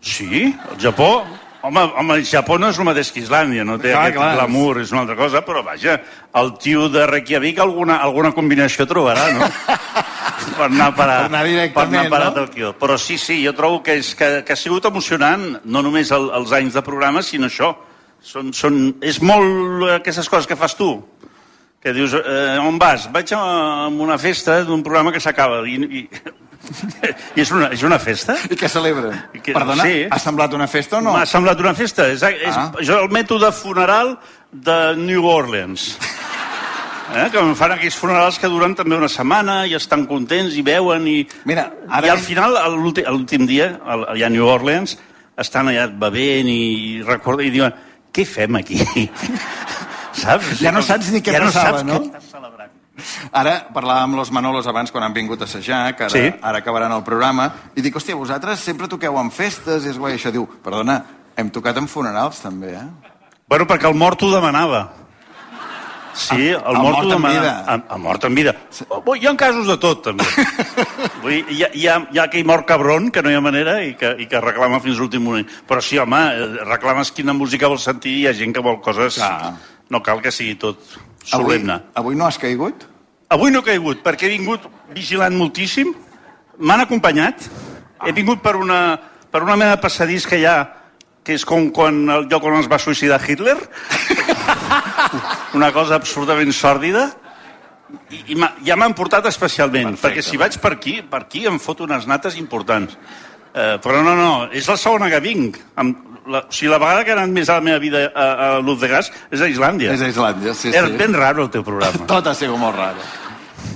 Sí, 0.00 0.54
el 0.72 0.78
Japó... 0.78 1.24
Home, 1.68 1.82
home, 2.00 2.14
el 2.16 2.24
Japó 2.24 2.56
no 2.56 2.70
és 2.72 2.78
el 2.80 2.86
mateix 2.88 3.10
que 3.12 3.20
Islàndia, 3.20 3.64
no 3.68 3.74
té 3.76 3.90
Clar, 3.90 4.06
aquest 4.06 4.16
clar. 4.16 4.28
glamour, 4.38 4.78
és 4.80 4.92
una 4.94 5.02
altra 5.02 5.16
cosa, 5.18 5.42
però 5.44 5.60
vaja, 5.66 5.98
el 6.40 6.54
tio 6.62 6.86
de 6.88 7.02
Reykjavik 7.10 7.60
alguna, 7.60 7.98
alguna 8.06 8.30
combinació 8.32 8.86
trobarà, 8.88 9.26
no? 9.36 9.50
per 10.56 10.70
anar 10.70 10.86
a 10.86 10.94
parar, 10.96 11.18
Per 11.26 11.42
anar 11.42 11.66
per 11.74 11.84
anar 11.84 12.06
a 12.06 12.12
parar 12.14 12.30
no? 12.30 12.32
a 12.32 12.46
Tòquio. 12.46 12.72
Però 12.80 12.96
sí, 12.96 13.18
sí, 13.20 13.36
jo 13.44 13.52
trobo 13.58 13.82
que, 13.84 13.98
és, 14.00 14.14
que, 14.16 14.30
que 14.48 14.56
ha 14.56 14.56
sigut 14.56 14.88
emocionant, 14.88 15.44
no 15.68 15.84
només 15.84 16.14
el, 16.16 16.30
els 16.40 16.56
anys 16.56 16.80
de 16.80 16.84
programa, 16.86 17.20
sinó 17.26 17.52
això. 17.52 17.74
Són, 18.24 18.48
són, 18.56 18.80
és 19.04 19.20
molt 19.20 19.84
aquestes 20.00 20.32
coses 20.32 20.48
que 20.48 20.56
fas 20.56 20.72
tu, 20.74 20.94
que 21.84 21.92
dius, 21.92 22.16
eh, 22.16 22.56
on 22.64 22.80
vas? 22.80 23.10
Vaig 23.12 23.36
a 23.36 23.42
una 23.92 24.16
festa 24.18 24.62
d'un 24.64 24.80
programa 24.82 25.12
que 25.12 25.20
s'acaba 25.20 25.60
i, 25.68 25.76
i, 25.84 26.08
i 27.36 27.40
és, 27.42 27.50
una, 27.54 27.68
és 27.72 27.82
una 27.86 27.98
festa. 28.02 28.34
I 28.50 28.56
què 28.58 28.68
celebren? 28.68 29.14
Que, 29.42 29.52
Perdona, 29.54 29.84
sí. 29.86 30.02
ha 30.10 30.18
semblat 30.20 30.52
una 30.56 30.66
festa 30.68 30.98
o 30.98 31.00
no? 31.04 31.14
M'ha 31.16 31.26
semblat 31.28 31.60
una 31.62 31.74
festa. 31.78 32.08
És, 32.12 32.22
és, 32.22 32.54
Ah. 32.56 32.70
és 32.82 32.88
el 32.92 33.08
mètode 33.14 33.50
funeral 33.56 34.16
de 34.52 34.78
New 34.98 35.24
Orleans. 35.28 35.96
Eh? 37.08 37.28
Que 37.32 37.40
em 37.40 37.54
fan 37.56 37.72
aquells 37.72 37.96
funerals 37.96 38.36
que 38.38 38.50
duren 38.52 38.74
també 38.76 38.96
una 38.98 39.08
setmana 39.08 39.62
i 39.66 39.72
estan 39.78 40.04
contents 40.10 40.52
i 40.60 40.62
veuen 40.66 41.06
i... 41.08 41.22
Mira, 41.48 41.70
ara... 41.88 42.06
I 42.06 42.10
al 42.12 42.18
final, 42.20 42.58
l'últim 42.76 43.46
dia, 43.48 43.78
al- 43.86 44.04
allà 44.12 44.26
a 44.28 44.32
New 44.34 44.44
Orleans, 44.44 44.98
estan 45.40 45.70
allà 45.72 45.86
bevent 45.88 46.50
i, 46.52 47.00
recorda, 47.06 47.46
i 47.46 47.54
diuen, 47.54 47.72
què 48.12 48.26
fem 48.28 48.58
aquí? 48.60 48.76
saps? 50.20 50.58
Ja 50.60 50.72
no 50.74 50.82
saps 50.84 51.08
ni 51.14 51.22
què 51.24 51.32
ja 51.32 51.40
passava, 51.46 51.80
no? 51.86 51.94
no? 51.94 52.04
Saps 52.10 52.10
estàs 52.18 52.30
celebrant. 52.34 52.57
Ara 53.32 53.68
parlàvem 53.74 54.08
amb 54.08 54.18
los 54.18 54.30
Manolos 54.34 54.66
abans 54.66 54.90
quan 54.90 55.04
han 55.04 55.14
vingut 55.14 55.40
a 55.42 55.44
assajar, 55.44 55.94
que 55.96 56.04
ara, 56.04 56.12
Sí. 56.12 56.32
ara 56.42 56.58
acabaran 56.58 56.92
el 56.92 57.04
programa, 57.04 57.52
i 57.76 57.82
dic, 57.82 57.94
hòstia, 57.96 58.16
vosaltres 58.18 58.60
sempre 58.60 58.88
toqueu 58.88 59.18
en 59.20 59.30
festes, 59.30 59.84
i 59.84 59.90
és 59.90 59.98
guai, 59.98 60.14
això 60.18 60.32
diu, 60.32 60.46
perdona, 60.64 61.02
hem 61.36 61.50
tocat 61.50 61.76
en 61.78 61.86
funerals 61.88 62.40
també, 62.42 62.74
eh? 62.74 62.88
Bueno, 63.48 63.66
perquè 63.66 63.88
el 63.88 63.94
mort 63.94 64.22
ho 64.22 64.30
demanava. 64.30 64.88
Sí, 66.18 66.48
el, 66.48 66.58
el 66.66 66.76
mort, 66.82 67.04
mort 67.04 67.12
en 67.14 67.22
vida. 67.22 67.64
El, 67.68 67.82
el 67.94 67.98
mort 68.02 68.24
en 68.24 68.34
vida. 68.34 68.54
Oh, 68.88 69.14
Hi 69.14 69.26
ha 69.28 69.36
casos 69.38 69.68
de 69.70 69.76
tot, 69.78 70.02
també. 70.02 70.24
Vull 71.22 71.30
dir, 71.30 71.44
hi, 71.54 71.62
ha, 71.62 71.68
hi, 71.72 71.86
ha, 71.86 71.98
hi 72.10 72.18
ha 72.18 72.24
aquell 72.24 72.44
mort 72.48 72.66
cabron, 72.66 73.12
que 73.14 73.22
no 73.22 73.30
hi 73.30 73.36
ha 73.38 73.42
manera, 73.44 73.76
i 73.86 73.94
que, 73.94 74.16
i 74.18 74.26
que 74.26 74.40
reclama 74.42 74.80
fins 74.82 74.98
l'últim 74.98 75.22
moment. 75.22 75.46
Però 75.68 75.80
sí, 75.84 75.98
home, 76.02 76.18
eh, 76.34 76.48
reclames 76.66 77.12
quina 77.14 77.36
música 77.38 77.70
vols 77.70 77.86
sentir, 77.86 78.16
hi 78.18 78.26
ha 78.26 78.34
gent 78.34 78.56
que 78.56 78.64
vol 78.64 78.80
coses... 78.82 79.20
Clar. 79.20 79.54
No 79.90 80.02
cal 80.02 80.20
que 80.22 80.30
sigui 80.34 80.54
tot 80.60 80.78
Avui, 81.32 81.56
solemne. 81.58 81.80
avui 81.94 82.14
no 82.16 82.26
has 82.26 82.38
caigut? 82.38 82.86
Avui 83.28 83.50
no 83.52 83.60
he 83.60 83.68
caigut, 83.70 84.02
perquè 84.04 84.26
he 84.28 84.34
vingut 84.36 84.64
vigilant 84.94 85.36
moltíssim. 85.36 85.94
M'han 86.58 86.80
acompanyat. 86.84 87.48
He 88.06 88.12
vingut 88.12 88.40
per 88.42 88.56
una, 88.56 88.98
per 89.30 89.42
una 89.42 89.56
mena 89.56 89.76
de 89.76 89.82
passadís 89.82 90.26
que 90.26 90.38
hi 90.40 90.46
ha, 90.48 90.56
que 91.24 91.34
és 91.36 91.44
com 91.44 91.70
quan 91.74 92.04
el 92.08 92.28
lloc 92.30 92.44
on 92.48 92.56
es 92.60 92.68
va 92.70 92.78
suïcidar 92.80 93.20
Hitler. 93.26 93.56
una 95.54 95.72
cosa 95.72 95.96
absurdament 95.98 96.52
sòrdida. 96.52 97.08
I, 98.12 98.34
i 98.34 98.36
ja 98.68 98.76
m'han 98.76 98.92
portat 98.96 99.24
especialment, 99.30 99.94
Perfecte. 99.94 100.08
perquè 100.08 100.22
si 100.24 100.36
vaig 100.40 100.58
per 100.60 100.74
aquí, 100.76 100.98
per 101.00 101.22
aquí 101.24 101.46
em 101.48 101.56
fot 101.58 101.80
unes 101.86 102.04
nates 102.06 102.36
importants. 102.36 102.96
Eh, 103.54 103.78
però 103.82 104.02
no, 104.04 104.14
no, 104.16 104.32
és 104.52 104.68
la 104.68 104.76
segona 104.76 105.08
que 105.10 105.20
vinc. 105.24 105.56
Amb 105.76 106.04
la, 106.28 106.42
o 106.44 106.52
sigui, 106.52 106.68
la 106.70 106.78
vegada 106.78 107.04
que 107.04 107.10
he 107.14 107.16
anat 107.16 107.30
més 107.32 107.48
a 107.48 107.54
la 107.58 107.64
meva 107.64 107.78
vida 107.80 108.04
a, 108.14 108.26
a 108.48 108.50
Luz 108.60 108.80
de 108.82 108.88
Gas 108.88 109.08
és 109.32 109.40
a 109.40 109.48
Islàndia. 109.48 109.94
És 109.94 110.02
a 110.04 110.08
Islàndia, 110.12 110.52
sí, 110.54 110.68
És 110.68 110.84
sí. 110.84 110.96
ben 111.00 111.14
raro 111.16 111.46
el 111.46 111.50
teu 111.50 111.64
programa. 111.64 112.06
Tot 112.12 112.26
ha 112.28 112.34
sigut 112.36 112.58
molt 112.60 112.76
raro. 112.76 113.00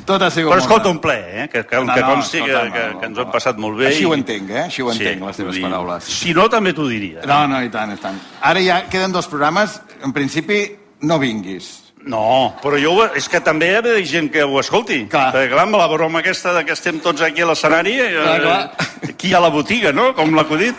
Tot 0.07 0.23
ha 0.23 0.29
sigut 0.35 0.51
Però 0.53 0.61
escolta, 0.63 0.91
un 0.91 0.99
ple, 1.03 1.17
eh? 1.45 1.49
que, 1.51 1.63
que, 1.67 1.79
No, 1.81 1.95
que 1.95 2.01
no, 2.03 2.09
consti 2.15 2.41
que, 2.43 2.51
escolta, 2.51 2.73
que, 2.75 2.87
no, 2.93 3.01
que 3.01 3.07
ens 3.07 3.17
no. 3.17 3.23
ho 3.23 3.25
hem 3.27 3.33
passat 3.33 3.59
molt 3.63 3.79
bé. 3.79 3.87
Així 3.93 4.03
i- 4.03 4.07
ho 4.11 4.15
entenc, 4.15 4.51
eh? 4.51 4.63
Així 4.67 4.83
ho 4.83 4.91
entenc, 4.93 5.23
les 5.27 5.37
teves 5.41 5.55
dir, 5.55 5.63
paraules. 5.63 6.05
Si 6.23 6.35
no, 6.35 6.49
també 6.51 6.73
t'ho 6.75 6.87
diria. 6.91 7.23
No, 7.27 7.41
no, 7.51 7.61
i 7.63 7.71
tant, 7.71 7.93
i 7.95 7.99
tant. 8.03 8.19
Ara 8.43 8.63
ja 8.63 8.81
queden 8.91 9.13
dos 9.15 9.29
programes. 9.31 9.81
En 10.03 10.13
principi, 10.13 10.65
no 11.07 11.19
vinguis. 11.23 11.71
No, 12.05 12.57
però 12.63 12.79
jo, 12.83 12.93
ho- 12.99 13.11
és 13.15 13.29
que 13.31 13.39
també 13.41 13.69
hi 13.71 13.75
ha 13.77 13.83
gent 14.05 14.31
que 14.33 14.43
ho 14.43 14.59
escolti. 14.61 15.07
Clar. 15.09 15.33
Perquè, 15.33 15.51
clar, 15.53 15.63
amb 15.69 15.77
la 15.79 15.87
broma 15.87 16.19
aquesta 16.19 16.53
de 16.53 16.65
que 16.65 16.73
estem 16.73 16.99
tots 17.01 17.23
aquí 17.23 17.43
a 17.43 17.47
l'escenari, 17.47 17.95
eh, 18.01 18.69
aquí 19.09 19.29
hi 19.29 19.35
ha 19.35 19.41
la 19.41 19.51
botiga, 19.51 19.93
no? 19.93 20.13
Com 20.15 20.35
l'ha 20.35 20.43
acudit. 20.43 20.75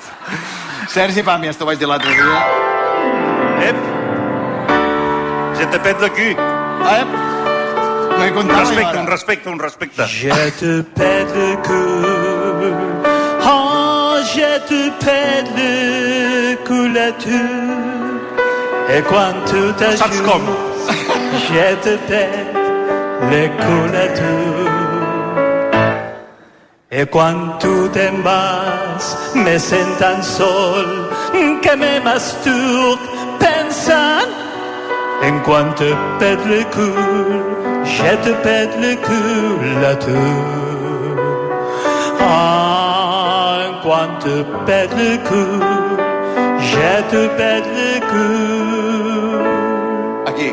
Sergi 0.89 1.23
Pàmies, 1.23 1.55
t'ho 1.57 1.65
vaig 1.65 1.79
dir 1.79 1.87
l'altre 1.87 2.11
dia. 2.11 2.43
Ep! 3.69 3.75
Je 5.59 5.65
te 5.71 5.79
pet 5.79 5.99
d'aquí. 6.01 6.29
Ep! 6.31 7.07
No 8.13 8.23
he 8.25 8.31
Un 8.31 8.49
respecte, 8.49 8.97
un 8.99 9.07
respecte, 9.07 9.49
un 9.49 9.59
respecte. 9.59 10.05
Je 10.07 10.51
te 10.59 10.83
pète 10.95 11.33
le 11.35 11.55
cul. 11.63 12.73
Oh, 13.47 14.19
je 14.35 14.59
te 14.67 14.91
pète 14.99 15.49
le 15.55 16.57
culature. 16.67 18.12
Et 18.89 19.01
quand 19.01 19.47
Saps 19.97 20.21
com? 20.21 20.41
je 21.47 21.75
te 21.83 21.95
pète 22.07 22.55
le 23.31 23.47
culature. 23.63 24.71
Et 26.91 27.05
quand 27.07 27.57
tu 27.59 27.89
te'n 27.91 28.21
vas, 28.21 29.05
me 29.33 29.57
sent 29.57 29.91
tan 29.99 30.21
sol 30.21 31.09
que 31.63 31.75
me 31.75 31.99
masturbe 32.03 32.99
pensant 33.39 34.29
en 35.23 35.39
quan 35.45 35.73
te 35.79 35.89
pète 36.19 36.45
le 36.45 36.61
cul, 36.75 37.41
je 37.83 38.11
te 38.25 38.33
pète 38.43 38.75
le 38.85 38.93
cul 39.07 39.85
à 39.91 39.95
tout. 39.95 40.43
Ah, 42.19 43.57
en 43.65 43.73
quan 43.83 44.09
te 44.19 44.43
pète 44.67 44.93
le 44.97 45.17
cul, 45.27 45.63
je 46.73 46.93
te 47.11 47.21
pète 47.37 47.67
le 47.77 47.91
cul. 48.09 49.45
Aquí. 50.31 50.49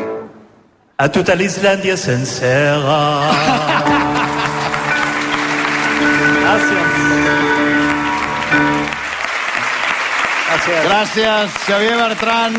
A 0.97 1.07
tota 1.09 1.33
l'Islàndia 1.35 1.97
sencera. 1.97 2.99
Gràcies. 6.41 6.87
Gràcies. 10.51 10.83
Gràcies, 10.85 11.47
Xavier 11.65 11.95
Bertran, 11.97 12.53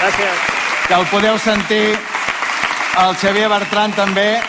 Gràcies. 0.00 0.36
que 0.88 0.94
el 0.94 1.06
podeu 1.12 1.38
sentir 1.38 1.96
el 3.04 3.16
Xavier 3.20 3.48
Bertran 3.48 3.92
també 3.92 4.40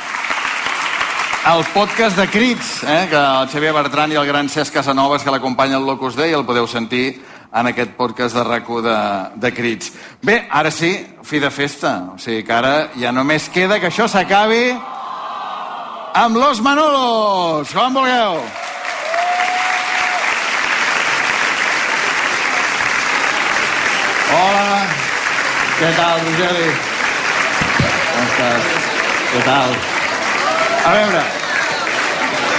el 1.45 1.63
podcast 1.73 2.17
de 2.17 2.27
Crits, 2.27 2.83
eh? 2.83 3.07
que 3.09 3.15
el 3.17 3.47
Xavier 3.51 3.73
Bertran 3.73 4.11
i 4.11 4.15
el 4.17 4.25
gran 4.25 4.49
Cesc 4.49 4.73
Casanovas 4.73 5.23
que 5.23 5.31
l'acompanya 5.31 5.77
al 5.77 5.85
Locus 5.85 6.15
Day 6.15 6.33
el 6.33 6.45
podeu 6.45 6.65
sentir 6.67 7.21
en 7.55 7.69
aquest 7.71 7.95
podcast 7.95 8.35
de 8.35 8.43
rac 8.43 8.67
de, 8.67 8.97
de 9.39 9.51
Crits. 9.55 9.91
Bé, 10.21 10.41
ara 10.51 10.71
sí, 10.71 10.91
fi 11.23 11.39
de 11.39 11.51
festa. 11.51 12.11
O 12.15 12.19
sigui 12.19 12.43
que 12.43 12.53
ara 12.53 12.89
ja 12.99 13.13
només 13.15 13.47
queda 13.49 13.79
que 13.79 13.87
això 13.87 14.09
s'acabi 14.11 14.75
amb 16.15 16.37
Los 16.37 16.61
Manolos. 16.61 17.71
Com 17.71 17.95
vulgueu. 17.95 18.41
Hola. 24.35 24.79
Què 25.75 25.89
tal, 25.95 26.21
Rogeri? 26.27 26.69
Com 27.79 28.27
estàs? 28.27 28.69
Què 29.31 29.41
tal? 29.47 29.75
A 30.85 30.93
veure, 30.95 31.23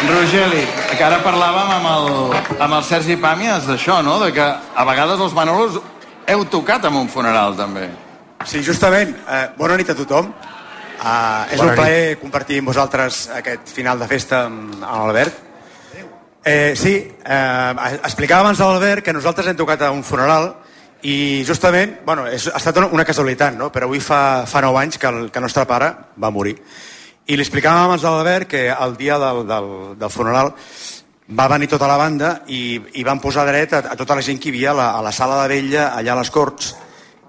Rogeli, 0.05 0.63
que 0.93 1.05
ara 1.07 1.23
parlàvem 1.25 1.71
amb 1.79 1.87
el, 1.91 2.11
amb 2.61 2.77
el 2.77 2.83
Sergi 2.85 3.17
Pàmies 3.21 3.65
d'això, 3.71 4.03
no? 4.05 4.19
De 4.21 4.29
que 4.37 4.45
a 4.45 4.85
vegades 4.89 5.23
els 5.25 5.33
Manolos 5.37 5.79
heu 6.29 6.45
tocat 6.53 6.85
en 6.85 6.99
un 7.01 7.09
funeral, 7.09 7.57
també. 7.57 7.89
Sí, 8.45 8.61
justament. 8.63 9.15
Eh, 9.25 9.47
bona 9.57 9.79
nit 9.81 9.91
a 9.91 9.97
tothom. 9.97 10.29
Uh, 10.97 11.45
és 11.53 11.61
Bona 11.61 11.73
un 11.73 11.79
plaer 11.81 12.05
compartir 12.21 12.61
amb 12.61 12.71
vosaltres 12.73 13.27
aquest 13.37 13.73
final 13.73 13.99
de 14.01 14.09
festa 14.11 14.45
amb, 14.47 14.77
amb 14.81 15.07
l'Albert. 15.07 15.43
Eh, 16.47 16.75
sí, 16.79 16.95
eh, 17.03 17.97
explicava 18.07 18.45
abans 18.45 18.61
a 18.61 18.69
l'Albert 18.69 19.03
que 19.03 19.13
nosaltres 19.17 19.49
hem 19.51 19.57
tocat 19.59 19.81
a 19.83 19.91
un 19.91 20.05
funeral 20.07 20.53
i 21.03 21.43
justament, 21.45 21.97
bueno, 22.07 22.29
és, 22.31 22.47
ha 22.47 22.61
estat 22.61 22.79
una, 22.79 22.87
una 22.95 23.05
casualitat, 23.05 23.57
no? 23.59 23.73
però 23.75 23.89
avui 23.89 23.99
fa, 23.99 24.45
fa 24.47 24.63
9 24.63 24.79
anys 24.79 25.01
que 25.03 25.11
el, 25.11 25.19
que 25.33 25.41
el 25.43 25.45
nostre 25.49 25.67
pare 25.67 25.91
va 26.23 26.31
morir. 26.31 26.55
I 27.27 27.35
li 27.35 27.43
explicàvem 27.43 27.89
abans 27.89 28.05
a 28.05 28.13
l'Albert 28.15 28.49
que 28.53 28.69
el 28.71 28.97
dia 28.97 29.19
del, 29.19 29.43
del, 29.49 29.69
del 29.99 30.11
funeral 30.15 30.53
va 31.35 31.49
venir 31.51 31.67
tota 31.67 31.89
la 31.91 31.97
banda 31.99 32.29
i, 32.47 32.79
i 32.95 33.03
van 33.03 33.19
posar 33.19 33.47
dret 33.49 33.73
a, 33.75 33.81
a 33.91 33.97
tota 33.99 34.15
la 34.15 34.23
gent 34.23 34.39
que 34.39 34.53
hi 34.53 34.55
havia 34.55 34.71
a 34.71 34.79
la, 34.79 34.91
a 34.99 35.01
la 35.03 35.13
sala 35.13 35.41
de 35.43 35.49
vella 35.51 35.89
allà 35.97 36.15
a 36.15 36.21
les 36.21 36.31
Corts 36.31 36.77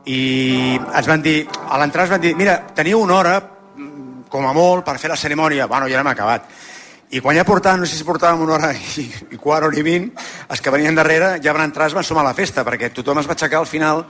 i 0.08 0.78
ens 0.78 1.10
van 1.10 1.24
dir, 1.26 1.42
a 1.50 1.80
l'entrar 1.82 2.06
ens 2.06 2.14
van 2.14 2.22
dir, 2.24 2.36
mira, 2.38 2.60
teniu 2.78 3.02
una 3.02 3.18
hora, 3.18 3.34
mm, 3.42 4.28
com 4.30 4.46
a 4.48 4.54
molt, 4.56 4.86
per 4.86 4.96
fer 5.02 5.10
la 5.12 5.18
cerimònia. 5.20 5.68
Bueno, 5.68 5.90
ja 5.92 6.00
hem 6.00 6.08
acabat. 6.14 6.46
I 7.12 7.20
quan 7.20 7.36
ja 7.36 7.44
portàvem, 7.48 7.82
no 7.82 7.90
sé 7.90 7.98
si 7.98 8.06
portàvem 8.08 8.46
una 8.46 8.56
hora 8.56 8.72
i, 8.72 9.04
i 9.34 9.36
quart, 9.42 9.66
hora 9.68 9.80
i 9.80 9.84
vint, 9.84 10.08
els 10.48 10.62
que 10.62 10.72
venien 10.72 10.96
darrere 10.96 11.38
ja 11.44 11.58
van 11.58 11.68
entrar, 11.68 11.90
es 11.90 11.98
van 11.98 12.08
sumar 12.08 12.24
a 12.24 12.30
la 12.30 12.38
festa, 12.38 12.64
perquè 12.68 12.94
tothom 12.94 13.20
es 13.20 13.28
va 13.28 13.36
aixecar 13.36 13.60
al 13.60 13.68
final 13.68 14.06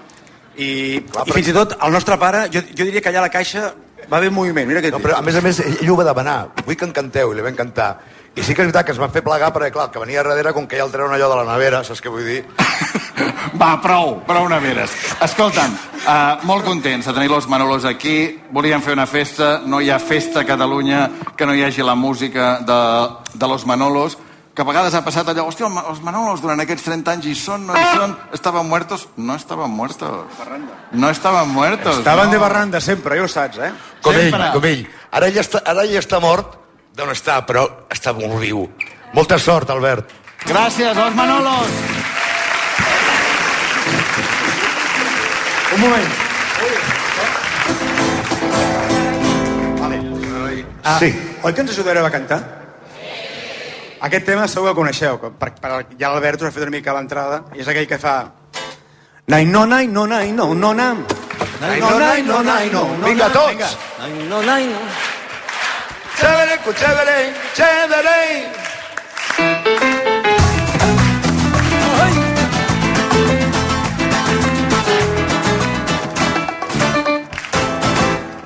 i, 0.58 0.70
i 1.00 1.32
fins 1.32 1.50
i 1.50 1.56
tot 1.56 1.78
el 1.80 1.94
nostre 1.94 2.18
pare, 2.22 2.48
jo, 2.54 2.62
jo 2.74 2.86
diria 2.86 3.02
que 3.02 3.10
allà 3.14 3.24
a 3.24 3.30
la 3.30 3.34
caixa 3.34 3.72
va 4.12 4.18
haver 4.18 4.32
moviment. 4.32 4.68
Mira 4.70 4.84
què 4.84 4.92
No, 4.94 5.02
però 5.04 5.18
a 5.18 5.24
més 5.26 5.36
a 5.36 5.42
més, 5.42 5.60
ell, 5.64 5.90
ho 5.90 5.98
va 5.98 6.06
demanar. 6.08 6.38
Vull 6.66 6.78
que 6.78 6.86
en 6.86 6.94
canteu, 6.96 7.34
i 7.34 7.38
li 7.38 7.46
vam 7.46 7.58
cantar. 7.58 7.92
I 8.38 8.44
sí 8.46 8.54
que 8.54 8.62
és 8.62 8.68
veritat 8.68 8.86
que 8.86 8.94
es 8.94 9.00
van 9.02 9.10
fer 9.10 9.24
plegar, 9.26 9.50
perquè 9.54 9.72
clar, 9.74 9.88
que 9.90 10.00
venia 10.00 10.22
darrere, 10.22 10.54
com 10.54 10.68
que 10.70 10.78
ja 10.78 10.86
el 10.86 10.92
treuen 10.94 11.14
allò 11.14 11.30
de 11.32 11.40
la 11.40 11.46
nevera, 11.48 11.82
saps 11.84 12.04
què 12.06 12.12
vull 12.14 12.28
dir? 12.28 12.44
Va, 13.62 13.72
prou, 13.82 14.20
prou 14.28 14.46
neveres. 14.52 14.94
Escolta'm, 15.26 15.74
uh, 16.04 16.46
molt 16.46 16.68
contents 16.68 17.10
de 17.10 17.16
tenir 17.18 17.32
los 17.32 17.48
Manolos 17.50 17.88
aquí. 17.90 18.38
Volíem 18.54 18.84
fer 18.86 18.94
una 18.94 19.08
festa, 19.10 19.64
no 19.66 19.82
hi 19.82 19.90
ha 19.90 19.98
festa 19.98 20.44
a 20.44 20.46
Catalunya 20.46 21.08
que 21.36 21.50
no 21.50 21.56
hi 21.58 21.66
hagi 21.66 21.82
la 21.82 21.96
música 21.96 22.60
de, 22.62 22.80
de 23.34 23.50
los 23.50 23.66
Manolos, 23.66 24.20
que 24.58 24.64
a 24.64 24.66
vegades 24.66 24.96
ha 24.98 25.04
passat 25.06 25.28
allò, 25.30 25.44
hòstia, 25.46 25.68
els 25.70 26.00
Manolos 26.02 26.40
durant 26.42 26.58
aquests 26.64 26.88
30 26.88 27.12
anys 27.14 27.26
hi 27.30 27.34
són, 27.38 27.68
no 27.68 27.76
hi 27.78 27.84
són, 27.94 28.16
estaven 28.34 28.66
muertos? 28.66 29.04
No 29.22 29.36
estaven 29.38 29.70
muertos. 29.70 30.40
No 30.98 31.12
estaven 31.14 31.52
muertos. 31.54 32.00
Estaven 32.00 32.26
no. 32.26 32.34
de 32.34 32.40
barranda 32.42 32.82
sempre, 32.82 33.20
ja 33.20 33.28
ho 33.28 33.30
saps, 33.30 33.60
eh? 33.62 33.70
Com 34.02 34.18
ell, 34.18 34.32
Sempre. 34.32 34.50
com 34.56 34.66
ell. 34.66 34.82
Ara 35.14 35.30
ell 35.30 35.38
està, 35.44 35.62
ara 35.62 35.86
ell 35.86 35.94
està 36.02 36.18
mort 36.24 36.58
d'on 36.98 37.14
està, 37.14 37.38
però 37.46 37.68
està 37.94 38.16
molt 38.18 38.42
viu. 38.42 38.66
Molta 39.14 39.38
sort, 39.38 39.70
Albert. 39.70 40.10
Gràcies, 40.50 40.98
los 40.98 41.14
Manolos. 41.14 41.78
Un 45.76 45.82
moment. 45.86 46.14
Ah, 50.84 50.98
Sí. 50.98 51.14
Oi 51.44 51.54
que 51.54 51.62
ens 51.62 51.78
ajudareu 51.78 52.06
a 52.08 52.10
cantar? 52.10 52.57
Aquest 54.00 54.26
tema 54.26 54.48
segur 54.48 54.68
que 54.68 54.74
el 54.74 54.78
coneixeu, 54.78 55.16
per, 55.42 55.52
per, 55.58 55.72
ja 55.98 56.12
l'Albert 56.12 56.44
us 56.44 56.50
ha 56.50 56.54
fet 56.54 56.68
una 56.68 56.74
mica 56.76 56.94
l'entrada, 56.94 57.42
i 57.56 57.64
és 57.64 57.70
aquell 57.72 57.88
que 57.90 57.98
fa... 57.98 58.18
Nai, 59.28 59.44
no, 59.46 59.66
nai, 59.66 59.88
no, 59.88 60.06
nai, 60.08 60.32
no, 60.32 60.54
no, 60.54 60.72
nam. 60.78 61.02
Nai, 61.60 61.80
no, 61.82 61.90
nai, 62.00 62.22
no, 62.22 62.42
nai, 62.46 62.70
no, 62.72 62.84
no, 63.00 63.08
Vinga, 63.08 63.30
tots. 63.34 63.74
Nai, 64.00 64.12
no, 64.30 64.42
nai, 64.46 64.68
no. 64.70 64.80
Chévere, 66.20 66.60
chévere, 66.78 67.34
chévere. 67.58 68.68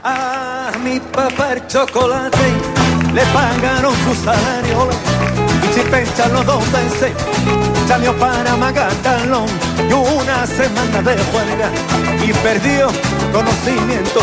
A 0.03 0.71
mi 0.83 0.99
papá 0.99 1.53
el 1.53 1.67
chocolate 1.67 2.47
le 3.13 3.25
pagaron 3.33 3.93
su 4.03 4.15
salario 4.23 5.10
y 5.81 5.89
pensarlo 5.89 6.43
dos 6.43 6.71
veces 6.71 7.11
salió 7.87 8.15
para 8.17 8.55
Magatalón 8.55 9.47
y 9.89 9.93
una 9.93 10.45
semana 10.45 11.01
de 11.01 11.15
huelga 11.33 11.69
y 12.23 12.33
perdió 12.33 12.87
conocimiento 13.31 14.21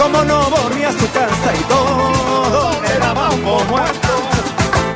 como 0.00 0.24
no 0.24 0.50
volvía 0.50 0.88
a 0.88 0.92
su 0.92 1.10
casa 1.12 1.54
y 1.54 1.62
todo 1.64 2.80
le 2.82 2.98
daba 2.98 3.30
un 3.30 3.42
muerto. 3.42 4.08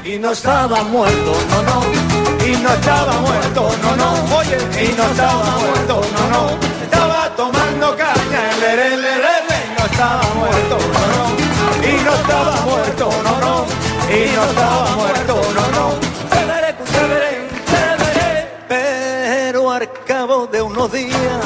Y 0.04 0.18
no 0.18 0.30
estaba 0.30 0.82
muerto, 0.84 1.32
no, 1.50 1.62
no, 1.62 2.46
y 2.46 2.56
no 2.62 2.72
estaba 2.72 3.12
muerto, 3.20 3.70
no, 3.82 3.96
no, 3.96 4.36
oye, 4.36 4.56
y 4.84 4.94
no 4.96 5.04
estaba 5.04 5.58
muerto, 5.58 6.00
no, 6.14 6.28
no, 6.30 6.50
estaba 6.82 7.28
tomando 7.36 7.96
caña, 7.96 8.42
le, 8.60 8.76
le, 8.76 8.96
le, 8.96 9.16
le, 9.16 9.58
no 9.76 9.84
estaba 9.84 10.22
muerto, 10.34 10.78
no, 10.78 11.06
no, 11.12 11.45
y 11.88 12.04
no 12.04 12.14
estaba 12.14 12.60
muerto, 12.62 13.10
no, 13.24 13.40
no, 13.40 13.66
y 14.10 14.34
no 14.34 14.44
estaba 14.44 14.96
muerto, 14.96 15.40
no, 15.54 15.64
no, 15.78 15.94
chévere, 16.30 16.74
chévere, 16.92 17.48
chévere, 17.70 18.48
pero 18.68 19.70
al 19.70 19.88
cabo 20.06 20.46
de 20.46 20.62
unos 20.62 20.92
días 20.92 21.40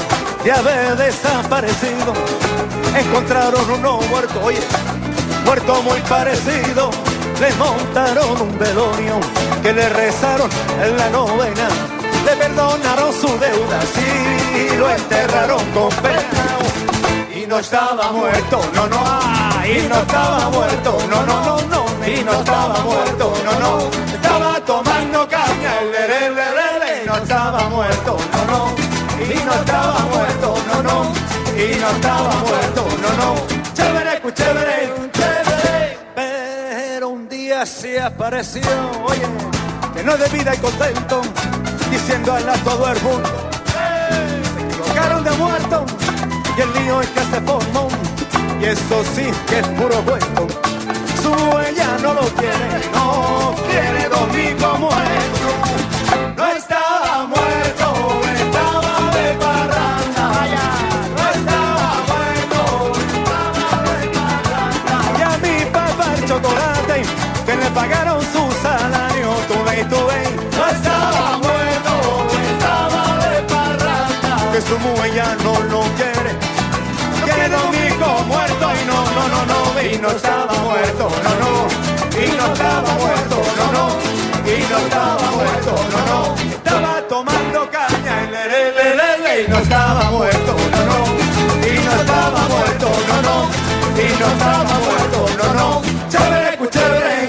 de 0.44 0.52
haber 0.52 0.96
desaparecido, 0.96 2.12
encontraron 2.96 3.70
uno 3.70 4.00
muerto, 4.10 4.40
oye, 4.42 4.60
muerto 5.44 5.82
muy 5.82 6.00
parecido. 6.02 6.90
Le 7.40 7.50
montaron 7.54 8.42
un 8.42 8.58
velorio 8.58 9.18
que 9.62 9.72
le 9.72 9.88
rezaron 9.88 10.50
en 10.84 10.96
la 10.96 11.08
novena. 11.08 11.68
Le 12.26 12.36
perdonaron 12.36 13.12
su 13.14 13.28
deuda, 13.28 13.80
sí, 13.94 14.76
lo 14.76 14.90
enterraron 14.90 15.64
con 15.72 15.88
pena. 16.02 16.99
Y 17.50 17.52
no 17.52 17.58
estaba 17.58 18.12
muerto, 18.12 18.60
no, 18.76 18.86
no, 18.86 18.96
ah, 19.04 19.64
y 19.66 19.88
no 19.88 19.96
estaba 19.96 20.50
muerto, 20.50 20.96
no, 21.10 21.26
no, 21.26 21.44
no, 21.44 21.60
no, 21.62 22.06
y 22.06 22.22
no 22.22 22.32
estaba 22.32 22.78
muerto, 22.78 23.34
no, 23.44 23.58
no, 23.58 23.90
estaba 24.14 24.60
tomando 24.64 25.26
caña, 25.28 25.80
el 25.80 25.90
le, 25.90 26.06
le, 26.06 26.20
le, 26.30 26.34
le, 26.36 26.78
le, 26.78 27.02
y 27.02 27.06
no 27.08 27.16
estaba 27.16 27.68
muerto, 27.68 28.16
no, 28.32 28.44
no, 28.52 28.74
y 29.18 29.44
no 29.44 29.52
estaba 29.52 29.98
muerto, 30.14 30.54
no, 30.68 30.82
no, 30.84 31.12
y 31.60 31.74
no 31.80 31.90
estaba 31.90 32.34
muerto, 32.36 32.86
no, 33.02 33.24
no, 33.24 33.34
chévere, 33.74 34.22
chévere, 34.32 34.92
chévere, 35.12 35.98
pero 36.14 37.08
un 37.08 37.28
día 37.28 37.66
se 37.66 38.00
apareció, 38.00 38.62
oye, 39.04 39.26
que 39.96 40.04
no 40.04 40.16
de 40.16 40.28
vida 40.28 40.54
y 40.54 40.58
contento, 40.58 41.20
diciéndole 41.90 42.48
a 42.48 42.54
todo 42.62 42.88
el 42.92 43.02
mundo, 43.02 43.28
"Eh, 43.76 44.40
se 44.54 44.60
equivocaron 44.66 45.24
de 45.24 45.30
muerto, 45.32 45.84
el 46.62 46.72
lío 46.74 47.00
es 47.00 47.08
que 47.08 47.20
se 47.20 47.40
formó, 47.40 47.88
y 48.60 48.64
eso 48.64 49.04
sí 49.14 49.30
que 49.48 49.60
es 49.60 49.66
puro 49.68 49.96
cuento, 50.02 50.46
su 51.22 51.30
huella 51.30 51.96
no 52.02 52.14
lo 52.14 52.26
tiene, 52.40 52.80
no 52.92 53.54
quiere 53.68 54.08
domingo 54.08 54.78
muerto, 54.78 55.48
no 56.36 56.46
estaba 56.46 57.26
muerto, 57.26 57.86
estaba 58.44 59.10
de 59.16 59.32
parranda, 59.44 60.26
no 61.16 61.24
estaba 61.38 61.88
muerto, 62.10 62.60
estaba 63.08 63.82
de 63.98 64.06
parranda, 64.18 64.96
y 65.18 65.22
a 65.22 65.38
mi 65.44 65.64
papá 65.70 66.06
el 66.14 66.24
chocolate, 66.28 67.02
que 67.46 67.56
le 67.56 67.70
pagaron 67.70 68.20
su 68.20 68.42
salario, 68.62 69.28
tuve 69.48 69.80
y 69.80 69.84
tuve, 69.84 70.20
no 70.58 70.66
estaba 70.68 71.38
muerto, 71.38 71.92
estaba 72.52 73.02
de 73.30 73.42
parranda, 73.52 74.52
que 74.52 74.60
su 74.60 74.74
huella 75.00 75.36
no 75.42 75.54
lo 75.70 75.79
y 79.82 79.96
no 79.96 80.10
estaba 80.10 80.52
muerto, 80.62 81.08
no, 81.24 81.30
no, 81.40 82.22
y 82.22 82.36
no 82.36 82.52
estaba 82.52 82.92
muerto, 82.94 83.42
no, 83.56 83.72
no, 83.72 83.88
y 84.44 84.60
no 84.70 84.78
estaba 84.78 85.30
muerto, 85.30 85.74
no, 85.90 86.00
no, 86.06 86.34
estaba 86.50 87.00
tomando 87.08 87.70
caña, 87.70 88.24
y 88.24 88.30
le, 88.30 88.94
le, 88.96 89.42
y 89.42 89.48
no 89.48 89.58
estaba 89.58 90.10
muerto, 90.10 90.54
no, 90.72 90.84
no, 90.84 91.66
y 91.66 91.84
no 91.84 91.92
estaba 91.92 92.48
muerto, 92.48 92.88
no, 93.08 93.22
no, 93.22 93.48
y 93.96 94.20
no 94.20 94.26
estaba 94.26 94.78
muerto, 94.84 95.26
no, 95.38 95.54
no, 95.54 95.82
chévere, 96.10 96.58
chévere. 96.70 97.19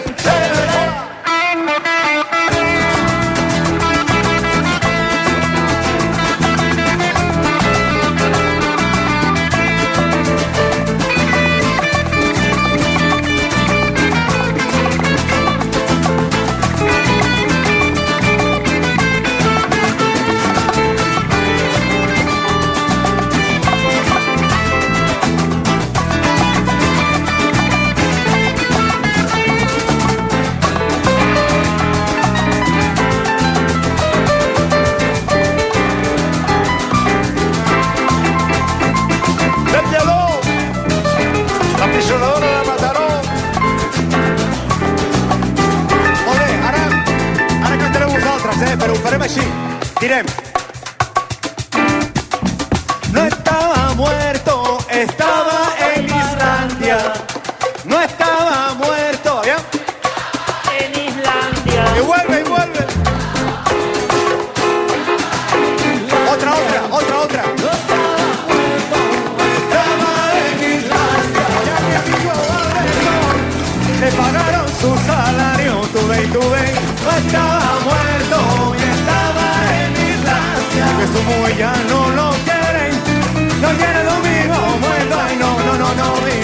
No 53.14 53.24
estaba 53.24 53.94
muerto, 53.94 54.80
estaba 54.90 55.76
en 55.94 56.06
Islandia. 56.06 57.21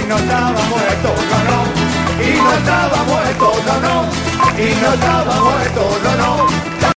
Y 0.08 0.10
no 0.10 0.18
estaba 0.20 0.62
muerto, 0.70 1.14
no, 1.30 1.38
no, 1.44 2.24
y 2.24 2.38
no 2.38 2.54
estaba 2.54 3.04
muerto, 3.04 3.52
no, 3.66 3.80
no, 3.82 4.06
y 4.58 4.82
no 4.82 4.94
estaba 4.94 5.36
muerto, 5.42 6.00
no, 6.02 6.16
no. 6.16 6.77